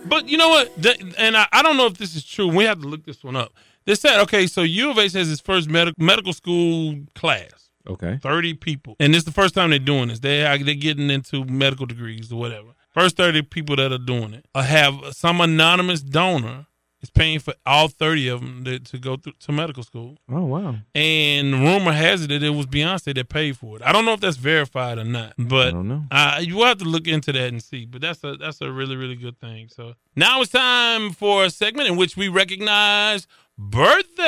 But 0.05 0.29
you 0.29 0.37
know 0.37 0.49
what? 0.49 0.71
And 1.17 1.35
I, 1.35 1.47
I 1.51 1.61
don't 1.61 1.75
know 1.77 1.85
if 1.87 1.97
this 1.97 2.15
is 2.15 2.23
true. 2.23 2.47
We 2.47 2.63
have 2.63 2.81
to 2.81 2.87
look 2.87 3.05
this 3.05 3.23
one 3.23 3.35
up. 3.35 3.53
They 3.85 3.95
said, 3.95 4.19
okay, 4.21 4.47
so 4.47 4.61
U 4.63 4.89
of 4.91 4.97
H 4.97 5.13
has 5.13 5.31
its 5.31 5.41
first 5.41 5.69
medical 5.69 6.03
medical 6.03 6.33
school 6.33 6.95
class, 7.15 7.69
Okay. 7.87 8.17
thirty 8.21 8.53
people, 8.53 8.95
and 8.99 9.13
this 9.13 9.19
is 9.19 9.25
the 9.25 9.31
first 9.31 9.53
time 9.55 9.69
they're 9.69 9.79
doing 9.79 10.09
this. 10.09 10.19
They 10.19 10.45
are, 10.45 10.57
they're 10.57 10.75
getting 10.75 11.09
into 11.09 11.45
medical 11.45 11.85
degrees 11.85 12.31
or 12.31 12.39
whatever. 12.39 12.69
First 12.93 13.15
thirty 13.15 13.41
people 13.43 13.75
that 13.77 13.91
are 13.93 13.97
doing 13.97 14.33
it 14.33 14.45
uh, 14.55 14.63
have 14.63 14.95
some 15.11 15.39
anonymous 15.39 16.01
donor 16.01 16.65
is 17.01 17.09
paying 17.11 17.39
for 17.39 17.53
all 17.65 17.87
thirty 17.87 18.27
of 18.27 18.41
them 18.41 18.63
to, 18.65 18.79
to 18.79 18.97
go 18.97 19.17
through 19.17 19.33
to 19.39 19.51
medical 19.51 19.83
school. 19.83 20.17
Oh 20.29 20.45
wow. 20.45 20.75
And 20.95 21.53
rumor 21.53 21.91
has 21.91 22.23
it 22.23 22.27
that 22.29 22.41
it 22.43 22.49
was 22.49 22.65
Beyonce 22.65 23.13
that 23.13 23.29
paid 23.29 23.55
for 23.57 23.75
it. 23.77 23.83
I 23.83 23.91
don't 23.91 24.05
know 24.05 24.13
if 24.13 24.19
that's 24.19 24.37
verified 24.37 24.97
or 24.97 25.03
not, 25.03 25.33
but 25.37 25.67
I 25.67 25.71
don't 25.71 25.87
know. 25.87 26.03
uh, 26.11 26.39
you 26.41 26.55
will 26.55 26.65
have 26.65 26.79
to 26.79 26.85
look 26.85 27.07
into 27.07 27.31
that 27.31 27.49
and 27.49 27.61
see. 27.61 27.85
But 27.85 28.01
that's 28.01 28.23
a 28.23 28.35
that's 28.37 28.61
a 28.61 28.71
really 28.71 28.95
really 28.95 29.15
good 29.15 29.39
thing. 29.39 29.69
So 29.69 29.93
now 30.15 30.41
it's 30.41 30.51
time 30.51 31.11
for 31.11 31.45
a 31.45 31.49
segment 31.49 31.87
in 31.87 31.97
which 31.97 32.17
we 32.17 32.27
recognize 32.29 33.27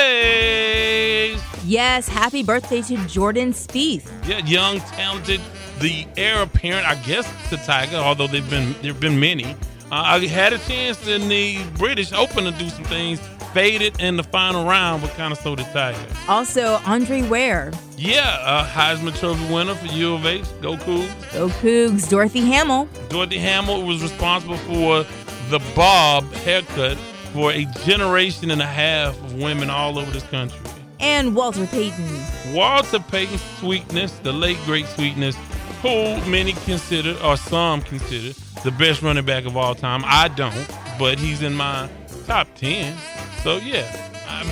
birthdays. 0.09 1.41
Yes, 1.65 2.07
happy 2.07 2.43
birthday 2.43 2.81
to 2.83 2.97
Jordan 3.07 3.51
Spieth. 3.53 4.09
Yeah, 4.27 4.39
young, 4.45 4.79
talented, 4.79 5.41
the 5.79 6.07
heir 6.17 6.41
apparent, 6.43 6.87
I 6.87 6.95
guess, 7.03 7.27
to 7.49 7.57
Tiger. 7.57 7.97
Although 7.97 8.27
they've 8.27 8.49
been 8.49 8.75
there've 8.81 8.99
been 8.99 9.19
many. 9.19 9.55
Uh, 9.91 9.95
I 10.05 10.25
had 10.27 10.53
a 10.53 10.57
chance 10.59 11.07
in 11.07 11.27
the 11.27 11.63
British 11.77 12.11
Open 12.13 12.43
to 12.45 12.51
do 12.51 12.69
some 12.69 12.83
things. 12.85 13.19
Faded 13.53 13.99
in 13.99 14.15
the 14.15 14.21
final 14.21 14.63
round, 14.67 15.01
but 15.01 15.09
kind 15.15 15.31
of 15.31 15.39
so 15.39 15.55
did 15.55 15.65
Tiger. 15.73 15.97
Also, 16.27 16.79
Andre 16.85 17.23
Ware. 17.23 17.71
Yeah, 17.97 18.37
uh, 18.41 18.63
Heisman 18.67 19.17
Trophy 19.19 19.51
winner 19.51 19.73
for 19.73 19.87
U 19.87 20.13
of 20.13 20.25
H. 20.27 20.45
Go 20.61 20.75
Cougs. 20.77 21.33
Go 21.33 21.47
Cougs. 21.49 22.07
Dorothy 22.07 22.41
Hamill. 22.41 22.87
Dorothy 23.09 23.39
Hamill 23.39 23.81
was 23.87 24.03
responsible 24.03 24.57
for 24.57 25.03
the 25.49 25.57
bob 25.75 26.31
haircut 26.33 26.95
for 27.33 27.51
a 27.51 27.65
generation 27.85 28.51
and 28.51 28.61
a 28.61 28.67
half 28.67 29.17
of 29.23 29.33
women 29.41 29.71
all 29.71 29.97
over 29.97 30.11
this 30.11 30.23
country. 30.27 30.59
and 30.99 31.35
Walter 31.35 31.65
Payton. 31.65 32.53
Walter 32.53 32.99
Payton 32.99 33.39
Sweetness, 33.59 34.11
the 34.19 34.31
late 34.31 34.57
great 34.65 34.85
Sweetness, 34.85 35.35
who 35.81 35.89
many 36.29 36.53
consider, 36.65 37.17
or 37.23 37.35
some 37.35 37.81
consider, 37.81 38.39
the 38.63 38.71
best 38.71 39.01
running 39.01 39.25
back 39.25 39.45
of 39.45 39.55
all 39.57 39.75
time. 39.75 40.03
I 40.05 40.27
don't, 40.27 40.55
but 40.97 41.19
he's 41.19 41.41
in 41.41 41.53
my 41.53 41.89
top 42.25 42.47
10. 42.55 42.95
So, 43.43 43.57
yeah. 43.57 44.05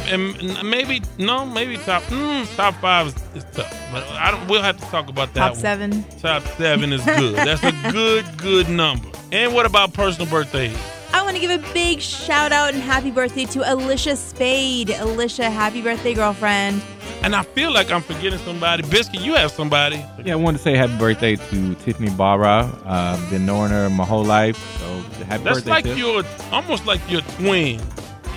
And 0.10 0.70
maybe, 0.70 1.02
no, 1.18 1.46
maybe 1.46 1.78
top 1.78 2.04
mm, 2.04 2.56
top 2.56 2.76
five 2.76 3.08
is, 3.08 3.16
is 3.36 3.44
tough. 3.54 3.72
But 3.92 4.04
I 4.10 4.32
don't, 4.32 4.48
we'll 4.48 4.62
have 4.64 4.78
to 4.80 4.86
talk 4.88 5.08
about 5.10 5.34
that 5.36 5.40
Top 5.40 5.52
one. 5.52 5.60
seven. 5.60 6.04
Top 6.20 6.44
seven 6.58 6.92
is 6.94 7.04
good. 7.06 7.36
That's 7.36 7.64
a 7.64 7.92
good, 7.92 8.26
good 8.38 8.70
number. 8.70 9.08
And 9.32 9.54
what 9.54 9.66
about 9.66 9.94
personal 9.94 10.30
birthdays? 10.30 10.76
I 11.18 11.24
want 11.24 11.36
to 11.36 11.42
give 11.42 11.50
a 11.50 11.74
big 11.74 12.00
shout 12.00 12.52
out 12.52 12.76
and 12.76 12.84
happy 12.84 13.10
birthday 13.10 13.46
to 13.46 13.74
Alicia 13.74 14.16
Spade. 14.16 14.92
Alicia, 14.92 15.50
happy 15.50 15.82
birthday, 15.82 16.14
girlfriend. 16.14 16.80
And 17.24 17.36
I 17.36 17.42
feel 17.42 17.72
like 17.74 17.90
I'm 17.92 18.04
forgetting 18.04 18.38
somebody. 18.38 18.84
Biscuit, 18.88 19.22
you 19.22 19.34
have 19.34 19.52
somebody. 19.52 20.06
Yeah, 20.24 20.34
I 20.34 20.36
wanted 20.36 20.58
to 20.60 20.64
say 20.64 20.76
happy 20.76 20.96
birthday 20.98 21.36
to 21.36 21.74
Tiffany 21.76 22.12
Barra. 22.12 22.72
Uh, 22.86 23.30
been 23.32 23.48
knowing 23.48 23.72
her 23.72 23.90
my 23.90 24.06
whole 24.06 24.24
life, 24.24 24.58
so 24.80 24.86
happy 25.26 25.44
That's 25.44 25.58
birthday. 25.58 25.70
like 25.72 25.86
Tiff. 25.86 25.98
your, 25.98 26.24
almost 26.52 26.86
like 26.86 27.02
your 27.10 27.22
twin. 27.22 27.82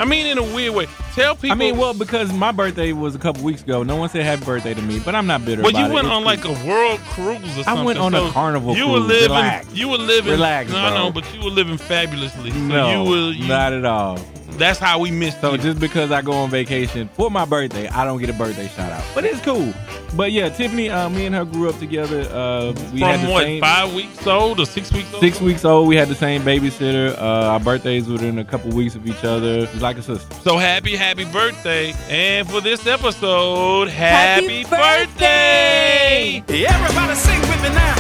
I 0.01 0.05
mean, 0.07 0.27
in 0.27 0.39
a 0.39 0.43
weird 0.43 0.75
way. 0.75 0.87
Tell 1.15 1.35
people. 1.35 1.53
I 1.53 1.55
mean, 1.55 1.77
well, 1.77 1.93
because 1.93 2.33
my 2.33 2.53
birthday 2.53 2.93
was 2.93 3.15
a 3.15 3.19
couple 3.19 3.43
weeks 3.43 3.63
ago. 3.63 3.83
No 3.83 3.97
one 3.97 4.09
said 4.09 4.25
happy 4.25 4.45
birthday 4.45 4.73
to 4.73 4.81
me, 4.83 4.99
but 4.99 5.15
I'm 5.15 5.27
not 5.27 5.45
bitter 5.45 5.61
about 5.61 5.75
you 5.75 5.93
went 5.93 6.07
It's 6.07 6.15
on 6.15 6.25
like 6.25 6.45
a 6.45 6.53
world 6.67 6.99
cruise 7.01 7.43
or 7.59 7.65
something. 7.65 7.67
I 7.79 7.83
went 7.85 7.99
on 7.99 8.15
a 8.15 8.21
so 8.21 8.31
carnival 8.31 8.75
You 8.77 8.89
were 8.89 8.99
cruise. 9.01 9.09
living. 9.09 9.29
Relax. 9.37 9.75
You 9.75 9.89
were 9.89 9.99
living. 9.99 10.33
Relax, 10.33 10.71
No, 10.71 10.89
bro. 10.89 10.95
know, 10.95 11.11
but 11.13 11.35
you 11.35 11.41
were 11.45 11.51
living 11.51 11.77
fabulously. 11.77 12.51
So 12.51 12.57
no, 12.59 13.05
you 13.05 13.11
were. 13.11 13.31
You, 13.33 13.47
not 13.49 13.73
at 13.75 13.85
all. 13.85 14.19
That's 14.61 14.79
how 14.79 14.99
we 14.99 15.11
missed 15.11 15.41
So 15.41 15.53
you. 15.53 15.59
just 15.59 15.81
because 15.81 16.11
I 16.13 16.21
go 16.21 16.33
on 16.33 16.51
vacation 16.51 17.09
for 17.15 17.31
my 17.31 17.47
birthday, 17.47 17.89
I 17.89 18.05
don't 18.05 18.21
get 18.21 18.29
a 18.29 18.35
birthday 18.35 18.69
shout 18.69 18.93
out. 18.93 19.03
But 19.15 19.25
it's 19.25 19.41
cool. 19.41 19.73
But 20.15 20.33
yeah, 20.33 20.51
Tiffany, 20.51 20.91
uh, 20.91 21.09
me 21.09 21.25
and 21.25 21.35
her 21.35 21.47
grew 21.47 21.71
up 21.71 21.79
together. 21.79 22.21
Uh, 22.31 22.75
we 22.93 23.01
had 23.01 23.21
From 23.21 23.27
the 23.29 23.33
what? 23.33 23.43
same 23.45 23.61
Five 23.63 23.95
weeks 23.95 24.27
old 24.27 24.61
or 24.61 24.67
six 24.67 24.93
weeks 24.93 25.11
old? 25.15 25.23
six 25.23 25.41
weeks 25.41 25.65
old. 25.65 25.89
We 25.89 25.97
had 25.97 26.09
the 26.09 26.15
same 26.15 26.43
babysitter. 26.43 27.17
Uh, 27.17 27.53
our 27.53 27.61
birthdays 27.61 28.07
were 28.07 28.15
within 28.15 28.39
a 28.39 28.45
couple 28.45 28.71
weeks 28.73 28.95
of 28.95 29.07
each 29.07 29.25
other. 29.25 29.67
She's 29.69 29.81
like 29.81 29.97
a 29.97 30.03
sister. 30.03 30.35
So 30.43 30.59
happy, 30.59 30.95
happy 30.95 31.25
birthday! 31.25 31.95
And 32.11 32.47
for 32.47 32.61
this 32.61 32.87
episode, 32.87 33.89
happy, 33.89 34.65
birthday! 34.65 36.43
Everybody 36.49 37.15
sing 37.15 37.41
with 37.41 37.63
me 37.63 37.69
now. 37.71 37.95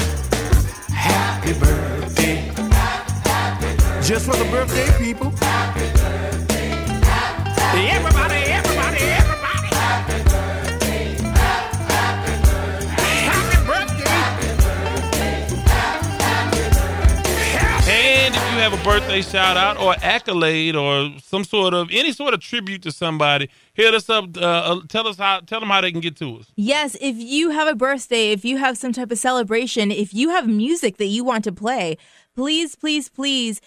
Happy 0.95 1.53
birthday. 1.59 2.51
Just 4.03 4.27
for 4.27 4.37
the 4.37 4.45
birthday 4.51 4.89
people. 4.99 5.33
Have 18.70 18.78
a 18.78 18.85
birthday 18.85 19.22
shout 19.22 19.57
out 19.57 19.78
or 19.78 19.95
accolade 20.03 20.76
or 20.76 21.11
some 21.22 21.45
sort 21.45 21.74
of 21.74 21.89
any 21.91 22.12
sort 22.12 22.35
of 22.35 22.41
tribute 22.41 22.83
to 22.83 22.93
somebody, 22.93 23.49
hit 23.72 23.95
us 23.95 24.09
up. 24.11 24.37
Uh, 24.37 24.41
uh, 24.41 24.81
tell 24.89 25.09
us 25.09 25.16
how. 25.16 25.41
Tell 25.41 25.61
them 25.61 25.70
how 25.70 25.81
they 25.81 25.91
can 25.91 26.01
get 26.01 26.16
to 26.16 26.37
us. 26.37 26.53
Yes, 26.57 26.97
if 27.01 27.16
you 27.16 27.51
have 27.51 27.68
a 27.68 27.74
birthday, 27.74 28.33
if 28.33 28.45
you 28.45 28.59
have 28.59 28.76
some 28.76 28.93
type 28.93 29.11
of 29.11 29.18
celebration, 29.18 29.91
if 29.91 30.14
you 30.14 30.31
have 30.31 30.47
music 30.47 30.99
that 30.99 31.07
you 31.07 31.24
want 31.24 31.45
to 31.45 31.53
play, 31.53 31.97
please, 32.35 32.76
please, 32.76 33.09
please, 33.09 33.61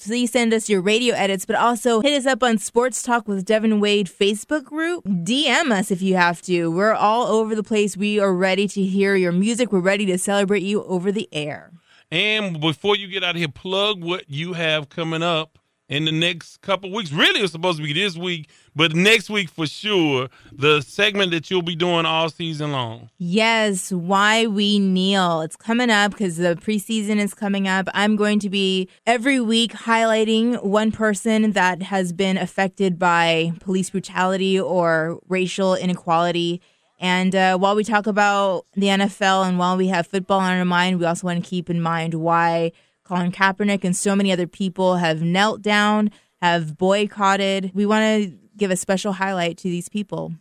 please 0.00 0.32
send 0.32 0.52
us 0.52 0.68
your 0.68 0.80
radio 0.80 1.14
edits, 1.14 1.44
but 1.44 1.56
also 1.56 2.00
hit 2.00 2.18
us 2.18 2.26
up 2.26 2.42
on 2.42 2.58
Sports 2.58 3.02
Talk 3.02 3.28
with 3.28 3.44
Devin 3.44 3.80
Wade 3.80 4.08
Facebook 4.08 4.64
group. 4.64 5.04
DM 5.04 5.70
us 5.70 5.90
if 5.90 6.00
you 6.02 6.16
have 6.16 6.40
to. 6.42 6.70
We're 6.70 6.94
all 6.94 7.26
over 7.26 7.54
the 7.54 7.62
place. 7.62 7.96
We 7.96 8.18
are 8.18 8.34
ready 8.34 8.66
to 8.68 8.82
hear 8.82 9.14
your 9.14 9.32
music. 9.32 9.72
We're 9.72 9.80
ready 9.80 10.06
to 10.06 10.18
celebrate 10.18 10.62
you 10.62 10.82
over 10.84 11.12
the 11.12 11.28
air. 11.32 11.70
And 12.10 12.60
before 12.60 12.96
you 12.96 13.06
get 13.06 13.22
out 13.22 13.36
of 13.36 13.36
here, 13.36 13.48
plug 13.48 14.02
what 14.02 14.28
you 14.28 14.54
have 14.54 14.88
coming 14.88 15.22
up 15.22 15.59
in 15.90 16.04
the 16.04 16.12
next 16.12 16.62
couple 16.62 16.90
weeks. 16.90 17.12
Really, 17.12 17.40
it's 17.40 17.52
supposed 17.52 17.78
to 17.78 17.84
be 17.84 17.92
this 17.92 18.16
week, 18.16 18.48
but 18.74 18.94
next 18.94 19.28
week 19.28 19.50
for 19.50 19.66
sure. 19.66 20.28
The 20.52 20.80
segment 20.80 21.32
that 21.32 21.50
you'll 21.50 21.62
be 21.62 21.74
doing 21.74 22.06
all 22.06 22.30
season 22.30 22.72
long. 22.72 23.10
Yes, 23.18 23.92
why 23.92 24.46
we 24.46 24.78
kneel. 24.78 25.42
It's 25.42 25.56
coming 25.56 25.90
up 25.90 26.12
because 26.12 26.36
the 26.36 26.54
preseason 26.54 27.16
is 27.16 27.34
coming 27.34 27.66
up. 27.66 27.88
I'm 27.92 28.14
going 28.16 28.38
to 28.38 28.48
be 28.48 28.88
every 29.04 29.40
week 29.40 29.72
highlighting 29.72 30.64
one 30.64 30.92
person 30.92 31.52
that 31.52 31.82
has 31.82 32.12
been 32.12 32.38
affected 32.38 32.98
by 32.98 33.52
police 33.58 33.90
brutality 33.90 34.58
or 34.58 35.18
racial 35.28 35.74
inequality. 35.74 36.62
And 37.00 37.34
uh, 37.34 37.58
while 37.58 37.74
we 37.74 37.82
talk 37.82 38.06
about 38.06 38.66
the 38.74 38.88
NFL 38.88 39.48
and 39.48 39.58
while 39.58 39.76
we 39.76 39.88
have 39.88 40.06
football 40.06 40.38
on 40.38 40.56
our 40.56 40.64
mind, 40.64 41.00
we 41.00 41.06
also 41.06 41.26
want 41.26 41.42
to 41.42 41.48
keep 41.48 41.68
in 41.68 41.80
mind 41.80 42.14
why 42.14 42.72
Colin 43.10 43.32
Kaepernick 43.32 43.82
and 43.82 43.96
so 43.96 44.14
many 44.14 44.30
other 44.30 44.46
people 44.46 44.98
have 44.98 45.20
knelt 45.20 45.62
down, 45.62 46.12
have 46.40 46.78
boycotted. 46.78 47.72
We 47.74 47.84
want 47.84 48.04
to 48.04 48.38
give 48.56 48.70
a 48.70 48.76
special 48.76 49.14
highlight 49.14 49.58
to 49.58 49.64
these 49.64 49.88
people. 49.88 50.32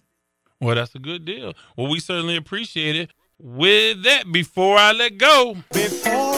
Well, 0.61 0.75
that's 0.75 0.93
a 0.93 0.99
good 0.99 1.25
deal. 1.25 1.55
Well, 1.75 1.89
we 1.89 1.99
certainly 1.99 2.35
appreciate 2.35 2.95
it. 2.95 3.09
With 3.39 4.03
that, 4.03 4.31
before 4.31 4.77
I 4.77 4.91
let 4.91 5.17
go, 5.17 5.55
Before 5.73 6.28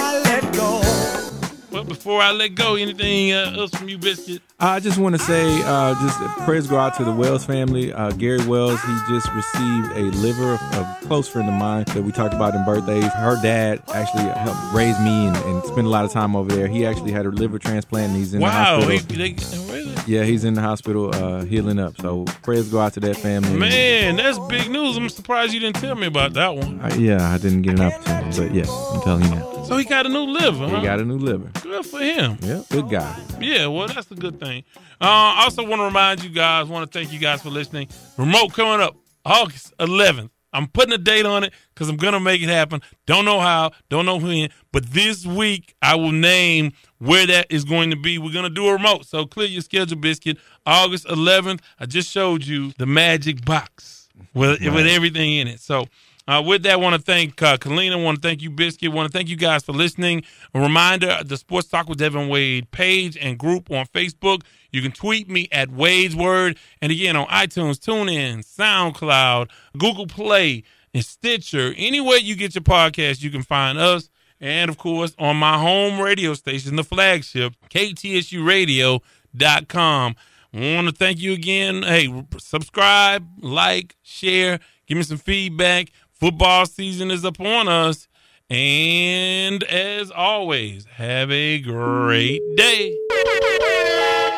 before 1.93 2.21
I 2.21 2.31
let 2.31 2.55
go, 2.55 2.75
anything 2.75 3.31
uh, 3.33 3.55
else 3.57 3.71
from 3.71 3.89
you, 3.89 3.97
Biscuit? 3.97 4.41
I 4.59 4.79
just 4.79 4.97
want 4.99 5.15
to 5.15 5.19
say, 5.19 5.61
uh, 5.63 5.95
just 6.01 6.19
prayers 6.45 6.67
go 6.67 6.77
out 6.77 6.95
to 6.97 7.03
the 7.03 7.11
Wells 7.11 7.43
family. 7.45 7.91
Uh, 7.91 8.11
Gary 8.11 8.45
Wells, 8.45 8.79
he 8.81 8.93
just 9.09 9.27
received 9.33 9.91
a 9.97 10.03
liver, 10.17 10.53
a 10.53 10.97
close 11.01 11.27
friend 11.27 11.47
of 11.49 11.55
mine 11.55 11.85
that 11.87 12.03
we 12.03 12.11
talked 12.11 12.33
about 12.33 12.53
in 12.53 12.63
birthdays. 12.63 13.11
Her 13.13 13.41
dad 13.41 13.81
actually 13.93 14.23
helped 14.23 14.73
raise 14.73 14.99
me 14.99 15.27
and, 15.27 15.35
and 15.35 15.63
spend 15.63 15.87
a 15.87 15.89
lot 15.89 16.05
of 16.05 16.11
time 16.11 16.35
over 16.35 16.53
there. 16.55 16.67
He 16.67 16.85
actually 16.85 17.11
had 17.11 17.25
a 17.25 17.29
liver 17.29 17.57
transplant 17.57 18.09
and 18.09 18.17
he's 18.17 18.33
in 18.33 18.39
the 18.39 18.45
Wow, 18.45 18.81
hospital. 18.81 18.89
he, 19.17 19.33
they, 19.33 19.73
really? 19.73 19.95
yeah, 20.05 20.23
he's 20.23 20.43
in 20.43 20.53
the 20.53 20.61
hospital 20.61 21.13
uh, 21.13 21.43
healing 21.43 21.79
up. 21.79 21.99
So 21.99 22.25
prayers 22.43 22.69
go 22.69 22.79
out 22.79 22.93
to 22.93 22.99
that 23.01 23.17
family. 23.17 23.57
Man, 23.57 24.15
that's 24.17 24.37
big 24.47 24.69
news. 24.69 24.95
I'm 24.95 25.09
surprised 25.09 25.53
you 25.53 25.59
didn't 25.59 25.77
tell 25.77 25.95
me 25.95 26.05
about 26.05 26.33
that 26.33 26.55
one. 26.55 26.79
Yeah, 26.99 27.31
I 27.31 27.39
didn't 27.39 27.63
get 27.63 27.79
an 27.79 27.81
opportunity, 27.91 28.39
but 28.39 28.53
yeah, 28.53 28.65
I'm 28.93 29.01
telling 29.01 29.23
you 29.23 29.29
now. 29.35 29.60
So 29.71 29.77
he 29.77 29.85
got 29.85 30.05
a 30.05 30.09
new 30.09 30.25
liver, 30.25 30.67
huh? 30.67 30.81
He 30.81 30.85
got 30.85 30.99
a 30.99 31.05
new 31.05 31.17
liver. 31.17 31.49
Good 31.61 31.85
for 31.85 31.99
him. 31.99 32.37
Yeah, 32.41 32.61
good 32.69 32.89
guy. 32.89 33.17
Yeah, 33.39 33.67
well, 33.67 33.87
that's 33.87 34.11
a 34.11 34.15
good 34.15 34.37
thing. 34.37 34.65
Uh, 34.99 35.05
I 35.39 35.43
also 35.45 35.65
want 35.65 35.79
to 35.79 35.85
remind 35.85 36.21
you 36.25 36.29
guys, 36.29 36.67
want 36.67 36.91
to 36.91 36.99
thank 36.99 37.13
you 37.13 37.19
guys 37.19 37.41
for 37.41 37.51
listening. 37.51 37.87
Remote 38.17 38.51
coming 38.51 38.81
up 38.85 38.97
August 39.23 39.71
11th. 39.77 40.29
I'm 40.51 40.67
putting 40.67 40.91
a 40.91 40.97
date 40.97 41.25
on 41.25 41.45
it 41.45 41.53
because 41.73 41.87
I'm 41.87 41.95
going 41.95 42.11
to 42.11 42.19
make 42.19 42.41
it 42.41 42.49
happen. 42.49 42.81
Don't 43.05 43.23
know 43.23 43.39
how, 43.39 43.71
don't 43.87 44.05
know 44.05 44.17
when, 44.17 44.49
but 44.73 44.87
this 44.87 45.25
week 45.25 45.73
I 45.81 45.95
will 45.95 46.11
name 46.11 46.73
where 46.97 47.25
that 47.27 47.47
is 47.49 47.63
going 47.63 47.91
to 47.91 47.95
be. 47.95 48.17
We're 48.17 48.33
going 48.33 48.43
to 48.43 48.49
do 48.49 48.67
a 48.67 48.73
remote. 48.73 49.05
So 49.05 49.25
clear 49.25 49.47
your 49.47 49.61
schedule, 49.61 49.95
Biscuit. 49.95 50.37
August 50.65 51.05
11th, 51.05 51.61
I 51.79 51.85
just 51.85 52.11
showed 52.11 52.43
you 52.43 52.73
the 52.77 52.85
magic 52.85 53.45
box 53.45 54.09
with, 54.33 54.59
with 54.59 54.85
everything 54.85 55.31
in 55.31 55.47
it. 55.47 55.61
So 55.61 55.85
uh, 56.31 56.41
with 56.41 56.63
that, 56.63 56.73
I 56.73 56.77
want 56.77 56.95
to 56.95 57.01
thank 57.01 57.41
uh, 57.41 57.57
Kalina. 57.57 57.91
I 57.91 58.01
want 58.01 58.21
to 58.21 58.27
thank 58.27 58.41
you, 58.41 58.49
Biscuit. 58.49 58.89
I 58.89 58.95
want 58.95 59.11
to 59.11 59.17
thank 59.17 59.27
you 59.27 59.35
guys 59.35 59.63
for 59.63 59.73
listening. 59.73 60.23
A 60.53 60.61
reminder 60.61 61.17
the 61.25 61.35
Sports 61.35 61.67
Talk 61.67 61.89
with 61.89 61.97
Devin 61.97 62.29
Wade 62.29 62.71
page 62.71 63.17
and 63.17 63.37
group 63.37 63.69
on 63.69 63.85
Facebook. 63.87 64.43
You 64.71 64.81
can 64.81 64.93
tweet 64.93 65.29
me 65.29 65.49
at 65.51 65.71
Wade's 65.71 66.15
Word. 66.15 66.57
And 66.81 66.89
again, 66.89 67.17
on 67.17 67.27
iTunes, 67.27 67.79
TuneIn, 67.79 68.45
SoundCloud, 68.45 69.49
Google 69.77 70.07
Play, 70.07 70.63
and 70.93 71.03
Stitcher. 71.03 71.73
Anywhere 71.75 72.17
you 72.17 72.37
get 72.37 72.55
your 72.55 72.63
podcast, 72.63 73.21
you 73.21 73.29
can 73.29 73.43
find 73.43 73.77
us. 73.77 74.09
And 74.39 74.71
of 74.71 74.77
course, 74.77 75.13
on 75.19 75.35
my 75.35 75.57
home 75.57 75.99
radio 75.99 76.33
station, 76.33 76.77
the 76.77 76.85
flagship, 76.85 77.55
KTSURadio.com. 77.69 80.15
I 80.53 80.75
want 80.75 80.87
to 80.87 80.93
thank 80.93 81.19
you 81.19 81.33
again. 81.33 81.83
Hey, 81.83 82.07
subscribe, 82.37 83.27
like, 83.39 83.97
share, 84.01 84.59
give 84.85 84.97
me 84.97 85.03
some 85.03 85.17
feedback. 85.17 85.91
Football 86.21 86.67
season 86.67 87.09
is 87.09 87.25
upon 87.25 87.67
us. 87.67 88.07
And 88.47 89.63
as 89.63 90.11
always, 90.11 90.85
have 90.85 91.31
a 91.31 91.59
great 91.59 92.39
day. 92.55 92.95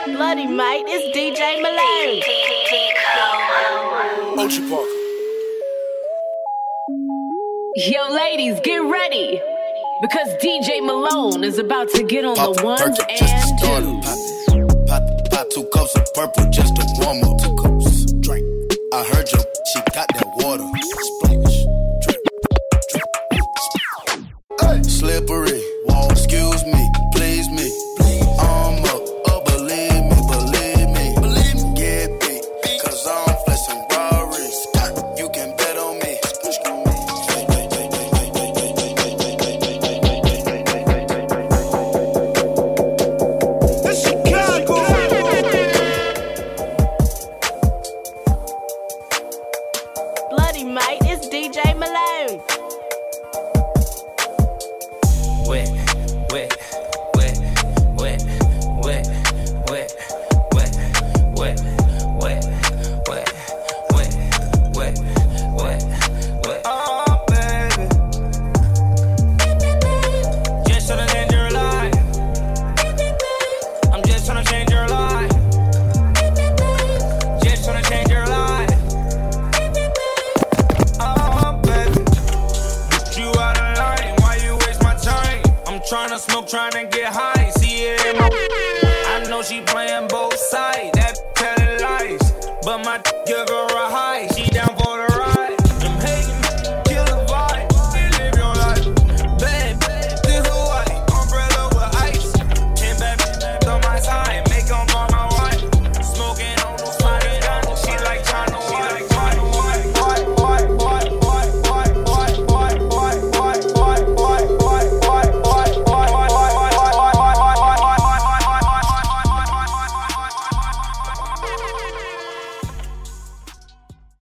Bloody 0.06 0.48
mate, 0.48 0.86
it's 0.88 1.12
DJ 1.14 1.62
Malone. 1.62 2.24
Ocean 4.40 4.70
Park. 4.70 4.88
Yo, 7.76 8.16
ladies, 8.16 8.62
get 8.64 8.78
ready. 8.78 9.42
Because 10.02 10.30
DJ 10.42 10.82
Malone 10.86 11.44
is 11.44 11.60
about 11.60 11.90
to 11.90 12.04
get 12.04 12.24
on 12.24 12.36
the 12.36 12.64
ones 12.64 12.80
and 12.82 12.98
twos. 13.60 14.88
Pop, 14.88 15.04
pop 15.30 15.50
two 15.50 15.66
cups 15.74 15.94
of 15.98 16.14
purple 16.14 16.50
just 16.50 16.78
to 16.78 16.86
warm 17.00 17.22
up. 17.26 17.38
Two 17.42 17.54
cups. 17.58 18.06
Drink. 18.22 18.46
I 18.94 19.04
heard 19.04 19.30
you. 19.34 19.40
She 19.74 19.80
got 19.94 20.08
that 20.14 20.32
water. 20.38 20.64
Splash. 20.82 21.43
Slippery. 24.60 25.62
Excuse 26.10 26.64
me. 26.66 26.92
Please 27.14 27.50
me. 27.50 27.93